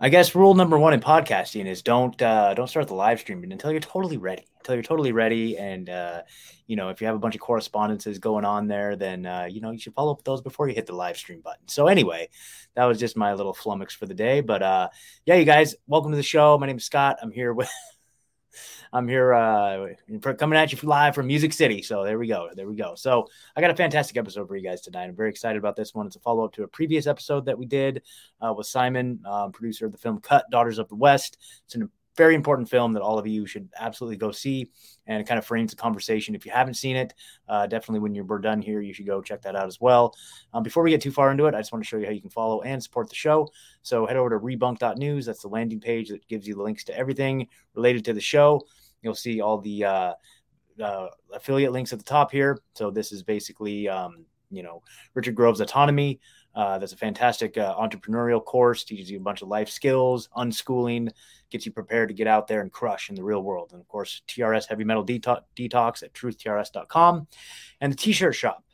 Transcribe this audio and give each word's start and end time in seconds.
I 0.00 0.10
guess 0.10 0.34
rule 0.34 0.54
number 0.54 0.78
one 0.78 0.94
in 0.94 1.00
podcasting 1.00 1.66
is 1.66 1.82
don't 1.82 2.20
uh, 2.22 2.54
don't 2.54 2.66
start 2.66 2.88
the 2.88 2.94
live 2.94 3.20
streaming 3.20 3.52
until 3.52 3.72
you're 3.72 3.80
totally 3.80 4.16
ready. 4.16 4.46
Until 4.68 4.76
you're 4.76 4.82
totally 4.82 5.12
ready, 5.12 5.56
and 5.56 5.88
uh, 5.88 6.20
you 6.66 6.76
know 6.76 6.90
if 6.90 7.00
you 7.00 7.06
have 7.06 7.16
a 7.16 7.18
bunch 7.18 7.34
of 7.34 7.40
correspondences 7.40 8.18
going 8.18 8.44
on 8.44 8.66
there, 8.66 8.96
then 8.96 9.24
uh, 9.24 9.48
you 9.50 9.62
know 9.62 9.70
you 9.70 9.78
should 9.78 9.94
follow 9.94 10.12
up 10.12 10.22
those 10.24 10.42
before 10.42 10.68
you 10.68 10.74
hit 10.74 10.84
the 10.84 10.94
live 10.94 11.16
stream 11.16 11.40
button. 11.40 11.66
So 11.68 11.86
anyway, 11.86 12.28
that 12.74 12.84
was 12.84 12.98
just 12.98 13.16
my 13.16 13.32
little 13.32 13.54
flummox 13.54 13.92
for 13.92 14.04
the 14.04 14.12
day. 14.12 14.42
But 14.42 14.62
uh, 14.62 14.90
yeah, 15.24 15.36
you 15.36 15.46
guys, 15.46 15.74
welcome 15.86 16.10
to 16.10 16.18
the 16.18 16.22
show. 16.22 16.58
My 16.58 16.66
name 16.66 16.76
is 16.76 16.84
Scott. 16.84 17.16
I'm 17.22 17.30
here 17.30 17.54
with 17.54 17.70
I'm 18.92 19.08
here 19.08 19.32
uh, 19.32 19.86
coming 20.36 20.58
at 20.58 20.70
you 20.70 20.86
live 20.86 21.14
from 21.14 21.28
Music 21.28 21.54
City. 21.54 21.80
So 21.80 22.04
there 22.04 22.18
we 22.18 22.26
go. 22.26 22.50
There 22.54 22.68
we 22.68 22.76
go. 22.76 22.94
So 22.94 23.26
I 23.56 23.62
got 23.62 23.70
a 23.70 23.74
fantastic 23.74 24.18
episode 24.18 24.48
for 24.48 24.56
you 24.56 24.62
guys 24.62 24.82
tonight. 24.82 25.04
I'm 25.04 25.16
very 25.16 25.30
excited 25.30 25.58
about 25.58 25.76
this 25.76 25.94
one. 25.94 26.06
It's 26.06 26.16
a 26.16 26.20
follow 26.20 26.44
up 26.44 26.52
to 26.54 26.64
a 26.64 26.68
previous 26.68 27.06
episode 27.06 27.46
that 27.46 27.58
we 27.58 27.64
did 27.64 28.02
uh, 28.42 28.52
with 28.52 28.66
Simon, 28.66 29.20
um, 29.26 29.50
producer 29.50 29.86
of 29.86 29.92
the 29.92 29.98
film 29.98 30.20
Cut 30.20 30.44
Daughters 30.50 30.78
of 30.78 30.90
the 30.90 30.94
West. 30.94 31.38
It's 31.64 31.74
an 31.74 31.88
very 32.18 32.34
important 32.34 32.68
film 32.68 32.92
that 32.92 33.00
all 33.00 33.18
of 33.18 33.26
you 33.26 33.46
should 33.46 33.68
absolutely 33.78 34.16
go 34.18 34.30
see 34.30 34.70
and 35.06 35.20
it 35.20 35.26
kind 35.26 35.38
of 35.38 35.46
frames 35.46 35.70
the 35.70 35.76
conversation. 35.76 36.34
If 36.34 36.44
you 36.44 36.52
haven't 36.52 36.74
seen 36.74 36.96
it 36.96 37.14
uh, 37.48 37.66
definitely 37.66 38.00
when 38.00 38.14
you're 38.14 38.38
done 38.40 38.60
here 38.60 38.82
you 38.82 38.92
should 38.92 39.06
go 39.06 39.22
check 39.22 39.40
that 39.42 39.56
out 39.56 39.66
as 39.66 39.80
well. 39.80 40.14
Um, 40.52 40.62
before 40.62 40.82
we 40.82 40.90
get 40.90 41.00
too 41.00 41.12
far 41.12 41.30
into 41.30 41.46
it 41.46 41.54
i 41.54 41.58
just 41.58 41.72
want 41.72 41.82
to 41.82 41.88
show 41.88 41.96
you 41.96 42.04
how 42.04 42.12
you 42.12 42.20
can 42.20 42.28
follow 42.30 42.60
and 42.62 42.82
support 42.82 43.08
the 43.08 43.14
show. 43.14 43.48
So 43.82 44.04
head 44.04 44.16
over 44.16 44.30
to 44.30 44.38
rebunked.news 44.38 45.24
that's 45.24 45.42
the 45.42 45.48
landing 45.48 45.80
page 45.80 46.10
that 46.10 46.26
gives 46.28 46.46
you 46.46 46.56
the 46.56 46.62
links 46.62 46.84
to 46.84 46.96
everything 46.98 47.48
related 47.74 48.04
to 48.06 48.12
the 48.12 48.20
show. 48.20 48.66
You'll 49.00 49.14
see 49.14 49.40
all 49.40 49.58
the 49.58 49.84
uh, 49.84 50.12
uh, 50.82 51.06
affiliate 51.32 51.72
links 51.72 51.92
at 51.92 52.00
the 52.00 52.04
top 52.04 52.32
here. 52.32 52.58
So 52.74 52.90
this 52.90 53.12
is 53.12 53.22
basically 53.22 53.88
um, 53.88 54.26
you 54.50 54.62
know 54.62 54.82
richard 55.14 55.34
grove's 55.34 55.60
autonomy 55.60 56.20
uh, 56.58 56.76
that's 56.76 56.92
a 56.92 56.96
fantastic 56.96 57.56
uh, 57.56 57.72
entrepreneurial 57.76 58.44
course, 58.44 58.82
teaches 58.82 59.08
you 59.08 59.16
a 59.16 59.22
bunch 59.22 59.42
of 59.42 59.48
life 59.48 59.68
skills, 59.68 60.28
unschooling, 60.36 61.08
gets 61.50 61.64
you 61.64 61.70
prepared 61.70 62.08
to 62.08 62.14
get 62.14 62.26
out 62.26 62.48
there 62.48 62.62
and 62.62 62.72
crush 62.72 63.10
in 63.10 63.14
the 63.14 63.22
real 63.22 63.44
world. 63.44 63.70
And 63.70 63.80
of 63.80 63.86
course, 63.86 64.22
TRS 64.26 64.66
Heavy 64.68 64.82
Metal 64.82 65.06
Detox, 65.06 65.42
Detox 65.56 66.02
at 66.02 66.12
truthtrs.com 66.14 67.28
and 67.80 67.92
the 67.92 67.96
t 67.96 68.10
shirt 68.10 68.34
shop. 68.34 68.64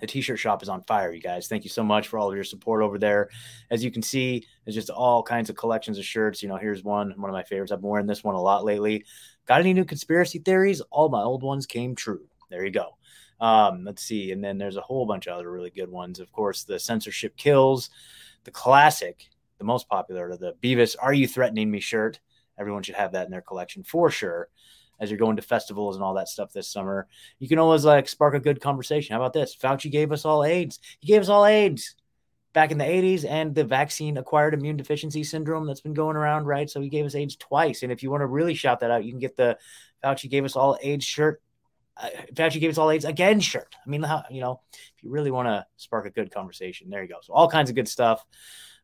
The 0.00 0.06
t 0.06 0.22
shirt 0.22 0.38
shop 0.38 0.62
is 0.62 0.70
on 0.70 0.84
fire, 0.84 1.12
you 1.12 1.20
guys. 1.20 1.48
Thank 1.48 1.64
you 1.64 1.70
so 1.70 1.82
much 1.82 2.08
for 2.08 2.18
all 2.18 2.30
of 2.30 2.34
your 2.34 2.44
support 2.44 2.82
over 2.82 2.98
there. 2.98 3.28
As 3.70 3.84
you 3.84 3.90
can 3.90 4.00
see, 4.00 4.46
there's 4.64 4.74
just 4.74 4.88
all 4.88 5.22
kinds 5.22 5.50
of 5.50 5.56
collections 5.56 5.98
of 5.98 6.06
shirts. 6.06 6.42
You 6.42 6.48
know, 6.48 6.56
here's 6.56 6.82
one, 6.82 7.12
one 7.18 7.28
of 7.28 7.34
my 7.34 7.42
favorites. 7.42 7.72
I've 7.72 7.82
been 7.82 7.90
wearing 7.90 8.06
this 8.06 8.24
one 8.24 8.36
a 8.36 8.40
lot 8.40 8.64
lately. 8.64 9.04
Got 9.46 9.60
any 9.60 9.74
new 9.74 9.84
conspiracy 9.84 10.38
theories? 10.38 10.80
All 10.90 11.10
my 11.10 11.22
old 11.22 11.42
ones 11.42 11.66
came 11.66 11.94
true. 11.94 12.26
There 12.48 12.64
you 12.64 12.70
go. 12.70 12.96
Um, 13.42 13.82
let's 13.84 14.04
see. 14.04 14.30
And 14.30 14.42
then 14.42 14.56
there's 14.56 14.76
a 14.76 14.82
whole 14.82 15.04
bunch 15.04 15.26
of 15.26 15.34
other 15.34 15.50
really 15.50 15.70
good 15.70 15.90
ones. 15.90 16.20
Of 16.20 16.30
course, 16.30 16.62
the 16.62 16.78
censorship 16.78 17.36
kills, 17.36 17.90
the 18.44 18.52
classic, 18.52 19.28
the 19.58 19.64
most 19.64 19.88
popular, 19.88 20.36
the 20.36 20.54
Beavis 20.62 20.94
Are 21.02 21.12
You 21.12 21.26
Threatening 21.26 21.68
Me 21.68 21.80
shirt. 21.80 22.20
Everyone 22.56 22.84
should 22.84 22.94
have 22.94 23.12
that 23.12 23.26
in 23.26 23.32
their 23.32 23.42
collection 23.42 23.82
for 23.82 24.10
sure. 24.10 24.48
As 25.00 25.10
you're 25.10 25.18
going 25.18 25.34
to 25.36 25.42
festivals 25.42 25.96
and 25.96 26.04
all 26.04 26.14
that 26.14 26.28
stuff 26.28 26.52
this 26.52 26.68
summer, 26.68 27.08
you 27.40 27.48
can 27.48 27.58
always 27.58 27.84
like 27.84 28.08
spark 28.08 28.34
a 28.34 28.40
good 28.40 28.60
conversation. 28.60 29.14
How 29.14 29.20
about 29.20 29.32
this? 29.32 29.56
Fauci 29.56 29.90
gave 29.90 30.12
us 30.12 30.24
all 30.24 30.44
AIDS. 30.44 30.78
He 31.00 31.08
gave 31.08 31.22
us 31.22 31.28
all 31.28 31.44
AIDS 31.44 31.96
back 32.52 32.70
in 32.70 32.78
the 32.78 32.84
80s 32.84 33.28
and 33.28 33.52
the 33.52 33.64
vaccine 33.64 34.18
acquired 34.18 34.54
immune 34.54 34.76
deficiency 34.76 35.24
syndrome 35.24 35.66
that's 35.66 35.80
been 35.80 35.94
going 35.94 36.14
around, 36.16 36.44
right? 36.44 36.70
So 36.70 36.80
he 36.80 36.88
gave 36.88 37.06
us 37.06 37.16
AIDS 37.16 37.34
twice. 37.34 37.82
And 37.82 37.90
if 37.90 38.04
you 38.04 38.10
want 38.12 38.20
to 38.20 38.26
really 38.26 38.54
shout 38.54 38.78
that 38.80 38.92
out, 38.92 39.04
you 39.04 39.10
can 39.10 39.18
get 39.18 39.36
the 39.36 39.58
Fauci 40.04 40.30
gave 40.30 40.44
us 40.44 40.54
all 40.54 40.78
AIDS 40.80 41.04
shirt 41.04 41.42
Fauci 42.34 42.60
gave 42.60 42.70
us 42.70 42.78
all 42.78 42.90
AIDS 42.90 43.04
again 43.04 43.40
shirt. 43.40 43.74
I 43.84 43.88
mean, 43.88 44.04
you 44.30 44.40
know, 44.40 44.60
if 44.72 45.02
you 45.02 45.10
really 45.10 45.30
want 45.30 45.48
to 45.48 45.66
spark 45.76 46.06
a 46.06 46.10
good 46.10 46.32
conversation, 46.32 46.90
there 46.90 47.02
you 47.02 47.08
go. 47.08 47.18
So 47.22 47.32
all 47.32 47.48
kinds 47.48 47.70
of 47.70 47.76
good 47.76 47.88
stuff. 47.88 48.24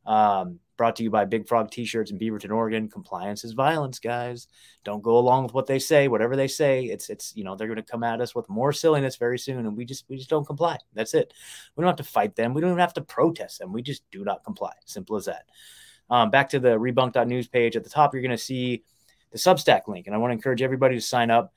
Um, 0.06 0.60
brought 0.78 0.96
to 0.96 1.02
you 1.02 1.10
by 1.10 1.26
Big 1.26 1.46
Frog 1.46 1.70
T-shirts 1.70 2.10
in 2.10 2.18
Beaverton, 2.18 2.50
Oregon. 2.50 2.88
Compliance 2.88 3.44
is 3.44 3.52
violence, 3.52 3.98
guys. 3.98 4.46
Don't 4.84 5.02
go 5.02 5.18
along 5.18 5.42
with 5.42 5.52
what 5.52 5.66
they 5.66 5.78
say. 5.78 6.08
Whatever 6.08 6.34
they 6.36 6.48
say, 6.48 6.84
it's 6.84 7.10
it's 7.10 7.36
you 7.36 7.44
know 7.44 7.56
they're 7.56 7.66
going 7.66 7.76
to 7.76 7.82
come 7.82 8.04
at 8.04 8.20
us 8.20 8.34
with 8.34 8.48
more 8.48 8.72
silliness 8.72 9.16
very 9.16 9.38
soon, 9.38 9.66
and 9.66 9.76
we 9.76 9.84
just 9.84 10.06
we 10.08 10.16
just 10.16 10.30
don't 10.30 10.46
comply. 10.46 10.78
That's 10.94 11.12
it. 11.14 11.34
We 11.76 11.82
don't 11.82 11.88
have 11.88 12.06
to 12.06 12.10
fight 12.10 12.36
them. 12.36 12.54
We 12.54 12.62
don't 12.62 12.70
even 12.70 12.80
have 12.80 12.94
to 12.94 13.02
protest 13.02 13.58
them. 13.58 13.72
We 13.72 13.82
just 13.82 14.08
do 14.10 14.24
not 14.24 14.44
comply. 14.44 14.72
Simple 14.86 15.16
as 15.16 15.26
that. 15.26 15.44
Um, 16.08 16.30
back 16.30 16.48
to 16.50 16.60
the 16.60 16.78
rebunked.news 16.78 17.48
page 17.48 17.76
at 17.76 17.84
the 17.84 17.90
top, 17.90 18.14
you're 18.14 18.22
going 18.22 18.30
to 18.30 18.38
see 18.38 18.84
the 19.30 19.36
Substack 19.36 19.88
link, 19.88 20.06
and 20.06 20.14
I 20.14 20.18
want 20.18 20.30
to 20.30 20.36
encourage 20.36 20.62
everybody 20.62 20.94
to 20.94 21.02
sign 21.02 21.30
up 21.30 21.52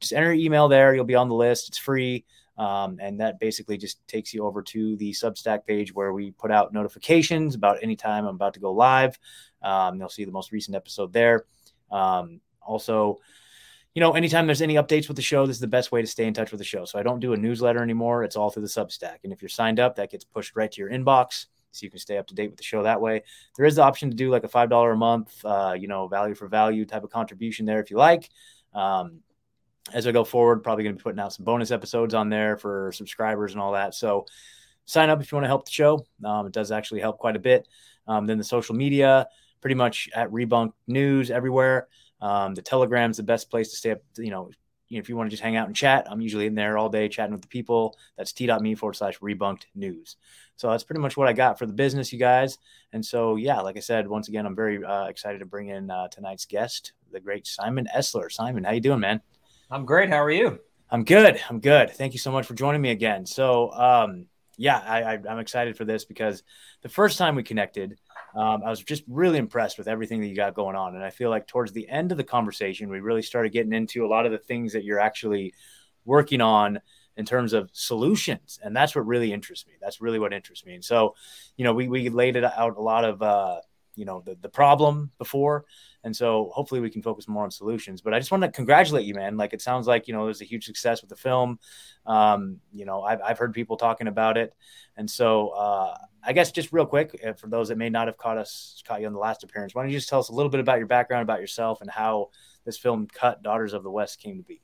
just 0.00 0.12
enter 0.12 0.32
your 0.32 0.44
email 0.44 0.68
there. 0.68 0.94
You'll 0.94 1.04
be 1.04 1.14
on 1.14 1.28
the 1.28 1.34
list. 1.34 1.68
It's 1.68 1.78
free. 1.78 2.24
Um, 2.58 2.98
and 3.00 3.20
that 3.20 3.38
basically 3.38 3.76
just 3.76 4.06
takes 4.08 4.32
you 4.32 4.46
over 4.46 4.62
to 4.62 4.96
the 4.96 5.12
Substack 5.12 5.66
page 5.66 5.94
where 5.94 6.12
we 6.12 6.30
put 6.30 6.50
out 6.50 6.72
notifications 6.72 7.54
about 7.54 7.78
any 7.82 7.96
time 7.96 8.24
I'm 8.24 8.34
about 8.34 8.54
to 8.54 8.60
go 8.60 8.72
live. 8.72 9.18
Um, 9.62 9.98
you'll 9.98 10.08
see 10.08 10.24
the 10.24 10.32
most 10.32 10.52
recent 10.52 10.74
episode 10.74 11.12
there. 11.12 11.44
Um, 11.90 12.40
also, 12.62 13.18
you 13.94 14.00
know, 14.00 14.12
anytime 14.12 14.46
there's 14.46 14.62
any 14.62 14.74
updates 14.74 15.08
with 15.08 15.16
the 15.16 15.22
show, 15.22 15.46
this 15.46 15.56
is 15.56 15.60
the 15.60 15.66
best 15.66 15.92
way 15.92 16.00
to 16.00 16.06
stay 16.06 16.26
in 16.26 16.34
touch 16.34 16.50
with 16.50 16.58
the 16.58 16.64
show. 16.64 16.84
So 16.84 16.98
I 16.98 17.02
don't 17.02 17.20
do 17.20 17.34
a 17.34 17.36
newsletter 17.36 17.82
anymore. 17.82 18.24
It's 18.24 18.36
all 18.36 18.50
through 18.50 18.62
the 18.62 18.68
Substack. 18.68 19.18
And 19.24 19.32
if 19.32 19.42
you're 19.42 19.48
signed 19.48 19.80
up, 19.80 19.96
that 19.96 20.10
gets 20.10 20.24
pushed 20.24 20.56
right 20.56 20.70
to 20.70 20.80
your 20.80 20.90
inbox. 20.90 21.46
So 21.72 21.84
you 21.84 21.90
can 21.90 21.98
stay 21.98 22.16
up 22.16 22.26
to 22.28 22.34
date 22.34 22.48
with 22.48 22.56
the 22.56 22.64
show 22.64 22.82
that 22.82 23.00
way. 23.00 23.22
There 23.56 23.66
is 23.66 23.76
the 23.76 23.82
option 23.82 24.08
to 24.10 24.16
do 24.16 24.30
like 24.30 24.44
a 24.44 24.48
$5 24.48 24.92
a 24.92 24.96
month, 24.96 25.44
uh, 25.44 25.74
you 25.78 25.88
know, 25.88 26.08
value 26.08 26.34
for 26.34 26.48
value 26.48 26.86
type 26.86 27.04
of 27.04 27.10
contribution 27.10 27.66
there 27.66 27.80
if 27.80 27.90
you 27.90 27.98
like. 27.98 28.30
Um, 28.74 29.20
as 29.92 30.06
I 30.06 30.12
go 30.12 30.24
forward, 30.24 30.62
probably 30.62 30.84
going 30.84 30.94
to 30.94 30.98
be 30.98 31.02
putting 31.02 31.20
out 31.20 31.32
some 31.32 31.44
bonus 31.44 31.70
episodes 31.70 32.14
on 32.14 32.28
there 32.28 32.56
for 32.56 32.92
subscribers 32.92 33.52
and 33.52 33.60
all 33.60 33.72
that. 33.72 33.94
So 33.94 34.26
sign 34.84 35.10
up 35.10 35.20
if 35.20 35.30
you 35.30 35.36
want 35.36 35.44
to 35.44 35.48
help 35.48 35.64
the 35.64 35.72
show. 35.72 36.04
Um, 36.24 36.46
it 36.46 36.52
does 36.52 36.72
actually 36.72 37.00
help 37.00 37.18
quite 37.18 37.36
a 37.36 37.40
bit. 37.40 37.68
Um, 38.08 38.26
then 38.26 38.38
the 38.38 38.44
social 38.44 38.74
media, 38.74 39.26
pretty 39.60 39.74
much 39.74 40.08
at 40.14 40.30
Rebunked 40.30 40.74
News 40.86 41.30
everywhere. 41.30 41.88
Um, 42.20 42.54
the 42.54 42.62
Telegram's 42.62 43.16
the 43.16 43.22
best 43.22 43.50
place 43.50 43.70
to 43.70 43.76
stay 43.76 43.90
up. 43.92 44.00
You 44.16 44.30
know, 44.30 44.50
if 44.88 45.08
you 45.08 45.16
want 45.16 45.28
to 45.28 45.30
just 45.32 45.42
hang 45.42 45.56
out 45.56 45.66
and 45.66 45.74
chat, 45.74 46.06
I'm 46.08 46.20
usually 46.20 46.46
in 46.46 46.54
there 46.54 46.78
all 46.78 46.88
day 46.88 47.08
chatting 47.08 47.32
with 47.32 47.42
the 47.42 47.48
people. 47.48 47.96
That's 48.16 48.32
t.me 48.32 48.74
forward 48.76 48.94
slash 48.94 49.18
rebunked 49.18 49.64
news. 49.74 50.16
So 50.56 50.70
that's 50.70 50.84
pretty 50.84 51.00
much 51.00 51.16
what 51.16 51.28
I 51.28 51.32
got 51.32 51.58
for 51.58 51.66
the 51.66 51.72
business, 51.72 52.12
you 52.12 52.18
guys. 52.18 52.58
And 52.92 53.04
so, 53.04 53.36
yeah, 53.36 53.60
like 53.60 53.76
I 53.76 53.80
said, 53.80 54.08
once 54.08 54.28
again, 54.28 54.46
I'm 54.46 54.56
very 54.56 54.82
uh, 54.82 55.06
excited 55.06 55.40
to 55.40 55.46
bring 55.46 55.68
in 55.68 55.90
uh, 55.90 56.08
tonight's 56.08 56.46
guest, 56.46 56.92
the 57.12 57.20
great 57.20 57.46
Simon 57.46 57.88
Esler. 57.94 58.30
Simon, 58.30 58.64
how 58.64 58.72
you 58.72 58.80
doing, 58.80 59.00
man? 59.00 59.20
I'm 59.70 59.84
great. 59.84 60.10
How 60.10 60.22
are 60.22 60.30
you? 60.30 60.60
I'm 60.90 61.02
good. 61.02 61.40
I'm 61.50 61.58
good. 61.58 61.90
Thank 61.90 62.12
you 62.12 62.20
so 62.20 62.30
much 62.30 62.46
for 62.46 62.54
joining 62.54 62.80
me 62.80 62.90
again. 62.90 63.26
So, 63.26 63.72
um, 63.72 64.26
yeah, 64.56 64.78
I, 64.78 65.14
am 65.14 65.40
excited 65.40 65.76
for 65.76 65.84
this 65.84 66.04
because 66.04 66.44
the 66.82 66.88
first 66.88 67.18
time 67.18 67.34
we 67.34 67.42
connected, 67.42 67.98
um, 68.36 68.62
I 68.64 68.70
was 68.70 68.80
just 68.80 69.02
really 69.08 69.38
impressed 69.38 69.76
with 69.76 69.88
everything 69.88 70.20
that 70.20 70.28
you 70.28 70.36
got 70.36 70.54
going 70.54 70.76
on. 70.76 70.94
And 70.94 71.02
I 71.04 71.10
feel 71.10 71.30
like 71.30 71.48
towards 71.48 71.72
the 71.72 71.88
end 71.88 72.12
of 72.12 72.18
the 72.18 72.24
conversation, 72.24 72.88
we 72.88 73.00
really 73.00 73.22
started 73.22 73.52
getting 73.52 73.72
into 73.72 74.06
a 74.06 74.08
lot 74.08 74.24
of 74.24 74.30
the 74.30 74.38
things 74.38 74.72
that 74.72 74.84
you're 74.84 75.00
actually 75.00 75.52
working 76.04 76.40
on 76.40 76.80
in 77.16 77.24
terms 77.24 77.52
of 77.52 77.68
solutions. 77.72 78.60
And 78.62 78.74
that's 78.74 78.94
what 78.94 79.04
really 79.04 79.32
interests 79.32 79.66
me. 79.66 79.74
That's 79.80 80.00
really 80.00 80.20
what 80.20 80.32
interests 80.32 80.64
me. 80.64 80.74
And 80.74 80.84
so, 80.84 81.16
you 81.56 81.64
know, 81.64 81.74
we, 81.74 81.88
we 81.88 82.08
laid 82.08 82.36
it 82.36 82.44
out 82.44 82.76
a 82.76 82.82
lot 82.82 83.04
of, 83.04 83.20
uh, 83.20 83.60
you 83.96 84.04
know, 84.04 84.22
the, 84.24 84.36
the 84.40 84.48
problem 84.48 85.10
before 85.18 85.64
and 86.06 86.14
so 86.14 86.52
hopefully 86.54 86.80
we 86.80 86.88
can 86.88 87.02
focus 87.02 87.26
more 87.26 87.42
on 87.42 87.50
solutions. 87.50 88.00
But 88.00 88.14
I 88.14 88.20
just 88.20 88.30
want 88.30 88.44
to 88.44 88.48
congratulate 88.48 89.06
you, 89.06 89.14
man. 89.14 89.36
Like 89.36 89.52
it 89.52 89.60
sounds 89.60 89.88
like, 89.88 90.06
you 90.06 90.14
know, 90.14 90.24
there's 90.24 90.40
a 90.40 90.44
huge 90.44 90.64
success 90.64 91.00
with 91.00 91.10
the 91.10 91.16
film. 91.16 91.58
Um, 92.06 92.60
you 92.72 92.84
know, 92.84 93.02
I've, 93.02 93.20
I've 93.20 93.38
heard 93.38 93.52
people 93.52 93.76
talking 93.76 94.06
about 94.06 94.36
it. 94.36 94.54
And 94.96 95.10
so 95.10 95.48
uh, 95.48 95.96
I 96.22 96.32
guess 96.32 96.52
just 96.52 96.72
real 96.72 96.86
quick, 96.86 97.20
uh, 97.26 97.32
for 97.32 97.48
those 97.48 97.70
that 97.70 97.76
may 97.76 97.90
not 97.90 98.06
have 98.06 98.16
caught 98.18 98.38
us, 98.38 98.80
caught 98.86 99.00
you 99.00 99.08
on 99.08 99.14
the 99.14 99.18
last 99.18 99.42
appearance, 99.42 99.74
why 99.74 99.82
don't 99.82 99.90
you 99.90 99.98
just 99.98 100.08
tell 100.08 100.20
us 100.20 100.28
a 100.28 100.32
little 100.32 100.48
bit 100.48 100.60
about 100.60 100.78
your 100.78 100.86
background, 100.86 101.22
about 101.22 101.40
yourself, 101.40 101.80
and 101.80 101.90
how 101.90 102.30
this 102.64 102.78
film 102.78 103.08
Cut 103.12 103.42
Daughters 103.42 103.72
of 103.72 103.82
the 103.82 103.90
West 103.90 104.20
came 104.20 104.36
to 104.36 104.44
be? 104.44 104.62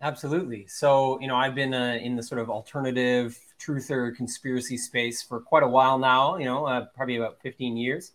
Absolutely. 0.00 0.68
So, 0.68 1.18
you 1.20 1.26
know, 1.26 1.34
I've 1.34 1.56
been 1.56 1.74
uh, 1.74 1.98
in 2.00 2.14
the 2.14 2.22
sort 2.22 2.40
of 2.40 2.50
alternative 2.50 3.36
truth 3.58 3.90
or 3.90 4.12
conspiracy 4.12 4.76
space 4.76 5.24
for 5.24 5.40
quite 5.40 5.64
a 5.64 5.68
while 5.68 5.98
now, 5.98 6.36
you 6.36 6.44
know, 6.44 6.66
uh, 6.66 6.86
probably 6.94 7.16
about 7.16 7.40
15 7.42 7.76
years. 7.76 8.12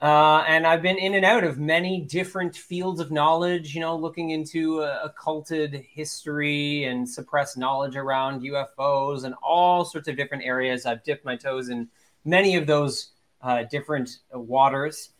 Uh, 0.00 0.42
and 0.48 0.66
I've 0.66 0.80
been 0.80 0.96
in 0.96 1.14
and 1.14 1.26
out 1.26 1.44
of 1.44 1.58
many 1.58 2.00
different 2.00 2.56
fields 2.56 3.00
of 3.00 3.10
knowledge, 3.10 3.74
you 3.74 3.82
know, 3.82 3.94
looking 3.94 4.30
into 4.30 4.80
uh, 4.80 5.00
occulted 5.04 5.84
history 5.92 6.84
and 6.84 7.06
suppressed 7.06 7.58
knowledge 7.58 7.96
around 7.96 8.40
UFOs 8.40 9.24
and 9.24 9.34
all 9.42 9.84
sorts 9.84 10.08
of 10.08 10.16
different 10.16 10.42
areas. 10.44 10.86
I've 10.86 11.04
dipped 11.04 11.26
my 11.26 11.36
toes 11.36 11.68
in 11.68 11.88
many 12.24 12.56
of 12.56 12.66
those 12.66 13.10
uh, 13.42 13.64
different 13.64 14.18
waters. 14.32 15.10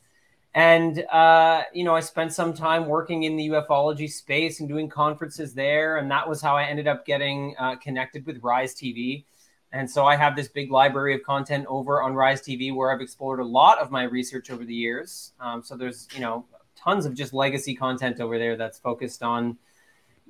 And, 0.54 1.04
uh, 1.12 1.62
you 1.74 1.84
know, 1.84 1.94
I 1.94 2.00
spent 2.00 2.32
some 2.32 2.54
time 2.54 2.86
working 2.86 3.24
in 3.24 3.36
the 3.36 3.48
ufology 3.50 4.10
space 4.10 4.60
and 4.60 4.68
doing 4.68 4.88
conferences 4.88 5.52
there. 5.52 5.98
And 5.98 6.10
that 6.10 6.26
was 6.26 6.40
how 6.40 6.56
I 6.56 6.64
ended 6.64 6.88
up 6.88 7.04
getting 7.04 7.54
uh, 7.58 7.76
connected 7.76 8.24
with 8.24 8.42
Rise 8.42 8.74
TV 8.74 9.24
And 9.72 9.88
so 9.88 10.04
I 10.04 10.16
have 10.16 10.34
this 10.34 10.48
big 10.48 10.70
library 10.70 11.14
of 11.14 11.22
content 11.22 11.66
over 11.68 12.02
on 12.02 12.14
Rise 12.14 12.42
TV 12.42 12.74
where 12.74 12.92
I've 12.92 13.00
explored 13.00 13.38
a 13.38 13.44
lot 13.44 13.78
of 13.78 13.90
my 13.90 14.02
research 14.02 14.50
over 14.50 14.64
the 14.64 14.74
years. 14.74 15.32
Um, 15.38 15.62
so 15.62 15.76
there's, 15.76 16.08
you 16.12 16.20
know, 16.20 16.44
tons 16.76 17.06
of 17.06 17.14
just 17.14 17.32
legacy 17.32 17.74
content 17.74 18.20
over 18.20 18.38
there 18.38 18.56
that's 18.56 18.78
focused 18.78 19.22
on 19.22 19.58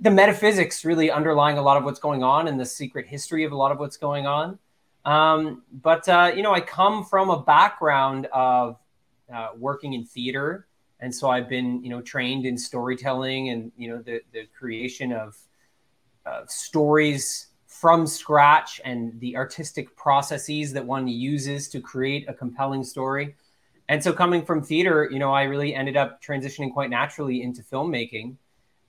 the 0.01 0.11
metaphysics 0.11 0.85
really 0.85 1.11
underlying 1.11 1.59
a 1.59 1.63
lot 1.63 1.77
of 1.77 1.85
what's 1.85 2.01
going 2.01 2.23
on 2.23 2.49
and 2.49 2.59
the 2.59 2.65
secret 2.65 3.07
history 3.07 3.45
of 3.45 3.53
a 3.53 3.57
lot 3.57 3.73
of 3.73 3.79
what's 3.79 3.97
going 3.97 4.27
on. 4.27 4.59
Um, 5.05 5.63
but, 5.73 6.09
uh, 6.09 6.33
you 6.35 6.43
know, 6.43 6.53
I 6.53 6.61
come 6.61 7.05
from 7.05 7.31
a 7.31 7.43
background 7.43 8.27
of 8.33 8.79
uh, 9.33 9.51
working 9.57 9.95
in 9.95 10.05
theater. 10.05 10.67
And 11.01 11.15
so 11.15 11.31
I've 11.31 11.49
been, 11.49 11.83
you 11.83 11.89
know, 11.89 12.03
trained 12.03 12.45
in 12.45 12.59
storytelling 12.59 13.49
and, 13.49 13.73
you 13.77 13.89
know, 13.89 14.03
the, 14.03 14.21
the 14.33 14.47
creation 14.59 15.13
of 15.13 15.39
uh, 16.27 16.43
stories 16.47 17.47
from 17.81 18.07
scratch 18.07 18.79
and 18.85 19.19
the 19.21 19.35
artistic 19.37 19.97
processes 19.97 20.71
that 20.75 20.85
one 20.85 21.09
uses 21.09 21.67
to 21.67 21.81
create 21.81 22.29
a 22.29 22.35
compelling 22.35 22.85
story. 22.85 23.35
And 23.89 24.05
so, 24.05 24.13
coming 24.13 24.45
from 24.45 24.63
theater, 24.63 25.09
you 25.11 25.19
know, 25.19 25.33
I 25.33 25.45
really 25.45 25.75
ended 25.75 25.97
up 25.97 26.23
transitioning 26.23 26.75
quite 26.75 26.91
naturally 26.91 27.43
into 27.43 27.63
filmmaking. 27.63 28.37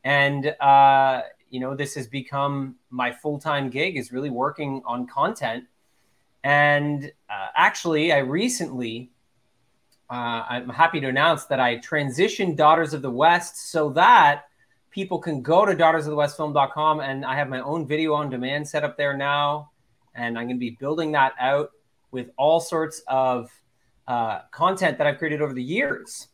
And, 0.03 0.47
uh, 0.59 1.21
you 1.49 1.61
know, 1.61 1.73
this 1.73 1.95
has 1.95 2.05
become 2.05 2.75
my 2.89 3.13
full 3.13 3.39
time 3.39 3.69
gig, 3.69 3.95
is 3.95 4.11
really 4.11 4.29
working 4.29 4.81
on 4.85 5.07
content. 5.07 5.63
And 6.43 7.11
uh, 7.29 7.47
actually, 7.55 8.11
I 8.11 8.17
recently, 8.17 9.09
uh, 10.09 10.43
I'm 10.49 10.69
happy 10.69 10.99
to 10.99 11.07
announce 11.07 11.45
that 11.45 11.61
I 11.61 11.77
transitioned 11.77 12.57
Daughters 12.57 12.93
of 12.93 13.01
the 13.01 13.11
West 13.11 13.71
so 13.71 13.91
that 13.91 14.47
people 14.91 15.19
can 15.19 15.41
go 15.41 15.65
to 15.65 15.73
daughtersofthewestfilm.com 15.73 16.99
and 16.99 17.25
I 17.25 17.35
have 17.35 17.49
my 17.49 17.61
own 17.61 17.87
video 17.87 18.13
on 18.13 18.29
demand 18.29 18.67
set 18.67 18.83
up 18.83 18.97
there 18.97 19.15
now. 19.15 19.71
And 20.13 20.37
I'm 20.37 20.45
going 20.45 20.57
to 20.57 20.59
be 20.59 20.77
building 20.79 21.13
that 21.13 21.33
out 21.39 21.71
with 22.11 22.29
all 22.37 22.59
sorts 22.59 23.01
of 23.07 23.49
uh, 24.07 24.41
content 24.51 24.97
that 24.97 25.07
I've 25.07 25.17
created 25.17 25.41
over 25.41 25.53
the 25.53 25.63
years. 25.63 26.27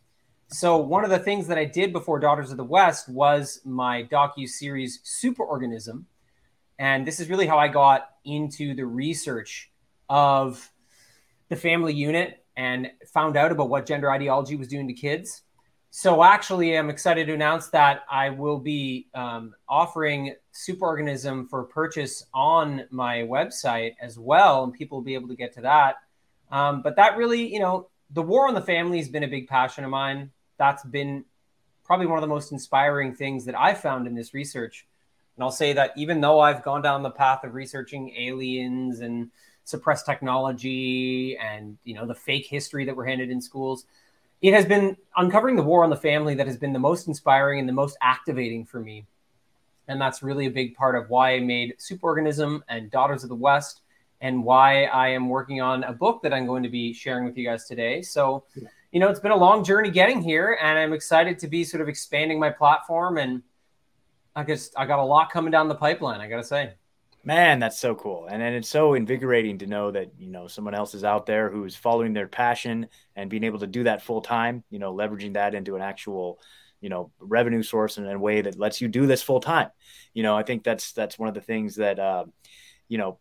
So 0.50 0.77
one 0.77 1.04
of 1.04 1.09
the 1.09 1.19
things 1.19 1.48
that 1.48 1.57
I 1.57 1.65
did 1.65 1.92
before 1.92 2.19
Daughters 2.19 2.51
of 2.51 2.57
the 2.57 2.63
West 2.63 3.09
was 3.09 3.62
my 3.65 4.04
docu 4.04 4.48
series 4.48 5.01
Superorganism, 5.03 6.06
and 6.80 7.06
this 7.06 7.19
is 7.19 7.30
really 7.30 7.48
how 7.48 7.57
I 7.57 7.68
got 7.68 8.10
into 8.24 8.74
the 8.74 8.86
research 8.86 9.69
of 10.10 10.71
the 11.50 11.57
family 11.57 11.94
unit 11.94 12.45
and 12.56 12.89
found 13.13 13.36
out 13.36 13.51
about 13.51 13.69
what 13.69 13.86
gender 13.86 14.10
ideology 14.10 14.56
was 14.56 14.69
doing 14.69 14.88
to 14.88 14.94
kids. 14.94 15.44
So 15.89 16.24
actually, 16.24 16.78
I'm 16.78 16.89
excited 16.89 17.28
to 17.28 17.34
announce 17.34 17.69
that 17.69 18.04
I 18.12 18.30
will 18.30 18.60
be 18.60 19.07
um, 19.13 19.56
offering 19.68 20.36
Superorganism 20.54 21.50
for 21.50 21.63
purchase 21.63 22.25
on 22.34 22.86
my 22.92 23.19
website 23.19 23.95
as 24.01 24.19
well, 24.19 24.63
and 24.63 24.74
people 24.74 24.98
will 24.98 25.06
be 25.06 25.16
able 25.16 25.30
to 25.30 25.36
get 25.36 25.54
to 25.54 25.62
that. 25.62 25.95
Um, 26.51 26.81
but 26.81 26.98
that 26.98 27.18
really, 27.18 27.51
you 27.51 27.60
know, 27.60 27.89
the 28.12 28.22
war 28.22 28.48
on 28.48 28.54
the 28.54 28.62
family 28.62 28.98
has 29.00 29.10
been 29.10 29.24
a 29.24 29.28
big 29.28 29.48
passion 29.48 29.84
of 29.84 29.89
mine. 29.89 30.31
That's 30.57 30.84
been 30.84 31.25
probably 31.84 32.06
one 32.06 32.18
of 32.18 32.22
the 32.22 32.28
most 32.28 32.51
inspiring 32.51 33.16
things 33.16 33.45
that 33.45 33.57
I've 33.57 33.80
found 33.80 34.07
in 34.07 34.13
this 34.13 34.34
research. 34.34 34.86
And 35.36 35.44
I'll 35.44 35.51
say 35.51 35.74
that 35.74 35.94
even 35.95 36.19
though 36.19 36.39
I've 36.39 36.63
gone 36.63 36.81
down 36.81 37.04
the 37.04 37.10
path 37.10 37.44
of 37.44 37.54
researching 37.54 38.13
aliens 38.18 39.00
and 39.00 39.31
suppressed 39.63 40.06
technology 40.06 41.38
and 41.38 41.78
you 41.84 41.94
know 41.94 42.06
the 42.06 42.16
fake 42.16 42.45
history 42.45 42.86
that 42.86 42.95
we're 42.95 43.06
handed 43.06 43.30
in 43.30 43.42
schools 43.42 43.86
it 44.42 44.54
has 44.54 44.66
been 44.66 44.98
uncovering 45.16 45.56
the 45.56 45.63
war 45.63 45.84
on 45.84 45.89
the 45.89 45.95
family 45.95 46.36
that 46.36 46.48
has 46.48 46.57
been 46.57 46.74
the 46.74 46.80
most 46.80 47.07
inspiring 47.07 47.60
and 47.60 47.68
the 47.68 47.74
most 47.74 47.98
activating 48.01 48.66
for 48.66 48.80
me. 48.80 49.06
And 49.88 50.00
that's 50.00 50.22
really 50.22 50.45
a 50.45 50.51
big 50.51 50.75
part 50.75 50.95
of 50.95 51.10
why 51.10 51.36
I 51.36 51.39
made 51.39 51.75
Superorganism 51.80 52.62
and 52.68 52.92
Daughters 52.92 53.24
of 53.24 53.30
the 53.30 53.36
West 53.36 53.81
and 54.19 54.44
why 54.44 54.86
I 54.86 55.10
am 55.10 55.30
working 55.30 55.62
on 55.62 55.84
a 55.84 55.94
book 55.94 56.22
that 56.24 56.34
I'm 56.34 56.45
going 56.45 56.63
to 56.63 56.69
be 56.69 56.94
sharing 56.94 57.25
with 57.25 57.38
you 57.38 57.45
guys 57.45 57.66
today. 57.66 58.01
So, 58.01 58.44
you 58.92 59.00
know, 59.00 59.10
it's 59.10 59.19
been 59.19 59.31
a 59.31 59.38
long 59.38 59.63
journey 59.63 59.92
getting 59.92 60.22
here, 60.22 60.57
and 60.62 60.78
I'm 60.78 60.94
excited 60.94 61.39
to 61.39 61.48
be 61.48 61.63
sort 61.63 61.81
of 61.81 61.88
expanding 61.88 62.39
my 62.39 62.50
platform. 62.50 63.18
And 63.18 63.44
I 64.36 64.44
guess 64.44 64.72
I 64.75 64.86
got 64.86 65.00
a 65.00 65.04
lot 65.04 65.31
coming 65.31 65.51
down 65.51 65.68
the 65.68 65.75
pipeline, 65.75 66.19
I 66.19 66.28
got 66.28 66.38
to 66.38 66.44
say. 66.44 66.74
Man, 67.27 67.59
that's 67.59 67.77
so 67.77 67.94
cool. 67.94 68.25
And 68.27 68.41
and 68.41 68.56
it's 68.56 68.69
so 68.69 68.94
invigorating 68.94 69.57
to 69.57 69.68
know 69.68 69.91
that, 69.91 70.13
you 70.18 70.29
know, 70.29 70.47
someone 70.47 70.74
else 70.74 70.95
is 70.95 71.03
out 71.03 71.25
there 71.25 71.50
who's 71.50 71.75
following 71.75 72.13
their 72.13 72.29
passion 72.29 72.88
and 73.18 73.29
being 73.29 73.44
able 73.44 73.59
to 73.59 73.68
do 73.68 73.83
that 73.83 74.01
full 74.01 74.21
time, 74.21 74.63
you 74.69 74.79
know, 74.79 74.94
leveraging 74.95 75.33
that 75.33 75.53
into 75.53 75.75
an 75.75 75.81
actual, 75.81 76.39
you 76.79 76.88
know, 76.88 77.12
revenue 77.19 77.63
source 77.63 77.97
in 77.97 78.07
a 78.07 78.18
way 78.18 78.39
that 78.39 78.57
lets 78.57 78.79
you 78.79 78.88
do 78.88 79.06
this 79.07 79.21
full 79.21 79.41
time. 79.41 79.71
You 80.13 80.24
know, 80.24 80.38
I 80.38 80.44
think 80.44 80.63
that's 80.63 80.94
that's 80.94 81.19
one 81.19 81.27
of 81.27 81.35
the 81.35 81.41
things 81.41 81.75
that 81.75 82.00
uh, 82.00 82.27
you 82.88 82.97
know, 82.97 83.19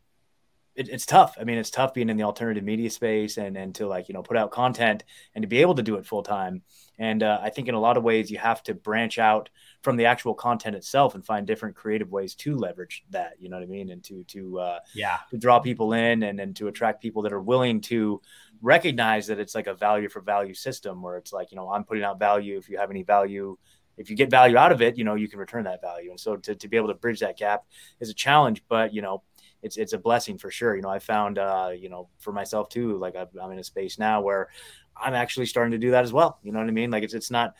it, 0.76 0.88
it's 0.88 1.06
tough. 1.06 1.37
I 1.41 1.43
mean, 1.43 1.58
it's 1.58 1.70
tough 1.70 1.93
being 1.93 2.08
in 2.08 2.17
the 2.17 2.23
alternative 2.23 2.62
media 2.62 2.91
space 2.91 3.38
and 3.38 3.56
and 3.56 3.75
to 3.75 3.88
like 3.88 4.08
you 4.08 4.12
know 4.14 4.23
put 4.23 4.37
out 4.37 4.53
content 4.53 5.03
and 5.35 5.43
to 5.43 5.49
be 5.49 5.62
able 5.62 5.75
to 5.75 5.82
do 5.82 5.97
it 5.97 6.06
full 6.06 6.23
time. 6.23 6.62
And 6.97 7.25
uh, 7.25 7.41
I 7.43 7.50
think 7.50 7.67
in 7.67 7.75
a 7.75 7.81
lot 7.81 7.97
of 7.97 8.05
ways 8.05 8.31
you 8.31 8.38
have 8.38 8.62
to 8.64 8.75
branch 8.75 9.19
out 9.19 9.50
from 9.87 9.97
the 9.97 10.06
actual 10.06 10.35
content 10.35 10.75
itself 10.75 11.15
and 11.15 11.25
find 11.25 11.47
different 11.47 11.77
creative 11.77 12.11
ways 12.11 12.35
to 12.35 12.56
leverage 12.56 13.05
that. 13.11 13.35
You 13.38 13.49
know 13.49 13.56
what 13.56 13.62
I 13.62 13.67
mean? 13.67 13.91
And 13.91 14.03
to 14.03 14.25
to 14.25 14.59
uh, 14.59 14.79
yeah 14.97 15.19
to 15.31 15.38
draw 15.38 15.61
people 15.61 15.93
in 15.93 16.25
and 16.25 16.41
and 16.41 16.56
to 16.56 16.67
attract 16.67 17.00
people 17.00 17.23
that 17.23 17.33
are 17.33 17.41
willing 17.41 17.81
to 17.83 18.21
recognize 18.61 19.29
that 19.29 19.38
it's 19.38 19.55
like 19.55 19.69
a 19.69 19.75
value 19.75 20.09
for 20.09 20.21
value 20.21 20.55
system 20.55 21.03
where 21.03 21.19
it's 21.19 21.33
like 21.33 21.53
you 21.53 21.56
know 21.56 21.71
I'm 21.71 21.85
putting 21.85 22.03
out 22.03 22.19
value. 22.19 22.59
If 22.59 22.69
you 22.69 22.79
have 22.79 22.91
any 22.91 23.05
value 23.05 23.56
if 23.97 24.11
you 24.11 24.17
get 24.17 24.29
value 24.29 24.59
out 24.59 24.73
of 24.73 24.83
it, 24.83 24.99
you 24.99 25.05
know, 25.05 25.15
you 25.15 25.27
can 25.29 25.38
return 25.38 25.65
that 25.65 25.81
value. 25.81 26.11
And 26.11 26.21
so 26.21 26.37
to, 26.37 26.55
to 26.55 26.69
be 26.69 26.77
able 26.77 26.89
to 26.89 26.94
bridge 26.94 27.21
that 27.21 27.39
gap 27.39 27.65
is 27.99 28.11
a 28.11 28.15
challenge, 28.15 28.62
but 28.69 28.93
you 28.93 29.00
know, 29.00 29.23
it's 29.62 29.77
it's 29.77 29.94
a 29.94 29.99
blessing 29.99 30.37
for 30.37 30.50
sure. 30.50 30.77
You 30.77 30.82
know, 30.82 30.91
I 30.91 30.99
found 30.99 31.39
uh, 31.39 31.71
you 31.75 31.89
know 31.89 32.09
for 32.19 32.32
myself 32.32 32.69
too. 32.69 32.99
Like 32.99 33.15
I'm 33.17 33.53
in 33.53 33.59
a 33.59 33.65
space 33.65 33.99
now 33.99 34.21
where 34.21 34.49
I'm 34.97 35.15
actually 35.15 35.47
starting 35.47 35.73
to 35.73 35.79
do 35.79 35.93
that 35.93 36.05
as 36.05 36.12
well. 36.12 36.39
You 36.43 36.53
know 36.53 36.59
what 36.59 36.69
I 36.69 36.73
mean? 36.73 36.91
Like 36.91 37.05
it's 37.05 37.15
it's 37.15 37.31
not 37.31 37.55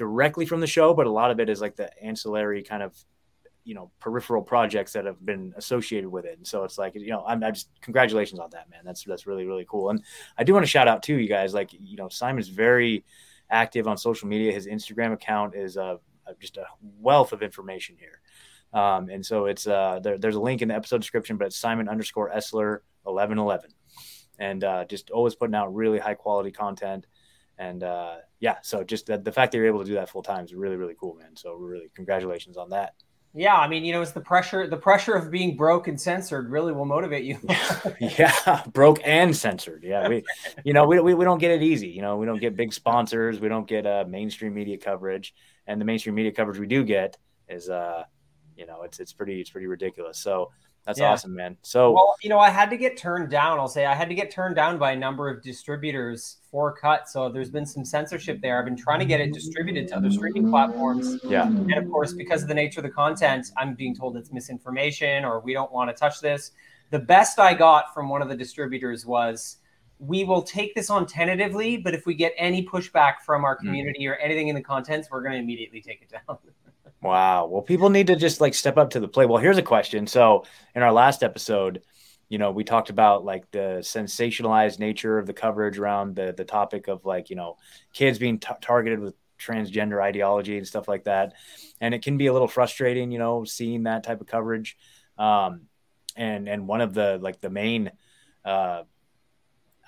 directly 0.00 0.46
from 0.46 0.60
the 0.60 0.66
show, 0.66 0.94
but 0.94 1.06
a 1.06 1.10
lot 1.10 1.30
of 1.30 1.40
it 1.40 1.50
is 1.50 1.60
like 1.60 1.76
the 1.76 1.90
ancillary 2.02 2.62
kind 2.62 2.82
of 2.82 2.96
you 3.64 3.74
know 3.74 3.90
peripheral 4.00 4.40
projects 4.40 4.94
that 4.94 5.04
have 5.04 5.22
been 5.26 5.52
associated 5.58 6.08
with 6.08 6.24
it. 6.24 6.38
And 6.38 6.46
so 6.46 6.64
it's 6.64 6.78
like 6.78 6.94
you 6.94 7.10
know 7.10 7.22
I'm, 7.28 7.44
I'm, 7.44 7.52
just 7.52 7.68
congratulations 7.82 8.40
on 8.40 8.48
that 8.52 8.70
man. 8.70 8.80
That's 8.82 9.04
that's 9.04 9.26
really 9.26 9.44
really 9.44 9.66
cool. 9.68 9.90
And 9.90 10.02
i 10.38 10.42
do 10.42 10.54
want 10.54 10.64
to 10.64 10.70
shout 10.70 10.88
out 10.88 11.02
to 11.02 11.14
you 11.14 11.28
guys 11.28 11.52
like 11.52 11.68
you 11.74 11.98
know 11.98 12.08
simon's 12.08 12.48
very 12.48 13.04
active 13.50 13.86
on 13.86 13.98
social 13.98 14.26
media. 14.26 14.52
His 14.52 14.66
instagram 14.66 15.12
account 15.12 15.54
is 15.54 15.76
uh, 15.76 15.96
just 16.40 16.56
a 16.56 16.64
wealth 16.98 17.34
of 17.34 17.42
information 17.42 17.94
here. 17.98 18.22
Um, 18.72 19.10
and 19.10 19.26
so 19.26 19.44
it's 19.44 19.66
uh, 19.66 20.00
there, 20.02 20.16
there's 20.16 20.36
a 20.36 20.40
link 20.40 20.62
in 20.62 20.68
the 20.68 20.74
episode 20.74 21.02
description, 21.02 21.36
but 21.36 21.48
it's 21.48 21.56
Simon 21.56 21.90
underscore 21.90 22.32
eleven 23.06 23.38
eleven, 23.38 23.70
and 24.38 24.64
uh, 24.64 24.86
just 24.86 25.10
always 25.10 25.34
putting 25.34 25.54
out 25.54 25.74
really 25.74 25.98
high 25.98 26.14
quality 26.14 26.50
content. 26.50 27.06
And 27.60 27.82
uh, 27.82 28.16
yeah, 28.40 28.56
so 28.62 28.82
just 28.82 29.06
the, 29.06 29.18
the 29.18 29.30
fact 29.30 29.52
that 29.52 29.58
you're 29.58 29.66
able 29.66 29.80
to 29.80 29.84
do 29.84 29.94
that 29.94 30.08
full 30.08 30.22
time 30.22 30.46
is 30.46 30.54
really 30.54 30.76
really 30.76 30.96
cool, 30.98 31.14
man. 31.14 31.36
So 31.36 31.54
really 31.54 31.90
congratulations 31.94 32.56
on 32.56 32.70
that. 32.70 32.94
Yeah, 33.34 33.54
I 33.54 33.68
mean, 33.68 33.84
you 33.84 33.92
know, 33.92 34.00
it's 34.00 34.12
the 34.12 34.20
pressure. 34.22 34.66
The 34.66 34.78
pressure 34.78 35.12
of 35.12 35.30
being 35.30 35.56
broke 35.56 35.86
and 35.86 36.00
censored 36.00 36.50
really 36.50 36.72
will 36.72 36.86
motivate 36.86 37.22
you. 37.22 37.38
yeah, 38.00 38.62
broke 38.72 38.98
and 39.04 39.36
censored. 39.36 39.84
Yeah, 39.84 40.08
we, 40.08 40.24
you 40.64 40.72
know, 40.72 40.86
we, 40.86 40.98
we, 41.00 41.14
we 41.14 41.24
don't 41.24 41.38
get 41.38 41.52
it 41.52 41.62
easy. 41.62 41.88
You 41.88 42.00
know, 42.00 42.16
we 42.16 42.26
don't 42.26 42.40
get 42.40 42.56
big 42.56 42.72
sponsors. 42.72 43.38
We 43.38 43.48
don't 43.48 43.68
get 43.68 43.86
uh, 43.86 44.04
mainstream 44.08 44.54
media 44.54 44.78
coverage, 44.78 45.34
and 45.66 45.78
the 45.78 45.84
mainstream 45.84 46.14
media 46.14 46.32
coverage 46.32 46.58
we 46.58 46.66
do 46.66 46.82
get 46.82 47.18
is 47.48 47.68
uh, 47.68 48.04
you 48.56 48.66
know, 48.66 48.82
it's 48.82 49.00
it's 49.00 49.12
pretty 49.12 49.40
it's 49.40 49.50
pretty 49.50 49.66
ridiculous. 49.66 50.18
So 50.18 50.50
that's 50.86 50.98
yeah. 50.98 51.12
awesome, 51.12 51.34
man. 51.34 51.56
So 51.62 51.92
well, 51.92 52.16
you 52.22 52.30
know, 52.30 52.38
I 52.38 52.50
had 52.50 52.70
to 52.70 52.76
get 52.76 52.96
turned 52.96 53.30
down. 53.30 53.58
I'll 53.58 53.68
say 53.68 53.84
I 53.84 53.94
had 53.94 54.08
to 54.08 54.14
get 54.14 54.30
turned 54.30 54.56
down 54.56 54.78
by 54.78 54.92
a 54.92 54.96
number 54.96 55.28
of 55.28 55.42
distributors 55.42 56.38
for 56.50 56.74
cut. 56.74 57.08
So 57.08 57.28
there's 57.28 57.50
been 57.50 57.66
some 57.66 57.84
censorship 57.84 58.40
there. 58.40 58.58
I've 58.58 58.64
been 58.64 58.76
trying 58.76 58.98
to 59.00 59.04
get 59.04 59.20
it 59.20 59.32
distributed 59.32 59.88
to 59.88 59.96
other 59.96 60.10
streaming 60.10 60.50
platforms. 60.50 61.20
Yeah. 61.22 61.46
And 61.46 61.74
of 61.74 61.90
course, 61.90 62.12
because 62.12 62.42
of 62.42 62.48
the 62.48 62.54
nature 62.54 62.80
of 62.80 62.84
the 62.84 62.90
content, 62.90 63.52
I'm 63.56 63.74
being 63.74 63.94
told 63.94 64.16
it's 64.16 64.32
misinformation 64.32 65.24
or 65.24 65.40
we 65.40 65.52
don't 65.52 65.70
want 65.70 65.90
to 65.90 65.94
touch 65.94 66.20
this. 66.20 66.52
The 66.90 66.98
best 66.98 67.38
I 67.38 67.54
got 67.54 67.94
from 67.94 68.08
one 68.08 68.22
of 68.22 68.28
the 68.28 68.36
distributors 68.36 69.06
was 69.06 69.58
we 70.00 70.24
will 70.24 70.42
take 70.42 70.74
this 70.74 70.88
on 70.88 71.06
tentatively, 71.06 71.76
but 71.76 71.94
if 71.94 72.06
we 72.06 72.14
get 72.14 72.32
any 72.38 72.66
pushback 72.66 73.16
from 73.24 73.44
our 73.44 73.56
hmm. 73.56 73.66
community 73.66 74.04
mm. 74.04 74.10
or 74.10 74.14
anything 74.16 74.48
in 74.48 74.54
the 74.54 74.62
contents, 74.62 75.08
we're 75.10 75.20
going 75.20 75.34
to 75.34 75.38
immediately 75.38 75.82
take 75.82 76.00
it 76.02 76.08
down. 76.08 76.38
Wow. 77.02 77.46
Well, 77.46 77.62
people 77.62 77.88
need 77.88 78.08
to 78.08 78.16
just 78.16 78.40
like 78.40 78.54
step 78.54 78.76
up 78.76 78.90
to 78.90 79.00
the 79.00 79.08
plate. 79.08 79.28
Well, 79.28 79.40
here's 79.40 79.58
a 79.58 79.62
question. 79.62 80.06
So, 80.06 80.44
in 80.74 80.82
our 80.82 80.92
last 80.92 81.22
episode, 81.22 81.82
you 82.28 82.38
know, 82.38 82.50
we 82.50 82.62
talked 82.62 82.90
about 82.90 83.24
like 83.24 83.50
the 83.50 83.78
sensationalized 83.80 84.78
nature 84.78 85.18
of 85.18 85.26
the 85.26 85.32
coverage 85.32 85.78
around 85.78 86.16
the 86.16 86.34
the 86.36 86.44
topic 86.44 86.88
of 86.88 87.04
like, 87.06 87.30
you 87.30 87.36
know, 87.36 87.56
kids 87.94 88.18
being 88.18 88.38
t- 88.38 88.48
targeted 88.60 89.00
with 89.00 89.14
transgender 89.38 90.02
ideology 90.02 90.58
and 90.58 90.66
stuff 90.66 90.88
like 90.88 91.04
that. 91.04 91.32
And 91.80 91.94
it 91.94 92.02
can 92.02 92.18
be 92.18 92.26
a 92.26 92.32
little 92.32 92.48
frustrating, 92.48 93.10
you 93.10 93.18
know, 93.18 93.44
seeing 93.44 93.84
that 93.84 94.04
type 94.04 94.20
of 94.20 94.26
coverage. 94.26 94.76
Um, 95.16 95.62
and 96.16 96.48
and 96.48 96.68
one 96.68 96.82
of 96.82 96.92
the 96.92 97.18
like 97.20 97.40
the 97.40 97.50
main 97.50 97.92
uh, 98.44 98.82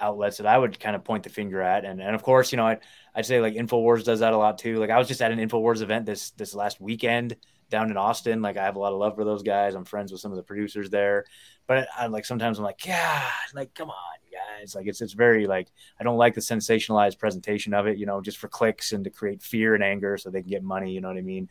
outlets 0.02 0.36
that 0.36 0.46
I 0.46 0.58
would 0.58 0.78
kind 0.78 0.96
of 0.96 1.04
point 1.04 1.22
the 1.22 1.30
finger 1.30 1.62
at. 1.62 1.84
And 1.84 2.02
and 2.02 2.14
of 2.14 2.22
course, 2.22 2.52
you 2.52 2.56
know, 2.56 2.66
I'd, 2.66 2.80
I'd 3.14 3.26
say 3.26 3.40
like 3.40 3.54
Infowars 3.54 4.04
does 4.04 4.20
that 4.20 4.32
a 4.32 4.36
lot 4.36 4.58
too. 4.58 4.78
Like 4.78 4.90
I 4.90 4.98
was 4.98 5.08
just 5.08 5.22
at 5.22 5.32
an 5.32 5.38
Infowars 5.38 5.80
event 5.80 6.04
this 6.04 6.30
this 6.32 6.54
last 6.54 6.80
weekend 6.80 7.36
down 7.70 7.90
in 7.90 7.96
Austin. 7.96 8.42
Like 8.42 8.56
I 8.56 8.64
have 8.64 8.76
a 8.76 8.78
lot 8.78 8.92
of 8.92 8.98
love 8.98 9.14
for 9.14 9.24
those 9.24 9.42
guys. 9.42 9.74
I'm 9.74 9.84
friends 9.84 10.12
with 10.12 10.20
some 10.20 10.32
of 10.32 10.36
the 10.36 10.42
producers 10.42 10.90
there, 10.90 11.24
but 11.66 11.88
I 11.96 12.06
like 12.08 12.24
sometimes 12.24 12.58
I'm 12.58 12.64
like, 12.64 12.84
yeah, 12.84 13.28
like 13.54 13.74
come 13.74 13.88
on, 13.88 14.18
guys. 14.32 14.74
Like 14.74 14.86
it's 14.86 15.00
it's 15.00 15.14
very 15.14 15.46
like 15.46 15.68
I 15.98 16.04
don't 16.04 16.18
like 16.18 16.34
the 16.34 16.40
sensationalized 16.40 17.18
presentation 17.18 17.72
of 17.74 17.86
it. 17.86 17.98
You 17.98 18.06
know, 18.06 18.20
just 18.20 18.38
for 18.38 18.48
clicks 18.48 18.92
and 18.92 19.04
to 19.04 19.10
create 19.10 19.42
fear 19.42 19.74
and 19.74 19.84
anger 19.84 20.18
so 20.18 20.30
they 20.30 20.42
can 20.42 20.50
get 20.50 20.62
money. 20.62 20.92
You 20.92 21.00
know 21.00 21.08
what 21.08 21.16
I 21.16 21.22
mean? 21.22 21.48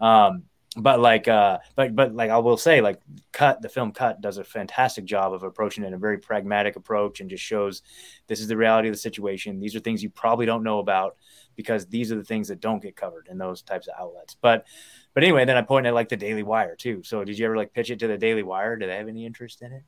Um, 0.00 0.44
but 0.76 1.00
like 1.00 1.26
uh 1.26 1.58
but 1.74 1.96
but 1.96 2.14
like 2.14 2.30
i 2.30 2.38
will 2.38 2.56
say 2.56 2.80
like 2.80 3.00
cut 3.32 3.60
the 3.60 3.68
film 3.68 3.90
cut 3.90 4.20
does 4.20 4.38
a 4.38 4.44
fantastic 4.44 5.04
job 5.04 5.32
of 5.32 5.42
approaching 5.42 5.82
it 5.82 5.88
in 5.88 5.94
a 5.94 5.98
very 5.98 6.18
pragmatic 6.18 6.76
approach 6.76 7.20
and 7.20 7.28
just 7.28 7.42
shows 7.42 7.82
this 8.28 8.40
is 8.40 8.46
the 8.46 8.56
reality 8.56 8.88
of 8.88 8.94
the 8.94 8.98
situation. 8.98 9.58
These 9.58 9.74
are 9.74 9.80
things 9.80 10.02
you 10.02 10.10
probably 10.10 10.46
don't 10.46 10.62
know 10.62 10.78
about 10.78 11.16
because 11.56 11.86
these 11.86 12.12
are 12.12 12.16
the 12.16 12.24
things 12.24 12.48
that 12.48 12.60
don't 12.60 12.82
get 12.82 12.96
covered 12.96 13.26
in 13.28 13.38
those 13.38 13.62
types 13.62 13.88
of 13.88 13.94
outlets. 13.98 14.36
But 14.40 14.66
but 15.12 15.24
anyway 15.24 15.44
then 15.44 15.56
i 15.56 15.62
point 15.62 15.86
at 15.86 15.94
like 15.94 16.08
the 16.08 16.16
daily 16.16 16.44
wire 16.44 16.76
too. 16.76 17.02
So 17.02 17.24
did 17.24 17.38
you 17.38 17.46
ever 17.46 17.56
like 17.56 17.72
pitch 17.72 17.90
it 17.90 17.98
to 18.00 18.06
the 18.06 18.18
daily 18.18 18.44
wire? 18.44 18.76
Did 18.76 18.90
they 18.90 18.96
have 18.96 19.08
any 19.08 19.26
interest 19.26 19.62
in 19.62 19.72
it 19.72 19.82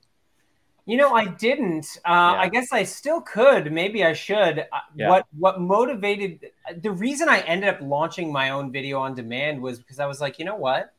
you 0.84 0.96
know, 0.96 1.14
I 1.14 1.26
didn't. 1.26 1.86
Uh, 2.04 2.10
yeah. 2.34 2.40
I 2.40 2.48
guess 2.48 2.72
I 2.72 2.82
still 2.82 3.20
could. 3.20 3.72
Maybe 3.72 4.04
I 4.04 4.12
should. 4.12 4.60
Uh, 4.60 4.64
yeah. 4.96 5.08
What 5.08 5.26
What 5.38 5.60
motivated 5.60 6.50
the 6.80 6.90
reason 6.90 7.28
I 7.28 7.40
ended 7.40 7.68
up 7.68 7.80
launching 7.80 8.32
my 8.32 8.50
own 8.50 8.72
video 8.72 8.98
on 8.98 9.14
demand 9.14 9.62
was 9.62 9.78
because 9.78 10.00
I 10.00 10.06
was 10.06 10.20
like, 10.20 10.38
you 10.38 10.44
know 10.44 10.56
what, 10.56 10.92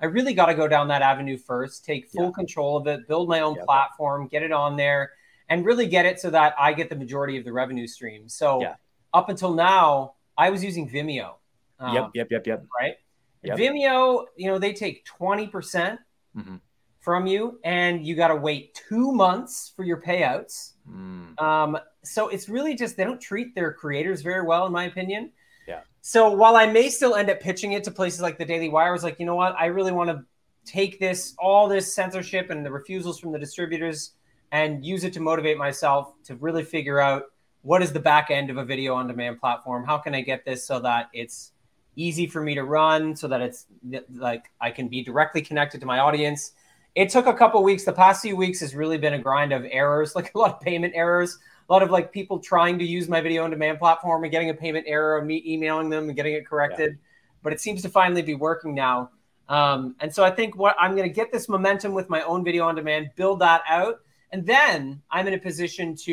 I 0.00 0.06
really 0.06 0.34
got 0.34 0.46
to 0.46 0.54
go 0.54 0.68
down 0.68 0.88
that 0.88 1.02
avenue 1.02 1.38
first, 1.38 1.84
take 1.84 2.08
full 2.10 2.26
yeah. 2.26 2.32
control 2.32 2.76
of 2.76 2.86
it, 2.86 3.08
build 3.08 3.28
my 3.28 3.40
own 3.40 3.56
platform, 3.64 4.28
get 4.28 4.42
it 4.42 4.52
on 4.52 4.76
there, 4.76 5.12
and 5.48 5.64
really 5.64 5.86
get 5.86 6.04
it 6.04 6.20
so 6.20 6.30
that 6.30 6.54
I 6.58 6.74
get 6.74 6.90
the 6.90 6.96
majority 6.96 7.38
of 7.38 7.44
the 7.44 7.52
revenue 7.52 7.86
stream. 7.86 8.28
So 8.28 8.74
up 9.14 9.28
until 9.30 9.54
now, 9.54 10.14
I 10.36 10.50
was 10.50 10.62
using 10.62 10.88
Vimeo. 10.88 11.34
Um, 11.78 11.94
yep, 11.94 12.10
yep, 12.14 12.28
yep, 12.30 12.46
yep. 12.46 12.66
Right. 12.78 12.96
Yep. 13.42 13.58
Vimeo, 13.58 14.26
you 14.36 14.48
know, 14.48 14.58
they 14.58 14.74
take 14.74 15.06
twenty 15.06 15.46
percent. 15.46 15.98
Mm-hmm 16.36 16.56
from 17.00 17.26
you, 17.26 17.58
and 17.64 18.06
you 18.06 18.14
got 18.14 18.28
to 18.28 18.36
wait 18.36 18.78
two 18.88 19.12
months 19.12 19.72
for 19.74 19.84
your 19.84 20.00
payouts. 20.00 20.72
Mm. 20.88 21.40
Um, 21.40 21.78
so 22.04 22.28
it's 22.28 22.48
really 22.48 22.74
just 22.74 22.96
they 22.96 23.04
don't 23.04 23.20
treat 23.20 23.54
their 23.54 23.72
creators 23.72 24.22
very 24.22 24.46
well, 24.46 24.66
in 24.66 24.72
my 24.72 24.84
opinion. 24.84 25.32
Yeah. 25.66 25.80
So 26.02 26.30
while 26.30 26.56
I 26.56 26.66
may 26.66 26.88
still 26.88 27.14
end 27.14 27.30
up 27.30 27.40
pitching 27.40 27.72
it 27.72 27.84
to 27.84 27.90
places 27.90 28.20
like 28.20 28.38
the 28.38 28.44
Daily 28.44 28.68
Wire, 28.68 28.88
I 28.88 28.92
was 28.92 29.02
like, 29.02 29.18
you 29.18 29.26
know 29.26 29.34
what, 29.34 29.54
I 29.58 29.66
really 29.66 29.92
want 29.92 30.10
to 30.10 30.24
take 30.64 30.98
this 30.98 31.34
all 31.38 31.68
this 31.68 31.94
censorship 31.94 32.50
and 32.50 32.64
the 32.64 32.70
refusals 32.70 33.18
from 33.18 33.32
the 33.32 33.38
distributors 33.38 34.12
and 34.52 34.84
use 34.84 35.04
it 35.04 35.12
to 35.14 35.20
motivate 35.20 35.56
myself 35.56 36.12
to 36.24 36.34
really 36.36 36.64
figure 36.64 37.00
out 37.00 37.24
what 37.62 37.82
is 37.82 37.92
the 37.92 38.00
back 38.00 38.30
end 38.30 38.50
of 38.50 38.56
a 38.56 38.64
video 38.64 38.94
on 38.94 39.06
demand 39.06 39.40
platform 39.40 39.84
how 39.84 39.96
can 39.96 40.14
i 40.14 40.20
get 40.20 40.44
this 40.44 40.66
so 40.66 40.78
that 40.80 41.08
it's 41.12 41.52
easy 41.96 42.26
for 42.26 42.42
me 42.42 42.54
to 42.54 42.64
run 42.64 43.16
so 43.16 43.26
that 43.26 43.40
it's 43.40 43.66
like 44.14 44.50
i 44.60 44.70
can 44.70 44.88
be 44.88 45.02
directly 45.02 45.40
connected 45.40 45.80
to 45.80 45.86
my 45.86 45.98
audience 45.98 46.52
it 46.94 47.08
took 47.10 47.26
a 47.26 47.34
couple 47.34 47.62
weeks. 47.62 47.84
The 47.84 47.92
past 47.92 48.22
few 48.22 48.36
weeks 48.36 48.60
has 48.60 48.74
really 48.74 48.98
been 48.98 49.14
a 49.14 49.18
grind 49.18 49.52
of 49.52 49.64
errors, 49.70 50.14
like 50.16 50.34
a 50.34 50.38
lot 50.38 50.54
of 50.54 50.60
payment 50.60 50.94
errors, 50.96 51.38
a 51.68 51.72
lot 51.72 51.82
of 51.82 51.90
like 51.90 52.12
people 52.12 52.38
trying 52.38 52.78
to 52.78 52.84
use 52.84 53.08
my 53.08 53.20
video 53.20 53.44
on 53.44 53.50
demand 53.50 53.78
platform 53.78 54.24
and 54.24 54.32
getting 54.32 54.50
a 54.50 54.54
payment 54.54 54.86
error, 54.88 55.18
and 55.18 55.26
me 55.26 55.42
emailing 55.46 55.90
them 55.90 56.08
and 56.08 56.16
getting 56.16 56.34
it 56.34 56.46
corrected. 56.46 56.90
Yeah. 56.90 57.06
But 57.42 57.52
it 57.52 57.60
seems 57.60 57.82
to 57.82 57.88
finally 57.88 58.22
be 58.22 58.34
working 58.34 58.74
now. 58.74 59.10
Um, 59.48 59.96
and 60.00 60.14
so 60.14 60.22
I 60.22 60.30
think 60.30 60.56
what 60.56 60.76
I'm 60.78 60.94
going 60.94 61.08
to 61.08 61.14
get 61.14 61.32
this 61.32 61.48
momentum 61.48 61.92
with 61.92 62.08
my 62.08 62.22
own 62.22 62.44
video 62.44 62.66
on 62.66 62.76
demand, 62.76 63.10
build 63.16 63.40
that 63.40 63.62
out, 63.68 64.00
and 64.30 64.46
then 64.46 65.02
I'm 65.10 65.26
in 65.26 65.34
a 65.34 65.38
position 65.38 65.96
to, 66.04 66.12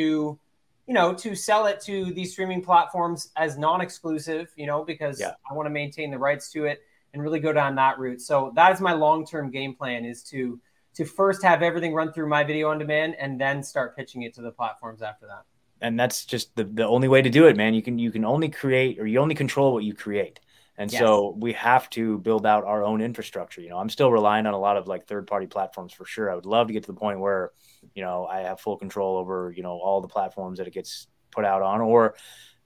you 0.88 0.94
know, 0.94 1.14
to 1.14 1.36
sell 1.36 1.68
it 1.68 1.80
to 1.82 2.12
these 2.14 2.32
streaming 2.32 2.64
platforms 2.64 3.30
as 3.36 3.58
non-exclusive, 3.58 4.52
you 4.56 4.66
know, 4.66 4.84
because 4.84 5.20
yeah. 5.20 5.34
I 5.50 5.54
want 5.54 5.68
to 5.68 5.70
maintain 5.70 6.10
the 6.10 6.18
rights 6.18 6.52
to 6.54 6.66
it 6.66 6.82
and 7.14 7.22
really 7.22 7.40
go 7.40 7.54
down 7.54 7.76
that 7.76 8.00
route. 8.00 8.22
So 8.22 8.52
that 8.56 8.72
is 8.74 8.82
my 8.82 8.94
long-term 8.94 9.52
game 9.52 9.76
plan 9.76 10.04
is 10.04 10.24
to 10.24 10.60
to 10.98 11.06
first 11.06 11.44
have 11.44 11.62
everything 11.62 11.94
run 11.94 12.12
through 12.12 12.28
my 12.28 12.44
video 12.44 12.70
on 12.70 12.80
demand 12.80 13.16
and 13.20 13.40
then 13.40 13.62
start 13.62 13.96
pitching 13.96 14.24
it 14.24 14.34
to 14.34 14.42
the 14.42 14.52
platforms 14.52 15.04
after 15.04 15.28
that. 15.28 15.44
And 15.80 16.00
that's 16.00 16.26
just 16.26 16.56
the, 16.56 16.64
the 16.64 16.88
only 16.88 17.08
way 17.08 17.22
to 17.22 17.30
do 17.30 17.46
it, 17.46 17.56
man. 17.56 17.76
You 17.76 17.84
can 17.84 18.00
you 18.00 18.12
can 18.12 18.26
only 18.26 18.50
create 18.50 19.00
or 19.00 19.06
you 19.06 19.20
only 19.20 19.36
control 19.36 19.74
what 19.74 19.84
you 19.84 19.94
create. 19.94 20.40
And 20.80 20.92
yes. 20.92 21.00
so 21.00 21.36
we 21.40 21.54
have 21.54 21.88
to 21.92 22.18
build 22.20 22.48
out 22.48 22.64
our 22.64 22.84
own 22.84 23.02
infrastructure. 23.02 23.62
You 23.62 23.70
know, 23.70 23.78
I'm 23.78 23.90
still 23.90 24.12
relying 24.12 24.48
on 24.48 24.56
a 24.56 24.60
lot 24.60 24.76
of 24.76 24.88
like 24.88 25.08
third 25.08 25.28
party 25.28 25.46
platforms 25.46 25.94
for 25.94 26.06
sure. 26.06 26.32
I 26.32 26.36
would 26.36 26.48
love 26.48 26.68
to 26.68 26.74
get 26.74 26.84
to 26.84 26.92
the 26.92 27.00
point 27.00 27.20
where, 27.20 27.52
you 27.94 28.04
know, 28.04 28.26
I 28.26 28.40
have 28.40 28.60
full 28.60 28.78
control 28.78 29.18
over, 29.18 29.54
you 29.56 29.64
know, 29.64 29.72
all 29.72 30.02
the 30.02 30.08
platforms 30.08 30.58
that 30.58 30.68
it 30.68 30.74
gets 30.74 31.08
put 31.32 31.46
out 31.46 31.62
on 31.62 31.82
or, 31.82 32.16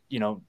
you 0.09 0.19
know, 0.19 0.41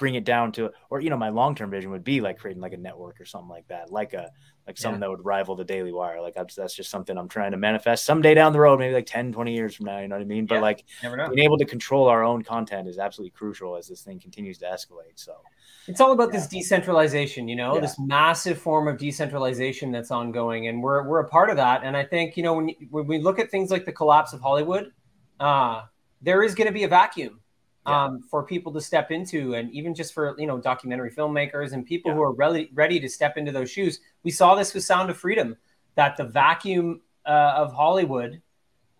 bring 0.00 0.14
it 0.14 0.24
down 0.24 0.50
to 0.50 0.70
or 0.88 0.98
you 0.98 1.10
know 1.10 1.16
my 1.18 1.28
long-term 1.28 1.70
vision 1.70 1.90
would 1.90 2.02
be 2.02 2.22
like 2.22 2.38
creating 2.38 2.62
like 2.62 2.72
a 2.72 2.76
network 2.78 3.20
or 3.20 3.26
something 3.26 3.50
like 3.50 3.68
that 3.68 3.92
like 3.92 4.14
a 4.14 4.30
like 4.66 4.78
something 4.78 5.00
yeah. 5.00 5.06
that 5.06 5.10
would 5.10 5.24
rival 5.24 5.56
the 5.56 5.64
daily 5.64 5.92
wire. 5.92 6.20
Like 6.20 6.34
that's 6.34 6.74
just 6.74 6.90
something 6.90 7.16
i'm 7.16 7.28
trying 7.28 7.50
to 7.50 7.56
manifest 7.56 8.04
someday 8.04 8.34
down 8.34 8.52
the 8.52 8.60
road 8.60 8.78
maybe 8.78 8.94
like 8.94 9.06
10 9.06 9.32
20 9.32 9.54
years 9.54 9.74
from 9.74 9.86
now 9.86 9.98
you 10.00 10.08
know 10.08 10.16
what 10.16 10.22
i 10.22 10.26
mean? 10.26 10.46
But 10.46 10.62
like 10.62 10.84
being 11.02 11.38
able 11.40 11.58
to 11.58 11.64
control 11.64 12.08
our 12.08 12.22
own 12.22 12.42
content 12.42 12.88
is 12.88 12.98
absolutely 12.98 13.30
crucial 13.30 13.76
as 13.76 13.88
this 13.88 14.02
thing 14.02 14.18
continues 14.18 14.58
to 14.58 14.66
escalate 14.66 15.16
so. 15.16 15.34
It's 15.86 16.00
all 16.00 16.12
about 16.12 16.32
yeah. 16.32 16.40
this 16.40 16.46
decentralization 16.46 17.48
you 17.48 17.56
know? 17.56 17.80
This 17.80 17.98
massive 17.98 18.58
form 18.58 18.88
of 18.88 18.98
decentralization 18.98 19.90
that's 19.90 20.10
ongoing 20.10 20.68
and 20.68 20.82
we're 20.82 21.06
we're 21.06 21.20
a 21.20 21.28
part 21.28 21.50
of 21.50 21.56
that 21.56 21.82
and 21.84 21.96
i 21.96 22.04
think 22.04 22.36
you 22.36 22.42
know 22.42 22.54
when, 22.54 22.68
when 22.90 23.06
we 23.06 23.18
look 23.18 23.38
at 23.38 23.50
things 23.50 23.70
like 23.70 23.84
the 23.84 23.92
collapse 23.92 24.32
of 24.32 24.40
hollywood 24.40 24.92
uh 25.40 25.82
there 26.22 26.42
is 26.42 26.54
going 26.54 26.66
to 26.66 26.72
be 26.72 26.84
a 26.84 26.88
vacuum 26.88 27.40
yeah. 27.86 28.04
um, 28.04 28.22
for 28.22 28.42
people 28.44 28.72
to 28.72 28.80
step 28.80 29.10
into, 29.10 29.54
and 29.54 29.70
even 29.72 29.94
just 29.94 30.12
for 30.12 30.34
you 30.38 30.46
know 30.46 30.58
documentary 30.58 31.10
filmmakers 31.10 31.72
and 31.72 31.84
people 31.84 32.10
yeah. 32.10 32.16
who 32.16 32.22
are 32.22 32.32
ready 32.32 32.70
ready 32.74 33.00
to 33.00 33.08
step 33.08 33.36
into 33.36 33.52
those 33.52 33.70
shoes. 33.70 34.00
We 34.22 34.30
saw 34.30 34.54
this 34.54 34.74
with 34.74 34.84
Sound 34.84 35.10
of 35.10 35.16
Freedom, 35.16 35.56
that 35.94 36.16
the 36.16 36.24
vacuum 36.24 37.00
uh, 37.26 37.54
of 37.56 37.72
Hollywood 37.72 38.42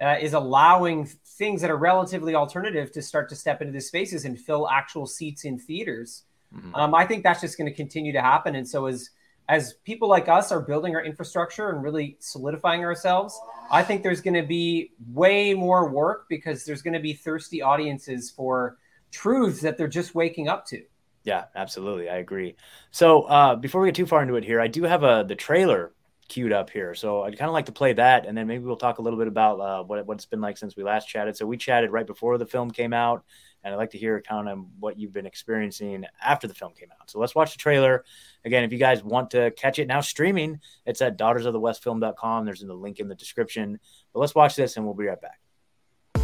uh, 0.00 0.16
is 0.20 0.32
allowing 0.32 1.06
things 1.06 1.60
that 1.60 1.70
are 1.70 1.76
relatively 1.76 2.34
alternative 2.34 2.90
to 2.92 3.02
start 3.02 3.28
to 3.28 3.36
step 3.36 3.60
into 3.60 3.72
the 3.72 3.80
spaces 3.80 4.24
and 4.24 4.38
fill 4.38 4.68
actual 4.68 5.06
seats 5.06 5.44
in 5.44 5.58
theaters. 5.58 6.24
Mm-hmm. 6.54 6.74
Um, 6.74 6.94
I 6.94 7.06
think 7.06 7.22
that's 7.22 7.40
just 7.40 7.56
going 7.56 7.70
to 7.70 7.76
continue 7.76 8.12
to 8.12 8.22
happen, 8.22 8.56
and 8.56 8.68
so 8.68 8.86
as 8.86 9.10
as 9.50 9.74
people 9.84 10.08
like 10.08 10.28
us 10.28 10.52
are 10.52 10.60
building 10.60 10.94
our 10.94 11.04
infrastructure 11.04 11.70
and 11.70 11.82
really 11.82 12.16
solidifying 12.20 12.84
ourselves, 12.84 13.38
I 13.68 13.82
think 13.82 14.04
there's 14.04 14.20
going 14.20 14.34
to 14.34 14.46
be 14.46 14.92
way 15.12 15.54
more 15.54 15.90
work 15.90 16.26
because 16.28 16.64
there's 16.64 16.82
going 16.82 16.94
to 16.94 17.00
be 17.00 17.14
thirsty 17.14 17.60
audiences 17.60 18.30
for 18.30 18.78
truths 19.10 19.60
that 19.62 19.76
they're 19.76 19.88
just 19.88 20.14
waking 20.14 20.46
up 20.46 20.66
to. 20.66 20.84
Yeah, 21.24 21.46
absolutely. 21.56 22.08
I 22.08 22.18
agree. 22.18 22.54
So 22.92 23.22
uh, 23.22 23.56
before 23.56 23.80
we 23.80 23.88
get 23.88 23.96
too 23.96 24.06
far 24.06 24.22
into 24.22 24.36
it 24.36 24.44
here, 24.44 24.60
I 24.60 24.68
do 24.68 24.84
have 24.84 25.02
a 25.02 25.24
the 25.26 25.34
trailer 25.34 25.92
queued 26.28 26.52
up 26.52 26.70
here. 26.70 26.94
So 26.94 27.24
I'd 27.24 27.36
kind 27.36 27.48
of 27.48 27.52
like 27.52 27.66
to 27.66 27.72
play 27.72 27.92
that, 27.94 28.26
and 28.26 28.38
then 28.38 28.46
maybe 28.46 28.62
we'll 28.62 28.76
talk 28.76 28.98
a 28.98 29.02
little 29.02 29.18
bit 29.18 29.26
about 29.26 29.58
uh, 29.58 29.82
what 29.82 30.06
what 30.06 30.14
it's 30.14 30.26
been 30.26 30.40
like 30.40 30.58
since 30.58 30.76
we 30.76 30.84
last 30.84 31.08
chatted. 31.08 31.36
So 31.36 31.44
we 31.44 31.56
chatted 31.56 31.90
right 31.90 32.06
before 32.06 32.38
the 32.38 32.46
film 32.46 32.70
came 32.70 32.92
out, 32.92 33.24
and 33.62 33.74
I'd 33.74 33.76
like 33.76 33.90
to 33.90 33.98
hear 33.98 34.20
kind 34.20 34.48
of 34.48 34.64
what 34.78 34.98
you've 34.98 35.12
been 35.12 35.26
experiencing 35.26 36.04
after 36.22 36.46
the 36.46 36.54
film 36.54 36.72
came 36.72 36.88
out. 36.98 37.10
So 37.10 37.18
let's 37.18 37.34
watch 37.34 37.52
the 37.52 37.58
trailer. 37.58 38.04
Again, 38.44 38.64
if 38.64 38.72
you 38.72 38.78
guys 38.78 39.04
want 39.04 39.30
to 39.32 39.50
catch 39.52 39.78
it 39.78 39.86
now 39.86 40.00
streaming, 40.00 40.60
it's 40.86 41.02
at 41.02 41.18
daughtersofthewestfilm.com. 41.18 42.44
There's 42.44 42.62
in 42.62 42.68
the 42.68 42.74
link 42.74 43.00
in 43.00 43.08
the 43.08 43.14
description. 43.14 43.78
But 44.12 44.20
let's 44.20 44.34
watch 44.34 44.56
this, 44.56 44.76
and 44.76 44.84
we'll 44.84 44.94
be 44.94 45.06
right 45.06 45.20
back. 45.20 45.40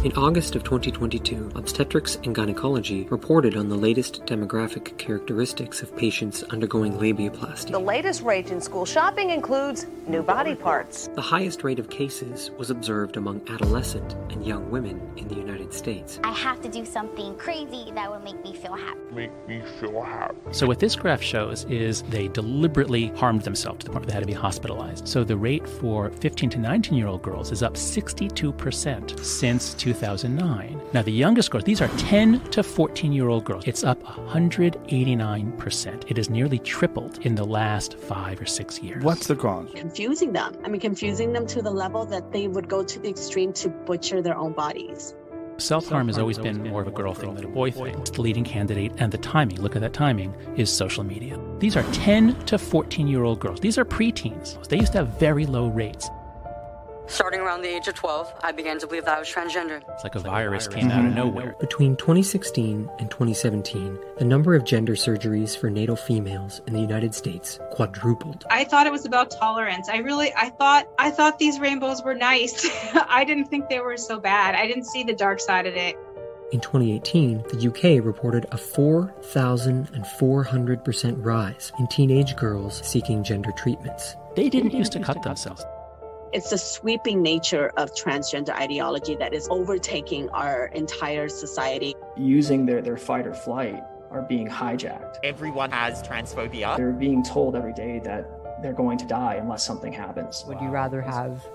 In 0.07 0.13
August 0.15 0.55
of 0.55 0.63
2022, 0.63 1.51
Obstetrics 1.55 2.15
and 2.23 2.33
Gynecology 2.33 3.03
reported 3.09 3.57
on 3.57 3.67
the 3.67 3.75
latest 3.75 4.25
demographic 4.25 4.97
characteristics 4.97 5.81
of 5.81 5.93
patients 5.97 6.43
undergoing 6.43 6.93
labiaplasty. 6.93 7.71
The 7.71 7.79
latest 7.79 8.21
rage 8.21 8.49
in 8.49 8.61
school 8.61 8.85
shopping 8.85 9.31
includes 9.31 9.85
new 10.07 10.23
body 10.23 10.55
parts. 10.55 11.09
The 11.13 11.21
highest 11.21 11.65
rate 11.65 11.77
of 11.77 11.89
cases 11.89 12.51
was 12.51 12.69
observed 12.69 13.17
among 13.17 13.41
adolescent 13.49 14.13
and 14.31 14.45
young 14.45 14.71
women 14.71 15.01
in 15.17 15.27
the 15.27 15.35
United 15.35 15.73
States. 15.73 16.21
I 16.23 16.31
have 16.31 16.61
to 16.61 16.69
do 16.69 16.85
something 16.85 17.35
crazy 17.37 17.91
that 17.93 18.09
will 18.09 18.21
make 18.21 18.41
me 18.45 18.55
feel 18.55 18.75
happy. 18.75 19.01
Make 19.11 19.47
me 19.47 19.61
feel 19.81 20.01
happy. 20.01 20.37
So 20.51 20.67
what 20.67 20.79
this 20.79 20.95
graph 20.95 21.21
shows 21.21 21.65
is 21.65 22.03
they 22.03 22.29
deliberately 22.29 23.07
harmed 23.17 23.41
themselves 23.41 23.79
to 23.79 23.85
the 23.85 23.91
point 23.91 24.05
where 24.05 24.07
they 24.07 24.13
had 24.13 24.23
to 24.23 24.27
be 24.27 24.31
hospitalized. 24.31 25.05
So 25.05 25.25
the 25.25 25.35
rate 25.35 25.67
for 25.67 26.11
15 26.11 26.49
to 26.51 26.59
19 26.59 26.97
year 26.97 27.07
old 27.07 27.23
girls 27.23 27.51
is 27.51 27.61
up 27.61 27.73
62% 27.73 29.19
since 29.25 29.73
2009. 29.97 30.79
Now, 30.93 31.01
the 31.01 31.11
youngest 31.11 31.49
girls, 31.49 31.63
these 31.63 31.81
are 31.81 31.87
10 31.97 32.39
to 32.51 32.61
14 32.61 33.11
year 33.11 33.29
old 33.29 33.45
girls. 33.45 33.63
It's 33.65 33.83
up 33.83 34.03
189%. 34.03 36.11
It 36.11 36.17
has 36.17 36.29
nearly 36.29 36.59
tripled 36.59 37.25
in 37.25 37.33
the 37.35 37.43
last 37.43 37.97
five 37.97 38.39
or 38.39 38.45
six 38.45 38.79
years. 38.79 39.03
What's 39.03 39.25
the 39.27 39.35
cause? 39.35 39.71
Confusing 39.73 40.33
them. 40.33 40.55
I 40.63 40.69
mean, 40.69 40.81
confusing 40.81 41.33
them 41.33 41.47
to 41.47 41.63
the 41.63 41.71
level 41.71 42.05
that 42.05 42.31
they 42.31 42.47
would 42.47 42.69
go 42.69 42.83
to 42.83 42.99
the 42.99 43.09
extreme 43.09 43.53
to 43.53 43.69
butcher 43.69 44.21
their 44.21 44.37
own 44.37 44.53
bodies. 44.53 45.15
Self 45.57 45.87
harm 45.87 46.05
has 46.07 46.19
always 46.19 46.37
been 46.37 46.61
more 46.69 46.81
of 46.81 46.87
a 46.87 46.91
girl 46.91 47.15
thing 47.15 47.33
than 47.33 47.45
a 47.45 47.47
boy 47.47 47.71
thing. 47.71 47.97
It's 47.99 48.11
The 48.11 48.21
leading 48.21 48.43
candidate 48.43 48.91
and 48.99 49.11
the 49.11 49.17
timing, 49.17 49.59
look 49.59 49.75
at 49.75 49.81
that 49.81 49.93
timing, 49.93 50.35
is 50.55 50.71
social 50.71 51.03
media. 51.03 51.39
These 51.57 51.75
are 51.75 51.81
10 51.93 52.35
to 52.45 52.59
14 52.59 53.07
year 53.07 53.23
old 53.23 53.39
girls. 53.39 53.59
These 53.59 53.79
are 53.79 53.85
preteens. 53.85 54.63
They 54.67 54.77
used 54.77 54.91
to 54.91 54.99
have 54.99 55.19
very 55.19 55.47
low 55.47 55.67
rates. 55.67 56.11
Starting 57.07 57.39
around 57.39 57.61
the 57.61 57.69
age 57.69 57.87
of 57.87 57.95
12, 57.95 58.33
I 58.43 58.51
began 58.51 58.77
to 58.79 58.87
believe 58.87 59.05
that 59.05 59.15
I 59.15 59.19
was 59.19 59.29
transgender. 59.29 59.81
It's 59.89 60.03
like 60.03 60.15
a 60.15 60.19
virus 60.19 60.67
came 60.67 60.91
out 60.91 61.05
of 61.05 61.13
nowhere. 61.13 61.55
Between 61.59 61.95
2016 61.95 62.89
and 62.99 63.09
2017, 63.09 63.97
the 64.17 64.25
number 64.25 64.55
of 64.55 64.65
gender 64.65 64.91
surgeries 64.93 65.57
for 65.57 65.69
natal 65.69 65.95
females 65.95 66.59
in 66.67 66.73
the 66.73 66.81
United 66.81 67.15
States 67.15 67.61
quadrupled. 67.71 68.43
I 68.49 68.65
thought 68.65 68.87
it 68.87 68.91
was 68.91 69.05
about 69.05 69.31
tolerance. 69.31 69.87
I 69.87 69.99
really 69.99 70.33
I 70.35 70.49
thought 70.49 70.89
I 70.99 71.09
thought 71.09 71.39
these 71.39 71.61
rainbows 71.61 72.03
were 72.03 72.13
nice. 72.13 72.67
I 73.07 73.23
didn't 73.23 73.45
think 73.45 73.69
they 73.69 73.79
were 73.79 73.95
so 73.95 74.19
bad. 74.19 74.55
I 74.55 74.67
didn't 74.67 74.83
see 74.85 75.03
the 75.03 75.15
dark 75.15 75.39
side 75.39 75.65
of 75.65 75.75
it. 75.75 75.95
In 76.51 76.59
2018, 76.59 77.43
the 77.49 77.67
UK 77.67 77.83
reported 78.05 78.45
a 78.51 78.57
4,400% 78.57 81.25
rise 81.25 81.71
in 81.77 81.87
teenage 81.87 82.35
girls 82.37 82.81
seeking 82.87 83.21
gender 83.23 83.51
treatments. 83.57 84.15
They 84.35 84.49
didn't 84.49 84.71
used 84.71 84.93
to 84.93 84.99
cut 84.99 85.21
themselves. 85.23 85.65
It's 86.33 86.49
the 86.49 86.57
sweeping 86.57 87.21
nature 87.21 87.71
of 87.77 87.93
transgender 87.93 88.49
ideology 88.49 89.15
that 89.15 89.33
is 89.33 89.47
overtaking 89.49 90.29
our 90.31 90.65
entire 90.67 91.29
society. 91.29 91.95
Using 92.17 92.65
their, 92.65 92.81
their 92.81 92.97
fight 92.97 93.25
or 93.25 93.33
flight 93.33 93.81
are 94.11 94.21
being 94.23 94.47
hijacked. 94.47 95.17
Everyone 95.23 95.71
has 95.71 96.03
transphobia. 96.03 96.75
They're 96.75 96.91
being 96.91 97.23
told 97.23 97.55
every 97.55 97.73
day 97.73 97.99
that 98.03 98.29
they're 98.61 98.73
going 98.73 98.97
to 98.97 99.05
die 99.05 99.35
unless 99.35 99.65
something 99.65 99.93
happens. 99.93 100.43
Would 100.47 100.59
you 100.59 100.67
rather 100.67 101.01
have 101.01 101.47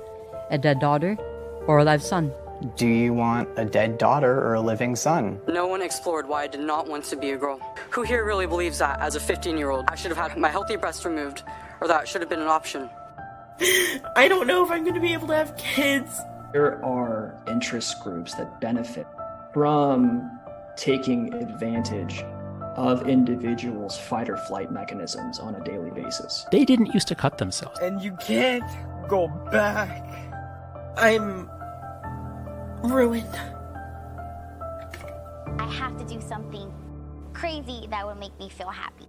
a 0.50 0.56
dead 0.56 0.80
daughter 0.80 1.18
or 1.66 1.78
a 1.78 1.84
live 1.84 2.02
son? 2.02 2.32
Do 2.76 2.86
you 2.86 3.12
want 3.12 3.50
a 3.56 3.66
dead 3.66 3.98
daughter 3.98 4.40
or 4.40 4.54
a 4.54 4.60
living 4.60 4.96
son? 4.96 5.38
No 5.48 5.66
one 5.66 5.82
explored 5.82 6.26
why 6.26 6.44
I 6.44 6.46
did 6.46 6.60
not 6.60 6.88
want 6.88 7.04
to 7.06 7.16
be 7.16 7.32
a 7.32 7.36
girl. 7.36 7.60
Who 7.90 8.02
here 8.02 8.24
really 8.24 8.46
believes 8.46 8.78
that, 8.78 9.00
as 9.00 9.16
a 9.16 9.20
15 9.20 9.58
year 9.58 9.70
old, 9.70 9.84
I 9.88 9.96
should 9.96 10.12
have 10.12 10.30
had 10.30 10.38
my 10.38 10.48
healthy 10.48 10.76
breast 10.76 11.04
removed, 11.04 11.42
or 11.80 11.88
that 11.88 12.08
should 12.08 12.22
have 12.22 12.30
been 12.30 12.40
an 12.40 12.48
option? 12.48 12.88
I 14.16 14.26
don't 14.28 14.46
know 14.46 14.64
if 14.64 14.70
I'm 14.70 14.82
going 14.82 14.94
to 14.94 15.00
be 15.00 15.12
able 15.12 15.28
to 15.28 15.36
have 15.36 15.56
kids. 15.56 16.20
There 16.52 16.84
are 16.84 17.34
interest 17.48 18.02
groups 18.02 18.34
that 18.34 18.60
benefit 18.60 19.06
from 19.52 20.38
taking 20.76 21.32
advantage 21.34 22.24
of 22.76 23.08
individuals' 23.08 23.98
fight 23.98 24.28
or 24.28 24.36
flight 24.36 24.72
mechanisms 24.72 25.38
on 25.38 25.54
a 25.54 25.64
daily 25.64 25.90
basis. 25.90 26.46
They 26.50 26.64
didn't 26.64 26.94
used 26.94 27.08
to 27.08 27.14
cut 27.14 27.38
themselves. 27.38 27.78
And 27.80 28.02
you 28.02 28.16
can't 28.16 28.64
go 29.08 29.28
back. 29.50 30.32
I'm 30.96 31.50
ruined. 32.82 33.38
I 35.58 35.70
have 35.70 35.96
to 35.98 36.04
do 36.04 36.20
something 36.20 36.72
crazy 37.32 37.86
that 37.90 38.06
would 38.06 38.18
make 38.18 38.36
me 38.38 38.48
feel 38.48 38.68
happy. 38.68 39.06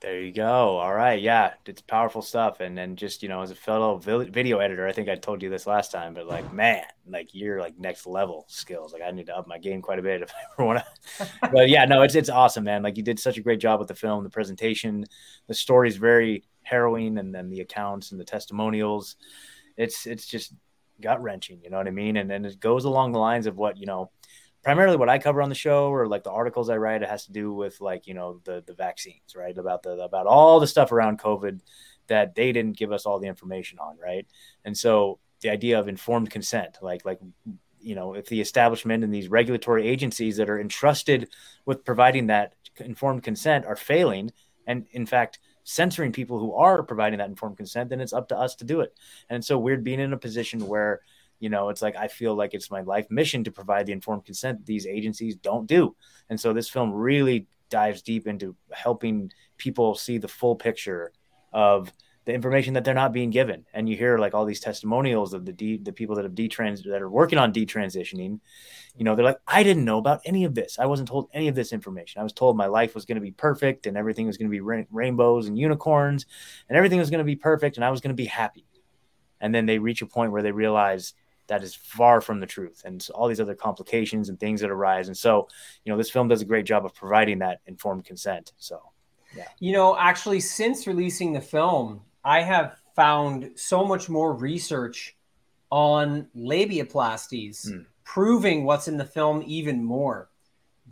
There 0.00 0.20
you 0.20 0.30
go. 0.30 0.76
All 0.76 0.94
right. 0.94 1.20
Yeah, 1.20 1.54
it's 1.64 1.80
powerful 1.80 2.20
stuff. 2.20 2.60
And 2.60 2.76
then 2.76 2.96
just, 2.96 3.22
you 3.22 3.30
know, 3.30 3.40
as 3.40 3.50
a 3.50 3.54
fellow 3.54 3.96
video 3.96 4.58
editor, 4.58 4.86
I 4.86 4.92
think 4.92 5.08
I 5.08 5.14
told 5.14 5.42
you 5.42 5.48
this 5.48 5.66
last 5.66 5.90
time, 5.90 6.12
but 6.12 6.26
like, 6.26 6.52
man, 6.52 6.84
like 7.08 7.30
you're 7.32 7.60
like 7.60 7.78
next 7.78 8.06
level 8.06 8.44
skills. 8.48 8.92
Like 8.92 9.00
I 9.00 9.10
need 9.10 9.26
to 9.26 9.36
up 9.36 9.46
my 9.46 9.56
game 9.56 9.80
quite 9.80 9.98
a 9.98 10.02
bit 10.02 10.20
if 10.22 10.30
I 10.30 10.52
ever 10.52 10.66
want 10.66 10.82
to. 11.18 11.28
but 11.52 11.70
yeah, 11.70 11.86
no, 11.86 12.02
it's, 12.02 12.14
it's 12.14 12.28
awesome, 12.28 12.64
man. 12.64 12.82
Like 12.82 12.98
you 12.98 13.02
did 13.02 13.18
such 13.18 13.38
a 13.38 13.42
great 13.42 13.58
job 13.58 13.78
with 13.78 13.88
the 13.88 13.94
film, 13.94 14.22
the 14.22 14.30
presentation, 14.30 15.06
the 15.46 15.54
story 15.54 15.88
is 15.88 15.96
very 15.96 16.44
harrowing. 16.62 17.16
And 17.16 17.34
then 17.34 17.48
the 17.48 17.60
accounts 17.60 18.10
and 18.10 18.20
the 18.20 18.24
testimonials, 18.24 19.16
it's, 19.78 20.06
it's 20.06 20.26
just 20.26 20.52
gut 21.00 21.22
wrenching. 21.22 21.60
You 21.62 21.70
know 21.70 21.78
what 21.78 21.88
I 21.88 21.92
mean? 21.92 22.18
And 22.18 22.30
then 22.30 22.44
it 22.44 22.60
goes 22.60 22.84
along 22.84 23.12
the 23.12 23.18
lines 23.18 23.46
of 23.46 23.56
what, 23.56 23.78
you 23.78 23.86
know, 23.86 24.10
primarily 24.66 24.96
what 24.96 25.08
I 25.08 25.20
cover 25.20 25.42
on 25.42 25.48
the 25.48 25.54
show 25.54 25.90
or 25.90 26.08
like 26.08 26.24
the 26.24 26.32
articles 26.32 26.68
I 26.70 26.76
write, 26.76 27.00
it 27.00 27.08
has 27.08 27.26
to 27.26 27.32
do 27.32 27.52
with 27.52 27.80
like, 27.80 28.08
you 28.08 28.14
know, 28.14 28.40
the, 28.42 28.64
the 28.66 28.74
vaccines, 28.74 29.36
right. 29.36 29.56
About 29.56 29.84
the, 29.84 29.90
about 29.90 30.26
all 30.26 30.58
the 30.58 30.66
stuff 30.66 30.90
around 30.90 31.20
COVID 31.20 31.60
that 32.08 32.34
they 32.34 32.50
didn't 32.50 32.76
give 32.76 32.90
us 32.90 33.06
all 33.06 33.20
the 33.20 33.28
information 33.28 33.78
on. 33.78 33.96
Right. 33.96 34.26
And 34.64 34.76
so 34.76 35.20
the 35.40 35.50
idea 35.50 35.78
of 35.78 35.86
informed 35.86 36.32
consent, 36.32 36.78
like, 36.82 37.04
like, 37.04 37.20
you 37.78 37.94
know, 37.94 38.14
if 38.14 38.26
the 38.26 38.40
establishment 38.40 39.04
and 39.04 39.14
these 39.14 39.28
regulatory 39.28 39.86
agencies 39.86 40.36
that 40.38 40.50
are 40.50 40.60
entrusted 40.60 41.28
with 41.64 41.84
providing 41.84 42.26
that 42.26 42.54
informed 42.80 43.22
consent 43.22 43.66
are 43.66 43.76
failing, 43.76 44.32
and 44.66 44.88
in 44.90 45.06
fact, 45.06 45.38
censoring 45.62 46.10
people 46.10 46.40
who 46.40 46.52
are 46.54 46.82
providing 46.82 47.20
that 47.20 47.28
informed 47.28 47.56
consent, 47.56 47.88
then 47.88 48.00
it's 48.00 48.12
up 48.12 48.30
to 48.30 48.36
us 48.36 48.56
to 48.56 48.64
do 48.64 48.80
it. 48.80 48.98
And 49.30 49.44
so 49.44 49.60
we're 49.60 49.76
being 49.76 50.00
in 50.00 50.12
a 50.12 50.18
position 50.18 50.66
where, 50.66 51.02
you 51.38 51.48
know 51.48 51.68
it's 51.68 51.82
like 51.82 51.96
i 51.96 52.08
feel 52.08 52.34
like 52.34 52.54
it's 52.54 52.70
my 52.70 52.80
life 52.80 53.06
mission 53.10 53.44
to 53.44 53.50
provide 53.50 53.86
the 53.86 53.92
informed 53.92 54.24
consent 54.24 54.64
these 54.66 54.86
agencies 54.86 55.36
don't 55.36 55.66
do. 55.66 55.94
And 56.28 56.40
so 56.40 56.52
this 56.52 56.68
film 56.68 56.92
really 56.92 57.46
dives 57.70 58.02
deep 58.02 58.26
into 58.26 58.56
helping 58.72 59.32
people 59.56 59.94
see 59.94 60.18
the 60.18 60.28
full 60.28 60.56
picture 60.56 61.12
of 61.52 61.92
the 62.24 62.34
information 62.34 62.74
that 62.74 62.84
they're 62.84 62.92
not 62.94 63.12
being 63.12 63.30
given. 63.30 63.64
And 63.72 63.88
you 63.88 63.96
hear 63.96 64.18
like 64.18 64.34
all 64.34 64.44
these 64.44 64.58
testimonials 64.58 65.32
of 65.32 65.44
the 65.44 65.52
de- 65.52 65.78
the 65.78 65.92
people 65.92 66.16
that 66.16 66.24
have 66.24 66.34
detrans 66.34 66.82
that 66.82 67.00
are 67.00 67.08
working 67.08 67.38
on 67.38 67.52
detransitioning. 67.52 68.40
You 68.96 69.04
know 69.04 69.14
they're 69.14 69.24
like 69.24 69.38
i 69.46 69.62
didn't 69.62 69.84
know 69.84 69.98
about 69.98 70.20
any 70.24 70.44
of 70.44 70.54
this. 70.54 70.78
I 70.78 70.86
wasn't 70.86 71.08
told 71.08 71.28
any 71.32 71.48
of 71.48 71.54
this 71.54 71.72
information. 71.72 72.20
I 72.20 72.24
was 72.24 72.32
told 72.32 72.56
my 72.56 72.66
life 72.66 72.94
was 72.94 73.04
going 73.04 73.16
to 73.16 73.22
be 73.22 73.30
perfect 73.30 73.86
and 73.86 73.96
everything 73.96 74.26
was 74.26 74.36
going 74.36 74.48
to 74.48 74.54
be 74.54 74.60
ra- 74.60 74.82
rainbows 74.90 75.46
and 75.46 75.58
unicorns 75.58 76.26
and 76.68 76.76
everything 76.76 76.98
was 76.98 77.10
going 77.10 77.18
to 77.18 77.24
be 77.24 77.36
perfect 77.36 77.76
and 77.76 77.84
i 77.84 77.90
was 77.90 78.00
going 78.00 78.14
to 78.14 78.22
be 78.22 78.26
happy. 78.26 78.66
And 79.40 79.54
then 79.54 79.66
they 79.66 79.78
reach 79.78 80.02
a 80.02 80.06
point 80.06 80.32
where 80.32 80.42
they 80.42 80.50
realize 80.50 81.14
that 81.48 81.62
is 81.62 81.74
far 81.74 82.20
from 82.20 82.40
the 82.40 82.46
truth 82.46 82.82
and 82.84 83.06
all 83.14 83.28
these 83.28 83.40
other 83.40 83.54
complications 83.54 84.28
and 84.28 84.38
things 84.38 84.60
that 84.60 84.70
arise 84.70 85.08
and 85.08 85.16
so 85.16 85.48
you 85.84 85.92
know 85.92 85.98
this 85.98 86.10
film 86.10 86.28
does 86.28 86.42
a 86.42 86.44
great 86.44 86.66
job 86.66 86.84
of 86.84 86.94
providing 86.94 87.38
that 87.38 87.60
informed 87.66 88.04
consent 88.04 88.52
so 88.58 88.80
yeah. 89.36 89.44
You 89.58 89.72
know 89.72 89.96
actually 89.98 90.40
since 90.40 90.86
releasing 90.86 91.32
the 91.32 91.40
film 91.40 92.00
i 92.24 92.42
have 92.42 92.76
found 92.96 93.50
so 93.54 93.84
much 93.84 94.08
more 94.08 94.32
research 94.34 95.16
on 95.70 96.26
labiaplasties 96.36 97.68
mm. 97.68 97.84
proving 98.04 98.64
what's 98.64 98.88
in 98.88 98.96
the 98.96 99.04
film 99.04 99.42
even 99.46 99.84
more. 99.84 100.30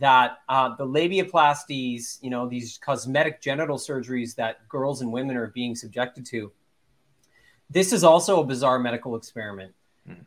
That 0.00 0.38
uh, 0.48 0.74
the 0.76 0.86
labiaplasties 0.86 2.18
you 2.20 2.28
know 2.28 2.48
these 2.48 2.78
cosmetic 2.78 3.40
genital 3.40 3.78
surgeries 3.78 4.34
that 4.34 4.66
girls 4.68 5.02
and 5.02 5.12
women 5.12 5.36
are 5.36 5.52
being 5.54 5.76
subjected 5.76 6.26
to 6.26 6.50
this 7.70 7.92
is 7.92 8.02
also 8.02 8.42
a 8.42 8.44
bizarre 8.44 8.80
medical 8.80 9.14
experiment 9.14 9.72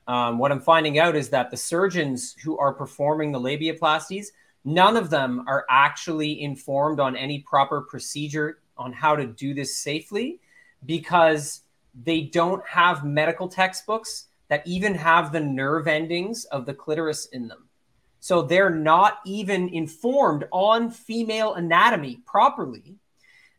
um, 0.07 0.37
what 0.39 0.51
I'm 0.51 0.59
finding 0.59 0.99
out 0.99 1.15
is 1.15 1.29
that 1.29 1.51
the 1.51 1.57
surgeons 1.57 2.35
who 2.43 2.57
are 2.57 2.73
performing 2.73 3.31
the 3.31 3.39
labiaplasties, 3.39 4.27
none 4.65 4.97
of 4.97 5.09
them 5.09 5.43
are 5.47 5.65
actually 5.69 6.41
informed 6.41 6.99
on 6.99 7.15
any 7.15 7.39
proper 7.39 7.81
procedure 7.81 8.59
on 8.77 8.93
how 8.93 9.15
to 9.15 9.25
do 9.25 9.53
this 9.53 9.77
safely 9.77 10.39
because 10.85 11.61
they 12.03 12.21
don't 12.21 12.65
have 12.65 13.03
medical 13.03 13.47
textbooks 13.47 14.27
that 14.49 14.65
even 14.65 14.93
have 14.93 15.31
the 15.31 15.39
nerve 15.39 15.87
endings 15.87 16.45
of 16.45 16.65
the 16.65 16.73
clitoris 16.73 17.27
in 17.27 17.47
them. 17.47 17.67
So 18.19 18.41
they're 18.41 18.69
not 18.69 19.19
even 19.25 19.69
informed 19.69 20.45
on 20.51 20.89
female 20.89 21.55
anatomy 21.55 22.19
properly. 22.25 22.95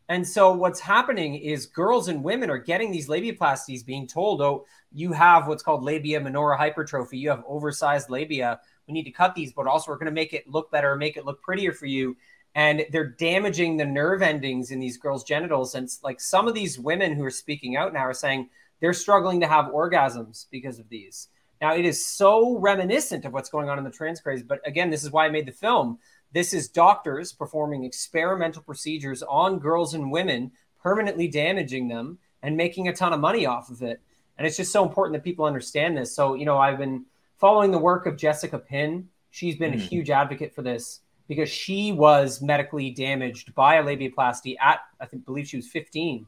And 0.08 0.26
so 0.26 0.52
what's 0.52 0.80
happening 0.80 1.34
is 1.34 1.66
girls 1.66 2.08
and 2.08 2.24
women 2.24 2.48
are 2.48 2.58
getting 2.58 2.90
these 2.90 3.08
labiaplasties 3.08 3.84
being 3.84 4.06
told, 4.06 4.40
oh, 4.40 4.64
you 4.90 5.12
have 5.12 5.46
what's 5.46 5.62
called 5.62 5.82
labia 5.82 6.18
minora 6.18 6.56
hypertrophy. 6.56 7.18
You 7.18 7.28
have 7.28 7.44
oversized 7.46 8.08
labia. 8.08 8.60
We 8.86 8.94
need 8.94 9.04
to 9.04 9.10
cut 9.10 9.34
these, 9.34 9.52
but 9.52 9.66
also 9.66 9.90
we're 9.90 9.98
going 9.98 10.06
to 10.06 10.12
make 10.12 10.32
it 10.32 10.48
look 10.48 10.70
better, 10.70 10.96
make 10.96 11.18
it 11.18 11.26
look 11.26 11.42
prettier 11.42 11.72
for 11.72 11.86
you. 11.86 12.16
And 12.54 12.86
they're 12.90 13.10
damaging 13.10 13.76
the 13.76 13.84
nerve 13.84 14.22
endings 14.22 14.70
in 14.70 14.80
these 14.80 14.96
girls' 14.96 15.24
genitals. 15.24 15.74
And 15.74 15.88
like 16.02 16.20
some 16.20 16.48
of 16.48 16.54
these 16.54 16.78
women 16.78 17.14
who 17.14 17.24
are 17.24 17.30
speaking 17.30 17.76
out 17.76 17.92
now 17.92 18.00
are 18.00 18.14
saying 18.14 18.48
they're 18.80 18.94
struggling 18.94 19.40
to 19.40 19.46
have 19.46 19.66
orgasms 19.66 20.46
because 20.50 20.78
of 20.78 20.88
these. 20.88 21.28
Now, 21.60 21.74
it 21.74 21.84
is 21.84 22.04
so 22.04 22.56
reminiscent 22.58 23.24
of 23.24 23.32
what's 23.32 23.50
going 23.50 23.68
on 23.68 23.78
in 23.78 23.84
the 23.84 23.90
trans 23.90 24.20
craze. 24.20 24.42
But 24.42 24.66
again, 24.66 24.90
this 24.90 25.02
is 25.04 25.10
why 25.10 25.26
I 25.26 25.30
made 25.30 25.46
the 25.46 25.52
film 25.52 25.98
this 26.32 26.52
is 26.52 26.68
doctors 26.68 27.32
performing 27.32 27.84
experimental 27.84 28.62
procedures 28.62 29.22
on 29.22 29.58
girls 29.58 29.94
and 29.94 30.10
women, 30.10 30.52
permanently 30.82 31.28
damaging 31.28 31.88
them 31.88 32.18
and 32.42 32.56
making 32.56 32.88
a 32.88 32.92
ton 32.92 33.12
of 33.12 33.20
money 33.20 33.46
off 33.46 33.70
of 33.70 33.82
it. 33.82 34.00
And 34.36 34.46
it's 34.46 34.56
just 34.56 34.72
so 34.72 34.84
important 34.84 35.14
that 35.14 35.24
people 35.24 35.44
understand 35.44 35.96
this. 35.96 36.14
So, 36.14 36.34
you 36.34 36.44
know, 36.44 36.58
I've 36.58 36.78
been 36.78 37.04
following 37.38 37.70
the 37.70 37.78
work 37.78 38.06
of 38.06 38.16
Jessica 38.16 38.58
Pin. 38.58 39.08
She's 39.30 39.56
been 39.56 39.72
mm. 39.72 39.76
a 39.76 39.80
huge 39.80 40.10
advocate 40.10 40.54
for 40.54 40.62
this 40.62 41.00
because 41.28 41.48
she 41.48 41.92
was 41.92 42.40
medically 42.40 42.90
damaged 42.90 43.54
by 43.54 43.76
a 43.76 43.82
labiaplasty 43.82 44.56
at, 44.60 44.80
I 45.00 45.06
think, 45.06 45.24
believe 45.24 45.48
she 45.48 45.56
was 45.56 45.68
15. 45.68 46.26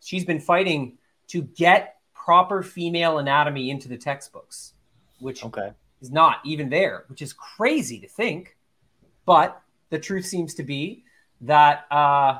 She's 0.00 0.24
been 0.24 0.40
fighting 0.40 0.98
to 1.28 1.42
get 1.42 1.96
proper 2.14 2.62
female 2.62 3.18
anatomy 3.18 3.70
into 3.70 3.88
the 3.88 3.96
textbooks, 3.96 4.74
which 5.20 5.44
okay. 5.44 5.70
is 6.00 6.10
not 6.10 6.38
even 6.44 6.68
there, 6.68 7.04
which 7.08 7.22
is 7.22 7.32
crazy 7.32 8.00
to 8.00 8.08
think. 8.08 8.56
But 9.24 9.60
the 9.90 9.98
truth 9.98 10.24
seems 10.26 10.54
to 10.54 10.62
be 10.62 11.04
that 11.42 11.86
uh, 11.90 12.38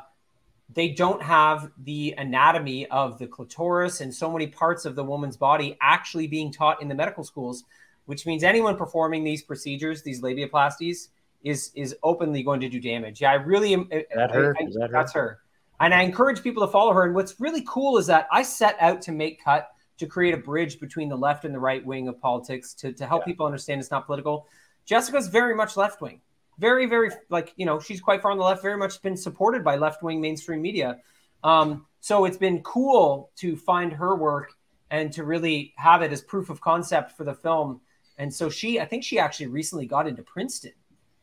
they 0.75 0.89
don't 0.89 1.23
have 1.23 1.71
the 1.85 2.15
anatomy 2.19 2.87
of 2.89 3.19
the 3.19 3.27
clitoris 3.27 4.01
and 4.01 4.13
so 4.15 4.31
many 4.31 4.47
parts 4.47 4.85
of 4.85 4.95
the 4.95 5.05
woman's 5.05 5.37
body 5.37 5.77
actually 5.81 6.27
being 6.27 6.53
taught 6.53 6.81
in 6.81 6.89
the 6.89 6.95
medical 6.95 7.25
schools, 7.25 7.65
which 8.07 8.27
means 8.27 8.43
anyone 8.43 8.77
performing 8.77 9.25
these 9.25 9.43
procedures, 9.43 10.03
these 10.03 10.23
labiaplasties, 10.23 11.09
is 11.45 11.73
is 11.75 11.97
openly 12.05 12.43
going 12.43 12.61
to 12.61 12.69
do 12.69 12.81
damage. 12.81 13.21
Yeah, 13.21 13.33
I 13.33 13.35
really 13.35 13.73
am. 13.73 13.89
That 14.15 14.31
her? 14.31 14.55
I, 14.61 14.65
I, 14.65 14.67
that? 14.79 14.91
That's 14.93 15.13
her. 15.13 15.41
And 15.81 15.93
I 15.93 16.03
encourage 16.03 16.43
people 16.43 16.65
to 16.65 16.71
follow 16.71 16.93
her. 16.93 17.05
And 17.05 17.15
what's 17.15 17.41
really 17.41 17.65
cool 17.69 17.99
is 17.99 18.07
that 18.07 18.29
I 18.31 18.43
set 18.45 18.77
out 18.81 19.03
to 19.03 19.13
make 19.13 19.43
cut 19.43 19.69
to 19.99 20.07
create 20.07 20.33
a 20.33 20.37
bridge 20.37 20.79
between 20.79 21.09
the 21.09 21.17
left 21.17 21.45
and 21.45 21.53
the 21.53 21.59
right 21.59 21.85
wing 21.85 22.07
of 22.07 22.21
politics 22.21 22.73
to, 22.75 22.93
to 22.93 23.07
help 23.07 23.25
people 23.25 23.47
understand 23.47 23.81
it's 23.81 23.91
not 23.91 24.07
political. 24.07 24.47
Jessica's 24.85 25.27
very 25.27 25.55
much 25.55 25.77
left 25.77 26.01
wing. 26.01 26.21
Very, 26.59 26.87
very 26.87 27.11
like, 27.29 27.53
you 27.57 27.67
know, 27.67 27.81
she's 27.81 28.01
quite 28.01 28.23
far 28.23 28.31
on 28.31 28.39
the 28.39 28.45
left, 28.45 28.63
very 28.63 28.77
much 28.77 29.01
been 29.03 29.17
supported 29.17 29.65
by 29.65 29.77
left 29.77 30.03
wing 30.03 30.21
mainstream 30.21 30.63
media. 30.63 30.99
Um, 31.43 31.87
so 32.01 32.25
it's 32.25 32.37
been 32.37 32.63
cool 32.63 33.31
to 33.37 33.57
find 33.57 33.93
her 33.93 34.17
work 34.17 34.53
and 34.91 35.13
to 35.13 35.25
really 35.25 35.73
have 35.77 36.03
it 36.03 36.13
as 36.13 36.21
proof 36.21 36.51
of 36.51 36.61
concept 36.61 37.13
for 37.13 37.25
the 37.25 37.35
film. 37.35 37.81
And 38.19 38.33
so 38.33 38.51
she, 38.51 38.79
I 38.79 38.85
think 38.85 39.05
she 39.05 39.19
actually 39.19 39.47
recently 39.47 39.87
got 39.87 40.07
into 40.07 40.23
Princeton 40.23 40.73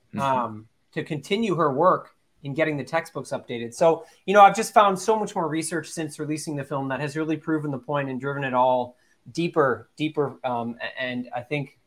Mm-hmm. 0.09 0.21
um, 0.21 0.67
to 0.93 1.03
continue 1.03 1.53
her 1.53 1.71
work 1.71 2.15
in 2.41 2.55
getting 2.55 2.77
the 2.77 2.83
textbooks 2.83 3.29
updated. 3.29 3.75
So, 3.75 4.05
you 4.25 4.33
know, 4.33 4.41
I've 4.41 4.55
just 4.55 4.73
found 4.73 4.97
so 4.97 5.19
much 5.19 5.35
more 5.35 5.47
research 5.47 5.87
since 5.87 6.17
releasing 6.17 6.55
the 6.55 6.63
film 6.63 6.87
that 6.87 6.99
has 6.99 7.15
really 7.15 7.37
proven 7.37 7.69
the 7.69 7.77
point 7.77 8.09
and 8.09 8.19
driven 8.19 8.43
it 8.43 8.55
all 8.55 8.97
deeper, 9.31 9.87
deeper. 9.97 10.39
Um, 10.43 10.77
and 10.99 11.29
I 11.35 11.41
think, 11.41 11.77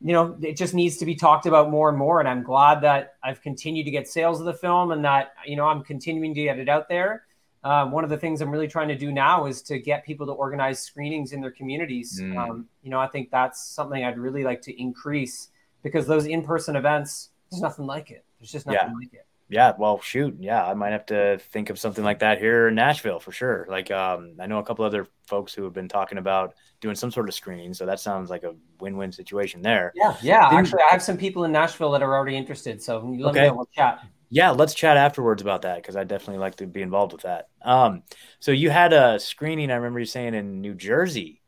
you 0.00 0.12
know, 0.12 0.36
it 0.42 0.56
just 0.56 0.74
needs 0.74 0.98
to 0.98 1.06
be 1.06 1.14
talked 1.14 1.46
about 1.46 1.70
more 1.70 1.88
and 1.88 1.96
more. 1.96 2.20
And 2.20 2.28
I'm 2.28 2.42
glad 2.42 2.82
that 2.82 3.14
I've 3.24 3.40
continued 3.40 3.84
to 3.84 3.90
get 3.90 4.06
sales 4.06 4.40
of 4.40 4.46
the 4.46 4.54
film 4.54 4.90
and 4.90 5.04
that, 5.04 5.32
you 5.46 5.56
know, 5.56 5.66
I'm 5.66 5.82
continuing 5.82 6.34
to 6.34 6.42
get 6.42 6.58
it 6.58 6.68
out 6.68 6.88
there. 6.88 7.24
Um, 7.64 7.90
one 7.90 8.04
of 8.04 8.10
the 8.10 8.16
things 8.16 8.40
I'm 8.40 8.50
really 8.50 8.68
trying 8.68 8.88
to 8.88 8.96
do 8.96 9.10
now 9.10 9.46
is 9.46 9.62
to 9.62 9.78
get 9.78 10.04
people 10.04 10.26
to 10.26 10.32
organize 10.32 10.80
screenings 10.80 11.32
in 11.32 11.40
their 11.40 11.50
communities. 11.50 12.20
Mm. 12.22 12.36
Um, 12.36 12.68
you 12.82 12.90
know, 12.90 13.00
I 13.00 13.08
think 13.08 13.30
that's 13.30 13.66
something 13.66 14.04
I'd 14.04 14.18
really 14.18 14.44
like 14.44 14.62
to 14.62 14.80
increase 14.80 15.48
because 15.82 16.06
those 16.06 16.26
in-person 16.26 16.76
events, 16.76 17.30
there's 17.50 17.62
nothing 17.62 17.86
like 17.86 18.10
it. 18.10 18.24
There's 18.38 18.52
just 18.52 18.66
nothing 18.66 18.90
Yeah. 18.90 18.94
like 18.94 19.14
it. 19.14 19.26
Yeah, 19.48 19.74
well, 19.78 20.00
shoot, 20.00 20.36
yeah, 20.40 20.64
I 20.66 20.74
might 20.74 20.90
have 20.90 21.06
to 21.06 21.38
think 21.52 21.70
of 21.70 21.78
something 21.78 22.02
like 22.02 22.18
that 22.18 22.38
here 22.38 22.66
in 22.66 22.74
Nashville 22.74 23.20
for 23.20 23.30
sure. 23.30 23.64
Like, 23.68 23.92
um, 23.92 24.34
I 24.40 24.46
know 24.46 24.58
a 24.58 24.64
couple 24.64 24.84
other 24.84 25.06
folks 25.28 25.54
who 25.54 25.62
have 25.62 25.72
been 25.72 25.88
talking 25.88 26.18
about 26.18 26.54
doing 26.80 26.96
some 26.96 27.12
sort 27.12 27.28
of 27.28 27.34
screening, 27.34 27.72
so 27.72 27.86
that 27.86 28.00
sounds 28.00 28.28
like 28.28 28.42
a 28.42 28.54
win-win 28.80 29.12
situation 29.12 29.62
there. 29.62 29.92
Yeah, 29.94 30.16
yeah. 30.20 30.50
Then- 30.50 30.58
Actually, 30.58 30.82
I 30.88 30.92
have 30.92 31.02
some 31.02 31.16
people 31.16 31.44
in 31.44 31.52
Nashville 31.52 31.92
that 31.92 32.02
are 32.02 32.12
already 32.16 32.36
interested. 32.36 32.82
So 32.82 32.98
let 32.98 33.30
Okay. 33.30 33.42
me 33.42 33.46
know. 33.48 33.54
We'll 33.54 33.68
chat. 33.72 34.00
Yeah, 34.30 34.50
let's 34.50 34.74
chat 34.74 34.96
afterwards 34.96 35.40
about 35.42 35.62
that 35.62 35.76
because 35.76 35.94
I 35.94 36.02
definitely 36.02 36.38
like 36.38 36.56
to 36.56 36.66
be 36.66 36.82
involved 36.82 37.12
with 37.12 37.22
that. 37.22 37.46
Um, 37.62 38.02
so 38.40 38.50
you 38.50 38.70
had 38.70 38.92
a 38.92 39.20
screening, 39.20 39.70
I 39.70 39.76
remember 39.76 40.00
you 40.00 40.06
saying 40.06 40.34
in 40.34 40.60
New 40.60 40.74
Jersey, 40.74 41.40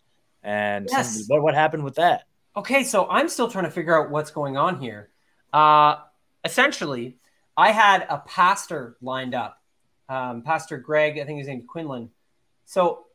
and 0.44 0.87
Yes. 0.88 1.24
what 1.26 1.42
what 1.42 1.54
happened 1.56 1.82
with 1.82 1.96
that? 1.96 2.22
Okay, 2.56 2.84
so 2.84 3.08
I'm 3.11 3.28
still 3.28 3.50
trying 3.50 3.64
to 3.64 3.70
figure 3.72 4.00
out 4.00 4.11
what's 4.12 4.30
going 4.30 4.56
on 4.56 4.80
here. 4.80 5.11
Uh, 5.52 5.96
essentially, 6.44 7.18
I 7.58 7.72
had 7.72 8.06
a 8.08 8.18
pastor 8.18 8.96
lined 9.02 9.34
up, 9.34 9.60
um, 10.08 10.42
Pastor 10.42 10.78
Greg, 10.78 11.18
I 11.18 11.24
think 11.24 11.38
his 11.38 11.48
name's 11.48 11.64
Quinlan. 11.66 12.08
So, 12.66 13.06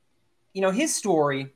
you 0.52 0.62
know, 0.62 0.70
his 0.70 0.94
story 0.94 1.54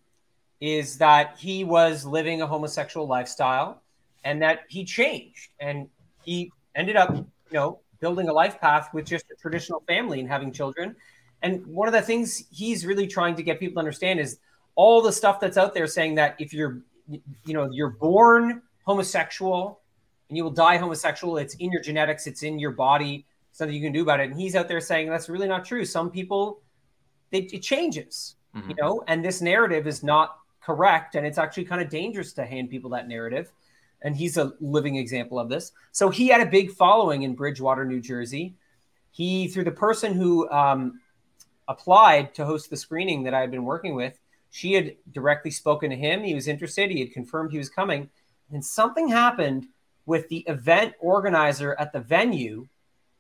is 0.62 0.97
that 1.00 1.36
he 1.38 1.65
was 1.65 2.06
living 2.06 2.41
a 2.41 2.47
homosexual 2.47 3.06
lifestyle 3.06 3.82
and 4.23 4.41
that 4.41 4.62
he 4.69 4.86
changed 4.86 5.50
and 5.60 5.89
he 6.23 6.50
ended 6.76 6.95
up, 6.95 7.13
you 7.13 7.28
know, 7.52 7.80
building 8.00 8.30
a 8.30 8.34
life 8.34 8.58
path 8.62 8.88
with 8.93 9.06
just 9.06 9.26
a 9.32 9.36
traditional 9.36 9.82
family 9.82 10.21
and 10.21 10.30
having 10.30 10.54
children. 10.54 10.95
And 11.41 11.67
one 11.67 11.89
of 11.89 11.93
the 11.93 12.02
things 12.02 12.45
he's 12.52 12.86
really 12.86 13.06
trying 13.06 13.36
to 13.36 13.43
get 13.43 13.60
people 13.60 13.73
to 13.73 13.80
understand 13.80 14.21
is 14.21 14.39
all 14.76 15.02
the 15.02 15.12
stuff 15.12 15.41
that's 15.41 15.58
out 15.58 15.73
there 15.73 15.88
saying 15.88 16.15
that 16.15 16.38
if 16.39 16.54
you're, 16.54 16.82
you 17.10 17.54
know, 17.54 17.69
you're 17.69 17.89
born 17.89 18.62
homosexual 18.86 19.82
and 20.30 20.38
you 20.38 20.44
will 20.44 20.52
die 20.52 20.78
homosexual, 20.78 21.38
it's 21.38 21.56
in 21.56 21.72
your 21.72 21.82
genetics, 21.82 22.28
it's 22.28 22.44
in 22.44 22.60
your 22.60 22.72
body, 22.72 23.26
nothing 23.60 23.76
you 23.76 23.82
can 23.82 23.94
do 23.94 24.04
about 24.04 24.20
it. 24.20 24.30
And 24.30 24.40
he's 24.40 24.56
out 24.56 24.68
there 24.68 24.80
saying 24.80 25.10
that's 25.10 25.30
really 25.30 25.48
not 25.48 25.66
true. 25.66 25.86
Some 25.86 26.12
people, 26.12 26.62
they, 27.32 27.40
it 27.40 27.62
changes, 27.62 28.36
you 28.68 28.76
know, 28.76 29.04
and 29.08 29.24
this 29.24 29.42
narrative 29.42 29.88
is 29.88 30.04
not 30.04 30.38
correct. 30.62 31.16
And 31.16 31.26
it's 31.26 31.38
actually 31.38 31.66
kind 31.66 31.82
of 31.82 31.90
dangerous 31.90 32.34
to 32.34 32.46
hand 32.46 32.70
people 32.70 32.90
that 32.92 33.08
narrative. 33.08 33.52
And 34.04 34.16
he's 34.16 34.38
a 34.38 34.54
living 34.60 34.98
example 34.98 35.40
of 35.40 35.50
this. 35.50 35.72
So 35.92 36.10
he 36.10 36.28
had 36.28 36.42
a 36.42 36.46
big 36.46 36.72
following 36.72 37.24
in 37.24 37.36
Bridgewater, 37.36 37.86
New 37.86 38.02
Jersey. 38.02 38.56
He, 39.12 39.48
through 39.48 39.63
the 39.63 39.72
person 39.72 40.13
who 40.13 40.48
um, 40.52 41.00
applied 41.68 42.36
to 42.36 42.46
host 42.46 42.70
the 42.70 42.78
screening 42.78 43.24
that 43.24 43.34
I 43.34 43.42
had 43.42 43.50
been 43.50 43.63
working 43.63 43.96
with, 43.96 44.20
she 44.52 44.74
had 44.74 44.96
directly 45.12 45.52
spoken 45.52 45.90
to 45.90 45.96
him. 45.96 46.24
He 46.24 46.36
was 46.36 46.48
interested. 46.48 46.92
He 46.92 47.00
had 47.00 47.12
confirmed 47.12 47.52
he 47.52 47.58
was 47.58 47.70
coming. 47.70 48.10
And 48.52 48.63
something 48.63 49.08
happened 49.08 49.68
with 50.08 50.28
the 50.30 50.39
event 50.48 50.96
organizer 51.00 51.76
at 51.78 51.93
the 51.93 52.00
venue. 52.00 52.67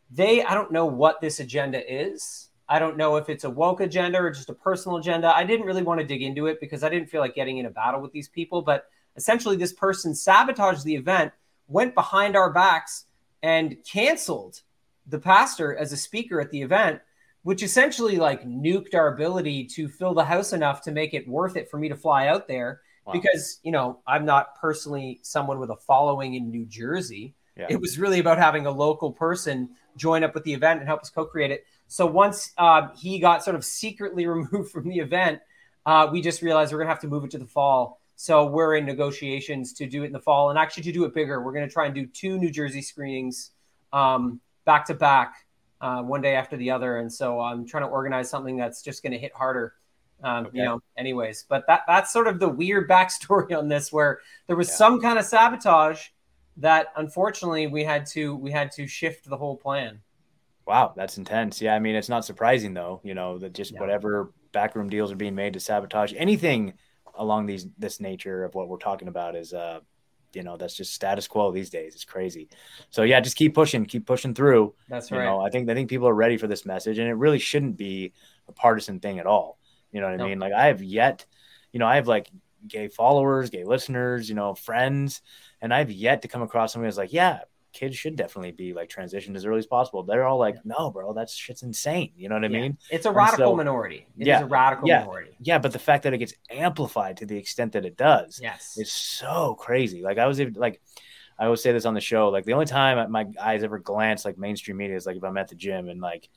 They, 0.09 0.41
I 0.41 0.55
don't 0.55 0.71
know 0.71 0.87
what 0.87 1.21
this 1.21 1.39
agenda 1.39 1.83
is. 1.85 2.49
I 2.67 2.79
don't 2.79 2.97
know 2.97 3.17
if 3.17 3.29
it's 3.29 3.43
a 3.43 3.49
woke 3.49 3.81
agenda 3.81 4.19
or 4.19 4.31
just 4.31 4.49
a 4.49 4.53
personal 4.53 4.97
agenda. 4.97 5.33
I 5.35 5.43
didn't 5.43 5.65
really 5.65 5.83
want 5.83 5.99
to 5.99 6.07
dig 6.07 6.23
into 6.23 6.47
it 6.47 6.59
because 6.59 6.83
I 6.83 6.89
didn't 6.89 7.09
feel 7.09 7.21
like 7.21 7.35
getting 7.35 7.57
in 7.57 7.65
a 7.65 7.69
battle 7.69 8.01
with 8.01 8.13
these 8.13 8.29
people. 8.29 8.61
But 8.61 8.87
essentially, 9.17 9.57
this 9.57 9.73
person 9.73 10.15
sabotaged 10.15 10.85
the 10.85 10.95
event, 10.95 11.33
went 11.67 11.93
behind 11.93 12.35
our 12.35 12.51
backs, 12.51 13.05
and 13.43 13.77
canceled 13.89 14.61
the 15.07 15.19
pastor 15.19 15.75
as 15.75 15.91
a 15.91 15.97
speaker 15.97 16.39
at 16.41 16.51
the 16.51 16.61
event, 16.61 17.01
which 17.43 17.63
essentially 17.63 18.15
like 18.15 18.45
nuked 18.45 18.95
our 18.95 19.13
ability 19.13 19.65
to 19.65 19.89
fill 19.89 20.13
the 20.13 20.23
house 20.23 20.53
enough 20.53 20.81
to 20.81 20.91
make 20.91 21.13
it 21.13 21.27
worth 21.27 21.57
it 21.57 21.69
for 21.69 21.77
me 21.77 21.89
to 21.89 21.95
fly 21.95 22.27
out 22.27 22.47
there. 22.47 22.81
Because, 23.13 23.59
you 23.63 23.71
know, 23.71 23.99
I'm 24.05 24.25
not 24.25 24.59
personally 24.59 25.19
someone 25.23 25.59
with 25.59 25.69
a 25.69 25.75
following 25.75 26.35
in 26.35 26.49
New 26.49 26.65
Jersey. 26.65 27.33
Yeah. 27.55 27.67
It 27.69 27.81
was 27.81 27.97
really 27.97 28.19
about 28.19 28.37
having 28.37 28.65
a 28.65 28.71
local 28.71 29.11
person 29.11 29.69
join 29.95 30.23
up 30.23 30.33
with 30.35 30.43
the 30.43 30.53
event 30.53 30.79
and 30.79 30.87
help 30.87 31.01
us 31.01 31.09
co-create 31.09 31.51
it. 31.51 31.65
So 31.87 32.05
once 32.05 32.53
uh, 32.57 32.89
he 32.95 33.19
got 33.19 33.43
sort 33.43 33.55
of 33.55 33.65
secretly 33.65 34.25
removed 34.27 34.71
from 34.71 34.87
the 34.87 34.99
event, 34.99 35.39
uh, 35.85 36.07
we 36.11 36.21
just 36.21 36.41
realized 36.41 36.71
we're 36.71 36.79
gonna 36.79 36.89
have 36.89 36.99
to 37.01 37.07
move 37.07 37.23
it 37.23 37.31
to 37.31 37.37
the 37.37 37.45
fall. 37.45 37.99
So 38.15 38.45
we're 38.45 38.75
in 38.75 38.85
negotiations 38.85 39.73
to 39.73 39.87
do 39.87 40.03
it 40.03 40.07
in 40.07 40.11
the 40.11 40.19
fall 40.19 40.49
and 40.49 40.59
actually 40.59 40.83
to 40.83 40.91
do 40.91 41.05
it 41.05 41.13
bigger. 41.13 41.41
We're 41.41 41.53
gonna 41.53 41.69
try 41.69 41.85
and 41.85 41.95
do 41.95 42.05
two 42.05 42.37
New 42.37 42.51
Jersey 42.51 42.81
screenings 42.81 43.51
um, 43.93 44.41
back 44.65 44.85
to 44.87 44.93
back, 44.93 45.45
uh, 45.79 46.01
one 46.01 46.21
day 46.21 46.35
after 46.35 46.57
the 46.57 46.71
other. 46.71 46.97
And 46.97 47.11
so 47.11 47.39
I'm 47.39 47.65
trying 47.65 47.83
to 47.83 47.89
organize 47.89 48.29
something 48.29 48.57
that's 48.57 48.81
just 48.81 49.01
gonna 49.01 49.17
hit 49.17 49.33
harder. 49.33 49.73
Um, 50.23 50.49
You 50.51 50.63
know, 50.63 50.81
anyways, 50.97 51.45
but 51.47 51.65
that 51.67 51.81
that's 51.87 52.11
sort 52.11 52.27
of 52.27 52.39
the 52.39 52.49
weird 52.49 52.89
backstory 52.95 53.57
on 53.57 53.67
this, 53.67 53.91
where 53.91 54.19
there 54.47 54.55
was 54.55 54.75
some 54.75 54.99
kind 54.99 55.19
of 55.19 55.25
sabotage 55.25 56.07
that 56.57 56.87
unfortunately 56.95 57.67
we 57.67 57.83
had 57.83 58.05
to 58.07 58.35
we 58.35 58.51
had 58.51 58.71
to 58.73 58.87
shift 58.87 59.29
the 59.29 59.37
whole 59.37 59.57
plan. 59.57 60.01
Wow, 60.65 60.93
that's 60.95 61.17
intense. 61.17 61.61
Yeah, 61.61 61.75
I 61.75 61.79
mean, 61.79 61.95
it's 61.95 62.09
not 62.09 62.25
surprising 62.25 62.73
though, 62.73 62.99
you 63.03 63.13
know, 63.13 63.37
that 63.37 63.53
just 63.53 63.77
whatever 63.77 64.33
backroom 64.51 64.89
deals 64.89 65.11
are 65.11 65.15
being 65.15 65.35
made 65.35 65.53
to 65.53 65.59
sabotage 65.59 66.13
anything 66.15 66.73
along 67.15 67.45
these 67.45 67.67
this 67.77 67.99
nature 67.99 68.43
of 68.43 68.53
what 68.53 68.67
we're 68.67 68.77
talking 68.77 69.07
about 69.07 69.35
is 69.35 69.53
uh 69.53 69.79
you 70.33 70.43
know, 70.43 70.57
that's 70.57 70.75
just 70.75 70.93
status 70.93 71.27
quo 71.27 71.51
these 71.51 71.69
days. 71.69 71.95
It's 71.95 72.03
crazy. 72.03 72.49
So 72.91 73.03
yeah, 73.03 73.21
just 73.21 73.37
keep 73.37 73.55
pushing, 73.55 73.85
keep 73.85 74.05
pushing 74.05 74.35
through. 74.35 74.75
That's 74.87 75.11
You 75.11 75.17
right. 75.17 75.25
know, 75.25 75.39
I 75.39 75.49
think 75.49 75.69
I 75.69 75.73
think 75.73 75.89
people 75.89 76.07
are 76.09 76.13
ready 76.13 76.37
for 76.37 76.47
this 76.47 76.65
message 76.65 76.97
and 76.99 77.07
it 77.07 77.13
really 77.13 77.39
shouldn't 77.39 77.77
be 77.77 78.13
a 78.47 78.51
partisan 78.51 78.99
thing 78.99 79.19
at 79.19 79.25
all. 79.25 79.57
You 79.91 80.01
know 80.01 80.11
what 80.11 80.21
I 80.21 80.25
mean? 80.25 80.39
Like 80.39 80.53
I 80.53 80.67
have 80.67 80.81
yet, 80.83 81.25
you 81.71 81.79
know, 81.79 81.87
I 81.87 81.95
have 81.95 82.07
like 82.07 82.29
gay 82.67 82.87
followers, 82.87 83.49
gay 83.49 83.63
listeners, 83.63 84.27
you 84.29 84.35
know, 84.35 84.53
friends, 84.55 85.21
and 85.61 85.73
I've 85.73 85.91
yet 85.91 86.21
to 86.23 86.27
come 86.27 86.41
across 86.41 86.73
somebody 86.73 86.87
who's 86.89 86.97
like, 86.97 87.13
yeah, 87.13 87.39
kids 87.73 87.95
should 87.95 88.15
definitely 88.15 88.51
be 88.51 88.73
like 88.73 88.89
transitioned 88.89 89.35
as 89.35 89.45
early 89.45 89.59
as 89.59 89.67
possible. 89.67 90.03
They're 90.03 90.25
all 90.25 90.39
like, 90.39 90.55
no, 90.65 90.89
bro, 90.89 91.13
that's 91.13 91.33
shit's 91.33 91.63
insane. 91.63 92.11
You 92.17 92.27
know 92.29 92.35
what 92.35 92.43
I 92.45 92.47
Yeah. 92.47 92.61
mean? 92.61 92.77
It's 92.89 93.05
a 93.05 93.11
radical 93.11 93.51
so- 93.51 93.55
minority. 93.55 94.07
It 94.17 94.21
is 94.23 94.27
yeah, 94.27 94.41
a 94.41 94.45
radical 94.45 94.87
yeah, 94.87 94.99
minority. 95.01 95.37
Yeah, 95.41 95.59
but 95.59 95.71
the 95.73 95.79
fact 95.79 96.03
that 96.03 96.13
it 96.13 96.17
gets 96.17 96.33
amplified 96.49 97.17
to 97.17 97.25
the 97.25 97.37
extent 97.37 97.73
that 97.73 97.85
it 97.85 97.95
does, 97.95 98.39
Yes. 98.41 98.77
is 98.77 98.91
so 98.91 99.55
crazy. 99.59 100.01
Like 100.01 100.17
I 100.17 100.25
was 100.25 100.41
even- 100.41 100.53
like, 100.53 100.81
I 101.39 101.45
always 101.45 101.61
say 101.61 101.71
this 101.71 101.85
on 101.85 101.93
the 101.93 102.01
show. 102.01 102.29
Like 102.29 102.45
the 102.45 102.53
only 102.53 102.65
time 102.65 103.11
my 103.11 103.27
eyes 103.39 103.63
ever 103.63 103.77
glance 103.77 104.25
like 104.25 104.39
mainstream 104.39 104.77
media 104.77 104.95
is 104.95 105.05
like 105.05 105.17
if 105.17 105.23
I'm 105.23 105.37
at 105.37 105.49
the 105.49 105.55
gym 105.55 105.87
and 105.87 106.01
like 106.01 106.29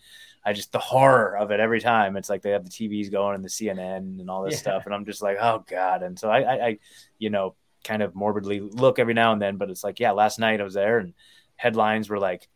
I 0.45 0.53
just 0.53 0.73
the 0.73 0.79
horror 0.79 1.37
of 1.37 1.51
it 1.51 1.61
every 1.61 1.81
time. 1.81 2.17
It's 2.17 2.31
like 2.31 2.43
they 2.43 2.51
have 2.51 2.65
the 2.65 2.71
TVs 2.71 3.11
going 3.11 3.35
and 3.35 3.45
the 3.45 3.49
CNN 3.49 4.21
and 4.21 4.31
all 4.31 4.43
this 4.43 4.55
Yeah. 4.55 4.59
stuff, 4.61 4.87
and 4.87 4.95
I'm 4.95 5.05
just 5.05 5.23
like, 5.23 5.37
oh 5.41 5.65
god. 5.69 6.03
And 6.03 6.19
so 6.19 6.31
I, 6.31 6.41
I, 6.41 6.67
I, 6.67 6.79
you 7.19 7.31
know, 7.31 7.55
kind 7.85 8.03
of 8.03 8.15
morbidly 8.15 8.61
look 8.61 8.99
every 8.99 9.15
now 9.15 9.33
and 9.33 9.41
then. 9.43 9.57
But 9.57 9.71
it's 9.71 9.85
like, 9.85 10.01
yeah, 10.01 10.13
last 10.13 10.39
night 10.39 10.61
I 10.61 10.65
was 10.65 10.75
there 10.75 10.99
and 10.99 11.15
headlines 11.57 12.09
were 12.09 12.19
like, 12.19 12.49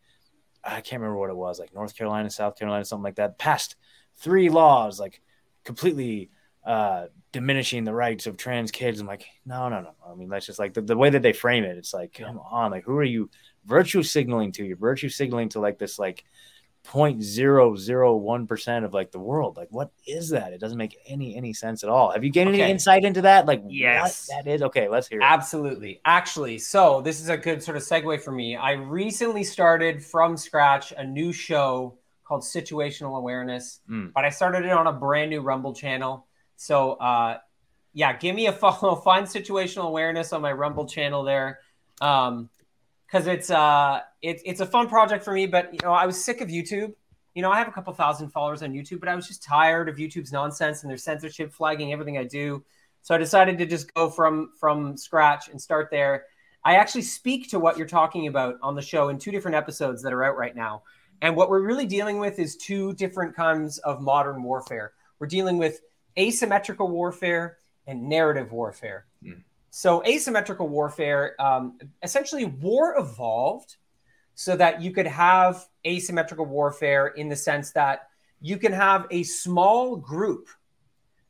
I 0.63 0.81
can't 0.81 1.01
remember 1.01 1.19
what 1.19 1.29
it 1.29 1.35
was, 1.35 1.59
like 1.59 1.73
North 1.75 1.95
Carolina, 1.95 2.29
South 2.31 2.57
Carolina, 2.57 2.85
something 2.85 3.03
like 3.03 3.15
that, 3.15 3.37
passed 3.37 3.75
three 4.17 4.49
laws 4.49 4.99
like 4.99 5.21
completely 5.63 6.29
uh 6.65 7.07
diminishing 7.31 7.83
the 7.83 7.93
rights 7.93 8.25
of 8.25 8.37
trans 8.37 8.71
kids. 8.71 8.99
I'm 8.99 9.05
like, 9.07 9.25
no, 9.45 9.69
no, 9.69 9.81
no. 9.81 9.89
no. 10.05 10.11
I 10.11 10.15
mean, 10.15 10.29
that's 10.29 10.45
just 10.47 10.57
like 10.57 10.73
the, 10.73 10.81
the 10.81 10.97
way 10.97 11.11
that 11.11 11.21
they 11.21 11.33
frame 11.33 11.63
it. 11.65 11.77
It's 11.77 11.93
like, 11.93 12.13
come 12.13 12.39
on, 12.39 12.71
like 12.71 12.83
who 12.85 12.97
are 12.97 13.03
you 13.03 13.29
virtue 13.65 14.01
signaling 14.01 14.51
to? 14.53 14.65
You're 14.65 14.77
virtue 14.77 15.09
signaling 15.09 15.49
to 15.49 15.59
like 15.59 15.77
this 15.77 15.99
like 15.99 16.23
0.001% 16.85 18.83
of 18.85 18.93
like 18.93 19.11
the 19.11 19.19
world. 19.19 19.57
Like, 19.57 19.67
what 19.71 19.91
is 20.07 20.29
that? 20.29 20.53
It 20.53 20.59
doesn't 20.59 20.77
make 20.77 20.97
any 21.07 21.35
any 21.35 21.53
sense 21.53 21.83
at 21.83 21.89
all. 21.89 22.11
Have 22.11 22.23
you 22.23 22.29
gained 22.31 22.49
Okay. 22.49 22.61
any 22.61 22.71
insight 22.71 23.03
into 23.03 23.21
that? 23.23 23.45
Like, 23.45 23.61
Yes. 23.67 24.27
what 24.29 24.43
that 24.45 24.51
is? 24.51 24.61
Okay, 24.61 24.87
let's 24.87 25.07
hear 25.07 25.19
it. 25.19 25.23
Absolutely. 25.23 26.01
Actually, 26.05 26.57
so 26.59 27.01
this 27.01 27.19
is 27.19 27.29
a 27.29 27.37
good 27.37 27.61
sort 27.63 27.77
of 27.77 27.83
segue 27.83 28.21
for 28.21 28.31
me. 28.31 28.55
I 28.55 28.73
recently 28.73 29.43
started 29.43 30.03
from 30.03 30.37
scratch 30.37 30.93
a 30.97 31.03
new 31.03 31.31
show 31.33 31.97
called 32.23 32.41
Situational 32.41 33.17
Awareness, 33.17 33.81
Mm. 33.89 34.11
but 34.13 34.25
I 34.25 34.29
started 34.29 34.65
it 34.65 34.71
on 34.71 34.87
a 34.87 34.93
brand 34.93 35.29
new 35.29 35.41
Rumble 35.41 35.73
channel. 35.73 36.25
So, 36.55 36.93
uh, 36.93 37.37
yeah, 37.93 38.13
give 38.17 38.35
me 38.35 38.47
a 38.47 38.53
follow. 38.63 38.95
Find 38.95 39.25
Situational 39.27 39.85
Awareness 39.87 40.33
on 40.33 40.41
my 40.41 40.51
Rumble 40.51 40.87
channel 40.87 41.23
there. 41.23 41.59
Um, 42.01 42.49
because 43.07 43.27
it's 43.27 43.51
uh 43.51 44.01
it's 44.25 44.41
it's 44.45 44.59
a 44.59 44.65
fun 44.65 44.87
project 44.87 45.23
for 45.23 45.33
me. 45.33 45.45
But 45.45 45.71
you 45.73 45.79
know, 45.83 45.91
I 45.93 46.05
was 46.05 46.23
sick 46.23 46.41
of 46.41 46.49
YouTube. 46.49 46.93
You 47.35 47.41
know, 47.41 47.51
I 47.51 47.57
have 47.57 47.67
a 47.67 47.71
couple 47.71 47.93
thousand 47.93 48.29
followers 48.29 48.63
on 48.63 48.73
YouTube, 48.73 48.99
but 48.99 49.09
I 49.09 49.15
was 49.15 49.27
just 49.27 49.43
tired 49.43 49.89
of 49.89 49.97
YouTube's 49.97 50.31
nonsense 50.31 50.83
and 50.83 50.89
their 50.89 50.97
censorship 50.97 51.53
flagging 51.53 51.91
everything 51.91 52.17
I 52.17 52.23
do. 52.23 52.63
So 53.01 53.13
I 53.13 53.17
decided 53.17 53.57
to 53.59 53.65
just 53.65 53.93
go 53.93 54.09
from 54.09 54.51
from 54.59 54.97
scratch 54.97 55.49
and 55.49 55.61
start 55.61 55.89
there. 55.91 56.25
I 56.63 56.75
actually 56.77 57.03
speak 57.03 57.49
to 57.51 57.59
what 57.59 57.77
you're 57.77 57.87
talking 57.87 58.25
about 58.25 58.55
on 58.63 58.75
the 58.75 58.81
show 58.81 59.09
in 59.09 59.19
two 59.19 59.31
different 59.31 59.55
episodes 59.55 60.01
that 60.01 60.11
are 60.11 60.23
out 60.23 60.37
right 60.37 60.55
now. 60.55 60.81
And 61.21 61.35
what 61.35 61.49
we're 61.49 61.61
really 61.61 61.85
dealing 61.85 62.17
with 62.17 62.39
is 62.39 62.55
two 62.55 62.93
different 62.93 63.35
kinds 63.35 63.77
of 63.79 64.01
modern 64.01 64.41
warfare. 64.41 64.93
We're 65.19 65.27
dealing 65.27 65.59
with 65.59 65.81
asymmetrical 66.17 66.87
warfare 66.87 67.57
and 67.85 68.09
narrative 68.09 68.51
warfare. 68.51 69.05
So, 69.69 70.03
asymmetrical 70.07 70.67
warfare 70.67 71.35
um, 71.39 71.77
essentially, 72.01 72.45
war 72.45 72.95
evolved 72.97 73.75
so 74.35 74.55
that 74.55 74.81
you 74.81 74.91
could 74.91 75.07
have 75.07 75.65
asymmetrical 75.87 76.45
warfare 76.45 77.07
in 77.07 77.29
the 77.29 77.35
sense 77.35 77.71
that 77.71 78.09
you 78.41 78.57
can 78.57 78.73
have 78.73 79.07
a 79.11 79.23
small 79.23 79.95
group 79.95 80.49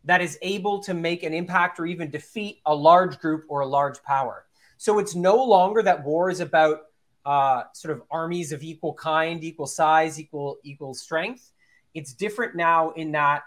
that 0.04 0.22
is 0.22 0.38
able 0.42 0.80
to 0.80 0.94
make 0.94 1.24
an 1.24 1.34
impact 1.34 1.80
or 1.80 1.86
even 1.86 2.10
defeat 2.10 2.60
a 2.66 2.76
large 2.76 3.20
group 3.20 3.46
or 3.48 3.62
a 3.62 3.66
large 3.66 4.02
power. 4.04 4.46
So, 4.78 5.00
it's 5.00 5.16
no 5.16 5.42
longer 5.44 5.82
that 5.84 6.04
war 6.04 6.30
is 6.30 6.42
about 6.42 6.82
uh, 7.26 7.64
sort 7.74 7.96
of 7.96 8.04
armies 8.12 8.52
of 8.52 8.62
equal 8.64 8.94
kind, 8.94 9.44
equal 9.44 9.66
size, 9.68 10.20
equal 10.20 10.58
equal 10.64 10.94
strength. 10.94 11.52
It's 11.94 12.14
different 12.14 12.56
now 12.56 12.92
in 12.92 13.12
that 13.14 13.44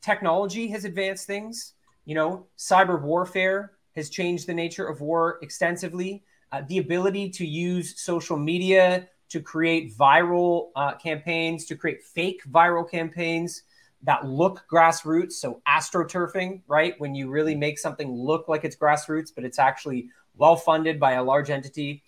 technology 0.00 0.68
has 0.68 0.84
advanced 0.84 1.26
things. 1.26 1.74
You 2.04 2.14
know, 2.14 2.46
cyber 2.56 3.00
warfare 3.00 3.72
has 3.96 4.08
changed 4.08 4.46
the 4.46 4.54
nature 4.54 4.86
of 4.86 5.00
war 5.00 5.38
extensively. 5.42 6.22
Uh, 6.52 6.62
the 6.68 6.78
ability 6.78 7.30
to 7.30 7.46
use 7.46 8.00
social 8.00 8.36
media 8.36 9.08
to 9.28 9.40
create 9.40 9.96
viral 9.96 10.70
uh, 10.74 10.94
campaigns, 10.96 11.64
to 11.64 11.76
create 11.76 12.02
fake 12.02 12.42
viral 12.50 12.88
campaigns 12.88 13.62
that 14.02 14.26
look 14.26 14.64
grassroots. 14.70 15.32
So, 15.32 15.62
astroturfing, 15.68 16.62
right? 16.66 16.94
When 16.98 17.14
you 17.14 17.30
really 17.30 17.54
make 17.54 17.78
something 17.78 18.12
look 18.12 18.48
like 18.48 18.64
it's 18.64 18.76
grassroots, 18.76 19.30
but 19.34 19.44
it's 19.44 19.58
actually 19.58 20.08
well 20.36 20.56
funded 20.56 20.98
by 20.98 21.12
a 21.12 21.22
large 21.22 21.50
entity. 21.50 22.02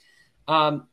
Um, 0.48 0.88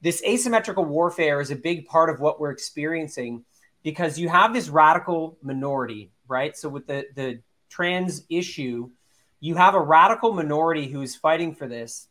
this 0.00 0.22
asymmetrical 0.24 0.84
warfare 0.84 1.40
is 1.40 1.50
a 1.50 1.56
big 1.56 1.86
part 1.86 2.10
of 2.10 2.20
what 2.20 2.40
we're 2.40 2.50
experiencing 2.50 3.44
because 3.82 4.18
you 4.18 4.28
have 4.28 4.52
this 4.52 4.68
radical 4.68 5.38
minority, 5.42 6.10
right? 6.28 6.56
So 6.56 6.68
with 6.68 6.86
the 6.86 7.06
the 7.14 7.40
trans 7.68 8.24
issue, 8.28 8.90
you 9.40 9.54
have 9.56 9.74
a 9.74 9.80
radical 9.80 10.32
minority 10.32 10.86
who 10.86 11.02
is 11.02 11.16
fighting 11.16 11.54
for 11.54 11.66
this. 11.66 12.08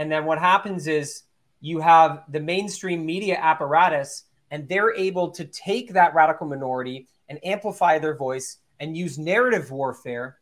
And 0.00 0.10
then 0.10 0.24
what 0.24 0.38
happens 0.38 0.86
is 0.86 1.24
you 1.60 1.78
have 1.80 2.24
the 2.30 2.40
mainstream 2.40 3.04
media 3.04 3.36
apparatus 3.38 4.24
and 4.50 4.66
they're 4.66 4.94
able 4.96 5.30
to 5.32 5.44
take 5.44 5.92
that 5.92 6.14
radical 6.14 6.46
minority 6.46 7.06
and 7.28 7.38
amplify 7.44 7.98
their 7.98 8.16
voice 8.16 8.56
and 8.80 8.96
use 8.96 9.18
narrative 9.18 9.70
warfare 9.70 10.38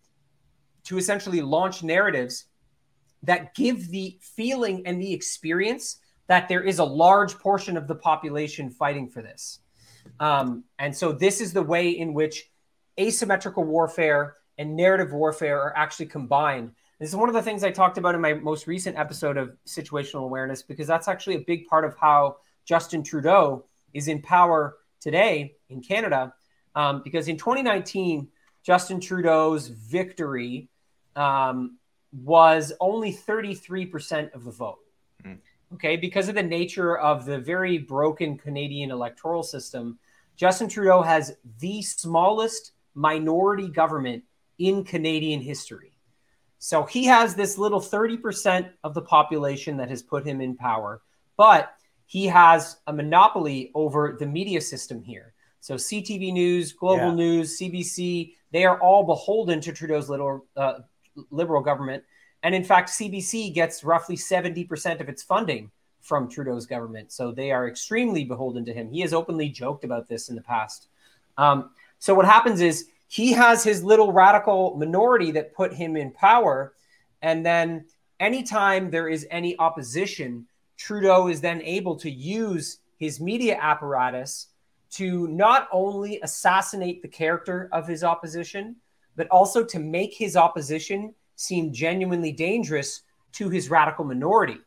to 0.84 0.96
essentially 0.96 1.40
launch 1.40 1.82
narratives 1.82 2.44
that 3.24 3.52
give 3.56 3.88
the 3.88 4.16
feeling 4.20 4.86
and 4.86 5.02
the 5.02 5.12
experience 5.12 5.98
that 6.28 6.48
there 6.48 6.62
is 6.62 6.78
a 6.78 6.84
large 6.84 7.36
portion 7.40 7.76
of 7.76 7.88
the 7.88 7.96
population 7.96 8.70
fighting 8.70 9.08
for 9.08 9.22
this. 9.22 9.58
Um, 10.20 10.62
and 10.78 10.96
so 10.96 11.10
this 11.10 11.40
is 11.40 11.52
the 11.52 11.64
way 11.64 11.90
in 11.90 12.14
which 12.14 12.48
asymmetrical 12.98 13.64
warfare 13.64 14.36
and 14.56 14.76
narrative 14.76 15.12
warfare 15.12 15.60
are 15.60 15.76
actually 15.76 16.06
combined. 16.06 16.70
This 16.98 17.10
is 17.10 17.16
one 17.16 17.28
of 17.28 17.34
the 17.34 17.42
things 17.42 17.62
I 17.62 17.70
talked 17.70 17.96
about 17.96 18.16
in 18.16 18.20
my 18.20 18.34
most 18.34 18.66
recent 18.66 18.98
episode 18.98 19.36
of 19.36 19.56
situational 19.64 20.24
awareness 20.24 20.62
because 20.62 20.88
that's 20.88 21.06
actually 21.06 21.36
a 21.36 21.40
big 21.40 21.68
part 21.68 21.84
of 21.84 21.96
how 21.96 22.38
Justin 22.64 23.04
Trudeau 23.04 23.64
is 23.94 24.08
in 24.08 24.20
power 24.20 24.78
today 25.00 25.54
in 25.68 25.80
Canada. 25.80 26.34
Um, 26.74 27.02
because 27.04 27.28
in 27.28 27.36
2019, 27.36 28.26
Justin 28.64 29.00
Trudeau's 29.00 29.68
victory 29.68 30.68
um, 31.14 31.78
was 32.12 32.72
only 32.80 33.14
33% 33.14 34.34
of 34.34 34.44
the 34.44 34.50
vote. 34.50 34.78
Okay, 35.74 35.96
because 35.96 36.28
of 36.28 36.34
the 36.34 36.42
nature 36.42 36.98
of 36.98 37.26
the 37.26 37.38
very 37.38 37.78
broken 37.78 38.36
Canadian 38.38 38.90
electoral 38.90 39.44
system, 39.44 39.98
Justin 40.34 40.68
Trudeau 40.68 41.02
has 41.02 41.36
the 41.60 41.80
smallest 41.82 42.72
minority 42.94 43.68
government 43.68 44.24
in 44.58 44.82
Canadian 44.82 45.40
history. 45.40 45.92
So 46.58 46.82
he 46.84 47.04
has 47.04 47.34
this 47.34 47.56
little 47.56 47.80
30% 47.80 48.70
of 48.82 48.94
the 48.94 49.02
population 49.02 49.76
that 49.76 49.88
has 49.88 50.02
put 50.02 50.26
him 50.26 50.40
in 50.40 50.56
power, 50.56 51.02
but 51.36 51.72
he 52.06 52.26
has 52.26 52.78
a 52.86 52.92
monopoly 52.92 53.70
over 53.74 54.16
the 54.18 54.26
media 54.26 54.60
system 54.60 55.02
here. 55.02 55.34
So 55.60 55.74
CTV 55.74 56.32
News, 56.32 56.72
Global 56.72 57.08
Yeah. 57.08 57.14
News, 57.14 57.58
CBC, 57.58 58.34
they 58.50 58.64
are 58.64 58.80
all 58.80 59.04
beholden 59.04 59.60
to 59.60 59.72
Trudeau's 59.72 60.08
little 60.08 60.46
uh, 60.56 60.80
liberal 61.30 61.62
government. 61.62 62.02
And 62.42 62.54
in 62.54 62.64
fact, 62.64 62.90
CBC 62.90 63.52
gets 63.52 63.84
roughly 63.84 64.16
70% 64.16 65.00
of 65.00 65.08
its 65.08 65.22
funding 65.22 65.70
from 66.00 66.28
Trudeau's 66.28 66.66
government. 66.66 67.12
So 67.12 67.32
they 67.32 67.50
are 67.50 67.68
extremely 67.68 68.24
beholden 68.24 68.64
to 68.66 68.72
him. 68.72 68.90
He 68.90 69.00
has 69.00 69.12
openly 69.12 69.48
joked 69.48 69.84
about 69.84 70.08
this 70.08 70.28
in 70.28 70.36
the 70.36 70.42
past. 70.42 70.88
Um, 71.36 71.70
so 71.98 72.14
what 72.14 72.26
happens 72.26 72.60
is 72.60 72.88
he 73.08 73.32
has 73.32 73.64
his 73.64 73.82
little 73.82 74.12
radical 74.12 74.76
minority 74.76 75.30
that 75.32 75.54
put 75.54 75.72
him 75.72 75.96
in 75.96 76.12
power. 76.12 76.74
And 77.22 77.44
then 77.44 77.86
anytime 78.20 78.90
there 78.90 79.08
is 79.08 79.26
any 79.30 79.58
opposition, 79.58 80.46
Trudeau 80.76 81.28
is 81.28 81.40
then 81.40 81.62
able 81.62 81.96
to 81.96 82.10
use 82.10 82.78
his 82.98 83.20
media 83.20 83.58
apparatus 83.60 84.48
to 84.90 85.26
not 85.28 85.68
only 85.72 86.20
assassinate 86.22 87.02
the 87.02 87.08
character 87.08 87.68
of 87.72 87.88
his 87.88 88.04
opposition, 88.04 88.76
but 89.16 89.28
also 89.28 89.64
to 89.64 89.78
make 89.78 90.14
his 90.14 90.36
opposition 90.36 91.14
seem 91.34 91.72
genuinely 91.72 92.32
dangerous 92.32 93.02
to 93.32 93.48
his 93.48 93.70
radical 93.70 94.04
minority. 94.04 94.58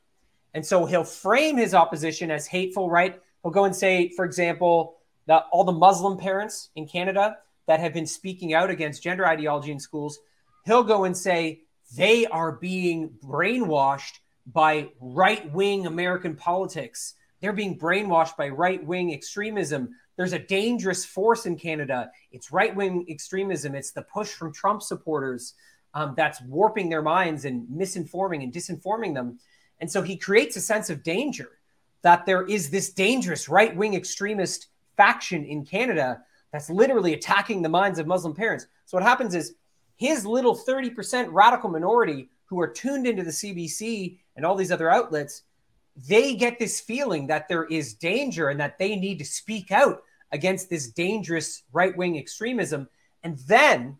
And 0.54 0.66
so 0.66 0.86
he'll 0.86 1.04
frame 1.04 1.58
his 1.58 1.74
opposition 1.74 2.32
as 2.32 2.48
hateful, 2.48 2.90
right? 2.90 3.22
He'll 3.42 3.52
go 3.52 3.66
and 3.66 3.76
say, 3.76 4.10
for 4.10 4.26
example, 4.26 4.98
that 5.28 5.46
all 5.52 5.64
the 5.64 5.72
Muslim 5.72 6.18
parents 6.18 6.70
in 6.76 6.88
Canada 6.88 7.38
that 7.72 7.80
have 7.80 7.94
been 7.94 8.06
speaking 8.06 8.54
out 8.54 8.70
against 8.70 9.02
gender 9.02 9.26
ideology 9.26 9.72
in 9.72 9.80
schools, 9.80 10.20
he'll 10.66 10.84
go 10.84 11.06
and 11.06 11.16
say 11.16 11.62
they 11.96 12.26
are 12.26 12.52
being 12.52 13.10
brainwashed 13.24 14.20
by 14.46 14.90
right 15.00 15.50
wing 15.54 15.86
American 15.86 16.36
politics. 16.36 17.14
They're 17.40 17.54
being 17.54 17.80
brainwashed 17.80 18.36
by 18.36 18.50
right 18.50 18.86
wing 18.86 19.14
extremism. 19.14 19.96
There's 20.18 20.34
a 20.34 20.40
dangerous 20.40 21.06
force 21.06 21.46
in 21.46 21.56
Canada. 21.56 22.12
It's 22.34 22.52
right 22.52 22.76
wing 22.76 23.06
extremism. 23.08 23.74
It's 23.74 23.92
the 23.92 24.02
push 24.02 24.34
from 24.34 24.54
Trump 24.54 24.82
supporters 24.82 25.54
um, 25.94 26.14
that's 26.18 26.42
warping 26.42 26.90
their 26.90 27.02
minds 27.02 27.46
and 27.46 27.66
misinforming 27.70 28.44
and 28.44 28.52
disinforming 28.52 29.14
them. 29.14 29.40
And 29.80 29.90
so 29.90 30.02
he 30.02 30.18
creates 30.18 30.58
a 30.58 30.62
sense 30.62 30.90
of 30.90 31.04
danger 31.04 31.52
that 32.02 32.26
there 32.26 32.46
is 32.46 32.70
this 32.70 32.92
dangerous 32.92 33.48
right 33.48 33.74
wing 33.74 33.94
extremist 33.94 34.68
faction 34.98 35.46
in 35.46 35.64
Canada 35.64 36.22
that's 36.52 36.70
literally 36.70 37.14
attacking 37.14 37.62
the 37.62 37.70
minds 37.70 38.00
of 38.00 38.08
Muslim 38.08 38.34
parents. 38.34 38.68
So 38.86 38.98
what 38.98 39.04
happens 39.04 39.36
is 39.36 39.56
his 39.96 40.26
little 40.26 40.56
30% 40.56 41.28
radical 41.32 41.70
minority 41.70 42.30
who 42.46 42.60
are 42.60 42.68
tuned 42.68 43.08
into 43.08 43.24
the 43.24 43.32
CBC 43.32 44.20
and 44.36 44.46
all 44.46 44.56
these 44.56 44.72
other 44.72 44.90
outlets, 44.90 45.44
they 45.96 46.36
get 46.36 46.60
this 46.60 46.82
feeling 46.82 47.28
that 47.28 47.48
there 47.48 47.66
is 47.66 47.94
danger 47.94 48.50
and 48.50 48.60
that 48.60 48.78
they 48.78 48.96
need 48.96 49.20
to 49.20 49.26
speak 49.26 49.72
out 49.72 50.04
against 50.32 50.70
this 50.70 50.90
dangerous 50.90 51.64
right 51.72 51.96
wing 51.96 52.18
extremism. 52.18 52.90
And 53.24 53.38
then 53.40 53.98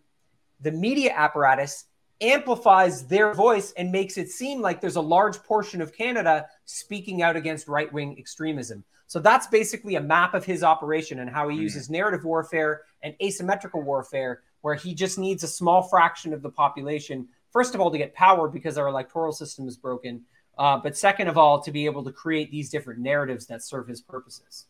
the 0.60 0.72
media 0.72 1.12
apparatus 1.14 1.84
amplifies 2.20 3.06
their 3.06 3.34
voice 3.34 3.72
and 3.76 3.90
makes 3.90 4.16
it 4.16 4.30
seem 4.30 4.60
like 4.60 4.80
there's 4.80 4.96
a 4.96 5.00
large 5.00 5.42
portion 5.42 5.80
of 5.80 5.92
Canada 5.92 6.46
speaking 6.64 7.22
out 7.22 7.36
against 7.36 7.68
right 7.68 7.92
wing 7.92 8.16
extremism. 8.18 8.84
So 9.12 9.20
that's 9.20 9.46
basically 9.46 9.96
a 9.96 10.00
map 10.00 10.32
of 10.32 10.42
his 10.42 10.62
operation 10.62 11.18
and 11.18 11.28
how 11.28 11.50
he 11.50 11.58
uses 11.58 11.90
narrative 11.90 12.24
warfare 12.24 12.84
and 13.02 13.14
asymmetrical 13.22 13.82
warfare, 13.82 14.40
where 14.62 14.74
he 14.74 14.94
just 14.94 15.18
needs 15.18 15.44
a 15.44 15.48
small 15.48 15.82
fraction 15.82 16.32
of 16.32 16.40
the 16.40 16.48
population, 16.48 17.28
first 17.50 17.74
of 17.74 17.82
all, 17.82 17.90
to 17.90 17.98
get 17.98 18.14
power 18.14 18.48
because 18.48 18.78
our 18.78 18.86
electoral 18.86 19.30
system 19.30 19.68
is 19.68 19.76
broken, 19.76 20.22
uh, 20.56 20.78
but 20.78 20.96
second 20.96 21.28
of 21.28 21.36
all, 21.36 21.60
to 21.60 21.70
be 21.70 21.84
able 21.84 22.02
to 22.04 22.10
create 22.10 22.50
these 22.50 22.70
different 22.70 23.00
narratives 23.00 23.44
that 23.48 23.62
serve 23.62 23.86
his 23.86 24.00
purposes. 24.00 24.64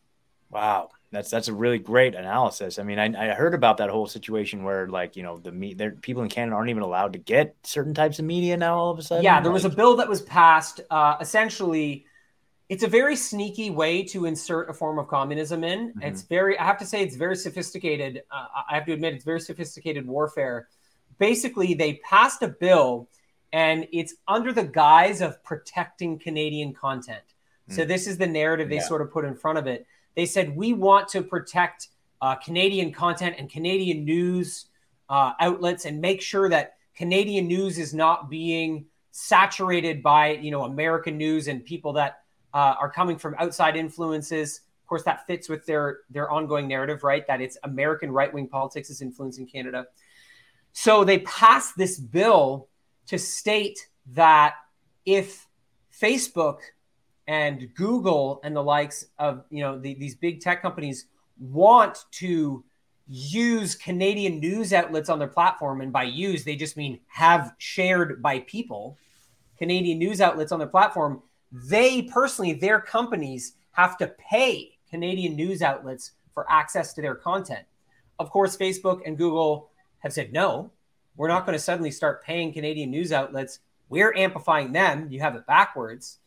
Wow. 0.51 0.89
That's 1.11 1.29
that's 1.29 1.47
a 1.47 1.53
really 1.53 1.79
great 1.79 2.13
analysis. 2.13 2.79
I 2.79 2.83
mean, 2.83 2.99
I, 2.99 3.31
I 3.31 3.33
heard 3.35 3.53
about 3.53 3.77
that 3.77 3.89
whole 3.91 4.07
situation 4.07 4.63
where 4.65 4.89
like 4.89 5.15
you 5.15 5.23
know 5.23 5.37
the 5.37 5.53
me 5.53 5.73
there 5.73 5.91
people 5.91 6.21
in 6.21 6.27
Canada 6.27 6.57
aren't 6.57 6.69
even 6.69 6.83
allowed 6.83 7.13
to 7.13 7.19
get 7.19 7.55
certain 7.63 7.93
types 7.93 8.19
of 8.19 8.25
media 8.25 8.57
now. 8.57 8.77
All 8.77 8.91
of 8.91 8.99
a 8.99 9.03
sudden, 9.03 9.23
Yeah, 9.23 9.39
there 9.39 9.53
like, 9.53 9.63
was 9.63 9.65
a 9.65 9.75
bill 9.75 9.95
that 9.97 10.09
was 10.09 10.21
passed. 10.23 10.81
Uh, 10.89 11.15
essentially, 11.21 12.07
it's 12.69 12.83
a 12.83 12.87
very 12.87 13.15
sneaky 13.15 13.69
way 13.69 14.03
to 14.03 14.25
insert 14.25 14.69
a 14.69 14.73
form 14.73 14.97
of 14.99 15.07
communism 15.07 15.63
in. 15.63 15.89
Mm-hmm. 15.89 16.01
It's 16.01 16.21
very, 16.23 16.57
I 16.57 16.63
have 16.65 16.77
to 16.79 16.85
say, 16.85 17.03
it's 17.03 17.15
very 17.15 17.35
sophisticated. 17.35 18.23
Uh, 18.31 18.45
I 18.69 18.75
have 18.75 18.85
to 18.85 18.93
admit, 18.93 19.13
it's 19.13 19.25
very 19.25 19.41
sophisticated 19.41 20.07
warfare. 20.07 20.67
Basically, 21.19 21.73
they 21.73 21.95
passed 21.95 22.41
a 22.41 22.47
bill, 22.47 23.09
and 23.51 23.87
it's 23.91 24.15
under 24.27 24.51
the 24.51 24.63
guise 24.63 25.21
of 25.21 25.43
protecting 25.43 26.17
Canadian 26.17 26.73
content. 26.73 27.21
So 27.69 27.83
Mm. 27.83 27.87
this 27.87 28.07
is 28.07 28.17
the 28.17 28.27
narrative 28.27 28.69
they 28.69 28.75
Yeah. 28.75 28.81
sort 28.81 29.01
of 29.01 29.11
put 29.11 29.25
in 29.25 29.35
front 29.35 29.57
of 29.57 29.67
it. 29.67 29.85
They 30.15 30.25
said 30.25 30.55
we 30.55 30.73
want 30.73 31.07
to 31.09 31.21
protect 31.21 31.89
uh, 32.21 32.35
Canadian 32.35 32.93
content 32.93 33.35
and 33.37 33.49
Canadian 33.49 34.05
news 34.05 34.67
uh, 35.09 35.33
outlets 35.41 35.83
and 35.85 35.99
make 35.99 36.21
sure 36.21 36.47
that 36.47 36.77
Canadian 36.95 37.47
news 37.47 37.77
is 37.77 37.93
not 37.93 38.29
being 38.29 38.85
saturated 39.11 40.01
by 40.01 40.31
you 40.31 40.49
know 40.49 40.63
American 40.63 41.17
news 41.17 41.47
and 41.47 41.63
people 41.65 41.93
that 41.93 42.22
uh, 42.53 42.75
are 42.79 42.89
coming 42.89 43.17
from 43.17 43.35
outside 43.39 43.75
influences. 43.75 44.61
Of 44.81 44.87
course, 44.87 45.03
that 45.03 45.25
fits 45.25 45.49
with 45.49 45.65
their 45.65 45.99
their 46.09 46.29
ongoing 46.29 46.67
narrative, 46.67 47.03
right? 47.03 47.25
That 47.27 47.41
it's 47.41 47.57
American 47.63 48.11
right 48.11 48.33
wing 48.33 48.47
politics 48.47 48.89
is 48.89 49.01
influencing 49.01 49.47
Canada. 49.47 49.85
So 50.73 51.03
they 51.03 51.19
passed 51.19 51.77
this 51.77 51.99
bill 51.99 52.67
to 53.07 53.17
state 53.17 53.79
that 54.13 54.55
if 55.05 55.47
Facebook 55.99 56.59
and 57.27 57.73
Google 57.75 58.41
and 58.43 58.55
the 58.55 58.63
likes 58.63 59.05
of 59.17 59.45
you 59.49 59.63
know 59.63 59.79
the, 59.79 59.93
these 59.95 60.15
big 60.15 60.41
tech 60.41 60.61
companies 60.61 61.05
want 61.39 62.05
to 62.11 62.63
use 63.07 63.75
Canadian 63.75 64.39
news 64.39 64.73
outlets 64.73 65.09
on 65.09 65.19
their 65.19 65.27
platform, 65.27 65.81
and 65.81 65.91
by 65.91 66.03
use 66.03 66.43
they 66.43 66.55
just 66.55 66.77
mean 66.77 66.99
have 67.07 67.53
shared 67.57 68.21
by 68.21 68.39
people, 68.39 68.97
Canadian 69.57 69.97
news 69.99 70.21
outlets 70.21 70.51
on 70.51 70.59
their 70.59 70.67
platform, 70.67 71.21
they 71.53 72.01
personally, 72.01 72.53
their 72.53 72.81
companies 72.81 73.53
have 73.71 73.97
to 73.99 74.07
pay 74.07 74.77
Canadian 74.89 75.35
news 75.35 75.61
outlets 75.61 76.11
for 76.33 76.45
access 76.51 76.93
to 76.93 77.01
their 77.01 77.15
content. 77.15 77.65
Of 78.19 78.31
course, 78.31 78.57
Facebook 78.57 79.01
and 79.05 79.17
Google 79.17 79.69
have 79.99 80.13
said 80.13 80.33
no, 80.33 80.71
we're 81.15 81.27
not 81.27 81.45
going 81.45 81.57
to 81.57 81.63
suddenly 81.63 81.91
start 81.91 82.23
paying 82.23 82.51
Canadian 82.51 82.89
news 82.89 83.11
outlets. 83.11 83.59
We're 83.89 84.15
amplifying 84.15 84.71
them. 84.71 85.07
You 85.11 85.19
have 85.19 85.35
it 85.35 85.45
backwards. 85.45 86.17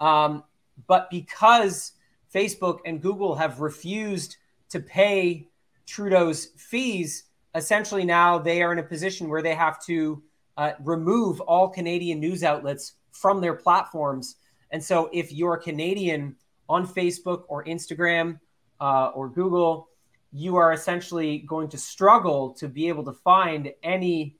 Um, 0.00 0.44
but 0.86 1.10
because 1.10 1.92
Facebook 2.34 2.78
and 2.86 3.00
Google 3.00 3.34
have 3.34 3.60
refused 3.60 4.36
to 4.70 4.80
pay 4.80 5.48
Trudeau's 5.86 6.46
fees, 6.56 7.24
essentially 7.54 8.04
now 8.04 8.38
they 8.38 8.62
are 8.62 8.72
in 8.72 8.78
a 8.78 8.82
position 8.82 9.28
where 9.28 9.42
they 9.42 9.54
have 9.54 9.84
to 9.84 10.22
uh, 10.56 10.72
remove 10.82 11.40
all 11.42 11.68
Canadian 11.68 12.20
news 12.20 12.42
outlets 12.42 12.94
from 13.10 13.40
their 13.40 13.54
platforms. 13.54 14.36
And 14.72 14.82
so 14.82 15.10
if 15.12 15.32
you're 15.32 15.56
Canadian 15.58 16.36
on 16.68 16.86
Facebook 16.86 17.44
or 17.48 17.64
Instagram 17.64 18.40
uh, 18.80 19.08
or 19.14 19.28
Google, 19.28 19.88
you 20.32 20.56
are 20.56 20.72
essentially 20.72 21.38
going 21.38 21.68
to 21.68 21.78
struggle 21.78 22.54
to 22.54 22.68
be 22.68 22.88
able 22.88 23.04
to 23.04 23.12
find 23.12 23.70
any 23.82 24.36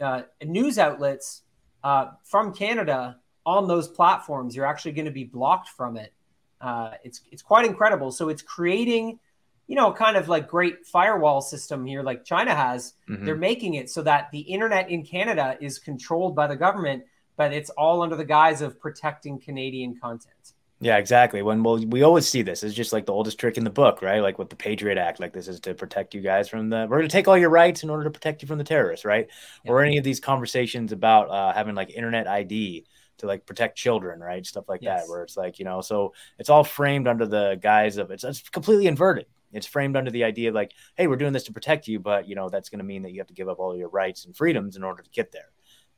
uh, 0.00 0.22
news 0.44 0.78
outlets 0.78 1.42
uh, 1.82 2.12
from 2.22 2.54
Canada 2.54 3.18
on 3.44 3.66
those 3.66 3.88
platforms. 3.88 4.54
You're 4.54 4.66
actually 4.66 4.92
going 4.92 5.06
to 5.06 5.10
be 5.10 5.24
blocked 5.24 5.68
from 5.68 5.96
it. 5.96 6.12
Uh, 6.60 6.92
it's 7.02 7.22
it's 7.32 7.42
quite 7.42 7.66
incredible. 7.66 8.12
So 8.12 8.28
it's 8.28 8.40
creating, 8.42 9.18
you 9.66 9.74
know, 9.74 9.92
kind 9.92 10.16
of 10.16 10.28
like 10.28 10.46
great 10.46 10.86
firewall 10.86 11.40
system 11.40 11.84
here, 11.84 12.04
like 12.04 12.24
China 12.24 12.54
has. 12.54 12.94
Mhm. 13.08 13.24
They're 13.24 13.34
making 13.34 13.74
it 13.74 13.90
so 13.90 14.02
that 14.02 14.30
the 14.30 14.40
internet 14.40 14.90
in 14.90 15.04
Canada 15.04 15.56
is 15.60 15.80
controlled 15.80 16.36
by 16.36 16.46
the 16.46 16.54
government, 16.56 17.02
but 17.42 17.52
it's 17.52 17.70
all 17.70 18.02
under 18.02 18.14
the 18.14 18.24
guise 18.24 18.62
of 18.62 18.78
protecting 18.78 19.40
Canadian 19.40 19.98
content. 20.00 20.52
Yeah, 20.78 20.96
exactly. 20.98 21.42
When 21.42 21.64
well, 21.64 21.76
we 21.84 22.02
always 22.02 22.28
see 22.28 22.42
this. 22.42 22.62
It's 22.62 22.74
just 22.74 22.92
like 22.92 23.04
the 23.06 23.12
oldest 23.12 23.38
trick 23.38 23.56
in 23.56 23.64
the 23.64 23.70
book, 23.70 24.00
right? 24.00 24.20
Like 24.20 24.38
with 24.38 24.48
the 24.48 24.54
Patriot 24.56 24.96
Act, 24.96 25.18
like 25.18 25.32
this 25.32 25.48
is 25.48 25.58
to 25.60 25.74
protect 25.74 26.14
you 26.14 26.20
guys 26.20 26.48
from 26.48 26.70
the. 26.70 26.86
We're 26.88 26.98
going 26.98 27.08
to 27.08 27.12
take 27.12 27.26
all 27.26 27.36
your 27.36 27.50
rights 27.50 27.82
in 27.82 27.90
order 27.90 28.04
to 28.04 28.10
protect 28.10 28.42
you 28.42 28.48
from 28.48 28.58
the 28.58 28.64
terrorists, 28.64 29.04
right? 29.04 29.28
Or 29.66 29.82
any 29.82 29.98
of 29.98 30.04
these 30.04 30.20
conversations 30.20 30.92
about 30.92 31.30
uh, 31.30 31.52
having 31.52 31.74
like 31.74 31.90
internet 31.90 32.28
ID 32.28 32.86
to 33.18 33.26
like 33.26 33.44
protect 33.44 33.76
children, 33.76 34.20
right? 34.20 34.46
Stuff 34.46 34.68
like 34.68 34.82
Yes. 34.82 35.02
that, 35.02 35.08
where 35.10 35.22
it's 35.24 35.36
like 35.36 35.58
you 35.58 35.64
know, 35.64 35.80
so 35.80 36.14
it's 36.38 36.48
all 36.50 36.64
framed 36.64 37.08
under 37.08 37.26
the 37.26 37.58
guise 37.60 37.96
of 37.96 38.10
it's, 38.12 38.24
it's 38.24 38.48
completely 38.50 38.86
inverted. 38.86 39.26
It's 39.52 39.66
framed 39.66 39.96
under 39.96 40.10
the 40.10 40.24
idea 40.24 40.48
of 40.48 40.54
like, 40.54 40.72
hey, 40.96 41.06
we're 41.08 41.16
doing 41.16 41.32
this 41.32 41.44
to 41.44 41.52
protect 41.52 41.86
you, 41.88 42.00
but 42.00 42.28
you 42.28 42.34
know 42.34 42.48
that's 42.48 42.70
going 42.70 42.78
to 42.78 42.84
mean 42.84 43.02
that 43.02 43.12
you 43.12 43.18
have 43.20 43.26
to 43.28 43.34
give 43.34 43.48
up 43.48 43.58
all 43.58 43.76
your 43.76 43.88
rights 43.88 44.24
and 44.24 44.36
freedoms 44.36 44.76
in 44.76 44.82
order 44.82 45.02
to 45.02 45.10
get 45.10 45.30
there, 45.32 45.50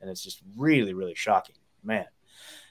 and 0.05 0.11
it's 0.11 0.23
just 0.23 0.43
really, 0.59 0.93
really 0.93 1.15
shocking, 1.15 1.57
man. 1.83 2.05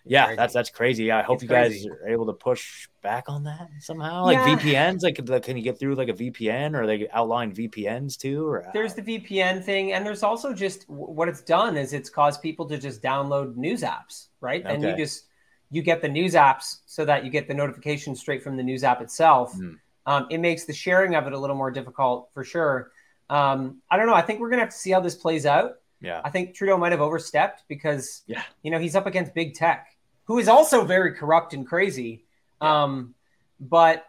Yeah, 0.05 0.25
crazy. 0.25 0.37
that's 0.37 0.53
that's 0.53 0.69
crazy. 0.69 1.11
I 1.11 1.23
hope 1.23 1.35
It's 1.35 1.43
you 1.43 1.49
guys 1.49 1.69
crazy. 1.71 1.89
are 1.89 2.07
able 2.07 2.27
to 2.27 2.33
push 2.33 2.87
back 3.01 3.23
on 3.27 3.45
that 3.45 3.69
somehow. 3.79 4.25
Like 4.25 4.35
Yeah. 4.37 4.57
VPNs, 4.57 5.01
like 5.01 5.17
like, 5.27 5.43
can 5.43 5.57
you 5.57 5.63
get 5.63 5.79
through 5.79 5.95
like 5.95 6.09
a 6.09 6.13
VPN 6.13 6.77
or 6.77 6.85
they 6.85 7.09
outline 7.09 7.53
VPNs 7.55 8.17
too? 8.17 8.45
Or 8.45 8.65
There's 8.73 8.93
the 8.93 9.01
VPN 9.01 9.63
thing, 9.63 9.93
and 9.93 10.05
there's 10.05 10.21
also 10.21 10.53
just 10.53 10.87
what 10.89 11.27
it's 11.29 11.41
done 11.41 11.75
is 11.77 11.93
it's 11.93 12.09
caused 12.09 12.41
people 12.41 12.65
to 12.67 12.77
just 12.77 13.01
download 13.01 13.55
news 13.55 13.81
apps, 13.81 14.27
right? 14.41 14.61
And 14.65 14.83
you 14.83 14.95
just 14.95 15.25
you 15.71 15.81
get 15.81 16.01
the 16.03 16.09
news 16.09 16.33
apps 16.35 16.81
so 16.85 17.03
that 17.05 17.23
you 17.25 17.31
get 17.31 17.47
the 17.47 17.53
notification 17.55 18.15
straight 18.15 18.43
from 18.43 18.57
the 18.57 18.63
news 18.63 18.83
app 18.83 19.01
itself. 19.01 19.53
Hmm. 19.53 19.71
Um, 20.05 20.27
it 20.29 20.39
makes 20.39 20.65
the 20.65 20.73
sharing 20.73 21.15
of 21.15 21.25
it 21.27 21.33
a 21.33 21.39
little 21.39 21.55
more 21.55 21.71
difficult 21.71 22.29
for 22.33 22.43
sure. 22.43 22.91
Um, 23.29 23.81
I 23.89 23.95
don't 23.95 24.05
know. 24.05 24.13
I 24.13 24.21
think 24.21 24.41
we're 24.41 24.49
gonna 24.49 24.63
have 24.63 24.69
to 24.71 24.77
see 24.77 24.91
how 24.91 24.99
this 24.99 25.15
plays 25.15 25.45
out. 25.45 25.75
Yeah, 26.03 26.21
I 26.23 26.29
think 26.29 26.53
Trudeau 26.53 26.77
might 26.77 26.91
have 26.91 27.01
overstepped 27.01 27.63
because 27.67 28.21
Yeah. 28.27 28.43
you 28.61 28.69
know 28.69 28.77
he's 28.79 28.95
up 28.95 29.07
against 29.07 29.33
big 29.33 29.55
tech, 29.55 29.87
who 30.25 30.37
is 30.37 30.47
also 30.47 30.85
very 30.85 31.13
corrupt 31.13 31.53
and 31.53 31.65
crazy. 31.65 32.25
Um, 32.61 33.15
but 33.59 34.05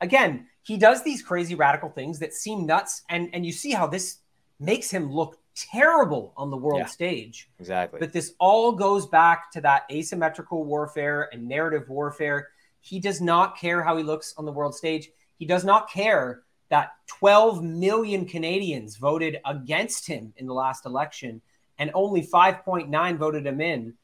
again, 0.00 0.46
he 0.62 0.76
does 0.78 1.02
these 1.02 1.22
crazy 1.22 1.54
radical 1.54 1.90
things 1.90 2.18
that 2.20 2.32
seem 2.32 2.64
nuts, 2.66 3.02
and 3.10 3.28
and 3.34 3.44
you 3.44 3.52
see 3.52 3.72
how 3.72 3.86
this 3.86 4.18
makes 4.58 4.90
him 4.90 5.12
look 5.12 5.38
terrible 5.54 6.32
on 6.36 6.50
the 6.50 6.56
world 6.56 6.80
Yeah. 6.80 6.86
stage. 6.86 7.50
exactly. 7.58 7.98
But 8.00 8.12
this 8.12 8.34
all 8.38 8.72
goes 8.72 9.06
back 9.06 9.50
to 9.52 9.60
that 9.62 9.84
asymmetrical 9.90 10.64
warfare 10.64 11.28
and 11.32 11.48
narrative 11.48 11.88
warfare. 11.88 12.48
He 12.80 13.00
does 13.00 13.20
not 13.20 13.56
care 13.58 13.82
how 13.82 13.96
he 13.96 14.02
looks 14.02 14.34
on 14.36 14.44
the 14.44 14.52
world 14.52 14.74
stage. 14.74 15.08
He 15.38 15.46
does 15.46 15.64
not 15.64 15.90
care 15.90 16.42
that 16.68 16.92
12 17.06 17.62
million 17.62 18.26
Canadians 18.26 18.96
voted 18.96 19.38
against 19.44 20.06
him 20.06 20.32
in 20.36 20.46
the 20.46 20.54
last 20.54 20.84
election 20.86 21.40
and 21.78 21.90
only 21.94 22.26
5.9 22.26 23.16
voted 23.18 23.46
him 23.46 23.60
in. 23.60 23.94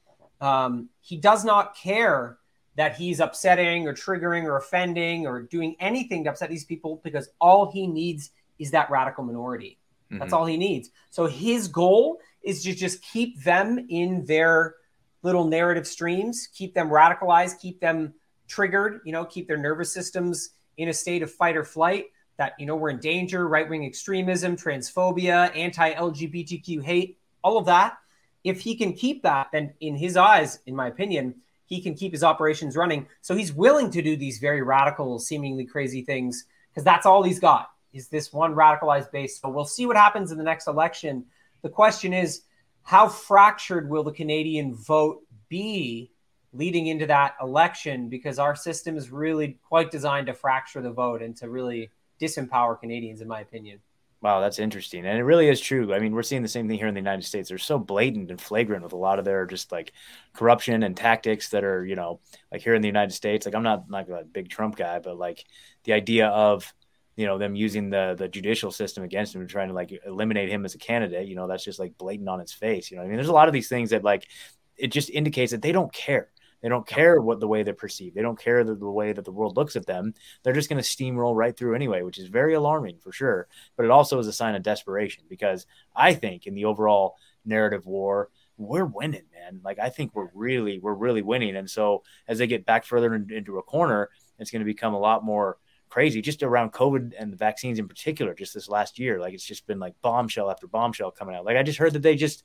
Um, 0.41 0.89
he 1.01 1.17
does 1.17 1.45
not 1.45 1.77
care 1.77 2.39
that 2.77 2.97
he's 2.97 3.21
upsetting 3.21 3.87
or 3.87 3.95
triggering 3.95 4.45
or 4.45 4.57
offending 4.57 5.27
or 5.27 5.43
doing 5.43 5.77
anything 5.79 6.25
to 6.25 6.31
upset 6.31 6.49
these 6.49 6.65
people 6.65 7.01
because 7.05 7.29
all 7.41 7.71
he 7.71 7.87
needs 7.87 8.31
is 8.59 8.71
that 8.71 8.91
radical 8.91 9.25
minority. 9.25 9.79
That's 10.11 10.33
Mhm. 10.33 10.37
all 10.37 10.47
he 10.47 10.57
needs. 10.57 10.91
So 11.11 11.27
his 11.27 11.69
goal 11.69 12.21
is 12.43 12.63
to 12.65 12.75
just 12.75 13.03
keep 13.03 13.43
them 13.43 13.87
in 13.89 14.25
their 14.27 14.77
little 15.23 15.45
narrative 15.45 15.87
streams, 15.87 16.49
keep 16.53 16.75
them 16.75 16.89
radicalized, 16.89 17.61
keep 17.61 17.81
them 17.81 18.15
triggered, 18.49 19.01
you 19.05 19.13
know, 19.13 19.25
keep 19.25 19.49
their 19.49 19.57
nervous 19.57 19.93
systems 19.93 20.51
in 20.77 20.89
a 20.89 20.93
state 20.93 21.23
of 21.23 21.31
fight 21.31 21.57
or 21.57 21.65
flight 21.65 22.07
that, 22.37 22.55
you 22.59 22.67
know, 22.67 22.77
we're 22.77 22.91
in 22.91 22.99
danger, 22.99 23.47
right 23.47 23.69
wing 23.69 23.85
extremism, 23.85 24.57
transphobia, 24.57 25.55
anti 25.57 25.93
LGBTQ 25.95 26.83
hate, 26.83 27.19
all 27.43 27.59
of 27.59 27.67
that. 27.67 27.99
If 28.45 28.61
he 28.61 28.75
can 28.75 28.93
keep 28.93 29.23
that, 29.23 29.49
then 29.53 29.75
in 29.81 29.95
his 29.95 30.17
eyes, 30.17 30.59
in 30.67 30.75
my 30.75 30.89
opinion, 30.89 31.37
he 31.67 31.81
can 31.81 31.95
keep 31.95 32.13
his 32.13 32.25
operations 32.25 32.77
running. 32.77 33.07
So 33.21 33.35
he's 33.35 33.53
willing 33.53 33.91
to 33.93 34.03
do 34.03 34.17
these 34.17 34.39
very 34.39 34.63
radical, 34.63 35.19
seemingly 35.19 35.65
crazy 35.65 36.03
things 36.03 36.45
because 36.71 36.85
that's 36.85 37.07
all 37.07 37.23
he's 37.23 37.39
got 37.39 37.71
is 37.93 38.09
this 38.09 38.33
one 38.33 38.55
radicalized 38.55 39.11
base. 39.11 39.41
So 39.41 39.49
we'll 39.49 39.65
see 39.65 39.87
what 39.87 39.97
happens 39.97 40.33
in 40.33 40.39
the 40.39 40.45
next 40.45 40.67
election. 40.67 41.25
The 41.63 41.69
question 41.69 42.13
is, 42.13 42.43
how 42.83 43.09
fractured 43.09 43.89
will 43.89 44.03
the 44.03 44.13
Canadian 44.13 44.75
vote 44.75 45.23
be 45.49 46.11
leading 46.53 46.87
into 46.89 47.07
that 47.07 47.37
election? 47.41 48.09
Because 48.09 48.39
our 48.39 48.57
system 48.57 48.97
is 48.97 49.11
really 49.11 49.59
quite 49.69 49.91
designed 49.91 50.27
to 50.27 50.35
fracture 50.35 50.81
the 50.81 50.91
vote 50.91 51.23
and 51.23 51.37
to 51.37 51.49
really 51.49 51.91
disempower 52.23 52.79
Canadians, 52.79 53.21
in 53.21 53.29
my 53.29 53.41
opinion. 53.41 53.81
Wow, 54.23 54.39
that's 54.41 54.61
interesting. 54.61 55.05
And 55.05 55.19
it 55.19 55.25
really 55.25 55.49
is 55.49 55.61
true. 55.61 55.93
I 55.93 55.99
mean, 55.99 56.13
we're 56.13 56.23
seeing 56.23 56.43
the 56.43 56.49
same 56.49 56.69
thing 56.69 56.79
here 56.79 56.87
in 56.87 56.95
the 56.95 57.01
United 57.01 57.25
States. 57.25 57.49
They're 57.49 57.59
so 57.59 57.77
blatant 57.77 58.31
and 58.31 58.41
flagrant 58.41 58.85
with 58.85 58.93
a 58.93 58.97
lot 58.97 59.19
of 59.19 59.25
their 59.25 59.47
just 59.47 59.73
like 59.73 59.93
corruption 60.33 60.85
and 60.85 60.97
tactics 60.97 61.49
that 61.49 61.65
are, 61.65 61.85
you 61.85 61.97
know, 61.97 62.21
like 62.53 62.63
here 62.63 62.77
in 62.77 62.83
the 62.83 62.89
United 62.89 63.13
States. 63.13 63.45
Like 63.45 63.57
I'm 63.57 63.65
not 63.65 63.91
like 63.91 64.09
a 64.09 64.23
big 64.23 64.49
Trump 64.49 64.77
guy, 64.77 65.01
but 65.01 65.19
like 65.19 65.45
the 65.83 65.93
idea 65.93 66.29
of, 66.29 66.73
you 67.17 67.27
know, 67.27 67.37
them 67.37 67.57
using 67.57 67.91
the 67.91 68.15
the 68.17 68.29
judicial 68.29 68.71
system 68.71 69.03
against 69.03 69.35
him 69.35 69.41
and 69.41 69.51
trying 69.51 69.69
to 69.69 69.75
like 69.75 69.93
eliminate 70.07 70.49
him 70.49 70.65
as 70.65 70.77
a 70.77 70.79
candidate, 70.79 71.27
you 71.27 71.35
know, 71.35 71.49
that's 71.49 71.65
just 71.65 71.81
like 71.81 71.99
blatant 71.99 72.29
on 72.29 72.41
its 72.41 72.53
face. 72.53 72.93
You 72.93 72.99
know, 72.99 73.03
I 73.03 73.07
mean, 73.07 73.17
there's 73.17 73.27
a 73.27 73.33
lot 73.33 73.49
of 73.49 73.55
these 73.55 73.69
things 73.69 73.91
that 73.91 74.05
like 74.05 74.29
it 74.77 74.93
just 74.93 75.11
indicates 75.11 75.51
that 75.51 75.63
they 75.63 75.73
don't 75.73 75.93
care. 75.93 76.32
They 76.63 76.69
don't 76.69 76.87
care 76.87 77.21
what 77.21 77.41
the 77.41 77.49
way 77.49 77.63
they're 77.63 77.75
perceived. 77.75 78.15
They 78.15 78.23
don't 78.23 78.39
care 78.39 78.63
the, 78.63 78.75
the 78.75 78.91
way 78.91 79.13
that 79.13 79.25
the 79.25 79.33
world 79.33 79.57
looks 79.57 79.75
at 79.75 79.87
them. 79.87 80.15
They're 80.43 80.53
just 80.53 80.69
going 80.69 80.83
to 80.83 80.89
steamroll 80.89 81.35
right 81.35 81.57
through 81.57 81.75
anyway, 81.75 82.03
which 82.03 82.19
is 82.19 82.29
very 82.29 82.55
alarming 82.55 82.99
for 82.99 83.13
sure. 83.13 83.49
But 83.77 83.85
it 83.85 83.91
also 83.91 84.19
is 84.21 84.29
a 84.29 84.33
sign 84.33 84.55
of 84.55 84.63
desperation 84.63 85.25
because 85.29 85.67
I 85.95 86.15
think 86.15 86.47
in 86.47 86.55
the 86.55 86.67
overall 86.67 87.17
narrative 87.45 87.85
war, 87.85 88.31
we're 88.57 88.85
winning, 88.85 89.25
man. 89.35 89.61
Like 89.65 89.81
I 89.81 89.89
think 89.89 90.15
we're 90.15 90.31
really, 90.35 90.79
we're 90.79 90.95
really 90.95 91.23
winning. 91.23 91.57
And 91.57 91.69
so 91.69 92.05
as 92.29 92.39
they 92.39 92.47
get 92.47 92.65
back 92.65 92.85
further 92.85 93.13
in, 93.13 93.33
into 93.33 93.59
a 93.59 93.63
corner, 93.63 94.11
it's 94.39 94.51
going 94.51 94.61
to 94.61 94.67
become 94.67 94.95
a 94.95 95.01
lot 95.01 95.25
more 95.25 95.59
crazy 95.89 96.23
just 96.23 96.43
around 96.43 96.73
COVID 96.73 97.13
and 97.19 97.33
the 97.33 97.37
vaccines 97.37 97.79
in 97.79 97.89
particular, 97.89 98.35
just 98.35 98.55
this 98.55 98.69
last 98.69 98.99
year. 98.99 99.21
Like 99.21 99.35
it's 99.35 99.45
just 99.45 99.67
been 99.67 99.81
like 99.81 99.95
bombshell 100.01 100.51
after 100.51 100.69
bombshell 100.69 101.11
coming 101.11 101.35
out. 101.35 101.45
Like 101.45 101.57
I 101.57 101.63
just 101.65 101.79
heard 101.79 101.93
that 101.95 102.03
they 102.03 102.15
just, 102.15 102.45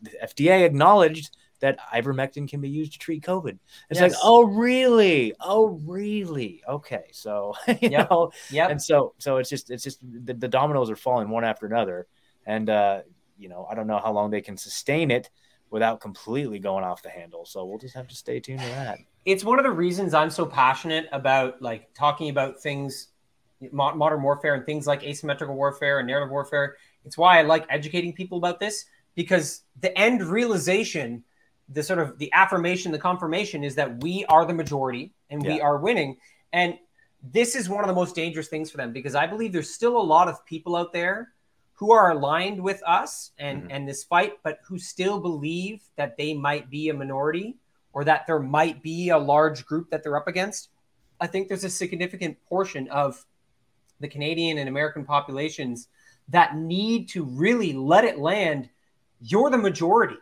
the 0.00 0.10
FDA 0.22 0.64
acknowledged 0.64 1.36
that 1.64 1.78
ivermectin 1.94 2.46
can 2.46 2.60
be 2.60 2.68
used 2.68 2.92
to 2.92 2.98
treat 2.98 3.24
COVID. 3.24 3.58
It's 3.88 3.98
yes. 3.98 4.12
like, 4.12 4.20
oh, 4.22 4.44
really? 4.44 5.32
Oh, 5.40 5.80
really? 5.86 6.62
Okay. 6.68 7.04
So, 7.10 7.54
you 7.68 7.88
yep. 7.88 8.10
know, 8.10 8.32
yeah. 8.50 8.68
And 8.68 8.80
so, 8.80 9.14
so 9.16 9.38
it's 9.38 9.48
just, 9.48 9.70
it's 9.70 9.82
just 9.82 10.00
the, 10.02 10.34
the 10.34 10.46
dominoes 10.46 10.90
are 10.90 10.96
falling 10.96 11.30
one 11.30 11.42
after 11.42 11.64
another. 11.64 12.06
And, 12.44 12.68
uh, 12.68 13.00
you 13.38 13.48
know, 13.48 13.66
I 13.70 13.74
don't 13.74 13.86
know 13.86 13.98
how 13.98 14.12
long 14.12 14.30
they 14.30 14.42
can 14.42 14.58
sustain 14.58 15.10
it 15.10 15.30
without 15.70 16.02
completely 16.02 16.58
going 16.58 16.84
off 16.84 17.02
the 17.02 17.08
handle. 17.08 17.46
So 17.46 17.64
we'll 17.64 17.78
just 17.78 17.94
have 17.94 18.08
to 18.08 18.14
stay 18.14 18.40
tuned 18.40 18.60
to 18.60 18.66
that. 18.66 18.98
It's 19.24 19.42
one 19.42 19.58
of 19.58 19.64
the 19.64 19.70
reasons 19.70 20.12
I'm 20.12 20.28
so 20.28 20.44
passionate 20.44 21.06
about 21.12 21.62
like 21.62 21.94
talking 21.94 22.28
about 22.28 22.60
things, 22.60 23.08
modern 23.72 24.22
warfare 24.22 24.54
and 24.54 24.66
things 24.66 24.86
like 24.86 25.02
asymmetrical 25.02 25.56
warfare 25.56 25.98
and 25.98 26.06
narrative 26.06 26.30
warfare. 26.30 26.76
It's 27.06 27.16
why 27.16 27.38
I 27.38 27.42
like 27.42 27.64
educating 27.70 28.12
people 28.12 28.36
about 28.36 28.60
this 28.60 28.84
because 29.14 29.62
the 29.80 29.96
end 29.98 30.22
realization 30.22 31.24
the 31.68 31.82
sort 31.82 31.98
of 31.98 32.18
the 32.18 32.30
affirmation, 32.32 32.92
the 32.92 32.98
confirmation 32.98 33.64
is 33.64 33.74
that 33.76 34.02
we 34.02 34.24
are 34.26 34.44
the 34.44 34.52
majority 34.52 35.12
and 35.30 35.42
yeah. 35.42 35.54
we 35.54 35.60
are 35.60 35.78
winning. 35.78 36.16
And 36.52 36.78
this 37.22 37.56
is 37.56 37.68
one 37.68 37.82
of 37.82 37.88
the 37.88 37.94
most 37.94 38.14
dangerous 38.14 38.48
things 38.48 38.70
for 38.70 38.76
them 38.76 38.92
because 38.92 39.14
I 39.14 39.26
believe 39.26 39.52
there's 39.52 39.72
still 39.72 39.96
a 39.96 40.02
lot 40.02 40.28
of 40.28 40.44
people 40.44 40.76
out 40.76 40.92
there 40.92 41.30
who 41.74 41.92
are 41.92 42.10
aligned 42.10 42.62
with 42.62 42.82
us 42.86 43.32
and 43.38 43.62
mm-hmm. 43.62 43.70
and 43.70 43.88
this 43.88 44.04
fight, 44.04 44.34
but 44.42 44.58
who 44.66 44.78
still 44.78 45.18
believe 45.18 45.82
that 45.96 46.16
they 46.16 46.34
might 46.34 46.70
be 46.70 46.88
a 46.88 46.94
minority 46.94 47.56
or 47.92 48.04
that 48.04 48.26
there 48.26 48.40
might 48.40 48.82
be 48.82 49.08
a 49.08 49.18
large 49.18 49.64
group 49.64 49.90
that 49.90 50.02
they're 50.02 50.16
up 50.16 50.28
against. 50.28 50.68
I 51.20 51.26
think 51.26 51.48
there's 51.48 51.64
a 51.64 51.70
significant 51.70 52.36
portion 52.46 52.88
of 52.88 53.24
the 54.00 54.08
Canadian 54.08 54.58
and 54.58 54.68
American 54.68 55.04
populations 55.04 55.88
that 56.28 56.56
need 56.56 57.08
to 57.10 57.24
really 57.24 57.72
let 57.72 58.04
it 58.04 58.18
land. 58.18 58.68
You're 59.20 59.50
the 59.50 59.58
majority 59.58 60.16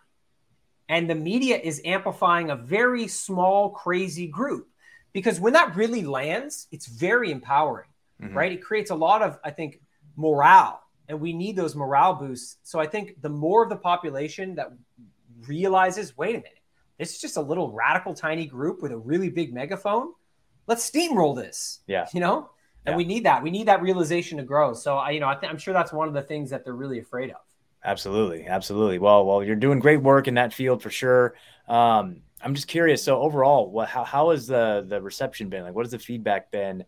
and 0.93 1.09
the 1.09 1.15
media 1.15 1.57
is 1.57 1.81
amplifying 1.87 2.51
a 2.51 2.57
very 2.57 3.09
small, 3.09 3.71
crazy 3.71 4.27
group. 4.27 4.69
Because 5.15 5.41
when 5.41 5.55
that 5.55 5.75
really 5.75 6.05
lands, 6.05 6.69
it's 6.71 6.87
very 6.87 7.31
empowering, 7.31 7.89
mm-hmm. 8.23 8.37
right? 8.37 8.53
It 8.53 8.63
creates 8.63 8.91
a 8.91 8.95
lot 8.95 9.23
of, 9.23 9.39
I 9.43 9.53
think, 9.53 9.81
morale, 10.17 10.83
and 11.09 11.19
we 11.19 11.33
need 11.33 11.57
those 11.57 11.75
morale 11.75 12.15
boosts. 12.15 12.59
So 12.63 12.79
I 12.79 12.87
think 12.87 13.23
the 13.23 13.31
more 13.31 13.63
of 13.63 13.71
the 13.71 13.77
population 13.77 14.55
that 14.57 14.73
realizes, 15.47 16.17
wait 16.19 16.35
a 16.35 16.39
minute, 16.39 16.61
this 16.99 17.15
is 17.15 17.21
just 17.23 17.39
a 17.39 17.43
little 17.43 17.73
radical, 17.73 18.13
tiny 18.13 18.45
group 18.45 18.83
with 18.83 18.93
a 18.93 18.99
really 18.99 19.31
big 19.31 19.55
megaphone. 19.55 20.13
Let's 20.67 20.89
steamroll 20.89 21.35
this. 21.35 21.81
Yeah. 21.87 22.07
You 22.13 22.21
know, 22.21 22.51
and 22.85 22.93
yeah. 22.93 22.97
we 22.99 23.05
need 23.07 23.25
that. 23.25 23.43
We 23.43 23.51
need 23.51 23.69
that 23.69 23.81
realization 23.81 24.37
to 24.37 24.45
grow. 24.45 24.75
So 24.75 24.97
I, 24.97 25.13
you 25.13 25.21
know, 25.21 25.29
I 25.29 25.37
th- 25.37 25.51
I'm 25.51 25.59
sure 25.59 25.73
that's 25.73 25.93
one 25.93 26.09
of 26.09 26.15
the 26.15 26.23
things 26.23 26.51
that 26.51 26.65
they're 26.65 26.77
really 26.77 26.99
afraid 26.99 27.31
of. 27.31 27.41
Absolutely, 27.85 28.47
absolutely. 28.47 28.99
Well, 28.99 29.27
well, 29.27 29.43
you're 29.43 29.57
doing 29.57 29.81
great 29.81 30.03
work 30.03 30.29
in 30.29 30.35
that 30.35 30.53
field 30.53 30.83
for 30.83 30.91
sure. 30.91 31.35
Um, 31.69 32.23
I'm 32.41 32.55
just 32.55 32.69
curious. 32.69 33.03
So 33.03 33.21
overall, 33.21 33.71
what 33.71 33.89
how 33.89 34.05
how 34.05 34.31
has 34.31 34.47
the 34.47 34.85
the 34.87 35.01
reception 35.01 35.49
been? 35.49 35.63
Like, 35.63 35.75
what 35.75 35.85
has 35.85 35.93
the 35.93 35.99
feedback 35.99 36.51
been 36.51 36.85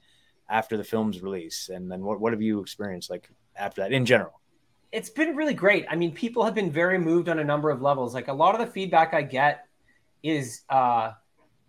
after 0.49 0.77
the 0.77 0.85
film's 0.85 1.21
release? 1.23 1.69
And 1.73 1.91
then 1.91 2.03
what 2.03 2.21
what 2.21 2.33
have 2.33 2.43
you 2.43 2.61
experienced 2.61 3.11
like 3.11 3.29
after 3.57 3.81
that 3.83 3.93
in 3.93 4.07
general? 4.07 4.41
It's 4.93 5.11
been 5.11 5.35
really 5.35 5.55
great. 5.55 5.87
I 5.91 5.97
mean, 5.97 6.13
people 6.13 6.45
have 6.45 6.55
been 6.55 6.71
very 6.71 6.99
moved 6.99 7.29
on 7.29 7.41
a 7.41 7.45
number 7.45 7.71
of 7.71 7.83
levels. 7.83 8.15
Like 8.15 8.29
a 8.29 8.33
lot 8.33 8.55
of 8.55 8.65
the 8.65 8.73
feedback 8.73 9.15
I 9.15 9.23
get 9.23 9.67
is 10.23 10.63
uh, 10.69 11.13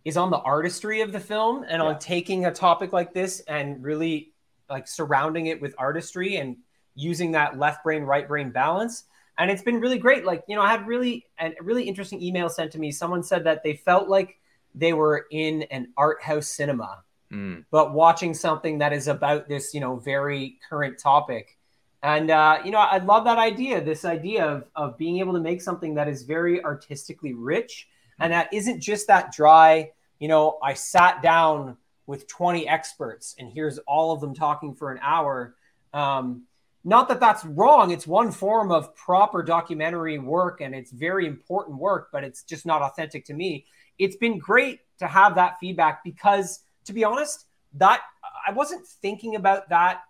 is 0.03 0.17
on 0.17 0.30
the 0.30 0.38
artistry 0.38 1.01
of 1.01 1.11
the 1.11 1.19
film 1.19 1.63
and 1.67 1.82
yeah. 1.82 1.89
on 1.89 1.99
taking 1.99 2.45
a 2.45 2.51
topic 2.51 2.93
like 2.93 3.13
this 3.13 3.39
and 3.41 3.84
really 3.84 4.34
like 4.69 4.88
surrounding 4.88 5.47
it 5.47 5.59
with 5.61 5.73
artistry 5.80 6.38
and 6.38 6.57
using 6.93 7.32
that 7.32 7.57
left 7.57 7.84
brain 7.84 8.03
right 8.03 8.28
brain 8.28 8.51
balance 8.51 9.03
and 9.38 9.51
it's 9.51 9.61
been 9.61 9.79
really 9.79 9.97
great. 9.97 10.25
Like 10.25 10.43
you 10.47 10.55
know, 10.55 10.61
I 10.61 10.69
had 10.69 10.88
really 10.88 11.25
a 11.39 11.51
really 11.61 11.83
interesting 11.83 12.21
email 12.21 12.49
sent 12.49 12.71
to 12.73 12.79
me. 12.79 12.91
Someone 12.91 13.23
said 13.23 13.43
that 13.45 13.63
they 13.63 13.75
felt 13.75 14.07
like 14.07 14.39
they 14.73 14.93
were 14.93 15.25
in 15.31 15.63
an 15.63 15.93
art 15.97 16.21
house 16.21 16.47
cinema, 16.47 17.03
mm. 17.31 17.63
but 17.71 17.93
watching 17.93 18.33
something 18.33 18.79
that 18.79 18.93
is 18.93 19.07
about 19.07 19.47
this 19.47 19.73
you 19.73 19.79
know 19.79 19.97
very 19.97 20.59
current 20.69 20.99
topic. 20.99 21.57
And 22.03 22.29
uh, 22.29 22.59
you 22.63 22.71
know, 22.71 22.79
I 22.79 22.99
love 22.99 23.25
that 23.25 23.38
idea. 23.38 23.83
This 23.83 24.05
idea 24.05 24.45
of 24.45 24.65
of 24.75 24.97
being 24.97 25.19
able 25.19 25.33
to 25.33 25.39
make 25.39 25.61
something 25.61 25.95
that 25.95 26.07
is 26.07 26.23
very 26.23 26.63
artistically 26.63 27.33
rich, 27.33 27.88
and 28.19 28.31
that 28.31 28.53
isn't 28.53 28.79
just 28.79 29.07
that 29.07 29.31
dry. 29.31 29.91
You 30.19 30.27
know, 30.27 30.59
I 30.63 30.75
sat 30.75 31.21
down 31.21 31.77
with 32.07 32.27
20 32.27 32.67
experts, 32.67 33.36
and 33.39 33.51
here's 33.51 33.79
all 33.79 34.11
of 34.11 34.21
them 34.21 34.33
talking 34.33 34.75
for 34.75 34.91
an 34.91 34.99
hour. 35.01 35.55
Um, 35.93 36.43
not 36.88 37.07
that 37.09 37.19
that's 37.19 37.43
wrong. 37.43 37.89
It's 37.89 38.05
one 38.05 38.31
form 38.31 38.71
of 38.71 38.95
proper 38.95 39.41
documentary 39.41 40.19
work 40.19 40.61
and 40.61 40.75
it's 40.75 40.91
very 40.91 41.25
important 41.25 41.79
work, 41.79 42.09
but 42.11 42.23
it's 42.23 42.43
just 42.43 42.63
not 42.63 42.83
authentic 42.83 43.25
to 43.25 43.33
me. 43.33 43.65
It's 43.97 44.15
been 44.15 44.38
great 44.38 44.81
to 44.99 45.07
have 45.07 45.33
that 45.36 45.59
feedback 45.59 46.03
because, 46.03 46.59
to 46.86 46.93
be 46.93 47.03
honest, 47.03 47.47
that 47.73 48.01
I 48.47 48.51
wasn't 48.51 48.86
thinking 48.86 49.36
about 49.36 49.67
that 49.69 50.01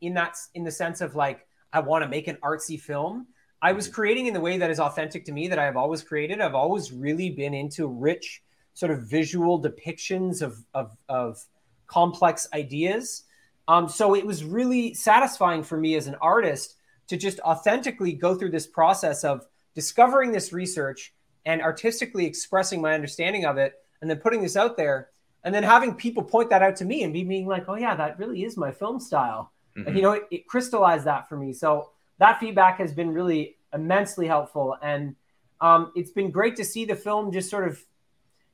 in 0.00 0.14
that 0.14 0.36
in 0.54 0.64
the 0.64 0.72
sense 0.72 1.00
of 1.00 1.14
like 1.14 1.46
I 1.72 1.80
want 1.80 2.02
to 2.02 2.08
make 2.08 2.26
an 2.26 2.36
artsy 2.42 2.80
film. 2.80 3.28
I 3.62 3.72
was 3.72 3.86
mm-hmm. 3.86 3.94
creating 3.94 4.26
in 4.26 4.34
the 4.34 4.40
way 4.40 4.58
that 4.58 4.70
is 4.70 4.80
authentic 4.80 5.24
to 5.26 5.32
me 5.32 5.46
that 5.46 5.58
I 5.60 5.64
have 5.64 5.76
always 5.76 6.02
created. 6.02 6.40
I've 6.40 6.54
always 6.54 6.92
really 6.92 7.30
been 7.30 7.54
into 7.54 7.86
rich 7.86 8.42
sort 8.74 8.90
of 8.90 9.02
visual 9.02 9.62
depictions 9.62 10.42
of 10.42 10.64
of, 10.74 10.96
of 11.08 11.44
complex 11.86 12.48
ideas 12.52 13.22
um, 13.68 13.88
so 13.88 14.14
it 14.14 14.26
was 14.26 14.42
really 14.42 14.94
satisfying 14.94 15.62
for 15.62 15.76
me 15.76 15.94
as 15.94 16.06
an 16.06 16.16
artist 16.20 16.76
to 17.08 17.16
just 17.16 17.38
authentically 17.40 18.12
go 18.12 18.34
through 18.34 18.50
this 18.50 18.66
process 18.66 19.24
of 19.24 19.46
discovering 19.74 20.32
this 20.32 20.52
research 20.52 21.14
and 21.46 21.62
artistically 21.62 22.26
expressing 22.26 22.80
my 22.80 22.94
understanding 22.94 23.44
of 23.44 23.58
it 23.58 23.74
and 24.00 24.10
then 24.10 24.18
putting 24.18 24.42
this 24.42 24.56
out 24.56 24.76
there 24.76 25.10
and 25.44 25.54
then 25.54 25.62
having 25.62 25.94
people 25.94 26.22
point 26.22 26.50
that 26.50 26.62
out 26.62 26.76
to 26.76 26.84
me 26.84 27.04
and 27.04 27.12
be 27.12 27.22
being 27.22 27.46
like 27.46 27.68
oh 27.68 27.76
yeah 27.76 27.94
that 27.94 28.18
really 28.18 28.42
is 28.42 28.56
my 28.56 28.72
film 28.72 28.98
style. 28.98 29.52
Mm-hmm. 29.76 29.94
you 29.94 30.02
know 30.02 30.12
it, 30.12 30.24
it, 30.30 30.46
crystallized 30.46 31.04
that 31.04 31.28
for 31.28 31.36
me. 31.36 31.52
So 31.52 31.90
that 32.18 32.40
feedback 32.40 32.78
has 32.78 32.92
been 32.92 33.10
really 33.10 33.56
immensely 33.72 34.26
helpful. 34.26 34.76
And 34.82 35.14
um, 35.60 35.92
it's 35.94 36.10
been 36.10 36.30
great 36.30 36.56
to 36.56 36.64
see 36.64 36.84
the 36.84 36.96
film 36.96 37.32
just 37.32 37.50
sort 37.50 37.68
of 37.68 37.80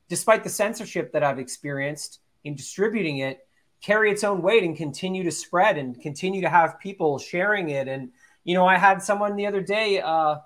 despite 0.08 0.44
the 0.44 0.50
censorship 0.50 1.12
that 1.12 1.22
i've 1.22 1.38
experienced 1.38 2.20
in 2.44 2.54
distributing 2.54 3.18
it 3.18 3.46
carry 3.84 4.10
its 4.10 4.24
own 4.24 4.40
weight 4.40 4.62
and 4.62 4.74
continue 4.74 5.22
to 5.22 5.30
spread 5.30 5.76
and 5.76 6.00
continue 6.00 6.40
to 6.40 6.48
have 6.48 6.80
people 6.80 7.18
sharing 7.18 7.68
it. 7.68 7.86
And, 7.86 8.10
you 8.42 8.54
know, 8.54 8.66
I 8.66 8.78
had 8.78 9.02
someone 9.02 9.36
the 9.36 9.46
other 9.46 9.60
day, 9.60 10.00
uh, 10.00 10.36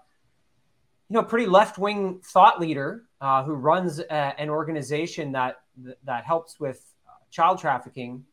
you 1.08 1.14
know, 1.14 1.22
pretty 1.22 1.46
left 1.46 1.78
wing 1.78 2.20
thought 2.24 2.60
leader 2.60 3.04
uh, 3.20 3.44
who 3.44 3.54
runs 3.54 4.00
a, 4.00 4.12
an 4.12 4.50
organization 4.50 5.32
that 5.32 5.60
that 6.04 6.24
helps 6.24 6.58
with 6.58 6.84
child 7.30 7.60
trafficking. 7.60 8.24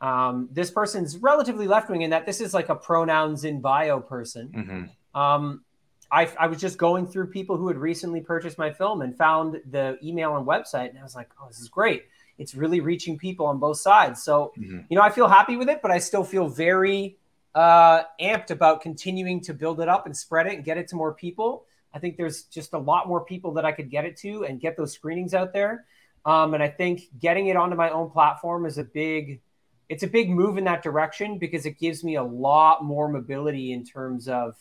Um, 0.00 0.48
this 0.52 0.70
person's 0.70 1.16
relatively 1.16 1.66
left 1.66 1.90
wing 1.90 2.02
in 2.02 2.10
that 2.10 2.24
this 2.24 2.40
is 2.40 2.54
like 2.54 2.68
a 2.68 2.76
pronouns 2.76 3.44
in 3.44 3.60
bio 3.60 3.98
person. 3.98 4.52
Mm-hmm. 4.54 5.20
Um, 5.20 5.64
I, 6.12 6.30
I, 6.38 6.46
was 6.46 6.60
just 6.60 6.78
going 6.78 7.06
through 7.06 7.28
people 7.28 7.56
who 7.56 7.66
had 7.66 7.78
recently 7.78 8.20
purchased 8.20 8.58
my 8.58 8.70
film 8.72 9.02
and 9.02 9.16
found 9.16 9.60
the 9.70 9.98
email 10.02 10.36
and 10.36 10.46
website, 10.46 10.90
and 10.90 10.98
I 10.98 11.02
was 11.02 11.16
like, 11.16 11.30
"Oh, 11.40 11.48
this 11.48 11.58
is 11.58 11.68
great." 11.68 12.04
It's 12.38 12.54
really 12.54 12.80
reaching 12.80 13.18
people 13.18 13.46
on 13.46 13.58
both 13.58 13.78
sides. 13.78 14.22
So, 14.22 14.52
mm-hmm. 14.58 14.80
you 14.88 14.96
know, 14.96 15.02
I 15.02 15.10
feel 15.10 15.28
happy 15.28 15.56
with 15.56 15.68
it, 15.68 15.80
but 15.82 15.90
I 15.90 15.98
still 15.98 16.24
feel 16.24 16.48
very 16.48 17.16
uh, 17.54 18.02
amped 18.20 18.50
about 18.50 18.80
continuing 18.80 19.40
to 19.42 19.54
build 19.54 19.80
it 19.80 19.88
up 19.88 20.06
and 20.06 20.16
spread 20.16 20.46
it 20.46 20.54
and 20.54 20.64
get 20.64 20.76
it 20.76 20.88
to 20.88 20.96
more 20.96 21.14
people. 21.14 21.66
I 21.92 22.00
think 22.00 22.16
there's 22.16 22.42
just 22.44 22.74
a 22.74 22.78
lot 22.78 23.06
more 23.06 23.24
people 23.24 23.52
that 23.52 23.64
I 23.64 23.70
could 23.70 23.88
get 23.88 24.04
it 24.04 24.16
to 24.18 24.44
and 24.44 24.60
get 24.60 24.76
those 24.76 24.92
screenings 24.92 25.32
out 25.32 25.52
there. 25.52 25.84
Um, 26.26 26.54
and 26.54 26.62
I 26.62 26.68
think 26.68 27.02
getting 27.20 27.46
it 27.46 27.56
onto 27.56 27.76
my 27.76 27.90
own 27.90 28.10
platform 28.10 28.66
is 28.66 28.78
a 28.78 28.84
big, 28.84 29.40
it's 29.88 30.02
a 30.02 30.08
big 30.08 30.30
move 30.30 30.58
in 30.58 30.64
that 30.64 30.82
direction 30.82 31.38
because 31.38 31.66
it 31.66 31.78
gives 31.78 32.02
me 32.02 32.16
a 32.16 32.22
lot 32.22 32.82
more 32.82 33.08
mobility 33.08 33.72
in 33.72 33.84
terms 33.84 34.26
of, 34.26 34.56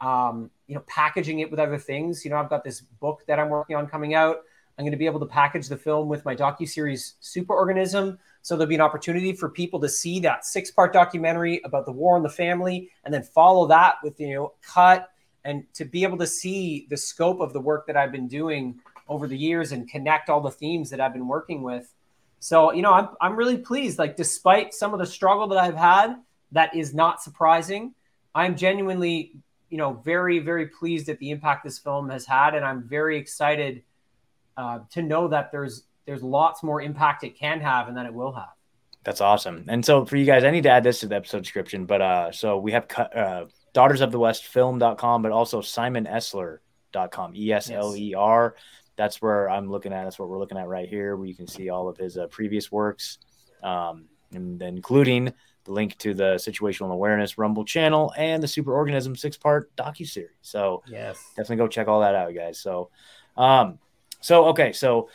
um, 0.00 0.50
you 0.66 0.74
know, 0.74 0.82
packaging 0.86 1.40
it 1.40 1.50
with 1.50 1.60
other 1.60 1.78
things. 1.78 2.24
You 2.24 2.32
know, 2.32 2.36
I've 2.36 2.50
got 2.50 2.64
this 2.64 2.80
book 2.80 3.22
that 3.26 3.38
I'm 3.38 3.48
working 3.48 3.76
on 3.76 3.86
coming 3.86 4.14
out. 4.14 4.40
I'm 4.80 4.84
going 4.84 4.92
to 4.92 4.96
be 4.96 5.04
able 5.04 5.20
to 5.20 5.26
package 5.26 5.68
the 5.68 5.76
film 5.76 6.08
with 6.08 6.24
my 6.24 6.34
docu 6.34 6.66
series 6.66 7.16
Superorganism. 7.20 8.16
So 8.40 8.56
there'll 8.56 8.66
be 8.66 8.76
an 8.76 8.80
opportunity 8.80 9.34
for 9.34 9.50
people 9.50 9.78
to 9.78 9.90
see 9.90 10.20
that 10.20 10.46
six 10.46 10.70
part 10.70 10.94
documentary 10.94 11.60
about 11.64 11.84
the 11.84 11.92
war 11.92 12.16
on 12.16 12.22
the 12.22 12.30
family, 12.30 12.88
and 13.04 13.12
then 13.12 13.22
follow 13.22 13.66
that 13.66 13.96
with 14.02 14.18
you 14.18 14.34
know 14.34 14.54
cut 14.62 15.10
and 15.44 15.70
to 15.74 15.84
be 15.84 16.02
able 16.02 16.16
to 16.16 16.26
see 16.26 16.86
the 16.88 16.96
scope 16.96 17.40
of 17.40 17.52
the 17.52 17.60
work 17.60 17.86
that 17.88 17.96
I've 17.98 18.10
been 18.10 18.26
doing 18.26 18.80
over 19.06 19.26
the 19.26 19.36
years 19.36 19.72
and 19.72 19.86
connect 19.86 20.30
all 20.30 20.40
the 20.40 20.50
themes 20.50 20.88
that 20.88 20.98
I've 20.98 21.12
been 21.12 21.28
working 21.28 21.62
with. 21.62 21.92
So, 22.38 22.72
you 22.72 22.80
know, 22.80 22.94
I'm, 22.94 23.08
I'm 23.20 23.36
really 23.36 23.58
pleased. 23.58 23.98
Like, 23.98 24.16
despite 24.16 24.72
some 24.72 24.94
of 24.94 24.98
the 24.98 25.04
struggle 25.06 25.46
that 25.48 25.58
I've 25.58 25.76
had, 25.76 26.16
that 26.52 26.74
is 26.74 26.94
not 26.94 27.22
surprising. 27.22 27.94
I'm 28.34 28.56
genuinely, 28.56 29.32
you 29.68 29.76
know, 29.76 29.92
very, 29.92 30.38
very 30.38 30.68
pleased 30.68 31.10
at 31.10 31.18
the 31.18 31.30
impact 31.32 31.64
this 31.64 31.78
film 31.78 32.08
has 32.08 32.24
had. 32.24 32.54
And 32.54 32.64
I'm 32.64 32.82
very 32.82 33.18
excited 33.18 33.82
uh, 34.60 34.80
to 34.90 35.02
know 35.02 35.26
that 35.28 35.50
there's 35.50 35.84
there's 36.06 36.22
lots 36.22 36.62
more 36.62 36.82
impact 36.82 37.24
it 37.24 37.38
can 37.38 37.60
have 37.60 37.88
and 37.88 37.96
that 37.96 38.06
it 38.06 38.12
will 38.12 38.32
have. 38.32 38.50
That's 39.04 39.20
awesome. 39.20 39.64
And 39.68 39.84
so 39.84 40.04
for 40.04 40.16
you 40.16 40.26
guys, 40.26 40.44
I 40.44 40.50
need 40.50 40.64
to 40.64 40.70
add 40.70 40.84
this 40.84 41.00
to 41.00 41.06
the 41.06 41.16
episode 41.16 41.42
description, 41.42 41.86
but 41.86 42.02
uh, 42.02 42.32
so 42.32 42.58
we 42.58 42.72
have 42.72 42.86
uh, 42.98 43.44
daughters 43.72 44.02
of 44.02 44.12
the 44.12 44.18
west 44.18 44.46
film.com, 44.46 45.22
but 45.22 45.32
also 45.32 45.62
Simon 45.62 46.04
simonesler.com, 46.04 47.34
E 47.34 47.52
S 47.52 47.70
L 47.70 47.96
E 47.96 48.14
R. 48.14 48.56
That's 48.96 49.22
where 49.22 49.48
I'm 49.48 49.70
looking 49.70 49.94
at. 49.94 50.04
That's 50.04 50.18
what 50.18 50.28
we're 50.28 50.38
looking 50.38 50.58
at 50.58 50.68
right 50.68 50.88
here, 50.88 51.16
where 51.16 51.26
you 51.26 51.34
can 51.34 51.46
see 51.46 51.70
all 51.70 51.88
of 51.88 51.96
his 51.96 52.18
uh, 52.18 52.26
previous 52.26 52.70
works, 52.70 53.18
um, 53.62 54.04
and 54.34 54.58
then 54.58 54.76
including 54.76 55.32
the 55.64 55.72
link 55.72 55.96
to 55.98 56.12
the 56.12 56.34
situational 56.34 56.92
awareness 56.92 57.38
Rumble 57.38 57.64
channel 57.64 58.12
and 58.18 58.42
the 58.42 58.46
Superorganism 58.46 59.18
six 59.18 59.38
part 59.38 59.74
docu 59.76 60.06
series. 60.06 60.36
So 60.42 60.82
yes, 60.86 61.24
definitely 61.30 61.56
go 61.56 61.68
check 61.68 61.88
all 61.88 62.00
that 62.00 62.14
out, 62.14 62.34
guys. 62.34 62.58
So, 62.58 62.90
um, 63.38 63.78
so 64.20 64.46
okay, 64.46 64.72
so 64.72 65.08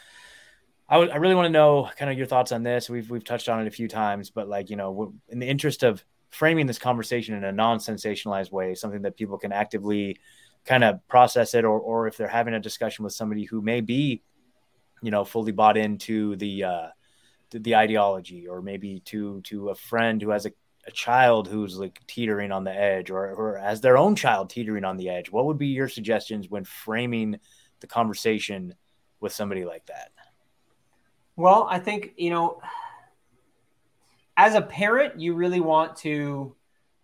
I, 0.88 0.95
w- 0.95 1.12
I 1.12 1.18
really 1.18 1.36
want 1.36 1.47
to 1.47 1.51
know 1.51 1.89
kind 1.97 2.12
of 2.12 2.18
your 2.18 2.28
thoughts 2.28 2.51
on 2.51 2.64
this. 2.64 2.89
We've 2.89 3.10
we've 3.10 3.24
touched 3.24 3.49
on 3.49 3.62
it 3.62 3.68
a 3.68 3.72
few 3.72 3.88
times, 3.88 4.30
but 4.30 4.47
like 4.47 4.70
you 4.70 4.76
know, 4.76 5.14
in 5.30 5.39
the 5.39 5.47
interest 5.47 5.84
of 5.84 6.03
framing 6.32 6.68
this 6.68 6.80
conversation 6.80 7.36
in 7.36 7.43
a 7.43 7.51
non-sensationalized 7.51 8.51
way, 8.51 8.76
something 8.76 9.03
that 9.03 9.16
people 9.16 9.38
can 9.38 9.51
actively 9.51 10.20
kind 10.66 10.84
of 10.84 11.08
process 11.08 11.53
it, 11.53 11.66
or 11.66 11.80
or 11.80 12.08
if 12.08 12.18
they're 12.18 12.28
having 12.28 12.53
a 12.53 12.60
discussion 12.60 13.03
with 13.03 13.14
somebody 13.14 13.45
who 13.45 13.62
may 13.62 13.82
be, 13.82 14.22
you 15.01 15.12
know, 15.12 15.24
fully 15.24 15.51
bought 15.51 15.78
into 15.78 16.36
the 16.36 16.64
uh, 16.64 16.88
the, 17.49 17.60
the 17.60 17.76
ideology, 17.76 18.47
or 18.47 18.62
maybe 18.62 18.99
to 19.06 19.41
to 19.41 19.70
a 19.70 19.76
friend 19.76 20.22
who 20.22 20.30
has 20.30 20.45
a, 20.45 20.51
a 20.86 20.91
child 20.91 21.47
who's 21.47 21.78
like 21.78 21.99
teetering 22.06 22.51
on 22.51 22.64
the 22.64 22.76
edge, 22.76 23.10
or 23.10 23.34
or 23.34 23.58
as 23.58 23.82
their 23.82 23.97
own 23.97 24.16
child 24.16 24.51
teetering 24.51 24.84
on 24.84 24.97
the 24.97 25.10
edge. 25.10 25.32
What 25.32 25.45
would 25.45 25.58
be 25.58 25.68
your 25.68 25.89
suggestions 25.89 26.47
when 26.47 26.64
framing 26.64 27.39
the 27.80 27.88
conversation 27.88 28.76
with 29.20 29.34
somebody 29.34 29.66
like 29.66 29.86
that? 29.88 30.11
Well, 31.36 31.68
I 31.70 31.80
think, 31.80 32.13
you 32.18 32.30
know, 32.30 32.61
as 34.38 34.55
a 34.55 34.61
parent, 34.61 35.20
you 35.20 35.34
really 35.34 35.59
want 35.59 35.95
to, 35.97 36.55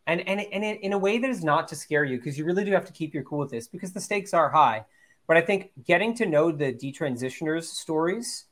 and, 0.07 0.27
and, 0.27 0.39
and 0.39 0.63
in 0.63 0.93
a 0.93 0.97
way 0.97 1.17
that 1.17 1.29
is 1.29 1.43
not 1.43 1.67
to 1.69 1.75
scare 1.75 2.03
you, 2.03 2.17
because 2.17 2.37
you 2.37 2.45
really 2.45 2.63
do 2.63 2.71
have 2.71 2.85
to 2.85 2.93
keep 2.93 3.13
your 3.13 3.23
cool 3.23 3.39
with 3.39 3.51
this 3.51 3.67
because 3.67 3.91
the 3.93 4.01
stakes 4.01 4.33
are 4.33 4.49
high. 4.49 4.85
But 5.27 5.37
I 5.37 5.41
think 5.41 5.71
getting 5.85 6.13
to 6.15 6.25
know 6.25 6.51
the 6.51 6.73
detransitioners' 6.73 7.65
stories 7.65 8.45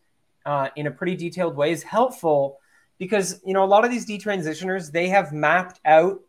uh, 0.45 0.69
in 0.75 0.87
a 0.87 0.91
pretty 0.91 1.15
detailed 1.15 1.55
way 1.55 1.71
is 1.71 1.83
helpful 1.83 2.59
because, 2.97 3.41
you 3.45 3.53
know, 3.53 3.63
a 3.63 3.65
lot 3.65 3.83
of 3.85 3.91
these 3.91 4.05
detransitioners, 4.05 4.91
they 4.91 5.09
have 5.09 5.31
mapped 5.31 5.79
out 5.85 6.21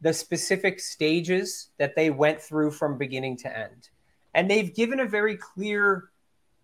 the 0.00 0.12
specific 0.12 0.78
stages 0.78 1.70
that 1.78 1.96
they 1.96 2.10
went 2.10 2.40
through 2.40 2.70
from 2.70 2.98
beginning 2.98 3.36
to 3.38 3.58
end. 3.58 3.88
And 4.34 4.50
they've 4.50 4.74
given 4.74 5.00
a 5.00 5.06
very 5.06 5.36
clear 5.36 6.10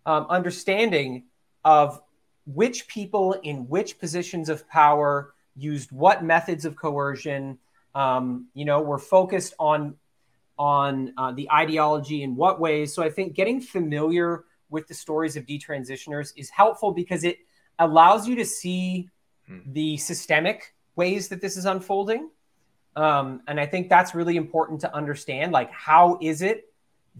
um, 0.07 0.27
understanding 0.29 1.25
of 1.65 2.01
which 2.47 2.89
people 2.89 3.35
in 3.43 3.69
which 3.69 3.99
positions 3.99 4.49
of 4.49 4.69
power 4.69 5.35
used 5.57 5.93
what 5.93 6.25
methods 6.25 6.65
of 6.65 6.77
coercion. 6.77 7.59
Um, 7.95 8.49
you 8.55 8.65
know, 8.65 8.81
were 8.81 8.99
focused 8.99 9.55
on 9.59 9.97
on 10.59 11.13
uh, 11.17 11.33
the 11.33 11.51
ideology 11.51 12.23
in 12.23 12.37
what 12.37 12.61
ways. 12.61 12.95
So 12.95 13.03
I 13.03 13.11
think 13.11 13.35
getting 13.35 13.61
familiar 13.61 14.45
with 14.71 14.89
the 14.89 14.95
stories 14.95 15.37
of 15.37 15.45
detransitioners 15.45 16.33
is 16.37 16.49
helpful 16.51 16.93
because 16.93 17.25
it 17.25 17.39
allows 17.79 18.27
you 18.27 18.37
to 18.37 18.45
see 18.45 19.09
hmm. 19.47 19.59
the 19.67 19.97
systemic 19.97 20.75
ways 20.97 21.29
that 21.29 21.41
this 21.41 21.57
is 21.57 21.65
unfolding. 21.65 22.31
Um, 22.97 23.43
and 23.47 23.59
I 23.59 23.67
think 23.67 23.89
that's 23.89 24.15
really 24.15 24.37
important 24.37 24.81
to 24.83 24.95
understand. 24.95 25.53
Like, 25.53 25.71
how 25.73 26.19
is 26.21 26.43
it 26.43 26.73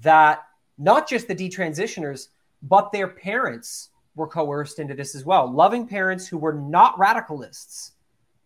that 0.03 0.43
not 0.79 1.09
just 1.09 1.29
the 1.29 1.35
detransitioners, 1.35 2.29
but 2.63 2.93
their 2.93 3.09
parents 3.09 3.91
were 4.15 4.29
coerced 4.29 4.79
into 4.79 4.95
this 4.95 5.15
as 5.15 5.25
well. 5.25 5.51
Loving 5.51 5.87
parents 5.87 6.27
who 6.27 6.39
were 6.39 6.53
not 6.53 6.97
radicalists 6.99 7.93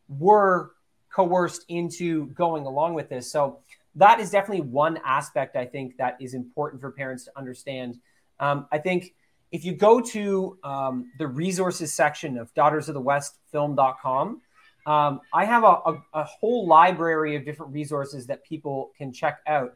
were 0.08 0.72
coerced 1.10 1.64
into 1.68 2.26
going 2.28 2.66
along 2.66 2.94
with 2.94 3.08
this. 3.08 3.30
So 3.30 3.58
that 3.96 4.20
is 4.20 4.30
definitely 4.30 4.66
one 4.66 5.00
aspect 5.04 5.56
I 5.56 5.64
think 5.64 5.96
that 5.96 6.16
is 6.20 6.34
important 6.34 6.80
for 6.80 6.92
parents 6.92 7.24
to 7.24 7.32
understand. 7.36 7.98
Um, 8.38 8.66
I 8.70 8.78
think 8.78 9.14
if 9.50 9.64
you 9.64 9.72
go 9.72 10.00
to 10.00 10.58
um, 10.62 11.10
the 11.18 11.26
resources 11.26 11.92
section 11.92 12.36
of 12.36 12.52
daughtersofthewestfilm.com, 12.54 14.42
um, 14.86 15.20
I 15.32 15.44
have 15.44 15.64
a, 15.64 15.66
a, 15.66 16.02
a 16.14 16.24
whole 16.24 16.66
library 16.66 17.34
of 17.34 17.44
different 17.44 17.72
resources 17.72 18.26
that 18.26 18.44
people 18.44 18.92
can 18.96 19.12
check 19.12 19.38
out. 19.46 19.74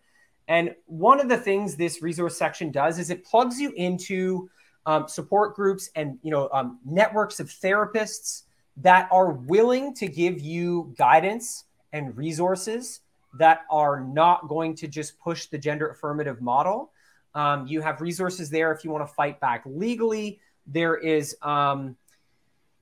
And 0.50 0.74
one 0.86 1.20
of 1.20 1.28
the 1.28 1.36
things 1.36 1.76
this 1.76 2.02
resource 2.02 2.36
section 2.36 2.72
does 2.72 2.98
is 2.98 3.08
it 3.08 3.24
plugs 3.24 3.60
you 3.60 3.70
into 3.76 4.50
um, 4.84 5.06
support 5.06 5.54
groups 5.54 5.90
and 5.94 6.18
you 6.22 6.32
know 6.32 6.50
um, 6.52 6.80
networks 6.84 7.38
of 7.38 7.46
therapists 7.48 8.42
that 8.78 9.08
are 9.12 9.30
willing 9.30 9.94
to 9.94 10.08
give 10.08 10.40
you 10.40 10.92
guidance 10.98 11.66
and 11.92 12.16
resources 12.16 13.00
that 13.38 13.60
are 13.70 14.00
not 14.00 14.48
going 14.48 14.74
to 14.74 14.88
just 14.88 15.16
push 15.20 15.46
the 15.46 15.56
gender 15.56 15.90
affirmative 15.90 16.42
model. 16.42 16.90
Um, 17.36 17.68
you 17.68 17.80
have 17.80 18.00
resources 18.00 18.50
there 18.50 18.72
if 18.72 18.84
you 18.84 18.90
want 18.90 19.06
to 19.06 19.14
fight 19.14 19.38
back 19.38 19.62
legally. 19.64 20.40
There 20.66 20.96
is, 20.96 21.36
um, 21.42 21.96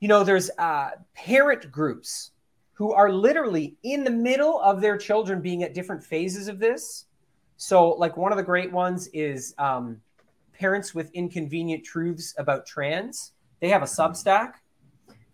you 0.00 0.08
know, 0.08 0.24
there's 0.24 0.50
uh, 0.58 0.92
parent 1.14 1.70
groups 1.70 2.30
who 2.72 2.92
are 2.92 3.12
literally 3.12 3.76
in 3.82 4.04
the 4.04 4.10
middle 4.10 4.58
of 4.60 4.80
their 4.80 4.96
children 4.96 5.42
being 5.42 5.64
at 5.64 5.74
different 5.74 6.02
phases 6.02 6.48
of 6.48 6.58
this. 6.58 7.04
So, 7.58 7.90
like 7.90 8.16
one 8.16 8.32
of 8.32 8.38
the 8.38 8.44
great 8.44 8.72
ones 8.72 9.08
is 9.08 9.52
um, 9.58 10.00
Parents 10.56 10.94
with 10.94 11.10
Inconvenient 11.12 11.84
Truths 11.84 12.32
About 12.38 12.64
Trans. 12.64 13.32
They 13.60 13.68
have 13.68 13.82
a 13.82 13.86
Substack. 13.86 14.54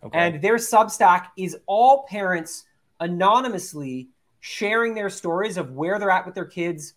Okay. 0.03 0.17
And 0.17 0.41
their 0.41 0.55
Substack 0.55 1.27
is 1.37 1.55
all 1.67 2.07
parents 2.09 2.65
anonymously 2.99 4.09
sharing 4.39 4.95
their 4.95 5.09
stories 5.09 5.57
of 5.57 5.73
where 5.73 5.99
they're 5.99 6.09
at 6.09 6.25
with 6.25 6.33
their 6.33 6.45
kids. 6.45 6.95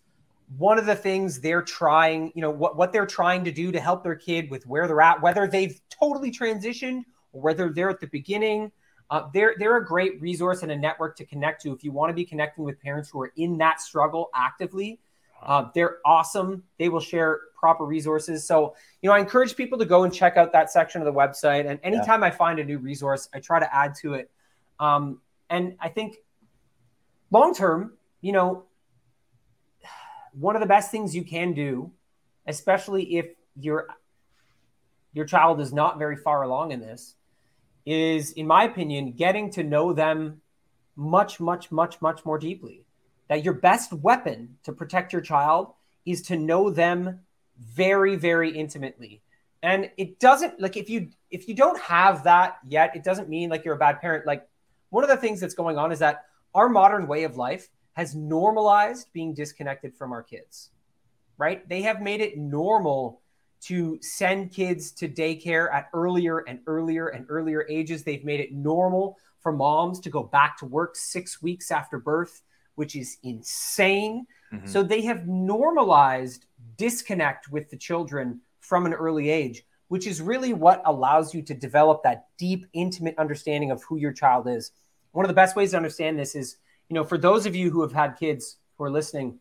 One 0.57 0.79
of 0.79 0.87
the 0.87 0.95
things 0.95 1.39
they're 1.39 1.61
trying, 1.61 2.31
you 2.33 2.41
know, 2.41 2.49
what, 2.49 2.75
what 2.75 2.91
they're 2.91 3.05
trying 3.05 3.43
to 3.45 3.51
do 3.51 3.71
to 3.71 3.79
help 3.79 4.03
their 4.03 4.15
kid 4.15 4.49
with 4.49 4.65
where 4.65 4.87
they're 4.87 5.01
at, 5.01 5.21
whether 5.21 5.45
they've 5.45 5.79
totally 5.91 6.31
transitioned 6.31 7.03
or 7.33 7.41
whether 7.41 7.69
they're 7.69 7.91
at 7.91 7.99
the 7.99 8.07
beginning. 8.07 8.71
Uh, 9.11 9.27
they're, 9.31 9.53
they're 9.59 9.77
a 9.77 9.85
great 9.85 10.19
resource 10.19 10.63
and 10.63 10.71
a 10.71 10.75
network 10.75 11.15
to 11.17 11.25
connect 11.25 11.61
to 11.61 11.71
if 11.71 11.83
you 11.83 11.91
want 11.91 12.09
to 12.09 12.15
be 12.15 12.25
connecting 12.25 12.63
with 12.63 12.81
parents 12.81 13.09
who 13.11 13.21
are 13.21 13.31
in 13.37 13.59
that 13.59 13.79
struggle 13.79 14.31
actively. 14.33 14.99
Uh, 15.41 15.69
they're 15.73 15.97
awesome. 16.05 16.63
They 16.77 16.89
will 16.89 16.99
share 16.99 17.41
proper 17.57 17.85
resources. 17.85 18.45
So, 18.45 18.75
you 19.01 19.09
know, 19.09 19.15
I 19.15 19.19
encourage 19.19 19.55
people 19.55 19.77
to 19.79 19.85
go 19.85 20.03
and 20.03 20.13
check 20.13 20.37
out 20.37 20.51
that 20.53 20.71
section 20.71 21.01
of 21.01 21.05
the 21.05 21.13
website. 21.13 21.69
And 21.69 21.79
anytime 21.83 22.21
yeah. 22.21 22.27
I 22.27 22.31
find 22.31 22.59
a 22.59 22.63
new 22.63 22.77
resource, 22.77 23.29
I 23.33 23.39
try 23.39 23.59
to 23.59 23.75
add 23.75 23.95
to 23.95 24.13
it. 24.13 24.31
Um, 24.79 25.21
and 25.49 25.75
I 25.79 25.89
think 25.89 26.17
long 27.31 27.53
term, 27.53 27.93
you 28.21 28.31
know, 28.31 28.65
one 30.33 30.55
of 30.55 30.61
the 30.61 30.67
best 30.67 30.91
things 30.91 31.15
you 31.15 31.23
can 31.23 31.53
do, 31.53 31.91
especially 32.47 33.17
if 33.17 33.27
your 33.59 33.87
your 35.11 35.25
child 35.25 35.59
is 35.59 35.73
not 35.73 35.97
very 35.97 36.15
far 36.15 36.43
along 36.43 36.71
in 36.71 36.79
this, 36.79 37.15
is, 37.85 38.31
in 38.33 38.45
my 38.45 38.65
opinion, 38.65 39.11
getting 39.13 39.49
to 39.51 39.63
know 39.63 39.91
them 39.91 40.41
much, 40.95 41.39
much, 41.39 41.71
much, 41.71 41.99
much 41.99 42.23
more 42.25 42.37
deeply 42.37 42.85
that 43.29 43.45
your 43.45 43.53
best 43.53 43.93
weapon 43.93 44.57
to 44.63 44.73
protect 44.73 45.13
your 45.13 45.21
child 45.21 45.73
is 46.05 46.21
to 46.23 46.37
know 46.37 46.69
them 46.69 47.21
very 47.57 48.15
very 48.15 48.51
intimately. 48.51 49.21
And 49.63 49.89
it 49.97 50.19
doesn't 50.19 50.59
like 50.59 50.77
if 50.77 50.89
you 50.89 51.09
if 51.31 51.47
you 51.47 51.55
don't 51.55 51.79
have 51.79 52.23
that 52.25 52.57
yet 52.67 52.95
it 52.95 53.03
doesn't 53.03 53.29
mean 53.29 53.49
like 53.49 53.65
you're 53.65 53.75
a 53.75 53.77
bad 53.77 54.01
parent. 54.01 54.25
Like 54.25 54.47
one 54.89 55.03
of 55.03 55.09
the 55.09 55.17
things 55.17 55.39
that's 55.39 55.53
going 55.53 55.77
on 55.77 55.91
is 55.91 55.99
that 55.99 56.25
our 56.53 56.69
modern 56.69 57.07
way 57.07 57.23
of 57.23 57.37
life 57.37 57.69
has 57.93 58.15
normalized 58.15 59.07
being 59.13 59.33
disconnected 59.33 59.95
from 59.95 60.11
our 60.11 60.23
kids 60.23 60.71
right? 61.39 61.67
They 61.67 61.81
have 61.81 62.01
made 62.01 62.21
it 62.21 62.37
normal 62.37 63.21
to 63.61 63.97
send 64.01 64.51
kids 64.51 64.91
to 64.91 65.09
daycare 65.09 65.73
at 65.73 65.89
earlier 65.93 66.39
and 66.39 66.59
earlier 66.67 67.07
and 67.07 67.25
earlier 67.29 67.65
ages. 67.67 68.03
They've 68.03 68.23
made 68.23 68.41
it 68.41 68.53
normal 68.53 69.17
for 69.39 69.51
moms 69.51 69.99
to 70.01 70.09
go 70.09 70.21
back 70.21 70.57
to 70.57 70.65
work 70.65 70.95
6 70.95 71.41
weeks 71.41 71.71
after 71.71 71.97
birth 71.97 72.43
which 72.79 72.95
is 72.95 73.17
insane. 73.23 74.25
Mm-hmm. 74.53 74.65
So 74.65 74.81
they 74.81 75.01
have 75.01 75.27
normalized 75.27 76.45
disconnect 76.77 77.51
with 77.51 77.69
the 77.69 77.75
children 77.77 78.39
from 78.61 78.85
an 78.85 78.93
early 78.93 79.29
age, 79.29 79.65
which 79.89 80.07
is 80.07 80.21
really 80.21 80.53
what 80.53 80.81
allows 80.85 81.33
you 81.33 81.41
to 81.41 81.53
develop 81.53 82.03
that 82.03 82.27
deep, 82.37 82.65
intimate 82.71 83.17
understanding 83.17 83.69
of 83.69 83.83
who 83.83 83.97
your 83.97 84.13
child 84.13 84.47
is. 84.47 84.71
One 85.11 85.25
of 85.25 85.29
the 85.29 85.35
best 85.35 85.57
ways 85.57 85.71
to 85.71 85.77
understand 85.77 86.17
this 86.17 86.35
is, 86.35 86.55
you 86.87 86.93
know, 86.93 87.03
for 87.03 87.17
those 87.17 87.45
of 87.45 87.53
you 87.53 87.69
who 87.69 87.81
have 87.81 87.91
had 87.91 88.17
kids 88.17 88.55
who 88.77 88.85
are 88.85 88.91
listening, 88.91 89.39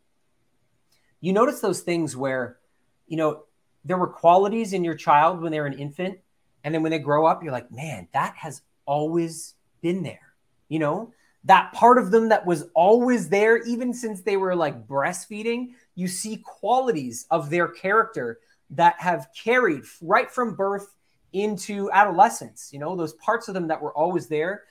you 1.21 1.33
notice 1.33 1.61
those 1.61 1.83
things 1.83 2.17
where, 2.17 2.59
you 3.07 3.17
know, 3.17 3.45
there 3.85 3.99
were 3.99 4.09
qualities 4.09 4.73
in 4.73 4.83
your 4.83 4.95
child 4.95 5.41
when 5.41 5.53
they're 5.53 5.67
an 5.67 5.79
infant 5.79 6.19
and 6.65 6.75
then 6.75 6.83
when 6.83 6.91
they 6.91 6.99
grow 6.99 7.25
up 7.25 7.43
you're 7.43 7.53
like 7.53 7.71
man 7.71 8.09
that 8.13 8.35
has 8.37 8.63
always 8.85 9.55
been 9.81 10.03
there 10.03 10.35
you 10.69 10.79
know 10.79 11.13
that 11.45 11.73
part 11.73 11.99
of 11.99 12.11
them 12.11 12.29
that 12.29 12.45
was 12.45 12.65
always 12.75 13.29
there 13.29 13.59
even 13.59 13.95
since 13.95 14.23
they 14.23 14.37
were 14.37 14.57
like 14.57 14.87
breastfeeding 14.87 15.73
you 15.95 16.09
see 16.09 16.37
qualities 16.39 17.27
of 17.31 17.51
their 17.51 17.69
character 17.69 18.41
that 18.71 18.95
have 18.99 19.29
carried 19.35 19.83
right 20.03 20.31
from 20.31 20.55
birth 20.55 20.95
into 21.33 21.91
adolescence 21.93 22.71
you 22.73 22.79
know 22.79 22.97
those 22.97 23.15
parts 23.15 23.49
of 23.49 23.55
them 23.55 23.69
that 23.69 23.81
were 23.81 23.93
always 23.93 24.29
there. 24.29 24.65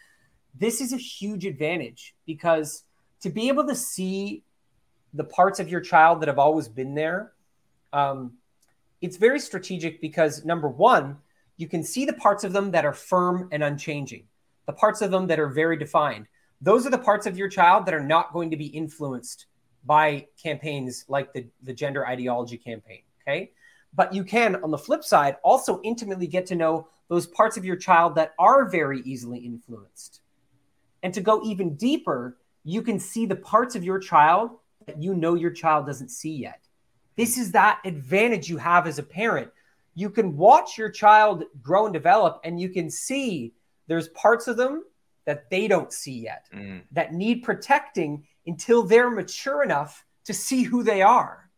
This 0.60 0.82
is 0.82 0.92
a 0.92 0.98
huge 0.98 1.46
advantage 1.46 2.16
because 2.26 2.84
to 3.22 3.30
be 3.30 3.48
able 3.48 3.68
to 3.68 3.76
see 3.76 4.44
the 5.14 5.24
parts 5.24 5.60
of 5.60 5.70
your 5.70 5.82
child 5.82 6.22
that 6.22 6.28
have 6.28 6.40
always 6.40 6.68
been 6.68 6.96
there 6.96 7.32
um, 7.94 8.34
it's 9.02 9.18
very 9.18 9.40
strategic 9.40 10.02
because 10.02 10.44
number 10.46 10.68
one 10.68 11.18
you 11.58 11.68
can 11.68 11.84
see 11.84 12.06
the 12.06 12.14
parts 12.14 12.44
of 12.44 12.54
them 12.54 12.72
that 12.72 12.86
are 12.86 12.94
firm 12.94 13.50
and 13.52 13.64
unchanging 13.64 14.24
the 14.66 14.74
parts 14.74 15.02
of 15.02 15.12
them 15.12 15.28
that 15.28 15.40
are 15.40 15.48
very 15.48 15.78
defined 15.78 16.28
those 16.62 16.86
are 16.86 16.90
the 16.90 16.98
parts 16.98 17.26
of 17.26 17.38
your 17.38 17.50
child 17.50 17.86
that 17.86 17.94
are 17.94 18.04
not 18.04 18.34
going 18.34 18.52
to 18.52 18.58
be 18.58 18.68
influenced 18.68 19.46
by 19.86 20.28
campaigns 20.42 21.06
like 21.08 21.32
the, 21.34 21.46
the 21.64 21.74
gender 21.74 22.06
ideology 22.08 22.58
campaign 22.58 23.02
okay? 23.28 23.52
But 23.94 24.14
you 24.14 24.24
can 24.24 24.56
on 24.64 24.72
the 24.72 24.78
flip 24.78 25.04
side 25.04 25.38
also 25.44 25.82
intimately 25.84 26.28
get 26.28 26.46
to 26.48 26.56
know 26.56 26.88
those 27.08 27.28
parts 27.28 27.58
of 27.58 27.66
your 27.66 27.76
child 27.76 28.16
that 28.16 28.34
are 28.38 28.70
very 28.70 29.02
easily 29.02 29.40
influenced. 29.40 30.22
And 31.04 31.14
to 31.14 31.22
go 31.22 31.42
even 31.44 31.76
deeper 31.76 32.38
you 32.64 32.82
can 32.82 33.00
see 33.00 33.26
the 33.26 33.36
parts 33.36 33.78
of 33.78 33.84
your 33.86 33.98
child 33.98 34.52
that 34.88 35.02
you 35.02 35.16
know 35.16 35.36
your 35.36 35.52
child 35.52 35.86
doesn't 35.86 36.10
see 36.10 36.36
yet. 36.36 36.60
This 37.16 37.38
is 37.38 37.54
that 37.54 37.80
advantage 37.86 38.50
you 38.50 38.58
have 38.58 38.88
as 38.88 39.00
a 39.00 39.04
parent. 39.04 39.50
You 39.96 40.10
can 40.10 40.36
watch 40.36 40.78
your 40.78 40.90
child 40.90 41.46
grow 41.62 41.86
and 41.86 41.94
develop 41.94 42.42
and 42.44 42.60
you 42.60 42.68
can 42.68 42.90
see 42.90 43.54
there's 43.88 44.10
parts 44.10 44.48
of 44.48 44.58
them 44.58 44.84
that 45.28 45.50
they 45.50 45.68
don't 45.68 45.92
see 45.92 46.20
yet 46.20 46.48
Mm. 46.54 46.84
that 46.94 47.14
need 47.14 47.44
protecting 47.44 48.26
until 48.48 48.82
they're 48.82 49.12
mature 49.12 49.62
enough 49.62 50.06
to 50.24 50.34
see 50.34 50.64
who 50.64 50.84
they 50.84 51.02
are. 51.02 51.52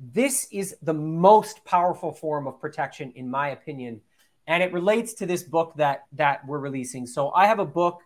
This 0.00 0.48
is 0.50 0.76
the 0.82 0.94
most 0.94 1.64
powerful 1.64 2.12
form 2.12 2.46
of 2.48 2.60
protection, 2.60 3.12
in 3.14 3.30
my 3.30 3.50
opinion. 3.50 4.00
And 4.48 4.62
it 4.62 4.72
relates 4.72 5.14
to 5.14 5.26
this 5.26 5.44
book 5.44 5.74
that, 5.76 6.06
that 6.12 6.44
we're 6.46 6.58
releasing. 6.58 7.06
So 7.06 7.30
I 7.30 7.46
have 7.46 7.60
a 7.60 7.64
book 7.64 8.00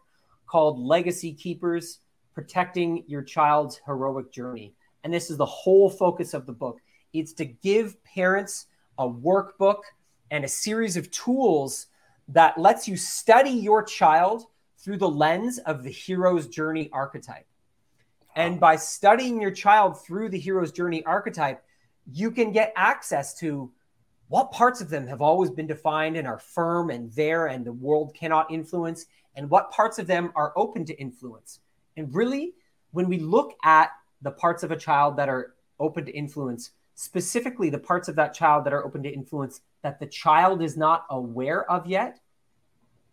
called 0.46 0.78
Legacy 0.78 1.32
Keepers 1.32 2.00
Protecting 2.34 3.04
Your 3.06 3.22
Child's 3.22 3.80
Heroic 3.86 4.30
Journey. 4.30 4.74
And 5.04 5.12
this 5.12 5.30
is 5.30 5.38
the 5.38 5.46
whole 5.46 5.88
focus 5.88 6.34
of 6.34 6.44
the 6.44 6.52
book. 6.52 6.78
It's 7.14 7.32
to 7.34 7.46
give 7.46 8.02
parents 8.04 8.66
a 8.98 9.08
workbook 9.08 9.80
and 10.30 10.44
a 10.44 10.48
series 10.48 10.98
of 10.98 11.10
tools 11.10 11.86
that 12.28 12.58
lets 12.58 12.86
you 12.86 12.96
study 12.96 13.50
your 13.50 13.82
child 13.82 14.46
through 14.82 14.98
the 14.98 15.08
lens 15.08 15.58
of 15.58 15.82
the 15.82 15.90
hero's 15.90 16.48
journey 16.48 16.90
archetype. 16.92 17.46
And 18.34 18.58
by 18.58 18.76
studying 18.76 19.40
your 19.40 19.50
child 19.50 20.02
through 20.02 20.30
the 20.30 20.38
hero's 20.38 20.72
journey 20.72 21.04
archetype, 21.04 21.62
you 22.10 22.30
can 22.30 22.50
get 22.50 22.72
access 22.74 23.38
to 23.38 23.70
what 24.28 24.50
parts 24.50 24.80
of 24.80 24.88
them 24.88 25.06
have 25.06 25.20
always 25.20 25.50
been 25.50 25.66
defined 25.66 26.16
and 26.16 26.26
are 26.26 26.38
firm 26.38 26.90
and 26.90 27.12
there 27.12 27.46
and 27.46 27.64
the 27.64 27.72
world 27.72 28.14
cannot 28.14 28.50
influence, 28.50 29.06
and 29.36 29.48
what 29.48 29.70
parts 29.70 29.98
of 29.98 30.06
them 30.06 30.32
are 30.34 30.52
open 30.56 30.84
to 30.86 30.98
influence. 30.98 31.60
And 31.96 32.12
really, 32.14 32.54
when 32.92 33.08
we 33.08 33.18
look 33.18 33.54
at 33.62 33.90
the 34.22 34.30
parts 34.30 34.62
of 34.62 34.70
a 34.70 34.76
child 34.76 35.16
that 35.16 35.28
are 35.28 35.54
open 35.78 36.06
to 36.06 36.12
influence, 36.12 36.70
specifically 36.94 37.68
the 37.68 37.78
parts 37.78 38.08
of 38.08 38.16
that 38.16 38.32
child 38.32 38.64
that 38.64 38.72
are 38.72 38.84
open 38.84 39.02
to 39.02 39.12
influence 39.12 39.60
that 39.82 40.00
the 40.00 40.06
child 40.06 40.62
is 40.62 40.76
not 40.76 41.04
aware 41.10 41.70
of 41.70 41.86
yet, 41.86 42.18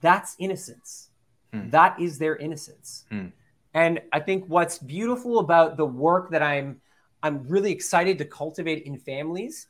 that's 0.02 0.36
innocence. 0.40 1.09
Hmm. 1.54 1.70
That 1.70 2.00
is 2.00 2.18
their 2.18 2.36
innocence. 2.36 3.06
Hmm. 3.10 3.28
And 3.74 4.02
I 4.12 4.20
think 4.20 4.46
what's 4.48 4.78
beautiful 4.78 5.40
about 5.40 5.78
the 5.78 5.86
work 5.86 6.32
that 6.32 6.42
I'm 6.42 6.82
I'm 7.22 7.46
really 7.48 7.72
excited 7.72 8.18
to 8.20 8.26
cultivate 8.26 8.84
in 8.84 8.98
families 8.98 9.68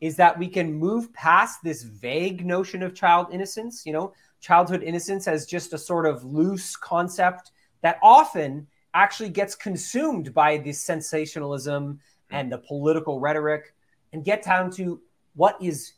is 0.00 0.16
that 0.16 0.38
we 0.38 0.48
can 0.48 0.72
move 0.72 1.12
past 1.12 1.62
this 1.62 1.82
vague 1.82 2.44
notion 2.44 2.82
of 2.82 2.94
child 2.94 3.28
innocence, 3.30 3.84
you 3.86 3.92
know, 3.92 4.12
childhood 4.40 4.82
innocence 4.82 5.28
as 5.28 5.46
just 5.46 5.72
a 5.72 5.78
sort 5.78 6.06
of 6.06 6.24
loose 6.24 6.74
concept 6.74 7.52
that 7.82 7.98
often 8.02 8.66
actually 8.94 9.28
gets 9.28 9.54
consumed 9.54 10.34
by 10.34 10.56
this 10.58 10.80
sensationalism 10.80 12.00
hmm. 12.30 12.34
and 12.34 12.50
the 12.50 12.58
political 12.58 13.20
rhetoric 13.20 13.74
and 14.12 14.24
get 14.24 14.42
down 14.42 14.70
to 14.70 15.00
what 15.34 15.56
is 15.62 15.92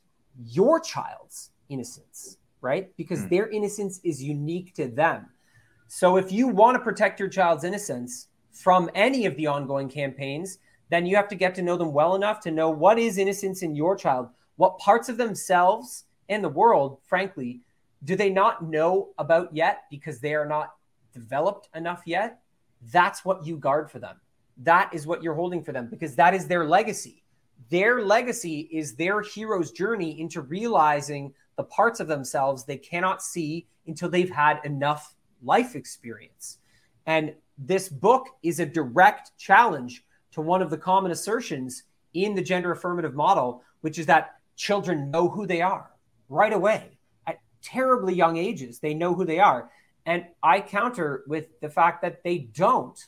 your 0.45 0.81
child's 0.81 1.51
innocence, 1.69 2.37
right? 2.63 2.91
Because 2.97 3.23
hmm. 3.23 3.29
their 3.29 3.49
innocence 3.49 4.01
is 4.03 4.23
unique 4.23 4.73
to 4.75 4.89
them. 4.89 5.27
So 5.89 6.17
if 6.17 6.33
you 6.33 6.49
want 6.49 6.77
to 6.77 6.83
protect 6.83 7.21
your 7.21 7.29
child's 7.29 7.65
innocence 7.65 8.29
from 8.51 8.89
any 8.95 9.27
of 9.27 9.37
the 9.37 9.47
ongoing 9.47 9.91
campaigns, 9.91 10.59
then 10.89 11.05
you 11.05 11.17
have 11.17 11.29
to 11.29 11.35
get 11.35 11.55
to 11.57 11.63
know 11.63 11.77
them 11.77 11.93
well 11.93 12.15
enough 12.15 12.41
to 12.41 12.51
know 12.51 12.71
what 12.71 12.99
is 12.99 13.19
innocence 13.19 13.63
in 13.63 13.75
your 13.75 13.97
child, 13.97 14.29
what 14.57 14.79
parts 14.79 15.09
of 15.09 15.17
themselves 15.17 16.05
and 16.29 16.43
the 16.43 16.49
world, 16.49 16.99
frankly, 17.03 17.61
do 18.05 18.17
they 18.17 18.31
not 18.31 18.65
know 18.65 19.11
about 19.19 19.55
yet 19.55 19.85
because 19.91 20.19
they 20.19 20.35
are 20.35 20.47
not 20.47 20.75
developed 21.13 21.69
enough 21.75 22.03
yet? 22.07 22.41
That's 22.91 23.25
what 23.25 23.47
you 23.47 23.57
guard 23.57 23.91
for 23.91 23.99
them. 23.99 24.17
That 24.59 24.93
is 24.93 25.07
what 25.07 25.23
you're 25.23 25.35
holding 25.35 25.63
for 25.63 25.73
them 25.73 25.89
because 25.89 26.15
that 26.17 26.35
is 26.35 26.47
their 26.47 26.67
legacy. 26.67 27.23
Their 27.71 28.03
legacy 28.03 28.69
is 28.73 28.95
their 28.95 29.23
hero's 29.23 29.73
journey 29.73 30.21
into 30.21 30.43
realizing 30.43 31.33
the 31.57 31.65
parts 31.65 32.01
of 32.01 32.09
themselves 32.09 32.65
they 32.65 32.77
cannot 32.77 33.23
see 33.23 33.67
until 33.87 34.09
they've 34.09 34.31
had 34.31 34.61
enough 34.65 35.15
life 35.43 35.75
experience. 35.75 36.59
And 37.07 37.35
this 37.59 37.89
book 37.89 38.29
is 38.43 38.61
a 38.61 38.67
direct 38.67 39.37
challenge 39.39 40.05
to 40.33 40.41
one 40.41 40.63
of 40.63 40.71
the 40.71 40.79
common 40.79 41.11
assertions 41.11 41.85
in 42.15 42.35
the 42.35 42.43
gender 42.43 42.73
affirmative 42.73 43.15
model, 43.15 43.63
which 43.81 43.99
is 43.99 44.07
that 44.07 44.37
children 44.57 45.11
know 45.11 45.29
who 45.29 45.47
they 45.47 45.61
are 45.61 45.91
right 46.29 46.53
away 46.53 46.99
at 47.27 47.41
terribly 47.63 48.15
young 48.15 48.37
ages. 48.37 48.79
They 48.79 48.95
know 48.95 49.15
who 49.15 49.25
they 49.25 49.39
are. 49.39 49.71
And 50.07 50.27
I 50.43 50.61
counter 50.61 51.23
with 51.27 51.61
the 51.61 51.69
fact 51.69 52.03
that 52.03 52.23
they 52.25 52.39
don't. 52.39 52.99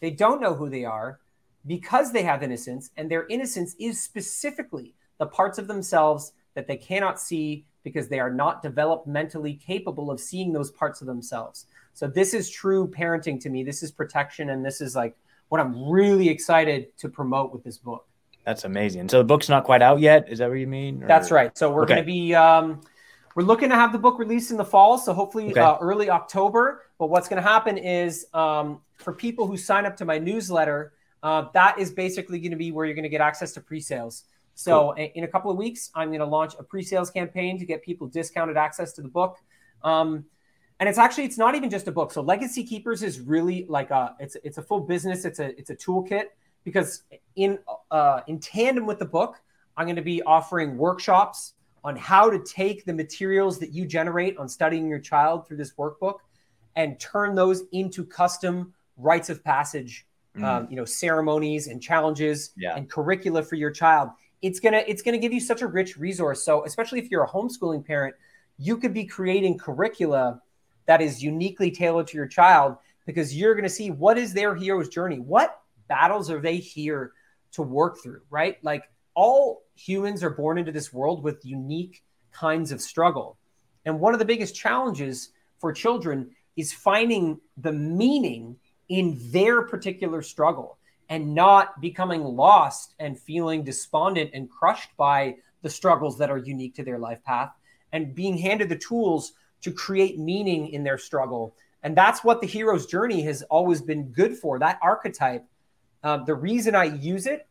They 0.00 0.10
don't 0.10 0.40
know 0.40 0.54
who 0.54 0.68
they 0.68 0.84
are 0.84 1.20
because 1.66 2.12
they 2.12 2.22
have 2.22 2.42
innocence, 2.42 2.90
and 2.96 3.10
their 3.10 3.26
innocence 3.28 3.74
is 3.80 4.02
specifically 4.02 4.94
the 5.18 5.26
parts 5.26 5.58
of 5.58 5.66
themselves 5.66 6.32
that 6.54 6.66
they 6.66 6.76
cannot 6.76 7.18
see 7.18 7.64
because 7.84 8.08
they 8.08 8.18
are 8.18 8.30
not 8.30 8.62
developmentally 8.64 9.60
capable 9.60 10.10
of 10.10 10.18
seeing 10.18 10.52
those 10.52 10.70
parts 10.72 11.00
of 11.00 11.06
themselves. 11.06 11.66
So 11.92 12.08
this 12.08 12.34
is 12.34 12.50
true 12.50 12.88
parenting 12.88 13.40
to 13.42 13.50
me. 13.50 13.62
This 13.62 13.82
is 13.82 13.92
protection, 13.92 14.50
and 14.50 14.64
this 14.64 14.80
is 14.80 14.96
like 14.96 15.14
what 15.50 15.60
I'm 15.60 15.88
really 15.88 16.28
excited 16.28 16.96
to 16.98 17.08
promote 17.08 17.52
with 17.52 17.62
this 17.62 17.78
book. 17.78 18.06
That's 18.44 18.64
amazing. 18.64 19.08
So 19.08 19.18
the 19.18 19.24
book's 19.24 19.48
not 19.48 19.64
quite 19.64 19.80
out 19.82 20.00
yet. 20.00 20.28
Is 20.28 20.38
that 20.40 20.48
what 20.50 20.58
you 20.58 20.66
mean? 20.66 21.02
Or- 21.04 21.06
That's 21.06 21.30
right. 21.30 21.56
So 21.56 21.70
we're 21.70 21.82
Okay. 21.84 21.94
going 21.94 22.02
to 22.04 22.06
be 22.06 22.34
um, 22.34 22.80
we're 23.36 23.44
looking 23.44 23.68
to 23.68 23.74
have 23.74 23.92
the 23.92 23.98
book 23.98 24.18
released 24.18 24.50
in 24.50 24.56
the 24.56 24.64
fall, 24.64 24.98
so 24.98 25.12
hopefully 25.12 25.50
Okay. 25.50 25.60
uh, 25.60 25.76
early 25.80 26.10
October. 26.10 26.82
But 26.98 27.08
what's 27.10 27.28
going 27.28 27.42
to 27.42 27.48
happen 27.48 27.78
is 27.78 28.26
um, 28.34 28.80
for 28.96 29.12
people 29.12 29.46
who 29.46 29.56
sign 29.56 29.86
up 29.86 29.96
to 29.98 30.04
my 30.04 30.18
newsletter, 30.18 30.92
uh, 31.22 31.46
that 31.52 31.78
is 31.78 31.90
basically 31.90 32.38
going 32.38 32.50
to 32.52 32.56
be 32.56 32.70
where 32.72 32.86
you're 32.86 32.94
going 32.94 33.04
to 33.04 33.08
get 33.08 33.20
access 33.20 33.52
to 33.52 33.60
pre-sales. 33.60 34.24
So 34.54 34.94
i- 34.96 35.12
in 35.14 35.24
a 35.24 35.28
couple 35.28 35.50
of 35.50 35.56
weeks, 35.56 35.90
I'm 35.94 36.08
going 36.08 36.20
to 36.20 36.26
launch 36.26 36.54
a 36.58 36.62
pre-sales 36.62 37.10
campaign 37.10 37.58
to 37.58 37.64
get 37.64 37.82
people 37.82 38.06
discounted 38.06 38.56
access 38.56 38.92
to 38.94 39.02
the 39.02 39.08
book. 39.08 39.38
Um, 39.82 40.24
and 40.80 40.88
it's 40.88 40.98
actually 40.98 41.24
it's 41.24 41.38
not 41.38 41.54
even 41.54 41.70
just 41.70 41.86
a 41.88 41.92
book. 41.92 42.12
So 42.12 42.20
Legacy 42.20 42.64
Keepers 42.64 43.02
is 43.02 43.20
really 43.20 43.64
like 43.68 43.90
a 43.90 44.16
it's 44.18 44.36
it's 44.42 44.58
a 44.58 44.62
full 44.62 44.80
business. 44.80 45.24
It's 45.24 45.38
a 45.38 45.56
it's 45.58 45.70
a 45.70 45.76
toolkit 45.76 46.26
because 46.64 47.04
in 47.36 47.58
uh, 47.90 48.20
in 48.26 48.40
tandem 48.40 48.84
with 48.86 48.98
the 48.98 49.04
book, 49.04 49.40
I'm 49.76 49.86
going 49.86 49.96
to 49.96 50.02
be 50.02 50.22
offering 50.22 50.76
workshops 50.76 51.54
on 51.84 51.94
how 51.96 52.28
to 52.30 52.38
take 52.40 52.84
the 52.86 52.92
materials 52.92 53.58
that 53.60 53.72
you 53.72 53.86
generate 53.86 54.36
on 54.38 54.48
studying 54.48 54.88
your 54.88 54.98
child 54.98 55.46
through 55.46 55.58
this 55.58 55.74
workbook 55.74 56.18
and 56.76 56.98
turn 56.98 57.34
those 57.34 57.64
into 57.72 58.04
custom 58.04 58.72
rites 58.96 59.28
of 59.30 59.44
passage, 59.44 60.06
um, 60.42 60.66
you 60.70 60.76
know, 60.76 60.84
ceremonies 60.84 61.68
and 61.68 61.80
challenges 61.82 62.50
Yeah. 62.56 62.74
and 62.74 62.90
curricula 62.90 63.42
for 63.42 63.54
your 63.56 63.70
child. 63.70 64.10
It's 64.44 64.60
gonna 64.60 64.84
it's 64.86 65.00
gonna 65.00 65.16
give 65.16 65.32
you 65.32 65.40
such 65.40 65.62
a 65.62 65.66
rich 65.66 65.96
resource. 65.96 66.44
So 66.44 66.66
especially 66.66 66.98
if 66.98 67.10
you're 67.10 67.24
a 67.24 67.28
homeschooling 67.28 67.82
parent, 67.82 68.14
you 68.58 68.76
could 68.76 68.92
be 68.92 69.06
creating 69.06 69.56
curricula 69.56 70.42
that 70.84 71.00
is 71.00 71.22
uniquely 71.22 71.70
tailored 71.70 72.08
to 72.08 72.18
your 72.18 72.26
child 72.26 72.76
because 73.06 73.34
you're 73.34 73.54
to 73.54 73.70
see 73.70 73.90
what 73.90 74.18
is 74.18 74.34
their 74.34 74.54
hero's 74.54 74.90
journey? 74.90 75.18
What 75.18 75.58
battles 75.88 76.30
are 76.30 76.40
they 76.40 76.58
here 76.58 77.12
to 77.52 77.62
work 77.62 78.02
through 78.02 78.20
right? 78.28 78.62
Like 78.62 78.84
all 79.14 79.62
humans 79.76 80.22
are 80.22 80.28
born 80.28 80.58
into 80.58 80.72
this 80.72 80.92
world 80.92 81.24
with 81.24 81.42
unique 81.46 82.04
kinds 82.30 82.70
of 82.70 82.82
struggle. 82.82 83.38
And 83.86 83.98
one 83.98 84.12
of 84.12 84.18
the 84.18 84.26
biggest 84.26 84.54
challenges 84.54 85.30
for 85.58 85.72
children 85.72 86.32
is 86.54 86.70
finding 86.70 87.40
the 87.56 87.72
meaning 87.72 88.56
in 88.90 89.18
their 89.30 89.62
particular 89.62 90.20
struggle 90.20 90.76
and 91.08 91.34
not 91.34 91.80
becoming 91.80 92.22
lost 92.22 92.94
and 92.98 93.18
feeling 93.18 93.62
despondent 93.62 94.30
and 94.34 94.50
crushed 94.50 94.90
by 94.96 95.36
the 95.62 95.70
struggles 95.70 96.18
that 96.18 96.30
are 96.30 96.38
unique 96.38 96.74
to 96.74 96.84
their 96.84 96.98
life 96.98 97.22
path 97.24 97.52
and 97.92 98.14
being 98.14 98.36
handed 98.36 98.68
the 98.68 98.76
tools 98.76 99.32
to 99.62 99.72
create 99.72 100.18
meaning 100.18 100.68
in 100.68 100.84
their 100.84 100.98
struggle. 100.98 101.54
And 101.82 101.96
that's 101.96 102.24
what 102.24 102.40
the 102.40 102.46
hero's 102.46 102.86
journey 102.86 103.22
has 103.22 103.42
always 103.44 103.80
been 103.80 104.12
good 104.12 104.36
for. 104.36 104.58
That 104.58 104.78
archetype. 104.82 105.44
Um, 106.02 106.24
the 106.26 106.34
reason 106.34 106.74
I 106.74 106.84
use 106.84 107.26
it 107.26 107.46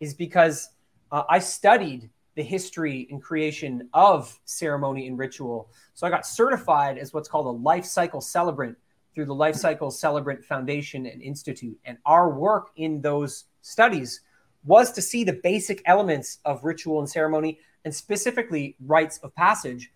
is 0.00 0.12
because 0.12 0.68
uh, 1.10 1.22
I 1.28 1.38
studied 1.38 2.10
the 2.34 2.42
history 2.42 3.06
and 3.10 3.22
creation 3.22 3.88
of 3.94 4.38
ceremony 4.44 5.06
and 5.06 5.18
ritual. 5.18 5.70
So 5.94 6.06
I 6.06 6.10
got 6.10 6.26
certified 6.26 6.98
as 6.98 7.12
what's 7.12 7.28
called 7.28 7.46
a 7.46 7.62
life 7.62 7.84
cycle 7.84 8.20
celebrant 8.20 8.76
through 9.14 9.26
the 9.26 9.34
Life 9.34 9.56
Cycle 9.56 9.90
Celebrant 9.90 10.44
Foundation 10.44 11.06
and 11.06 11.22
Institute. 11.22 11.78
And 11.84 11.98
our 12.04 12.30
work 12.30 12.70
in 12.76 13.00
those 13.00 13.44
studies 13.62 14.20
was 14.64 14.92
to 14.92 15.02
see 15.02 15.24
the 15.24 15.40
basic 15.42 15.82
elements 15.86 16.38
of 16.44 16.64
ritual 16.64 16.98
and 16.98 17.08
ceremony 17.08 17.58
and 17.84 17.94
specifically 17.94 18.76
rites 18.84 19.18
of 19.18 19.34
passage. 19.34 19.92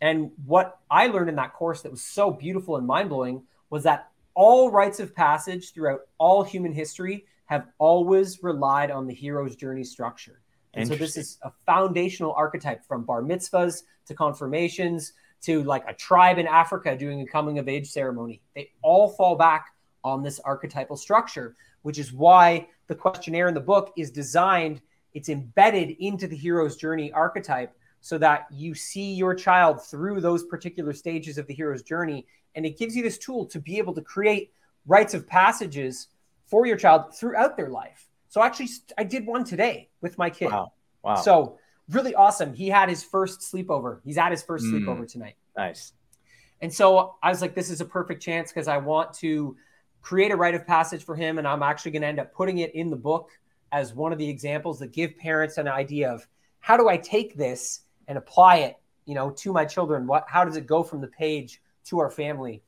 And 0.00 0.30
what 0.46 0.78
I 0.90 1.08
learned 1.08 1.28
in 1.28 1.36
that 1.36 1.52
course 1.52 1.82
that 1.82 1.90
was 1.90 2.02
so 2.02 2.30
beautiful 2.30 2.76
and 2.76 2.86
mind 2.86 3.08
blowing 3.08 3.42
was 3.70 3.82
that 3.84 4.10
all 4.34 4.70
rites 4.70 5.00
of 5.00 5.14
passage 5.14 5.72
throughout 5.72 6.00
all 6.18 6.42
human 6.42 6.72
history 6.72 7.26
have 7.46 7.66
always 7.78 8.42
relied 8.42 8.90
on 8.90 9.06
the 9.06 9.14
hero's 9.14 9.56
journey 9.56 9.84
structure. 9.84 10.40
And 10.74 10.88
so 10.88 10.94
this 10.94 11.18
is 11.18 11.38
a 11.42 11.52
foundational 11.66 12.32
archetype 12.32 12.82
from 12.86 13.04
bar 13.04 13.22
mitzvahs 13.22 13.82
to 14.06 14.14
confirmations 14.14 15.12
to 15.42 15.62
like 15.64 15.84
a 15.88 15.94
tribe 15.94 16.38
in 16.38 16.46
Africa 16.46 16.96
doing 16.96 17.20
a 17.20 17.26
coming 17.26 17.58
of 17.58 17.68
age 17.68 17.90
ceremony. 17.90 18.40
They 18.54 18.70
all 18.82 19.08
fall 19.08 19.36
back 19.36 19.66
on 20.04 20.22
this 20.22 20.40
archetypal 20.40 20.96
structure, 20.96 21.56
which 21.82 21.98
is 21.98 22.12
why 22.12 22.68
the 22.86 22.94
questionnaire 22.94 23.48
in 23.48 23.54
the 23.54 23.60
book 23.60 23.92
is 23.96 24.10
designed, 24.10 24.80
it's 25.14 25.28
embedded 25.28 25.96
into 25.98 26.26
the 26.26 26.36
hero's 26.36 26.76
journey 26.76 27.12
archetype 27.12 27.74
so 28.00 28.18
that 28.18 28.46
you 28.50 28.74
see 28.74 29.14
your 29.14 29.34
child 29.34 29.80
through 29.84 30.20
those 30.20 30.44
particular 30.44 30.92
stages 30.92 31.38
of 31.38 31.46
the 31.46 31.54
hero's 31.54 31.82
journey. 31.82 32.26
And 32.54 32.66
it 32.66 32.78
gives 32.78 32.96
you 32.96 33.02
this 33.02 33.18
tool 33.18 33.46
to 33.46 33.60
be 33.60 33.78
able 33.78 33.94
to 33.94 34.02
create 34.02 34.52
rites 34.86 35.14
of 35.14 35.26
passages 35.26 36.08
for 36.46 36.66
your 36.66 36.76
child 36.76 37.14
throughout 37.14 37.56
their 37.56 37.68
life. 37.68 38.08
So 38.28 38.42
actually, 38.42 38.68
I 38.98 39.04
did 39.04 39.26
one 39.26 39.44
today 39.44 39.88
with 40.00 40.18
my 40.18 40.30
kid. 40.30 40.50
Wow. 40.50 40.72
Wow. 41.02 41.14
So 41.16 41.58
really 41.94 42.14
awesome. 42.14 42.54
He 42.54 42.68
had 42.68 42.88
his 42.88 43.02
first 43.02 43.40
sleepover. 43.40 44.00
He's 44.04 44.18
at 44.18 44.30
his 44.30 44.42
first 44.42 44.64
mm. 44.64 44.72
sleepover 44.72 45.10
tonight. 45.10 45.36
Nice. 45.56 45.92
And 46.60 46.72
so 46.72 47.16
I 47.22 47.30
was 47.30 47.40
like, 47.40 47.54
this 47.54 47.70
is 47.70 47.80
a 47.80 47.84
perfect 47.84 48.22
chance 48.22 48.52
because 48.52 48.68
I 48.68 48.76
want 48.78 49.12
to 49.14 49.56
create 50.00 50.30
a 50.30 50.36
rite 50.36 50.54
of 50.54 50.66
passage 50.66 51.04
for 51.04 51.16
him. 51.16 51.38
And 51.38 51.46
I'm 51.46 51.62
actually 51.62 51.92
going 51.92 52.02
to 52.02 52.08
end 52.08 52.20
up 52.20 52.32
putting 52.32 52.58
it 52.58 52.74
in 52.74 52.90
the 52.90 52.96
book 52.96 53.30
as 53.72 53.94
one 53.94 54.12
of 54.12 54.18
the 54.18 54.28
examples 54.28 54.78
that 54.78 54.92
give 54.92 55.16
parents 55.16 55.58
an 55.58 55.66
idea 55.66 56.10
of 56.10 56.26
how 56.60 56.76
do 56.76 56.88
I 56.88 56.96
take 56.96 57.36
this 57.36 57.80
and 58.06 58.18
apply 58.18 58.58
it, 58.58 58.76
you 59.06 59.14
know, 59.14 59.30
to 59.30 59.52
my 59.52 59.64
children? 59.64 60.06
What, 60.06 60.24
how 60.28 60.44
does 60.44 60.56
it 60.56 60.66
go 60.66 60.82
from 60.82 61.00
the 61.00 61.08
page 61.08 61.60
to 61.86 61.98
our 61.98 62.10
family? 62.10 62.62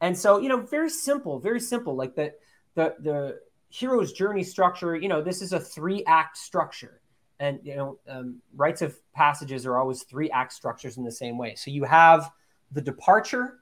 And 0.00 0.18
so, 0.18 0.38
you 0.38 0.48
know, 0.48 0.60
very 0.60 0.90
simple, 0.90 1.38
very 1.38 1.60
simple. 1.60 1.94
Like 1.94 2.14
the, 2.14 2.34
the, 2.74 2.96
the 3.00 3.40
hero's 3.70 4.12
journey 4.12 4.42
structure, 4.42 4.96
you 4.96 5.08
know, 5.08 5.22
this 5.22 5.40
is 5.40 5.52
a 5.52 5.60
three 5.60 6.04
act 6.04 6.36
structure 6.36 7.01
and 7.42 7.58
you 7.64 7.74
know 7.74 7.98
um, 8.08 8.40
rites 8.54 8.82
of 8.82 8.96
passages 9.12 9.66
are 9.66 9.76
always 9.76 10.04
three 10.04 10.30
act 10.30 10.52
structures 10.52 10.96
in 10.96 11.04
the 11.04 11.10
same 11.10 11.36
way. 11.36 11.54
So 11.56 11.70
you 11.70 11.84
have 11.84 12.30
the 12.70 12.80
departure 12.80 13.58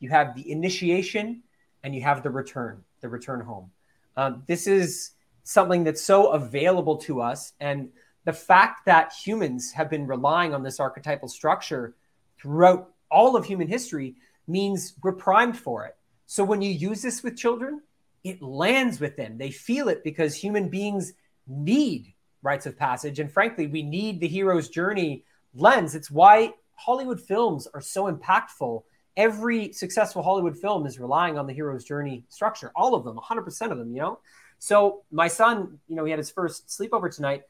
you 0.00 0.10
have 0.10 0.34
the 0.34 0.50
initiation 0.50 1.44
and 1.84 1.94
you 1.94 2.02
have 2.02 2.22
the 2.24 2.30
return 2.30 2.82
the 3.00 3.08
return 3.08 3.40
home. 3.40 3.70
Um, 4.16 4.42
this 4.46 4.66
is 4.66 5.12
something 5.44 5.84
that's 5.84 6.02
so 6.02 6.32
available 6.32 6.96
to 6.96 7.20
us 7.20 7.52
and 7.60 7.88
the 8.24 8.32
fact 8.32 8.86
that 8.86 9.12
humans 9.12 9.72
have 9.72 9.90
been 9.90 10.06
relying 10.06 10.54
on 10.54 10.62
this 10.62 10.78
archetypal 10.78 11.28
structure 11.28 11.94
throughout 12.38 12.90
all 13.10 13.36
of 13.36 13.44
human 13.44 13.66
history 13.66 14.14
means 14.46 14.94
we're 15.02 15.12
primed 15.12 15.56
for 15.56 15.86
it. 15.86 15.96
So 16.26 16.44
when 16.44 16.62
you 16.62 16.70
use 16.70 17.02
this 17.02 17.22
with 17.22 17.36
children 17.36 17.80
it 18.24 18.40
lands 18.40 19.00
with 19.00 19.16
them. 19.16 19.36
They 19.36 19.50
feel 19.50 19.88
it 19.88 20.04
because 20.04 20.34
human 20.36 20.68
beings 20.68 21.12
need 21.46 22.11
rites 22.42 22.66
of 22.66 22.76
passage. 22.76 23.18
And 23.18 23.30
frankly, 23.30 23.66
we 23.66 23.82
need 23.82 24.20
the 24.20 24.28
hero's 24.28 24.68
journey 24.68 25.24
lens. 25.54 25.94
It's 25.94 26.10
why 26.10 26.54
Hollywood 26.74 27.20
films 27.20 27.68
are 27.72 27.80
so 27.80 28.12
impactful. 28.12 28.82
Every 29.16 29.72
successful 29.72 30.22
Hollywood 30.22 30.56
film 30.56 30.86
is 30.86 30.98
relying 30.98 31.38
on 31.38 31.46
the 31.46 31.52
hero's 31.52 31.84
journey 31.84 32.24
structure, 32.28 32.72
all 32.74 32.94
of 32.94 33.04
them, 33.04 33.16
100% 33.16 33.70
of 33.70 33.78
them, 33.78 33.92
you 33.94 34.00
know? 34.00 34.18
So 34.58 35.02
my 35.10 35.28
son, 35.28 35.78
you 35.88 35.96
know, 35.96 36.04
he 36.04 36.10
had 36.10 36.18
his 36.18 36.30
first 36.30 36.68
sleepover 36.68 37.14
tonight. 37.14 37.42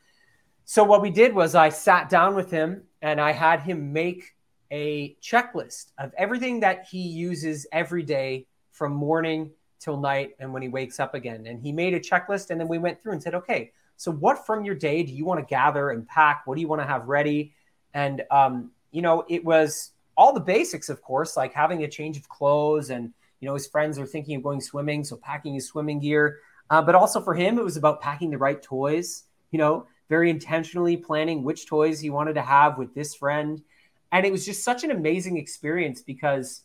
So 0.64 0.84
what 0.84 1.02
we 1.02 1.10
did 1.10 1.34
was 1.34 1.54
I 1.54 1.68
sat 1.68 2.08
down 2.08 2.34
with 2.34 2.50
him 2.50 2.82
and 3.00 3.20
I 3.20 3.32
had 3.32 3.60
him 3.60 3.92
make 3.92 4.34
a 4.70 5.14
checklist 5.22 5.92
of 5.98 6.12
everything 6.16 6.60
that 6.60 6.86
he 6.90 7.00
uses 7.00 7.66
every 7.72 8.02
day 8.02 8.46
from 8.70 8.92
morning 8.92 9.50
till 9.78 9.98
night 9.98 10.34
and 10.38 10.52
when 10.52 10.62
he 10.62 10.68
wakes 10.68 10.98
up 10.98 11.14
again. 11.14 11.46
And 11.46 11.60
he 11.60 11.72
made 11.72 11.94
a 11.94 12.00
checklist 12.00 12.50
and 12.50 12.58
then 12.58 12.68
we 12.68 12.78
went 12.78 13.02
through 13.02 13.12
and 13.12 13.22
said, 13.22 13.34
okay, 13.34 13.72
so, 14.02 14.10
what 14.10 14.44
from 14.44 14.64
your 14.64 14.74
day 14.74 15.04
do 15.04 15.12
you 15.12 15.24
want 15.24 15.38
to 15.38 15.46
gather 15.46 15.90
and 15.90 16.04
pack? 16.04 16.42
What 16.44 16.56
do 16.56 16.60
you 16.60 16.66
want 16.66 16.82
to 16.82 16.86
have 16.88 17.06
ready? 17.06 17.52
And, 17.94 18.24
um, 18.32 18.72
you 18.90 19.00
know, 19.00 19.24
it 19.28 19.44
was 19.44 19.92
all 20.16 20.32
the 20.32 20.40
basics, 20.40 20.88
of 20.88 21.00
course, 21.00 21.36
like 21.36 21.54
having 21.54 21.84
a 21.84 21.88
change 21.88 22.16
of 22.16 22.28
clothes 22.28 22.90
and, 22.90 23.12
you 23.38 23.46
know, 23.46 23.54
his 23.54 23.68
friends 23.68 24.00
are 24.00 24.06
thinking 24.06 24.34
of 24.34 24.42
going 24.42 24.60
swimming. 24.60 25.04
So, 25.04 25.14
packing 25.14 25.54
his 25.54 25.68
swimming 25.68 26.00
gear. 26.00 26.40
Uh, 26.68 26.82
but 26.82 26.96
also 26.96 27.20
for 27.20 27.32
him, 27.32 27.60
it 27.60 27.62
was 27.62 27.76
about 27.76 28.00
packing 28.00 28.30
the 28.30 28.38
right 28.38 28.60
toys, 28.60 29.22
you 29.52 29.58
know, 29.60 29.86
very 30.08 30.30
intentionally 30.30 30.96
planning 30.96 31.44
which 31.44 31.68
toys 31.68 32.00
he 32.00 32.10
wanted 32.10 32.34
to 32.34 32.42
have 32.42 32.78
with 32.78 32.92
this 32.96 33.14
friend. 33.14 33.62
And 34.10 34.26
it 34.26 34.32
was 34.32 34.44
just 34.44 34.64
such 34.64 34.82
an 34.82 34.90
amazing 34.90 35.36
experience 35.36 36.02
because 36.02 36.62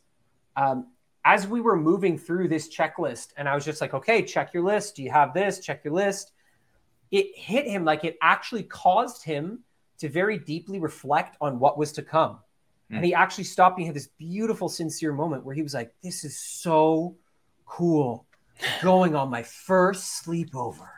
um, 0.56 0.88
as 1.24 1.46
we 1.46 1.62
were 1.62 1.78
moving 1.78 2.18
through 2.18 2.48
this 2.48 2.76
checklist, 2.76 3.34
and 3.38 3.48
I 3.48 3.54
was 3.54 3.64
just 3.64 3.80
like, 3.80 3.94
okay, 3.94 4.24
check 4.24 4.56
your 4.56 4.64
list. 4.64 4.96
Do 4.96 5.04
you 5.04 5.12
have 5.12 5.36
this? 5.36 5.60
Check 5.60 5.84
your 5.84 5.94
list 5.94 6.32
it 7.12 7.36
hit 7.36 7.68
him 7.68 7.86
like 7.86 8.04
it 8.04 8.18
actually 8.22 8.64
caused 8.64 9.24
him 9.24 9.60
to 10.00 10.10
very 10.10 10.38
deeply 10.38 10.80
reflect 10.80 11.38
on 11.42 11.60
what 11.60 11.78
was 11.78 11.92
to 11.94 12.02
come. 12.02 12.40
Mm. 12.92 12.98
And 12.98 13.06
he 13.06 13.14
actually 13.14 13.46
stopped 13.46 13.78
and 13.78 13.88
had 13.88 13.96
this 13.96 14.10
beautiful, 14.18 14.70
sincere 14.70 15.14
moment 15.14 15.44
where 15.44 15.56
he 15.56 15.64
was 15.64 15.74
like, 15.74 15.94
This 16.04 16.24
is 16.24 16.38
so 16.38 17.16
cool 17.66 18.26
going 18.82 19.16
on 19.16 19.30
my 19.30 19.44
first 19.44 20.26
sleepover. 20.26 20.90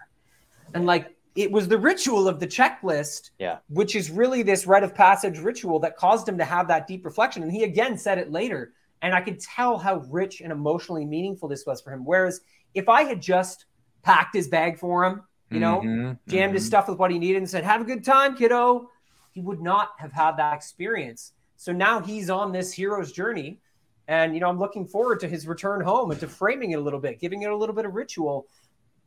And 0.73 0.85
like, 0.85 1.15
it 1.35 1.51
was 1.51 1.67
the 1.67 1.77
ritual 1.77 2.27
of 2.27 2.39
the 2.39 2.47
checklist, 2.47 3.31
yeah, 3.39 3.59
which 3.69 3.95
is 3.95 4.09
really 4.09 4.43
this 4.43 4.67
rite 4.67 4.83
of 4.83 4.93
passage 4.93 5.39
ritual 5.39 5.79
that 5.79 5.95
caused 5.95 6.27
him 6.27 6.37
to 6.37 6.45
have 6.45 6.67
that 6.67 6.87
deep 6.87 7.05
reflection. 7.05 7.43
And 7.43 7.51
he 7.51 7.63
again 7.63 7.97
said 7.97 8.17
it 8.17 8.31
later. 8.31 8.73
And 9.01 9.13
I 9.13 9.21
could 9.21 9.39
tell 9.39 9.77
how 9.77 10.03
rich 10.09 10.41
and 10.41 10.51
emotionally 10.51 11.05
meaningful 11.05 11.47
this 11.47 11.65
was 11.65 11.79
for 11.79 11.93
him. 11.93 12.03
Whereas 12.03 12.41
if 12.73 12.89
I 12.89 13.03
had 13.03 13.21
just 13.21 13.65
packed 14.03 14.35
his 14.35 14.49
bag 14.49 14.77
for 14.77 15.05
him 15.05 15.23
you 15.51 15.59
know, 15.59 15.79
mm-hmm, 15.79 16.11
jammed 16.27 16.49
mm-hmm. 16.49 16.53
his 16.53 16.65
stuff 16.65 16.87
with 16.87 16.97
what 16.97 17.11
he 17.11 17.19
needed 17.19 17.37
and 17.37 17.49
said, 17.49 17.63
Have 17.63 17.81
a 17.81 17.85
good 17.85 18.03
time, 18.03 18.35
kiddo. 18.35 18.89
He 19.31 19.41
would 19.41 19.61
not 19.61 19.91
have 19.97 20.11
had 20.11 20.37
that 20.37 20.53
experience. 20.53 21.33
So 21.55 21.71
now 21.71 21.99
he's 21.99 22.29
on 22.29 22.51
this 22.51 22.73
hero's 22.73 23.11
journey. 23.11 23.59
And, 24.07 24.33
you 24.33 24.39
know, 24.39 24.49
I'm 24.49 24.57
looking 24.57 24.87
forward 24.87 25.19
to 25.19 25.27
his 25.27 25.45
return 25.45 25.81
home 25.81 26.09
and 26.09 26.19
to 26.19 26.27
framing 26.27 26.71
it 26.71 26.79
a 26.79 26.81
little 26.81 26.99
bit, 26.99 27.19
giving 27.19 27.43
it 27.43 27.51
a 27.51 27.55
little 27.55 27.75
bit 27.75 27.85
of 27.85 27.93
ritual. 27.93 28.47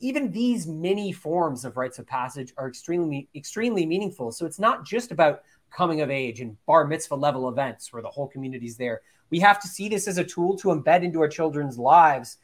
Even 0.00 0.30
these 0.30 0.66
many 0.66 1.12
forms 1.12 1.64
of 1.64 1.76
rites 1.76 1.98
of 1.98 2.06
passage 2.06 2.52
are 2.56 2.68
extremely, 2.68 3.28
extremely 3.34 3.84
meaningful. 3.84 4.30
So 4.30 4.46
it's 4.46 4.60
not 4.60 4.84
just 4.84 5.10
about 5.10 5.42
coming 5.72 6.02
of 6.02 6.10
age 6.10 6.40
and 6.40 6.56
bar 6.66 6.86
mitzvah 6.86 7.14
level 7.14 7.48
events 7.48 7.92
where 7.92 8.02
the 8.02 8.10
whole 8.10 8.28
community's 8.28 8.76
there. 8.76 9.00
We 9.30 9.40
have 9.40 9.60
to 9.62 9.68
see 9.68 9.88
this 9.88 10.06
as 10.06 10.18
a 10.18 10.24
tool 10.24 10.56
to 10.58 10.68
embed 10.68 11.02
into 11.02 11.20
our 11.20 11.28
children's 11.28 11.78
lives. 11.78 12.36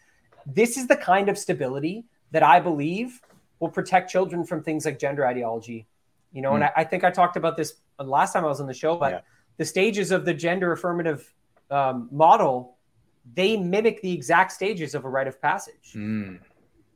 This 0.47 0.77
is 0.77 0.87
the 0.87 0.97
kind 0.97 1.29
of 1.29 1.39
stability 1.39 2.07
that 2.31 2.43
I 2.43 2.61
believe 2.61 3.21
will 3.61 3.69
protect 3.69 4.11
children 4.11 4.45
from 4.45 4.63
things 4.63 4.85
like 4.85 4.99
gender 4.99 5.27
ideology. 5.27 5.87
You 6.33 6.43
know, 6.43 6.53
mm. 6.53 6.57
and 6.57 6.65
hmm. 6.65 6.71
I, 6.77 6.83
I, 6.83 6.85
think 6.85 7.05
I 7.05 7.11
talked 7.11 7.37
about 7.37 7.57
this 7.57 7.75
last 7.99 8.33
time 8.33 8.45
I 8.45 8.49
was 8.49 8.61
on 8.61 8.67
the 8.67 8.75
show, 8.75 8.97
but 8.97 9.13
yeah. 9.13 9.21
the 9.57 9.65
stages 9.65 10.11
of 10.11 10.25
the 10.25 10.35
gender 10.35 10.73
affirmative 10.73 11.33
um, 11.71 12.09
model, 12.13 12.77
they 13.35 13.57
mimic 13.57 14.03
the 14.03 14.13
exact 14.13 14.53
stages 14.53 14.95
of 14.95 15.05
a 15.05 15.09
rite 15.09 15.27
of 15.27 15.41
passage. 15.41 15.93
Mm. 15.95 16.41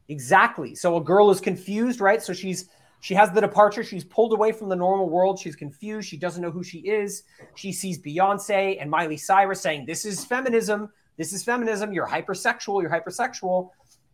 Exactly. 0.09 0.75
So 0.75 0.97
a 0.97 1.01
girl 1.01 1.31
is 1.31 1.41
confused, 1.41 2.01
right? 2.01 2.23
So 2.23 2.33
she's 2.33 2.69
she 3.03 3.15
has 3.15 3.33
the 3.33 3.41
departure. 3.41 3.83
She's 3.83 4.05
pulled 4.05 4.33
away 4.33 4.53
from 4.53 4.69
the 4.69 4.77
normal 4.77 5.09
world. 5.09 5.37
She's 5.37 5.57
confused. 5.57 6.09
She 6.09 6.17
doesn't 6.17 6.41
know 6.41 6.53
who 6.53 6.63
she 6.63 6.79
is. 6.79 7.25
She 7.57 7.73
sees 7.73 8.01
Beyonce 8.01 8.81
and 8.81 8.89
Miley 8.89 9.17
Cyrus 9.17 9.61
saying, 9.61 9.87
This 9.87 10.05
is 10.05 10.25
feminism. 10.25 10.89
This 11.17 11.33
is 11.33 11.43
feminism. 11.43 11.93
You're 11.93 12.07
hypersexual. 12.07 12.81
You're 12.81 12.91
hypersexual. 12.91 13.71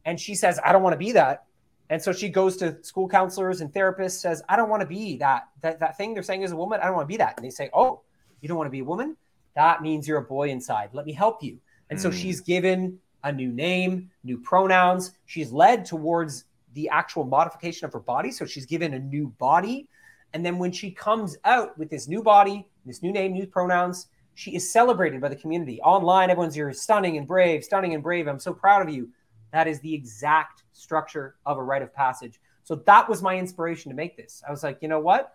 And 0.07 0.19
she 0.19 0.35
says, 0.35 0.59
I 0.65 0.73
don't 0.73 0.83
want 0.83 0.95
to 0.95 0.99
be 0.99 1.13
that. 1.13 1.45
And 1.91 2.03
so 2.03 2.13
she 2.13 2.29
goes 2.29 2.57
to 2.59 2.83
school 2.83 3.09
counselors 3.09 3.61
and 3.61 3.73
therapists, 3.73 4.21
says, 4.21 4.43
I 4.49 4.57
don't 4.57 4.69
want 4.69 4.83
to 4.83 4.87
be 4.87 5.17
that, 5.19 5.49
that, 5.63 5.81
that 5.81 5.97
thing 5.97 6.15
they're 6.15 6.23
saying 6.23 6.43
is 6.43 6.53
a 6.53 6.57
woman. 6.57 6.81
I 6.83 6.87
don't 6.87 6.95
want 6.95 7.09
to 7.09 7.13
be 7.13 7.17
that. 7.17 7.35
And 7.37 7.45
they 7.45 7.51
say, 7.51 7.71
Oh, 7.73 8.03
you 8.41 8.49
don't 8.49 8.59
want 8.59 8.67
to 8.67 8.73
be 8.73 8.81
a 8.81 8.85
woman? 8.85 9.17
That 9.55 9.83
means 9.83 10.07
you're 10.07 10.19
a 10.19 10.23
boy 10.23 10.51
inside. 10.51 10.91
Let 10.93 11.07
me 11.07 11.13
help 11.13 11.43
you. 11.43 11.59
And 11.91 11.99
mm. 11.99 12.03
so 12.03 12.11
hmm. 12.11 12.17
she's 12.17 12.41
given 12.41 12.99
a 13.25 13.33
new 13.33 13.51
name, 13.51 14.11
new 14.23 14.39
pronouns. 14.39 15.13
She's 15.27 15.51
led 15.51 15.85
towards 15.85 16.45
the 16.75 16.89
actual 16.91 17.25
modification 17.25 17.87
of 17.87 17.93
her 17.93 18.01
body. 18.01 18.31
So 18.31 18.45
she's 18.45 18.67
given 18.67 18.95
a 18.95 18.99
new 18.99 19.29
body. 19.39 19.89
And 20.35 20.45
then 20.45 20.59
when 20.59 20.71
she 20.71 20.91
comes 20.91 21.37
out 21.45 21.77
with 21.79 21.91
this 21.91 22.07
new 22.07 22.23
body, 22.23 22.69
this 22.85 23.03
new 23.03 23.13
name, 23.13 23.33
new 23.33 23.47
pronouns, 23.47 24.07
she 24.35 24.55
is 24.55 24.71
celebrated 24.73 25.21
by 25.21 25.29
the 25.29 25.37
community. 25.37 25.81
Online, 25.81 26.31
everyone's 26.31 26.55
here 26.55 26.73
stunning 26.73 27.17
and 27.17 27.27
brave, 27.27 27.65
stunning 27.65 27.95
and 27.95 28.03
brave. 28.03 28.29
I'm 28.29 28.39
so 28.39 28.53
proud 28.53 28.87
of 28.87 28.95
you. 28.95 29.09
That 29.53 29.69
is 29.69 29.81
the 29.81 29.95
exact 29.95 30.65
structure 30.73 31.37
of 31.47 31.59
a 31.59 31.63
rite 31.63 31.83
of 31.83 31.95
passage. 31.95 32.41
So 32.65 32.77
that 32.87 33.09
was 33.09 33.23
my 33.23 33.39
inspiration 33.39 33.91
to 33.91 33.97
make 33.97 34.17
this. 34.17 34.43
I 34.47 34.51
was 34.51 34.63
like, 34.63 34.79
you 34.83 34.89
know 34.89 35.01
what? 35.01 35.35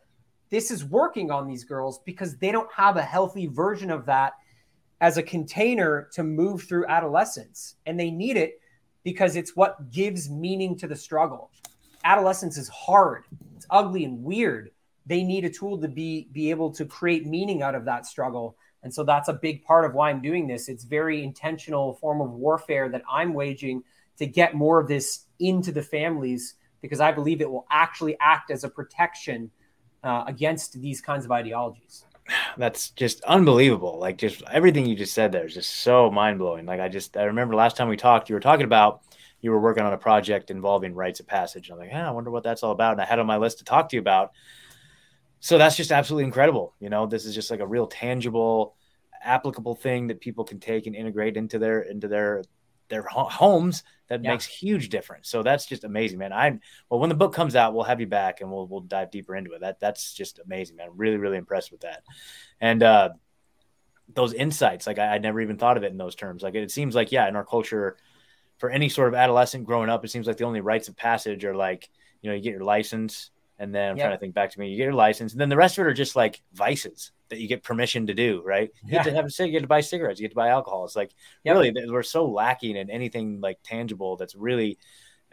This 0.50 0.70
is 0.70 0.86
working 0.86 1.32
on 1.32 1.48
these 1.48 1.64
girls 1.64 2.00
because 2.06 2.38
they 2.38 2.52
don't 2.52 2.72
have 2.72 2.96
a 2.96 3.02
healthy 3.02 3.48
version 3.48 3.90
of 3.90 4.06
that 4.06 4.34
as 5.02 5.18
a 5.18 5.24
container 5.24 6.10
to 6.14 6.24
move 6.24 6.64
through 6.64 6.86
adolescence. 6.86 7.76
And 7.86 8.00
they 8.00 8.12
need 8.12 8.38
it 8.38 8.62
because 9.04 9.36
it's 9.36 9.56
what 9.56 9.92
gives 9.92 10.30
meaning 10.30 10.78
to 10.78 10.88
the 10.88 10.96
struggle. 10.96 11.52
Adolescence 12.06 12.58
is 12.58 12.70
hard, 12.70 13.24
it's 13.56 13.66
ugly 13.70 14.06
and 14.06 14.24
weird. 14.24 14.72
They 15.06 15.24
need 15.24 15.44
a 15.44 15.50
tool 15.50 15.80
to 15.82 15.88
be 15.88 16.30
be 16.32 16.50
able 16.50 16.72
to 16.74 16.86
create 16.86 17.26
meaning 17.26 17.62
out 17.62 17.76
of 17.76 17.86
that 17.86 18.06
struggle. 18.06 18.56
And 18.84 18.94
so 18.94 19.04
that's 19.04 19.30
a 19.30 19.34
big 19.34 19.64
part 19.64 19.86
of 19.86 19.94
why 19.94 20.10
I'm 20.10 20.22
doing 20.22 20.48
this. 20.48 20.70
It's 20.70 20.84
very 20.84 21.24
intentional 21.24 21.96
form 21.96 22.22
of 22.22 22.32
warfare 22.32 22.90
that 22.90 23.04
I'm 23.10 23.34
waging 23.34 23.84
to 24.18 24.26
get 24.26 24.54
more 24.54 24.80
of 24.80 24.88
this 24.88 25.26
into 25.40 25.72
the 25.72 25.82
families 25.82 26.56
because 26.82 27.00
I 27.00 27.12
believe 27.12 27.42
it 27.42 27.50
will 27.50 27.66
actually 27.72 28.18
act 28.20 28.52
as 28.52 28.64
a 28.64 28.70
protection 28.70 29.50
uh, 30.04 30.26
against 30.28 30.80
these 30.82 31.02
kinds 31.02 31.26
of 31.26 31.32
ideologies. 31.32 32.06
That's 32.58 32.92
just 32.92 33.24
unbelievable. 33.24 34.00
Like 34.00 34.18
just 34.18 34.44
everything 34.52 34.86
you 34.86 34.96
just 34.96 35.14
said 35.14 35.32
there 35.32 35.46
is 35.46 35.54
just 35.54 35.70
so 35.70 36.10
mind 36.10 36.40
blowing. 36.40 36.66
Like 36.66 36.80
I 36.80 36.88
just 36.90 37.18
I 37.18 37.24
remember 37.24 37.56
last 37.56 37.76
time 37.76 37.90
we 37.90 37.98
talked, 37.98 38.30
you 38.30 38.36
were 38.36 38.42
talking 38.42 38.66
about 38.66 39.02
you 39.42 39.52
were 39.52 39.60
working 39.60 39.84
on 39.84 39.94
a 39.94 39.98
project 39.98 40.52
involving 40.52 40.96
rites 40.96 41.20
of 41.20 41.28
passage. 41.28 41.70
I'm 41.70 41.78
like, 41.78 41.90
yeah, 41.90 42.08
I 42.08 42.12
wonder 42.12 42.32
what 42.32 42.44
that's 42.44 42.64
all 42.64 42.72
about. 42.72 42.94
And 42.94 43.02
I 43.02 43.06
had 43.06 43.20
on 43.20 43.26
my 43.26 43.38
list 43.38 43.58
to 43.60 43.66
talk 43.66 43.90
to 43.90 43.96
you 43.98 44.00
about. 44.00 44.32
So 45.42 45.58
that's 45.58 45.76
just 45.76 45.92
absolutely 45.92 46.24
incredible. 46.24 46.74
You 46.80 46.90
know, 46.90 47.06
this 47.06 47.26
is 47.26 47.36
just 47.36 47.52
like 47.52 47.60
a 47.60 47.68
real 47.68 47.86
tangible, 47.88 48.78
applicable 49.22 49.76
thing 49.76 50.08
that 50.08 50.22
people 50.22 50.46
can 50.46 50.62
take 50.62 50.88
and 50.88 50.96
integrate 50.96 51.36
into 51.36 51.60
their 51.60 51.82
into 51.82 52.08
their 52.08 52.44
their 52.90 53.04
homes 53.04 53.84
that 54.08 54.24
yeah. 54.24 54.32
makes 54.32 54.46
huge 54.46 54.90
difference. 54.90 55.30
So 55.30 55.44
that's 55.44 55.66
just 55.66 55.84
amazing, 55.84 56.20
man. 56.20 56.34
I 56.34 56.60
well, 56.90 57.00
when 57.00 57.10
the 57.10 57.16
book 57.16 57.34
comes 57.34 57.56
out, 57.56 57.74
we'll 57.74 57.84
have 57.84 58.00
you 58.00 58.08
back 58.08 58.42
and 58.42 58.52
we'll 58.52 58.68
we'll 58.68 58.82
dive 58.82 59.12
deeper 59.12 59.36
into 59.36 59.54
it. 59.54 59.62
That 59.62 59.80
that's 59.80 60.14
just 60.14 60.40
amazing, 60.40 60.76
man. 60.76 60.90
I'm 60.90 60.98
really 60.98 61.18
really 61.18 61.38
impressed 61.38 61.72
with 61.72 61.82
that, 61.82 62.04
and 62.62 62.84
uh, 62.84 63.10
those 64.14 64.34
insights. 64.34 64.86
Like 64.88 65.00
I, 65.00 65.16
I 65.16 65.18
never 65.18 65.42
even 65.42 65.58
thought 65.58 65.78
of 65.78 65.84
it 65.84 65.92
in 65.92 65.98
those 65.98 66.16
terms. 66.16 66.44
Like 66.44 66.56
it 66.56 66.72
seems 66.72 66.96
like 66.96 67.12
yeah, 67.12 67.28
in 67.28 67.36
our 67.36 67.46
culture, 67.46 67.98
for 68.58 68.70
any 68.70 68.90
sort 68.90 69.08
of 69.08 69.16
adolescent 69.16 69.66
growing 69.66 69.90
up, 69.90 70.04
it 70.06 70.12
seems 70.12 70.28
like 70.28 70.38
the 70.38 70.46
only 70.46 70.62
rites 70.62 70.88
of 70.88 70.96
passage 70.96 71.46
are 71.46 71.56
like 71.56 71.90
you 72.22 72.30
know 72.30 72.36
you 72.36 72.42
get 72.44 72.52
your 72.52 72.64
license, 72.64 73.32
and 73.58 73.74
then 73.74 73.92
I'm 73.92 73.98
trying 73.98 74.12
to 74.12 74.18
think 74.18 74.34
back 74.34 74.52
to 74.52 74.60
me, 74.60 74.70
you 74.70 74.78
get 74.78 74.84
your 74.84 74.94
license, 74.94 75.32
and 75.32 75.42
then 75.42 75.50
the 75.50 75.58
rest 75.58 75.78
of 75.78 75.86
it 75.86 75.90
are 75.90 75.94
just 75.94 76.16
like 76.16 76.42
vices 76.54 77.12
that 77.34 77.42
you 77.42 77.48
get 77.48 77.64
permission 77.64 78.08
to 78.08 78.14
do, 78.14 78.42
right? 78.46 78.72
You 78.84 78.94
yeah. 78.94 79.04
get 79.04 79.10
to 79.10 79.16
have 79.16 79.26
a 79.26 79.46
you 79.46 79.52
get 79.52 79.62
to 79.62 79.68
buy 79.68 79.82
cigarettes, 79.82 80.20
you 80.20 80.26
get 80.26 80.32
to 80.32 80.36
buy 80.36 80.50
alcohol. 80.50 80.86
It's 80.86 80.96
like 80.96 81.12
really 81.46 81.74
we're 81.88 82.04
so 82.04 82.26
lacking 82.26 82.76
in 82.76 82.90
anything 82.90 83.42
like 83.42 83.60
tangible 83.64 84.16
that's 84.16 84.36
really 84.36 84.78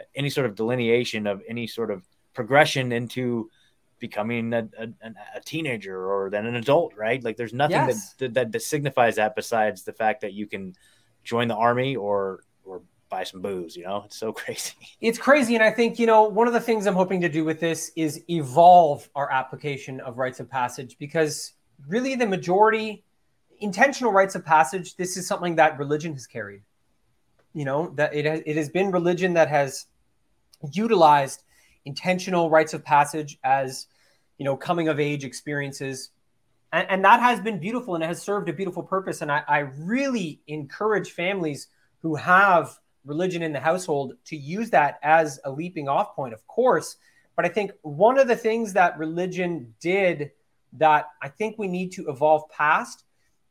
uh, 0.00 0.04
any 0.14 0.30
sort 0.30 0.46
of 0.46 0.54
delineation 0.54 1.26
of 1.26 1.42
any 1.48 1.66
sort 1.66 1.90
of 1.90 2.02
progression 2.32 2.92
into 2.92 3.50
becoming 3.98 4.52
a, 4.54 4.66
a, 4.78 4.88
a 5.36 5.40
teenager 5.44 6.10
or 6.10 6.30
then 6.30 6.46
an 6.46 6.56
adult, 6.56 6.94
right? 6.96 7.22
Like 7.22 7.36
there's 7.36 7.52
nothing 7.52 7.76
yes. 7.76 8.14
that, 8.14 8.34
that 8.34 8.52
that 8.52 8.62
signifies 8.62 9.16
that 9.16 9.36
besides 9.36 9.84
the 9.84 9.92
fact 9.92 10.22
that 10.22 10.32
you 10.32 10.46
can 10.46 10.74
join 11.22 11.48
the 11.48 11.56
army 11.56 11.96
or 11.96 12.44
or 12.64 12.82
buy 13.10 13.24
some 13.24 13.42
booze, 13.42 13.76
you 13.76 13.84
know? 13.84 14.04
It's 14.06 14.16
so 14.16 14.32
crazy. 14.40 14.72
It's 15.02 15.18
crazy. 15.18 15.54
And 15.56 15.62
I 15.62 15.70
think, 15.70 15.98
you 15.98 16.06
know, 16.06 16.22
one 16.22 16.46
of 16.46 16.54
the 16.54 16.60
things 16.60 16.86
I'm 16.86 16.94
hoping 16.94 17.20
to 17.20 17.28
do 17.28 17.44
with 17.44 17.60
this 17.60 17.92
is 17.96 18.22
evolve 18.30 19.10
our 19.14 19.30
application 19.30 20.00
of 20.00 20.16
rites 20.16 20.40
of 20.40 20.48
passage 20.48 20.96
because 20.98 21.52
really 21.88 22.14
the 22.14 22.26
majority 22.26 23.04
intentional 23.60 24.12
rites 24.12 24.34
of 24.34 24.44
passage 24.44 24.96
this 24.96 25.16
is 25.16 25.26
something 25.26 25.56
that 25.56 25.78
religion 25.78 26.12
has 26.14 26.26
carried. 26.26 26.62
You 27.52 27.64
know 27.64 27.92
that 27.96 28.14
it 28.14 28.24
has, 28.24 28.42
it 28.46 28.56
has 28.56 28.68
been 28.68 28.90
religion 28.90 29.34
that 29.34 29.48
has 29.48 29.86
utilized 30.72 31.42
intentional 31.84 32.50
rites 32.50 32.74
of 32.74 32.84
passage 32.84 33.38
as 33.44 33.86
you 34.38 34.44
know 34.44 34.56
coming 34.56 34.88
of 34.88 35.00
age 35.00 35.24
experiences. 35.24 36.10
And, 36.72 36.88
and 36.88 37.04
that 37.04 37.20
has 37.20 37.40
been 37.40 37.58
beautiful 37.58 37.94
and 37.94 38.04
it 38.04 38.06
has 38.06 38.22
served 38.22 38.48
a 38.48 38.52
beautiful 38.52 38.82
purpose. 38.82 39.22
And 39.22 39.32
I, 39.32 39.42
I 39.48 39.58
really 39.58 40.40
encourage 40.46 41.10
families 41.10 41.66
who 42.00 42.14
have 42.14 42.78
religion 43.04 43.42
in 43.42 43.52
the 43.52 43.60
household 43.60 44.12
to 44.26 44.36
use 44.36 44.70
that 44.70 45.00
as 45.02 45.40
a 45.44 45.50
leaping 45.50 45.88
off 45.88 46.14
point 46.14 46.34
of 46.34 46.46
course. 46.46 46.96
But 47.36 47.44
i 47.44 47.48
think 47.48 47.72
one 47.82 48.18
of 48.18 48.28
the 48.28 48.36
things 48.36 48.74
that 48.74 48.98
religion 48.98 49.74
did 49.80 50.32
that 50.74 51.06
I 51.22 51.28
think 51.28 51.58
we 51.58 51.68
need 51.68 51.92
to 51.92 52.08
evolve 52.08 52.48
past 52.50 53.04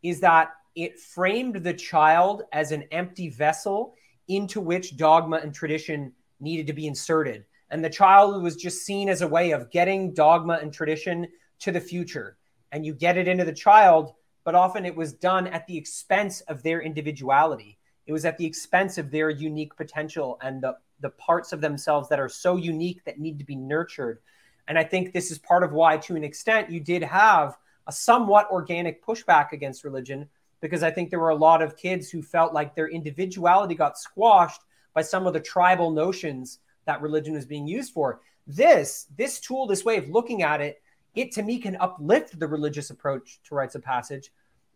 is 0.03 0.19
that 0.21 0.51
it 0.75 0.99
framed 0.99 1.55
the 1.55 1.73
child 1.73 2.43
as 2.53 2.71
an 2.71 2.83
empty 2.91 3.29
vessel 3.29 3.95
into 4.27 4.61
which 4.61 4.95
dogma 4.95 5.37
and 5.37 5.53
tradition 5.53 6.13
needed 6.39 6.67
to 6.67 6.73
be 6.73 6.87
inserted. 6.87 7.45
And 7.71 7.83
the 7.83 7.89
child 7.89 8.41
was 8.41 8.55
just 8.55 8.85
seen 8.85 9.09
as 9.09 9.21
a 9.21 9.27
way 9.27 9.51
of 9.51 9.71
getting 9.71 10.13
dogma 10.13 10.59
and 10.61 10.73
tradition 10.73 11.27
to 11.59 11.71
the 11.71 11.81
future. 11.81 12.37
And 12.71 12.85
you 12.85 12.93
get 12.93 13.17
it 13.17 13.27
into 13.27 13.45
the 13.45 13.53
child, 13.53 14.13
but 14.43 14.55
often 14.55 14.85
it 14.85 14.95
was 14.95 15.13
done 15.13 15.47
at 15.47 15.67
the 15.67 15.77
expense 15.77 16.41
of 16.41 16.63
their 16.63 16.81
individuality. 16.81 17.77
It 18.05 18.13
was 18.13 18.25
at 18.25 18.37
the 18.37 18.45
expense 18.45 18.97
of 18.97 19.11
their 19.11 19.29
unique 19.29 19.75
potential 19.75 20.39
and 20.41 20.61
the, 20.61 20.77
the 20.99 21.11
parts 21.11 21.53
of 21.53 21.61
themselves 21.61 22.09
that 22.09 22.19
are 22.19 22.29
so 22.29 22.55
unique 22.55 23.03
that 23.05 23.19
need 23.19 23.37
to 23.39 23.45
be 23.45 23.55
nurtured. 23.55 24.19
And 24.69 24.77
I 24.77 24.83
think 24.83 25.11
this 25.11 25.31
is 25.31 25.39
part 25.39 25.63
of 25.63 25.73
why, 25.73 25.97
to 25.97 26.15
an 26.15 26.23
extent, 26.23 26.69
you 26.69 26.79
did 26.79 27.01
have 27.01 27.57
a 27.87 27.91
somewhat 27.91 28.49
organic 28.51 29.03
pushback 29.03 29.51
against 29.51 29.83
religion, 29.83 30.29
because 30.61 30.83
I 30.83 30.91
think 30.91 31.09
there 31.09 31.19
were 31.19 31.29
a 31.29 31.35
lot 31.35 31.63
of 31.63 31.75
kids 31.75 32.11
who 32.11 32.21
felt 32.21 32.53
like 32.53 32.75
their 32.75 32.87
individuality 32.87 33.73
got 33.73 33.97
squashed 33.97 34.61
by 34.93 35.01
some 35.01 35.25
of 35.25 35.33
the 35.33 35.39
tribal 35.39 35.89
notions 35.89 36.59
that 36.85 37.01
religion 37.01 37.33
was 37.33 37.47
being 37.47 37.67
used 37.67 37.93
for. 37.93 38.21
This, 38.45 39.07
this 39.17 39.39
tool, 39.39 39.65
this 39.65 39.83
way 39.83 39.97
of 39.97 40.07
looking 40.07 40.43
at 40.43 40.61
it, 40.61 40.81
it 41.15 41.31
to 41.31 41.41
me 41.41 41.57
can 41.57 41.75
uplift 41.77 42.39
the 42.39 42.47
religious 42.47 42.91
approach 42.91 43.39
to 43.45 43.55
rites 43.55 43.73
of 43.73 43.83
passage 43.83 44.31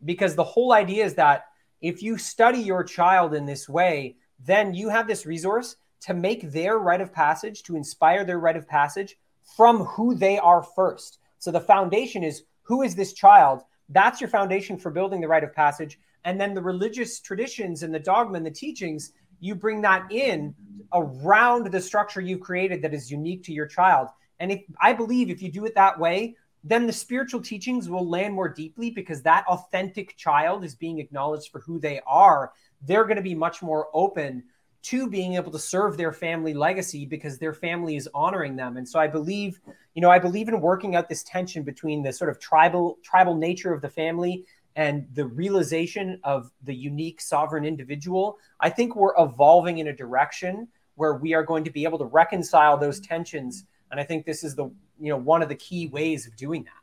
because 0.06 0.34
the 0.34 0.44
whole 0.44 0.74
idea 0.74 1.06
is 1.06 1.14
that 1.16 1.46
if 1.82 2.02
you 2.02 2.18
study 2.18 2.60
your 2.60 2.84
child 2.84 3.36
in 3.36 3.46
this 3.46 3.70
way, 3.70 4.16
then 4.44 4.74
you 4.74 4.89
have 4.89 5.08
this 5.08 5.26
resource 5.28 5.76
to 6.02 6.14
make 6.14 6.52
their 6.52 6.80
rite 6.80 7.02
of 7.02 7.14
passage, 7.14 7.62
to 7.64 7.76
inspire 7.76 8.26
their 8.26 8.39
rite 8.39 8.58
of 8.58 8.68
passage 8.68 9.18
from 9.56 9.84
who 9.86 10.16
they 10.16 10.38
are 10.39 10.64
first. 10.64 11.20
So 11.39 11.52
the 11.52 11.60
foundation 11.60 12.24
is 12.24 12.44
who 12.64 12.82
is 12.82 12.96
this 12.96 13.14
child? 13.14 13.64
That's 13.89 14.22
your 14.22 14.30
foundation 14.30 14.78
for 14.78 14.91
building 14.91 15.22
the 15.22 15.28
rite 15.28 15.44
of 15.44 15.54
passage. 15.54 16.00
And 16.26 16.39
then 16.39 16.54
the 16.54 16.62
religious 16.62 17.20
traditions 17.20 17.84
and 17.84 17.94
the 17.94 18.00
dogma 18.00 18.38
and 18.38 18.46
the 18.46 18.52
teachings, 18.52 19.12
you 19.39 19.56
bring 19.56 19.82
that 19.82 20.12
in 20.12 20.56
around 20.94 21.68
the 21.68 21.82
structure 21.82 22.22
you've 22.22 22.39
created 22.39 22.82
that 22.82 22.94
is 22.94 23.12
unique 23.12 23.44
to 23.44 23.54
your 23.54 23.68
child. 23.68 24.08
And 24.39 24.52
if 24.52 24.62
I 24.82 24.94
believe 24.94 25.30
if 25.30 25.41
you 25.41 25.52
do 25.52 25.66
it 25.66 25.76
that 25.76 26.00
way, 26.00 26.36
then 26.64 26.88
the 26.88 26.94
spiritual 26.94 27.41
teachings 27.41 27.89
will 27.89 28.08
land 28.08 28.34
more 28.34 28.48
deeply 28.48 28.89
because 28.89 29.22
that 29.22 29.46
authentic 29.48 30.16
child 30.16 30.64
is 30.64 30.76
being 30.76 31.00
acknowledged 31.00 31.52
for 31.52 31.60
who 31.60 31.78
they 31.78 32.00
are. 32.08 32.54
They're 32.82 33.04
going 33.04 33.18
to 33.18 33.22
be 33.22 33.36
much 33.36 33.62
more 33.62 33.89
open 33.94 34.44
to 34.84 35.09
being 35.09 35.36
able 35.36 35.51
to 35.51 35.59
serve 35.59 35.95
their 35.97 36.11
family 36.11 36.53
legacy 36.53 37.05
because 37.05 37.38
their 37.38 37.53
family 37.53 37.95
is 37.95 38.09
honoring 38.13 38.55
them. 38.55 38.75
And 38.75 38.88
so 38.88 38.99
I 38.99 39.07
believe, 39.07 39.59
you 39.95 40.01
know, 40.01 40.09
I 40.09 40.19
believe 40.19 40.49
in 40.49 40.59
working 40.59 40.95
out 40.95 41.07
this 41.07 41.23
tension 41.23 41.63
between 41.63 42.03
the 42.03 42.11
sort 42.11 42.29
of 42.29 42.39
tribal 42.39 42.97
tribal 43.01 43.36
nature 43.36 43.73
of 43.73 43.81
the 43.81 43.89
family 43.89 44.45
and 44.75 45.07
the 45.13 45.25
realization 45.25 46.19
of 46.23 46.51
the 46.63 46.73
unique 46.73 47.21
sovereign 47.21 47.63
individual. 47.63 48.38
I 48.59 48.69
think 48.69 48.95
we're 48.95 49.13
evolving 49.17 49.77
in 49.77 49.88
a 49.88 49.93
direction 49.95 50.67
where 50.95 51.15
we 51.15 51.34
are 51.34 51.43
going 51.43 51.63
to 51.63 51.71
be 51.71 51.86
able 51.86 51.99
to 51.99 52.05
reconcile 52.05 52.77
those 52.77 52.99
tensions. 52.99 53.65
And 53.91 53.99
I 53.99 54.03
think 54.03 54.25
this 54.25 54.43
is 54.43 54.55
the, 54.55 54.65
you 54.99 55.09
know, 55.09 55.17
one 55.17 55.41
of 55.41 55.49
the 55.49 55.55
key 55.55 55.88
ways 55.88 56.27
of 56.27 56.36
doing 56.36 56.63
that. 56.63 56.73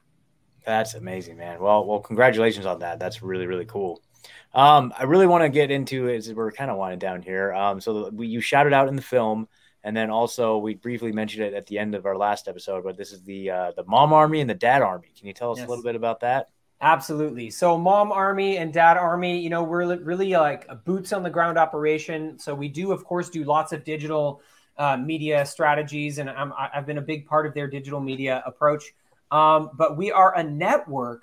That's 0.65 0.95
amazing, 0.95 1.37
man. 1.37 1.61
Well, 1.61 1.85
well, 1.85 2.01
congratulations 2.01 2.67
on 2.67 2.79
that. 2.81 2.99
That's 2.99 3.23
really, 3.23 3.47
really 3.47 3.65
cool. 3.65 4.03
Um, 4.53 4.93
I 4.99 5.05
really 5.05 5.27
want 5.27 5.45
to 5.45 5.49
get 5.49 5.71
into 5.71 6.09
is 6.09 6.33
We're 6.33 6.51
kind 6.53 6.71
of 6.71 6.77
winding 6.77 6.99
down 6.99 7.23
here. 7.23 7.53
Um, 7.53 7.81
so 7.81 8.11
we, 8.11 8.27
you 8.27 8.41
shouted 8.41 8.73
out 8.73 8.89
in 8.89 8.97
the 8.97 9.03
film, 9.03 9.49
and 9.85 9.97
then 9.97 10.11
also 10.11 10.59
we 10.59 10.75
briefly 10.75 11.13
mentioned 11.13 11.45
it 11.45 11.55
at 11.55 11.67
the 11.67 11.79
end 11.79 11.95
of 11.95 12.07
our 12.07 12.17
last 12.17 12.49
episode. 12.49 12.85
But 12.85 12.97
this 12.97 13.13
is 13.13 13.23
the 13.23 13.51
uh, 13.51 13.73
the 13.77 13.85
mom 13.85 14.13
army 14.13 14.41
and 14.41 14.51
the 14.51 14.55
dad 14.55 14.83
army. 14.83 15.09
Can 15.17 15.27
you 15.27 15.33
tell 15.33 15.53
us 15.53 15.59
yes. 15.59 15.67
a 15.67 15.71
little 15.71 15.85
bit 15.85 15.97
about 15.97 16.21
that? 16.21 16.49
Absolutely. 16.83 17.51
So, 17.51 17.77
mom 17.77 18.11
army 18.11 18.57
and 18.57 18.73
dad 18.73 18.97
army, 18.97 19.39
you 19.39 19.51
know, 19.51 19.63
we're 19.63 19.99
really 19.99 20.31
like 20.33 20.65
a 20.69 20.75
boots 20.75 21.13
on 21.13 21.23
the 21.23 21.29
ground 21.29 21.59
operation. 21.59 22.39
So, 22.39 22.55
we 22.55 22.69
do, 22.69 22.91
of 22.91 23.05
course, 23.05 23.29
do 23.29 23.45
lots 23.45 23.73
of 23.73 23.85
digital 23.85 24.41
uh, 24.79 24.97
media 24.97 25.45
strategies, 25.45 26.19
and 26.19 26.31
I'm, 26.31 26.55
I've 26.59 26.87
been 26.87 26.97
a 26.97 27.03
big 27.03 27.27
part 27.27 27.45
of 27.45 27.53
their 27.53 27.69
digital 27.69 28.01
media 28.01 28.43
approach. 28.47 28.95
Um, 29.31 29.71
but 29.75 29.99
we 29.99 30.11
are 30.11 30.35
a 30.35 30.43
network 30.43 31.23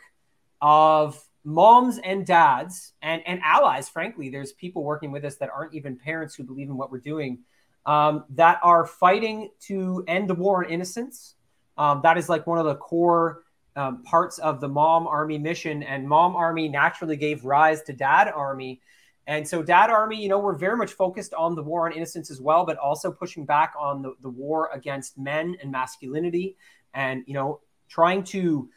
of 0.62 1.20
moms 1.48 1.98
and 2.00 2.26
dads 2.26 2.92
and, 3.02 3.22
and 3.26 3.40
allies, 3.42 3.88
frankly, 3.88 4.30
there's 4.30 4.52
people 4.52 4.84
working 4.84 5.12
with 5.14 5.24
us 5.24 5.38
that 5.38 5.50
aren't 5.50 5.74
even 5.74 5.96
parents 5.96 6.36
who 6.36 6.44
believe 6.44 6.68
in 6.68 6.76
what 6.76 6.92
we're 6.92 7.00
doing, 7.00 7.40
um, 7.86 8.26
that 8.30 8.60
are 8.64 8.86
fighting 8.86 9.50
to 9.62 10.04
end 10.10 10.30
the 10.30 10.36
war 10.36 10.66
on 10.66 10.70
innocence, 10.70 11.36
Um, 11.78 12.02
that 12.04 12.18
is 12.18 12.28
like 12.28 12.46
one 12.48 12.58
of 12.58 12.66
the 12.66 12.76
core 12.76 13.44
um, 13.76 14.04
parts 14.04 14.40
of 14.40 14.60
the 14.60 14.68
Mom 14.68 15.08
Army 15.08 15.38
mission. 15.38 15.84
And 15.84 16.08
Mom 16.08 16.36
Army 16.36 16.68
naturally 16.68 17.16
gave 17.16 17.46
rise 17.46 17.84
to 17.84 17.94
Dad 17.94 18.28
Army. 18.28 18.82
And 19.28 19.48
so, 19.48 19.62
Dad 19.62 19.90
Army, 19.90 20.22
you 20.22 20.30
know, 20.30 20.40
we're 20.40 20.56
very 20.58 20.78
much 20.78 20.94
focused 20.94 21.34
on 21.34 21.56
the 21.56 21.64
war 21.64 21.86
on 21.86 21.94
innocence 21.94 22.32
as 22.32 22.42
well, 22.42 22.66
but 22.66 22.78
also 22.78 23.12
pushing 23.12 23.46
back 23.46 23.74
on 23.80 24.02
the, 24.02 24.16
the 24.22 24.30
war 24.30 24.70
against 24.74 25.18
men 25.18 25.56
and 25.62 25.72
masculinity 25.72 26.58
and, 26.94 27.24
you 27.28 27.34
know, 27.34 27.60
trying 27.88 28.24
to 28.24 28.70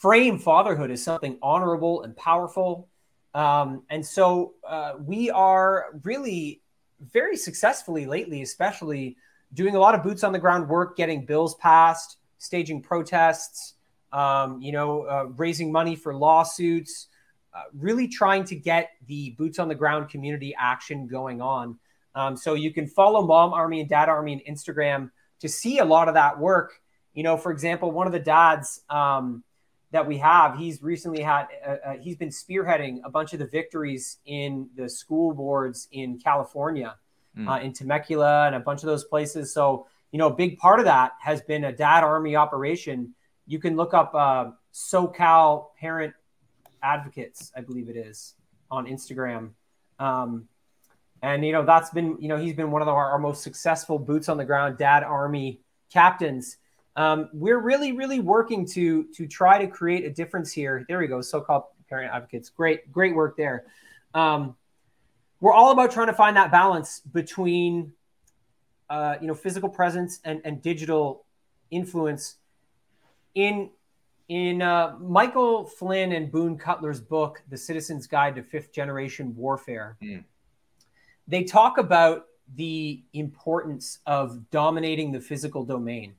frame 0.00 0.38
fatherhood 0.38 0.90
as 0.90 1.02
something 1.02 1.38
honorable 1.40 2.02
and 2.02 2.16
powerful. 2.16 2.88
Um, 3.32 3.84
and 3.90 4.04
so, 4.04 4.54
uh, 4.68 4.94
we 5.00 5.30
are 5.30 5.86
really 6.02 6.62
very 7.00 7.36
successfully 7.36 8.06
lately, 8.06 8.42
especially 8.42 9.16
doing 9.52 9.76
a 9.76 9.78
lot 9.78 9.94
of 9.94 10.02
boots 10.02 10.24
on 10.24 10.32
the 10.32 10.38
ground 10.38 10.68
work, 10.68 10.96
getting 10.96 11.24
bills 11.24 11.54
passed, 11.56 12.18
staging 12.38 12.82
protests, 12.82 13.74
um, 14.12 14.60
you 14.60 14.72
know, 14.72 15.02
uh, 15.02 15.24
raising 15.36 15.70
money 15.70 15.96
for 15.96 16.14
lawsuits, 16.14 17.08
uh, 17.54 17.62
really 17.72 18.08
trying 18.08 18.44
to 18.44 18.56
get 18.56 18.90
the 19.06 19.30
boots 19.38 19.58
on 19.58 19.68
the 19.68 19.74
ground 19.74 20.08
community 20.08 20.54
action 20.58 21.06
going 21.06 21.40
on. 21.40 21.78
Um, 22.14 22.36
so 22.36 22.54
you 22.54 22.72
can 22.72 22.86
follow 22.86 23.26
Mom 23.26 23.52
Army 23.52 23.80
and 23.80 23.88
Dad 23.88 24.08
Army 24.08 24.34
on 24.34 24.54
Instagram 24.54 25.10
to 25.40 25.48
see 25.48 25.78
a 25.78 25.84
lot 25.84 26.08
of 26.08 26.14
that 26.14 26.38
work. 26.38 26.80
You 27.12 27.22
know, 27.22 27.36
for 27.36 27.52
example, 27.52 27.90
one 27.90 28.06
of 28.06 28.12
the 28.12 28.20
dads 28.20 28.80
um, 28.90 29.44
that 29.94 30.04
we 30.08 30.18
have, 30.18 30.58
he's 30.58 30.82
recently 30.82 31.22
had, 31.22 31.46
uh, 31.64 31.76
uh 31.86 31.92
he's 32.00 32.16
been 32.16 32.30
spearheading 32.30 32.98
a 33.04 33.10
bunch 33.10 33.32
of 33.32 33.38
the 33.38 33.46
victories 33.46 34.18
in 34.26 34.68
the 34.74 34.88
school 34.88 35.32
boards 35.32 35.86
in 35.92 36.18
California 36.18 36.96
mm. 37.38 37.48
uh, 37.48 37.62
in 37.62 37.72
Temecula 37.72 38.46
and 38.46 38.56
a 38.56 38.60
bunch 38.60 38.82
of 38.82 38.88
those 38.88 39.04
places. 39.04 39.54
So, 39.54 39.86
you 40.10 40.18
know, 40.18 40.26
a 40.26 40.34
big 40.34 40.58
part 40.58 40.80
of 40.80 40.86
that 40.86 41.12
has 41.20 41.42
been 41.42 41.62
a 41.62 41.72
dad 41.72 42.02
army 42.02 42.34
operation. 42.34 43.14
You 43.46 43.60
can 43.60 43.76
look 43.76 43.94
up 43.94 44.12
uh, 44.16 44.50
SoCal 44.72 45.66
Parent 45.78 46.12
Advocates, 46.82 47.52
I 47.56 47.60
believe 47.60 47.88
it 47.88 47.96
is, 47.96 48.34
on 48.72 48.86
Instagram. 48.86 49.50
Um, 50.00 50.48
and, 51.22 51.46
you 51.46 51.52
know, 51.52 51.64
that's 51.64 51.90
been, 51.90 52.16
you 52.18 52.26
know, 52.26 52.36
he's 52.36 52.54
been 52.54 52.72
one 52.72 52.82
of 52.82 52.88
our, 52.88 53.12
our 53.12 53.18
most 53.20 53.44
successful 53.44 54.00
boots 54.00 54.28
on 54.28 54.38
the 54.38 54.44
ground 54.44 54.76
dad 54.76 55.04
army 55.04 55.60
captains. 55.92 56.56
Um, 56.96 57.28
we're 57.32 57.58
really, 57.58 57.92
really 57.92 58.20
working 58.20 58.66
to 58.68 59.04
to 59.14 59.26
try 59.26 59.58
to 59.58 59.66
create 59.66 60.04
a 60.04 60.10
difference 60.10 60.52
here. 60.52 60.84
There 60.88 60.98
we 60.98 61.06
go. 61.06 61.18
SoCal 61.18 61.64
Parent 61.88 62.12
Advocates. 62.12 62.50
Great, 62.50 62.90
great 62.92 63.14
work 63.14 63.36
there. 63.36 63.64
Um, 64.14 64.56
we're 65.40 65.52
all 65.52 65.72
about 65.72 65.90
trying 65.90 66.06
to 66.06 66.14
find 66.14 66.36
that 66.36 66.50
balance 66.50 67.00
between 67.00 67.92
uh, 68.88 69.16
you 69.20 69.26
know 69.26 69.34
physical 69.34 69.68
presence 69.68 70.20
and, 70.24 70.40
and 70.44 70.62
digital 70.62 71.24
influence 71.70 72.36
in 73.34 73.70
in 74.28 74.62
uh, 74.62 74.96
michael 75.00 75.66
flynn 75.66 76.12
and 76.12 76.30
boone 76.30 76.56
cutler's 76.56 77.00
book 77.00 77.42
the 77.50 77.56
citizen's 77.56 78.06
guide 78.06 78.34
to 78.34 78.42
fifth 78.42 78.72
generation 78.72 79.34
warfare 79.36 79.96
mm. 80.02 80.22
they 81.28 81.44
talk 81.44 81.78
about 81.78 82.26
the 82.56 83.02
importance 83.12 83.98
of 84.06 84.48
dominating 84.50 85.12
the 85.12 85.20
physical 85.20 85.64
domain 85.64 86.14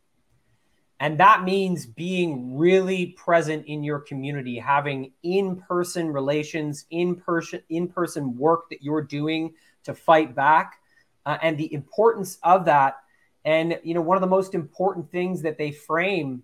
and 1.06 1.20
that 1.20 1.43
means 1.43 1.86
being 1.86 2.58
really 2.58 3.06
present 3.16 3.68
in 3.68 3.84
your 3.84 3.99
community, 3.99 4.58
having 4.58 5.12
in-person 5.22 6.12
relations, 6.12 6.88
in-person 6.89 7.62
in-person 7.70 8.36
work 8.36 8.72
that 8.72 8.82
you're 8.82 9.03
doing 9.03 9.53
to 9.84 9.93
fight 9.93 10.34
back, 10.34 10.80
uh, 11.28 11.38
and 11.43 11.60
the 11.60 11.72
importance 11.72 12.39
of 12.41 12.66
that. 12.66 12.95
And 13.43 13.80
you 13.84 13.93
know, 13.93 14.01
one 14.01 14.18
of 14.18 14.22
the 14.22 14.36
most 14.36 14.56
important 14.56 15.12
things 15.12 15.43
that 15.43 15.60
they 15.60 15.72
frame 15.72 16.41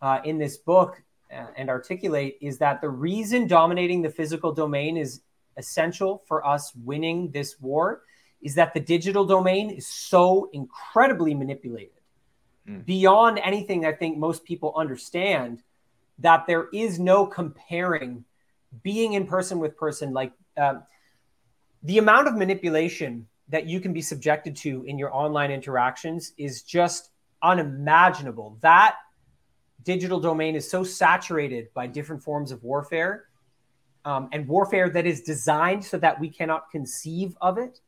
uh, 0.00 0.20
in 0.24 0.38
this 0.38 0.56
book 0.56 1.02
uh, 1.30 1.48
and 1.58 1.68
articulate 1.68 2.38
is 2.40 2.56
that 2.56 2.80
the 2.80 2.88
reason 2.88 3.46
dominating 3.46 4.00
the 4.00 4.08
physical 4.08 4.52
domain 4.52 4.96
is 4.96 5.20
essential 5.58 6.22
for 6.26 6.46
us 6.46 6.72
winning 6.82 7.30
this 7.30 7.60
war 7.60 8.04
is 8.40 8.54
that 8.54 8.72
the 8.72 8.80
digital 8.80 9.26
domain 9.26 9.68
is 9.68 9.86
so 9.86 10.48
incredibly 10.54 11.34
manipulated 11.34 11.97
mm. 12.68 12.84
beyond 12.84 13.38
anything 13.38 13.86
I 13.86 13.92
think 13.92 14.18
most 14.18 14.44
people 14.44 14.74
understand 14.76 15.62
that 16.18 16.46
there 16.46 16.68
is 16.72 16.98
no 16.98 17.26
comparing 17.26 18.24
being 18.82 19.14
in 19.14 19.26
person 19.26 19.58
with 19.58 19.76
person. 19.76 20.12
Like 20.12 20.32
uh, 20.56 20.80
the 21.82 21.98
amount 21.98 22.28
of 22.28 22.34
manipulation 22.34 23.26
that 23.48 23.66
you 23.66 23.80
can 23.80 23.92
be 23.92 24.02
subjected 24.02 24.54
to 24.56 24.84
in 24.84 24.98
your 24.98 25.14
online 25.14 25.50
interactions 25.50 26.32
is 26.36 26.62
just 26.62 27.10
unimaginable. 27.42 28.58
That 28.60 28.96
digital 29.84 30.20
domain 30.20 30.54
is 30.54 30.68
so 30.68 30.84
saturated 30.84 31.72
by 31.72 31.86
different 31.86 32.22
forms 32.22 32.52
of 32.52 32.62
warfare 32.62 33.24
um, 34.04 34.28
and 34.32 34.46
warfare 34.46 34.90
that 34.90 35.06
is 35.06 35.22
designed 35.22 35.84
so 35.84 35.98
that 35.98 36.18
we 36.20 36.28
cannot 36.28 36.70
conceive 36.70 37.36
of 37.40 37.58
it. 37.58 37.80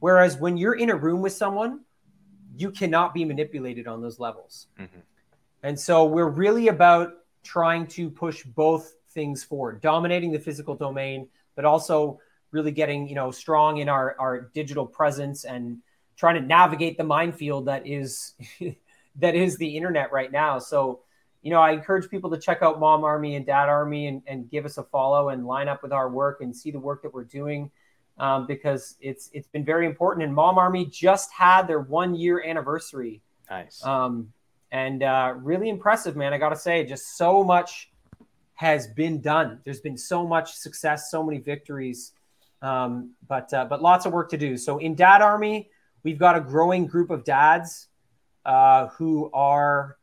Whereas 0.00 0.36
when 0.36 0.56
you're 0.56 0.74
in 0.74 0.90
a 0.90 0.96
room 0.96 1.20
with 1.20 1.32
someone 1.32 1.80
you 2.58 2.70
cannot 2.70 3.14
be 3.14 3.24
manipulated 3.24 3.86
on 3.86 4.02
those 4.02 4.18
levels. 4.18 4.66
Mm-hmm. 4.78 5.00
And 5.62 5.78
so 5.78 6.04
we're 6.04 6.28
really 6.28 6.68
about 6.68 7.12
trying 7.42 7.86
to 7.86 8.10
push 8.10 8.42
both 8.42 8.94
things 9.10 9.44
forward, 9.44 9.80
dominating 9.80 10.32
the 10.32 10.38
physical 10.38 10.74
domain, 10.74 11.28
but 11.54 11.64
also 11.64 12.20
really 12.50 12.72
getting, 12.72 13.08
you 13.08 13.14
know, 13.14 13.30
strong 13.30 13.78
in 13.78 13.88
our, 13.88 14.16
our 14.18 14.50
digital 14.54 14.86
presence 14.86 15.44
and 15.44 15.78
trying 16.16 16.34
to 16.34 16.40
navigate 16.40 16.98
the 16.98 17.04
minefield 17.04 17.66
that 17.66 17.86
is 17.86 18.34
that 19.16 19.34
is 19.34 19.56
the 19.56 19.76
internet 19.76 20.12
right 20.12 20.32
now. 20.32 20.58
So, 20.58 21.00
you 21.42 21.50
know, 21.50 21.60
I 21.60 21.70
encourage 21.72 22.10
people 22.10 22.30
to 22.30 22.38
check 22.38 22.62
out 22.62 22.80
Mom 22.80 23.04
Army 23.04 23.36
and 23.36 23.46
Dad 23.46 23.68
Army 23.68 24.06
and, 24.08 24.22
and 24.26 24.50
give 24.50 24.64
us 24.64 24.78
a 24.78 24.82
follow 24.82 25.28
and 25.28 25.46
line 25.46 25.68
up 25.68 25.82
with 25.82 25.92
our 25.92 26.10
work 26.10 26.40
and 26.40 26.54
see 26.54 26.70
the 26.70 26.80
work 26.80 27.02
that 27.02 27.14
we're 27.14 27.24
doing 27.24 27.70
um, 28.18 28.46
because 28.46 28.96
it's 29.00 29.30
it's 29.32 29.48
been 29.48 29.64
very 29.64 29.86
important. 29.86 30.24
And 30.24 30.34
Mom 30.34 30.58
Army 30.58 30.86
just 30.86 31.30
had 31.32 31.66
their 31.66 31.80
one 31.80 32.14
year 32.14 32.42
anniversary. 32.44 33.22
Nice. 33.50 33.84
Um, 33.84 34.32
and 34.70 35.02
uh, 35.02 35.34
really 35.36 35.68
impressive, 35.68 36.16
man. 36.16 36.34
I 36.34 36.38
got 36.38 36.50
to 36.50 36.56
say, 36.56 36.84
just 36.84 37.16
so 37.16 37.42
much 37.42 37.90
has 38.54 38.86
been 38.88 39.20
done. 39.20 39.60
There's 39.64 39.80
been 39.80 39.96
so 39.96 40.26
much 40.26 40.52
success, 40.52 41.10
so 41.10 41.22
many 41.22 41.38
victories, 41.38 42.12
um, 42.60 43.12
but 43.26 43.52
uh, 43.54 43.64
but 43.64 43.80
lots 43.80 44.04
of 44.04 44.12
work 44.12 44.30
to 44.30 44.36
do. 44.36 44.56
So 44.56 44.78
in 44.78 44.94
Dad 44.94 45.22
Army, 45.22 45.70
we've 46.02 46.18
got 46.18 46.36
a 46.36 46.40
growing 46.40 46.86
group 46.86 47.10
of 47.10 47.24
dads 47.24 47.88
uh, 48.44 48.88
who 48.88 49.30
are 49.32 49.96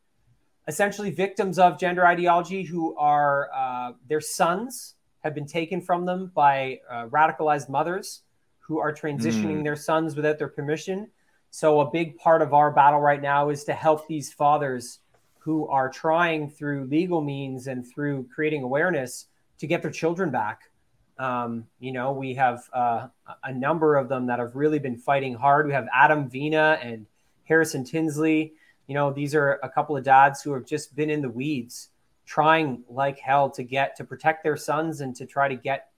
essentially 0.67 1.11
victims 1.11 1.59
of 1.59 1.77
gender 1.77 2.05
ideology, 2.07 2.63
who 2.63 2.95
are 2.95 3.49
uh, 3.53 3.91
their 4.07 4.21
sons 4.21 4.95
have 5.25 5.33
been 5.33 5.47
taken 5.47 5.81
from 5.81 6.05
them 6.05 6.31
by 6.35 6.79
uh, 6.87 7.07
radicalized 7.07 7.67
mothers 7.67 8.21
who 8.59 8.77
are 8.77 8.93
transitioning 8.93 9.61
mm. 9.61 9.63
their 9.63 9.75
sons 9.75 10.15
without 10.15 10.37
their 10.37 10.47
permission. 10.47 11.09
So, 11.49 11.79
a 11.79 11.89
big 11.89 12.17
part 12.17 12.43
of 12.43 12.53
our 12.53 12.71
battle 12.71 12.99
right 12.99 13.21
now 13.21 13.49
is 13.49 13.63
to 13.63 13.73
help 13.73 14.07
these 14.07 14.31
fathers 14.31 14.99
who 15.39 15.67
are 15.67 15.89
trying 15.89 16.47
through 16.47 16.85
legal 16.85 17.21
means 17.21 17.65
and 17.65 17.83
through 17.91 18.27
creating 18.33 18.61
awareness 18.61 19.25
to 19.57 19.65
get 19.65 19.81
their 19.81 19.89
children 19.89 20.29
back. 20.29 20.69
Um, 21.17 21.65
you 21.79 21.91
know, 21.91 22.11
we 22.11 22.35
have 22.35 22.61
uh, 22.71 23.07
a 23.43 23.51
number 23.51 23.95
of 23.95 24.09
them 24.09 24.27
that 24.27 24.37
have 24.37 24.55
really 24.55 24.79
been 24.79 24.97
fighting 24.97 25.33
hard. 25.33 25.65
We 25.65 25.73
have 25.73 25.87
Adam 25.91 26.29
Vina 26.29 26.77
and 26.83 27.07
Harrison 27.45 27.83
Tinsley. 27.83 28.53
You 28.85 28.93
know, 28.93 29.11
these 29.11 29.33
are 29.33 29.59
a 29.63 29.69
couple 29.69 29.97
of 29.97 30.03
dads 30.03 30.43
who 30.43 30.53
have 30.53 30.67
just 30.67 30.95
been 30.95 31.09
in 31.09 31.23
the 31.23 31.29
weeds 31.29 31.89
trying 32.25 32.83
like 32.89 33.19
hell 33.19 33.49
to 33.51 33.63
get 33.63 33.95
to 33.97 34.03
protect 34.03 34.43
their 34.43 34.57
sons 34.57 35.01
and 35.01 35.15
to 35.15 35.25
try 35.25 35.47
to 35.47 35.55
get 35.55 35.89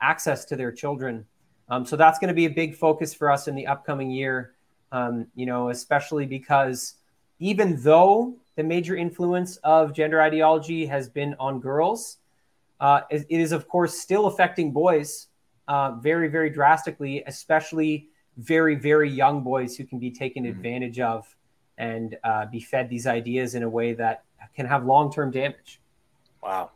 access 0.00 0.44
to 0.46 0.56
their 0.56 0.72
children. 0.72 1.26
Um, 1.68 1.84
so 1.84 1.96
that's 1.96 2.18
going 2.18 2.28
to 2.28 2.34
be 2.34 2.46
a 2.46 2.50
big 2.50 2.74
focus 2.74 3.14
for 3.14 3.30
us 3.30 3.48
in 3.48 3.54
the 3.54 3.66
upcoming 3.66 4.10
year. 4.10 4.54
Um, 4.90 5.26
you 5.34 5.44
know, 5.44 5.68
especially 5.68 6.24
because 6.24 6.94
even 7.40 7.80
though 7.82 8.36
the 8.56 8.64
major 8.64 8.96
influence 8.96 9.56
of 9.58 9.92
gender 9.92 10.20
ideology 10.20 10.86
has 10.86 11.08
been 11.08 11.36
on 11.38 11.60
girls, 11.60 12.18
uh, 12.80 13.02
it 13.10 13.26
is 13.28 13.52
of 13.52 13.68
course 13.68 13.98
still 13.98 14.26
affecting 14.26 14.72
boys 14.72 15.28
uh, 15.68 15.92
very, 15.92 16.28
very 16.28 16.48
drastically, 16.48 17.22
especially 17.26 18.08
very, 18.38 18.74
very 18.74 19.10
young 19.10 19.42
boys 19.42 19.76
who 19.76 19.84
can 19.84 19.98
be 19.98 20.10
taken 20.10 20.44
mm-hmm. 20.44 20.56
advantage 20.56 20.98
of 21.00 21.36
and 21.76 22.16
uh, 22.24 22.46
be 22.46 22.60
fed 22.60 22.88
these 22.88 23.06
ideas 23.06 23.54
in 23.54 23.62
a 23.62 23.68
way 23.68 23.92
that 23.92 24.24
can 24.54 24.66
have 24.66 24.84
long 24.84 25.12
term 25.12 25.30
damage. 25.30 25.80
Wow. 26.42 26.70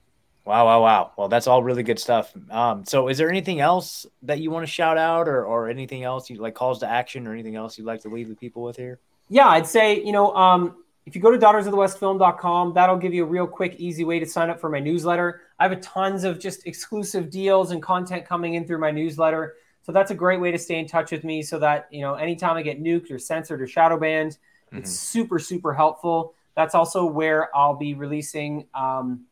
Wow, 0.44 0.64
wow, 0.64 0.82
wow. 0.82 1.12
Well, 1.16 1.28
that's 1.28 1.46
all 1.46 1.62
really 1.62 1.84
good 1.84 2.00
stuff. 2.00 2.32
Um, 2.50 2.84
so 2.84 3.06
is 3.08 3.16
there 3.16 3.30
anything 3.30 3.60
else 3.60 4.06
that 4.22 4.40
you 4.40 4.50
want 4.50 4.66
to 4.66 4.72
shout 4.72 4.98
out 4.98 5.28
or, 5.28 5.44
or 5.44 5.68
anything 5.68 6.02
else 6.02 6.28
you 6.28 6.36
like 6.36 6.54
calls 6.54 6.80
to 6.80 6.88
action 6.88 7.28
or 7.28 7.32
anything 7.32 7.54
else 7.54 7.78
you'd 7.78 7.86
like 7.86 8.00
to 8.02 8.08
leave 8.08 8.28
the 8.28 8.34
people 8.34 8.62
with 8.62 8.76
here? 8.76 8.98
Yeah, 9.28 9.46
I'd 9.46 9.68
say, 9.68 10.02
you 10.02 10.10
know, 10.10 10.34
um, 10.34 10.82
if 11.06 11.14
you 11.14 11.22
go 11.22 11.30
to 11.30 11.38
daughtersofthewestfilm.com, 11.38 12.74
that'll 12.74 12.96
give 12.96 13.14
you 13.14 13.22
a 13.22 13.26
real 13.26 13.46
quick, 13.46 13.76
easy 13.78 14.04
way 14.04 14.18
to 14.18 14.26
sign 14.26 14.50
up 14.50 14.60
for 14.60 14.68
my 14.68 14.80
newsletter. 14.80 15.42
I 15.58 15.64
have 15.64 15.72
a 15.72 15.76
tons 15.76 16.24
of 16.24 16.40
just 16.40 16.66
exclusive 16.66 17.30
deals 17.30 17.70
and 17.70 17.80
content 17.80 18.24
coming 18.24 18.54
in 18.54 18.66
through 18.66 18.78
my 18.78 18.90
newsletter. 18.90 19.54
So 19.84 19.92
that's 19.92 20.10
a 20.10 20.14
great 20.14 20.40
way 20.40 20.50
to 20.50 20.58
stay 20.58 20.78
in 20.78 20.86
touch 20.86 21.10
with 21.10 21.24
me 21.24 21.42
so 21.42 21.58
that, 21.58 21.88
you 21.90 22.00
know, 22.00 22.14
anytime 22.14 22.56
I 22.56 22.62
get 22.62 22.80
nuked 22.80 23.10
or 23.10 23.18
censored 23.18 23.60
or 23.60 23.66
shadow 23.66 23.98
banned, 23.98 24.32
mm-hmm. 24.32 24.78
it's 24.78 24.92
super, 24.92 25.38
super 25.38 25.72
helpful. 25.72 26.34
That's 26.54 26.74
also 26.74 27.04
where 27.04 27.54
I'll 27.56 27.76
be 27.76 27.94
releasing. 27.94 28.66
Um, 28.74 29.26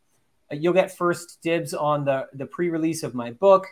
you'll 0.50 0.74
get 0.74 0.96
first 0.96 1.40
dibs 1.42 1.74
on 1.74 2.04
the 2.04 2.28
the 2.32 2.46
pre-release 2.46 3.02
of 3.02 3.14
my 3.14 3.30
book, 3.30 3.66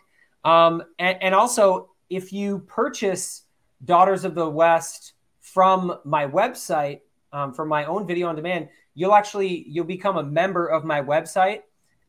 um, 0.44 0.82
and, 0.99 1.22
and 1.22 1.34
also 1.34 1.90
if 2.11 2.32
you 2.32 2.61
purchase 2.61 3.42
Daughters 3.84 4.24
of 4.24 4.34
the 4.34 4.49
West 4.49 5.12
from 5.40 5.99
my 6.05 6.26
website, 6.26 7.01
um, 7.32 7.53
from 7.53 7.68
my 7.68 7.84
own 7.84 8.07
video 8.07 8.28
on 8.28 8.36
demand, 8.36 8.68
you'll 8.94 9.14
actually 9.14 9.64
you'll 9.68 9.84
become 9.84 10.16
a 10.16 10.22
member 10.22 10.66
of 10.66 10.84
my 10.84 11.01
website, 11.01 11.61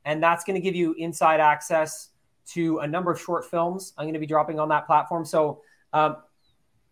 and 0.06 0.22
that's 0.22 0.44
going 0.44 0.56
to 0.56 0.62
give 0.62 0.76
you 0.76 0.94
inside 0.94 1.40
access 1.40 2.10
to 2.48 2.80
a 2.80 2.88
number 2.88 3.12
of 3.12 3.22
short 3.22 3.46
films. 3.46 3.94
I'm 3.98 4.06
going 4.06 4.14
to 4.14 4.20
be 4.20 4.26
dropping 4.26 4.60
on 4.60 4.70
that 4.70 4.88
platform. 4.88 5.24
So 5.26 5.62
um, 5.94 6.18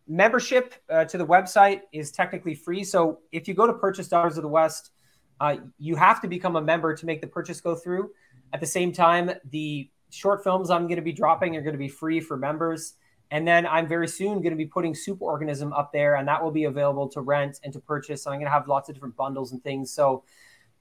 membership 0.07 0.75
uh, 0.89 1.05
to 1.05 1.17
the 1.17 1.25
website 1.25 1.81
is 1.91 2.11
technically 2.11 2.55
free. 2.55 2.83
So 2.83 3.19
if 3.31 3.47
you 3.47 3.53
go 3.53 3.67
to 3.67 3.73
purchase 3.73 4.07
Daughters 4.07 4.37
of 4.37 4.43
the 4.43 4.49
West, 4.49 4.91
uh, 5.39 5.57
you 5.77 5.95
have 5.95 6.21
to 6.21 6.27
become 6.27 6.55
a 6.55 6.61
member 6.61 6.95
to 6.95 7.05
make 7.05 7.21
the 7.21 7.27
purchase 7.27 7.61
go 7.61 7.75
through. 7.75 8.11
At 8.53 8.59
the 8.59 8.65
same 8.65 8.91
time, 8.91 9.31
the 9.51 9.89
short 10.09 10.43
films 10.43 10.69
I'm 10.69 10.83
going 10.83 10.95
to 10.95 11.01
be 11.01 11.13
dropping 11.13 11.55
are 11.55 11.61
going 11.61 11.73
to 11.73 11.79
be 11.79 11.89
free 11.89 12.19
for 12.19 12.37
members. 12.37 12.93
And 13.29 13.45
then 13.45 13.67
I'm 13.67 13.87
very 13.87 14.07
soon 14.07 14.35
going 14.41 14.51
to 14.51 14.55
be 14.55 14.65
putting 14.65 14.93
Superorganism 14.93 15.77
up 15.77 15.91
there, 15.91 16.15
and 16.15 16.27
that 16.29 16.41
will 16.41 16.51
be 16.51 16.63
available 16.63 17.09
to 17.09 17.21
rent 17.21 17.59
and 17.63 17.73
to 17.73 17.79
purchase. 17.79 18.23
So 18.23 18.31
I'm 18.31 18.37
going 18.37 18.45
to 18.45 18.51
have 18.51 18.67
lots 18.69 18.87
of 18.87 18.95
different 18.95 19.17
bundles 19.17 19.51
and 19.51 19.61
things. 19.61 19.91
So 19.91 20.23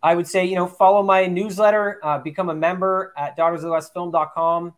I 0.02 0.14
would 0.14 0.28
say, 0.28 0.44
you 0.44 0.54
know, 0.54 0.68
follow 0.68 1.02
my 1.02 1.26
newsletter, 1.26 1.98
uh, 2.04 2.18
become 2.20 2.48
a 2.48 2.54
member 2.54 3.12
at 3.16 3.36
daughtersofthewestfilm.com 3.36 4.74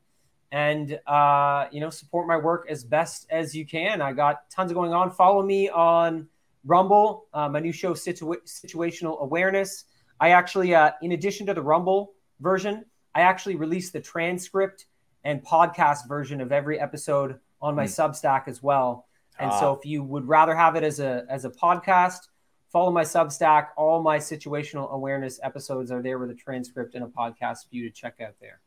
and 0.52 0.98
uh, 1.06 1.66
you 1.70 1.80
know 1.80 1.90
support 1.90 2.26
my 2.26 2.36
work 2.36 2.66
as 2.70 2.84
best 2.84 3.26
as 3.30 3.54
you 3.54 3.66
can. 3.66 4.00
I 4.00 4.12
got 4.12 4.50
tons 4.50 4.70
of 4.70 4.74
going 4.74 4.92
on. 4.92 5.10
Follow 5.10 5.42
me 5.42 5.68
on 5.68 6.28
Rumble, 6.64 7.26
uh, 7.32 7.48
my 7.48 7.60
new 7.60 7.72
show 7.72 7.94
Situa- 7.94 8.42
Situational 8.46 9.20
Awareness. 9.20 9.84
I 10.20 10.30
actually, 10.30 10.74
uh, 10.74 10.92
in 11.02 11.12
addition 11.12 11.46
to 11.46 11.54
the 11.54 11.62
Rumble 11.62 12.12
version, 12.40 12.84
I 13.14 13.20
actually 13.22 13.56
released 13.56 13.92
the 13.92 14.00
transcript 14.00 14.86
and 15.24 15.44
podcast 15.44 16.08
version 16.08 16.40
of 16.40 16.52
every 16.52 16.80
episode 16.80 17.38
on 17.60 17.74
my 17.74 17.84
mm. 17.84 17.88
Substack 17.88 18.48
as 18.48 18.62
well. 18.62 19.06
And 19.38 19.52
so, 19.52 19.70
ah. 19.70 19.78
if 19.78 19.84
you 19.84 20.02
would 20.02 20.26
rather 20.26 20.54
have 20.54 20.74
it 20.74 20.82
as 20.82 20.98
a 20.98 21.24
as 21.28 21.44
a 21.44 21.50
podcast, 21.50 22.28
follow 22.72 22.90
my 22.90 23.04
Substack. 23.04 23.68
All 23.76 24.02
my 24.02 24.18
situational 24.18 24.90
awareness 24.90 25.38
episodes 25.42 25.92
are 25.92 26.02
there 26.02 26.18
with 26.18 26.30
a 26.30 26.34
transcript 26.34 26.94
and 26.94 27.04
a 27.04 27.08
podcast 27.08 27.68
for 27.68 27.76
you 27.76 27.88
to 27.88 27.94
check 27.94 28.20
out 28.20 28.34
there. 28.40 28.60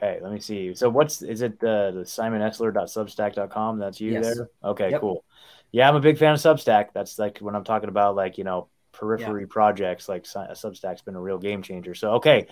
Okay, 0.00 0.20
let 0.22 0.32
me 0.32 0.38
see. 0.38 0.74
So 0.74 0.88
what's 0.88 1.22
is 1.22 1.42
it 1.42 1.54
uh, 1.54 1.90
the 1.90 2.04
simonesler.substack.com? 2.04 3.78
That's 3.78 4.00
you 4.00 4.12
yes. 4.12 4.24
there? 4.24 4.50
Okay, 4.64 4.90
yep. 4.92 5.00
cool. 5.00 5.24
Yeah, 5.72 5.88
I'm 5.88 5.96
a 5.96 6.00
big 6.00 6.18
fan 6.18 6.32
of 6.32 6.40
Substack. 6.40 6.88
That's 6.94 7.18
like 7.18 7.38
when 7.38 7.54
I'm 7.56 7.64
talking 7.64 7.88
about 7.88 8.14
like, 8.14 8.38
you 8.38 8.44
know, 8.44 8.68
periphery 8.92 9.42
yeah. 9.42 9.48
projects, 9.50 10.08
like 10.08 10.24
Substack's 10.24 11.02
been 11.02 11.16
a 11.16 11.20
real 11.20 11.38
game 11.38 11.62
changer. 11.62 11.94
So 11.94 12.12
okay. 12.12 12.46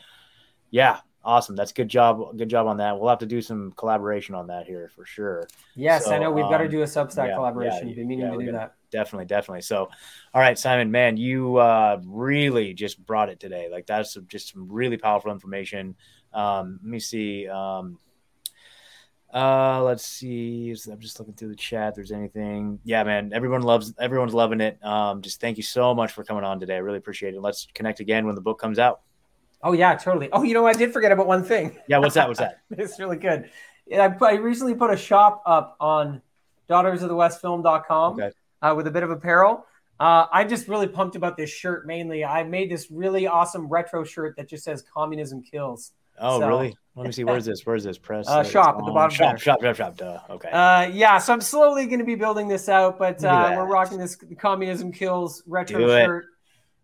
Yeah, 0.71 0.99
awesome. 1.25 1.55
That's 1.55 1.73
good 1.73 1.89
job. 1.89 2.37
Good 2.37 2.49
job 2.49 2.67
on 2.67 2.79
that. 2.79 2.99
We'll 2.99 3.09
have 3.09 3.21
to 3.21 3.27
do 3.27 3.41
some 3.41 3.73
collaboration 3.77 4.35
on 4.35 4.49
that 4.49 4.67
here 4.67 4.91
for 4.95 5.05
sure. 5.05 5.47
Yes, 5.75 6.07
so, 6.07 6.15
I 6.15 6.19
know 6.19 6.31
we've 6.31 6.45
um, 6.45 6.51
got 6.51 6.59
to 6.59 6.69
do 6.69 6.83
a 6.83 6.87
Substack 6.87 7.29
yeah, 7.29 7.35
collaboration. 7.35 7.89
Yeah, 7.89 7.95
Been 7.95 8.09
meaning 8.09 8.27
yeah, 8.27 8.33
to 8.33 8.45
do 8.45 8.53
that. 8.53 8.75
Definitely, 8.91 9.27
definitely. 9.27 9.63
So, 9.63 9.89
all 10.35 10.41
right, 10.41 10.59
Simon, 10.59 10.91
man, 10.91 11.17
you 11.17 11.57
uh, 11.57 12.01
really 12.05 12.75
just 12.75 13.05
brought 13.05 13.29
it 13.29 13.41
today. 13.41 13.69
Like 13.71 13.87
that's 13.87 14.17
just 14.29 14.53
some 14.53 14.69
really 14.71 14.97
powerful 14.97 15.33
information. 15.33 15.97
Um, 16.33 16.81
let 16.83 16.91
me 16.91 16.99
see. 17.01 17.49
Um, 17.49 17.99
uh, 19.33 19.83
let's 19.83 20.07
see. 20.07 20.75
I'm 20.91 21.01
just 21.01 21.19
looking 21.19 21.35
through 21.35 21.49
the 21.49 21.57
chat. 21.57 21.95
There's 21.95 22.13
anything? 22.13 22.79
Yeah, 22.85 23.05
man. 23.05 23.33
Everyone 23.35 23.63
loves. 23.63 23.93
Everyone's 23.99 24.35
loving 24.35 24.61
it. 24.61 24.83
Um, 24.85 25.21
just 25.21 25.41
thank 25.41 25.57
you 25.57 25.63
so 25.63 25.95
much 25.95 26.13
for 26.13 26.25
coming 26.25 26.45
on 26.45 26.61
today. 26.61 26.77
I 26.77 26.79
really 26.79 26.99
appreciate 26.99 27.35
it. 27.35 27.41
Let's 27.41 27.67
connect 27.75 28.01
again 28.01 28.27
when 28.27 28.35
the 28.35 28.41
book 28.41 28.59
comes 28.59 28.79
out. 28.79 29.01
Oh 29.63 29.73
yeah, 29.73 29.95
totally. 29.95 30.29
Oh, 30.33 30.43
you 30.43 30.55
know, 30.55 30.67
I 30.67 30.73
did 30.73 30.93
forget 30.93 31.13
about 31.13 31.27
one 31.27 31.43
thing. 31.43 31.77
Yeah, 31.89 31.99
what's 31.99 32.15
that? 32.15 32.29
What's 32.29 32.41
that? 32.41 32.61
it's 32.71 32.99
really 32.99 33.17
good. 33.17 33.51
I, 33.93 34.15
I 34.21 34.33
recently 34.35 34.75
put 34.75 34.93
a 34.93 34.97
shop 34.97 35.43
up 35.47 35.77
on 35.81 36.23
daughtersofthewestfilm.com 36.69 38.13
okay. 38.15 38.31
uh, 38.63 38.75
with 38.77 38.87
a 38.87 38.91
bit 38.91 39.03
of 39.03 39.11
apparel. 39.11 39.67
Uh, 39.99 40.27
I'm 40.33 40.49
just 40.49 40.69
really 40.69 40.87
pumped 40.87 41.17
about 41.17 41.37
this 41.37 41.51
shirt 41.51 41.87
mainly. 41.87 42.25
I 42.25 42.43
made 42.43 42.71
this 42.71 42.91
really 42.91 43.27
awesome 43.27 43.69
retro 43.69 44.05
shirt 44.05 44.37
that 44.37 44.49
just 44.49 44.65
says 44.65 44.83
"Communism 44.83 45.43
Kills." 45.43 45.93
Oh, 46.19 46.41
so, 46.41 46.49
really? 46.49 46.77
Let 46.97 47.07
me 47.07 47.13
see. 47.13 47.25
Where's 47.25 47.45
this? 47.45 47.67
Where's 47.67 47.85
this 47.85 47.99
press? 47.99 48.27
Uh, 48.27 48.43
shop 48.43 48.79
at 48.79 48.87
the 48.87 48.93
bottom. 48.93 49.15
Shop, 49.15 49.39
shop, 49.39 49.61
shop, 49.61 49.77
shop. 49.77 49.97
Duh. 49.99 50.19
Okay. 50.31 50.49
Uh, 50.49 50.89
yeah. 50.89 51.19
So 51.19 51.35
I'm 51.35 51.43
slowly 51.43 51.85
going 51.87 51.99
to 51.99 52.07
be 52.07 52.15
building 52.15 52.49
this 52.49 52.71
out, 52.71 52.99
but 52.99 53.23
uh, 53.23 53.53
we're 53.55 53.67
rocking 53.67 53.99
this 53.99 54.17
"Communism 54.39 54.93
Kills" 54.93 55.43
retro 55.47 55.81
Do 55.81 55.89
shirt 55.89 56.27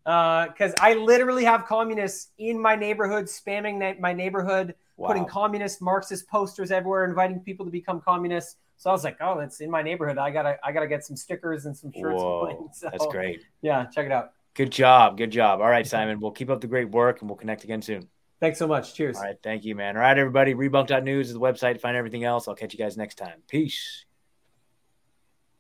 because 0.05 0.73
uh, 0.73 0.81
I 0.81 0.95
literally 0.95 1.45
have 1.45 1.65
communists 1.67 2.31
in 2.39 2.61
my 2.61 2.75
neighborhood 2.75 3.27
spamming 3.27 3.99
my 4.01 4.13
neighborhood, 4.13 4.75
wow. 4.97 5.09
putting 5.09 5.25
communist 5.25 5.81
Marxist 5.81 6.29
posters 6.29 6.71
everywhere, 6.71 7.05
inviting 7.05 7.41
people 7.41 7.65
to 7.65 7.71
become 7.71 8.01
communists. 8.01 8.57
So 8.79 8.91
I 8.91 8.93
was 8.93 9.05
like, 9.05 9.17
oh, 9.21 9.39
it's 9.39 9.61
in 9.61 9.71
my 9.71 9.81
neighborhood. 9.81 10.19
I 10.19 10.31
gotta, 10.31 10.59
I 10.65 10.73
gotta 10.73 10.89
get 10.89 11.05
some 11.05 11.17
stickers 11.17 11.67
and 11.67 11.77
some 11.77 11.93
shirts. 11.93 12.21
Whoa, 12.21 12.69
so, 12.75 12.89
that's 12.91 13.07
great. 13.07 13.45
Yeah, 13.61 13.87
check 13.87 14.07
it 14.07 14.13
out. 14.13 14.33
Good 14.55 14.73
job, 14.73 15.17
good 15.17 15.31
job. 15.31 15.61
All 15.61 15.71
right, 15.71 15.87
Simon, 15.87 16.21
we'll 16.21 16.33
keep 16.33 16.51
up 16.51 16.61
the 16.61 16.67
great 16.67 16.91
work, 16.91 17.21
and 17.21 17.31
we'll 17.31 17.39
connect 17.39 17.65
again 17.65 17.81
soon. 17.81 18.09
Thanks 18.43 18.59
so 18.59 18.67
much. 18.67 18.95
Cheers. 18.95 19.19
All 19.19 19.23
right. 19.23 19.37
Thank 19.41 19.65
you, 19.65 19.77
man. 19.77 19.95
All 19.95 20.03
right, 20.03 20.19
everybody. 20.19 20.53
Rebunked.news 20.53 21.29
is 21.29 21.33
the 21.33 21.39
website 21.39 21.75
to 21.75 21.79
find 21.79 21.97
everything 21.97 22.25
else. 22.25 22.49
I'll 22.49 22.57
catch 22.57 22.73
you 22.73 22.79
guys 22.79 22.97
next 22.97 23.15
time. 23.15 23.41
Peace. 23.47 24.05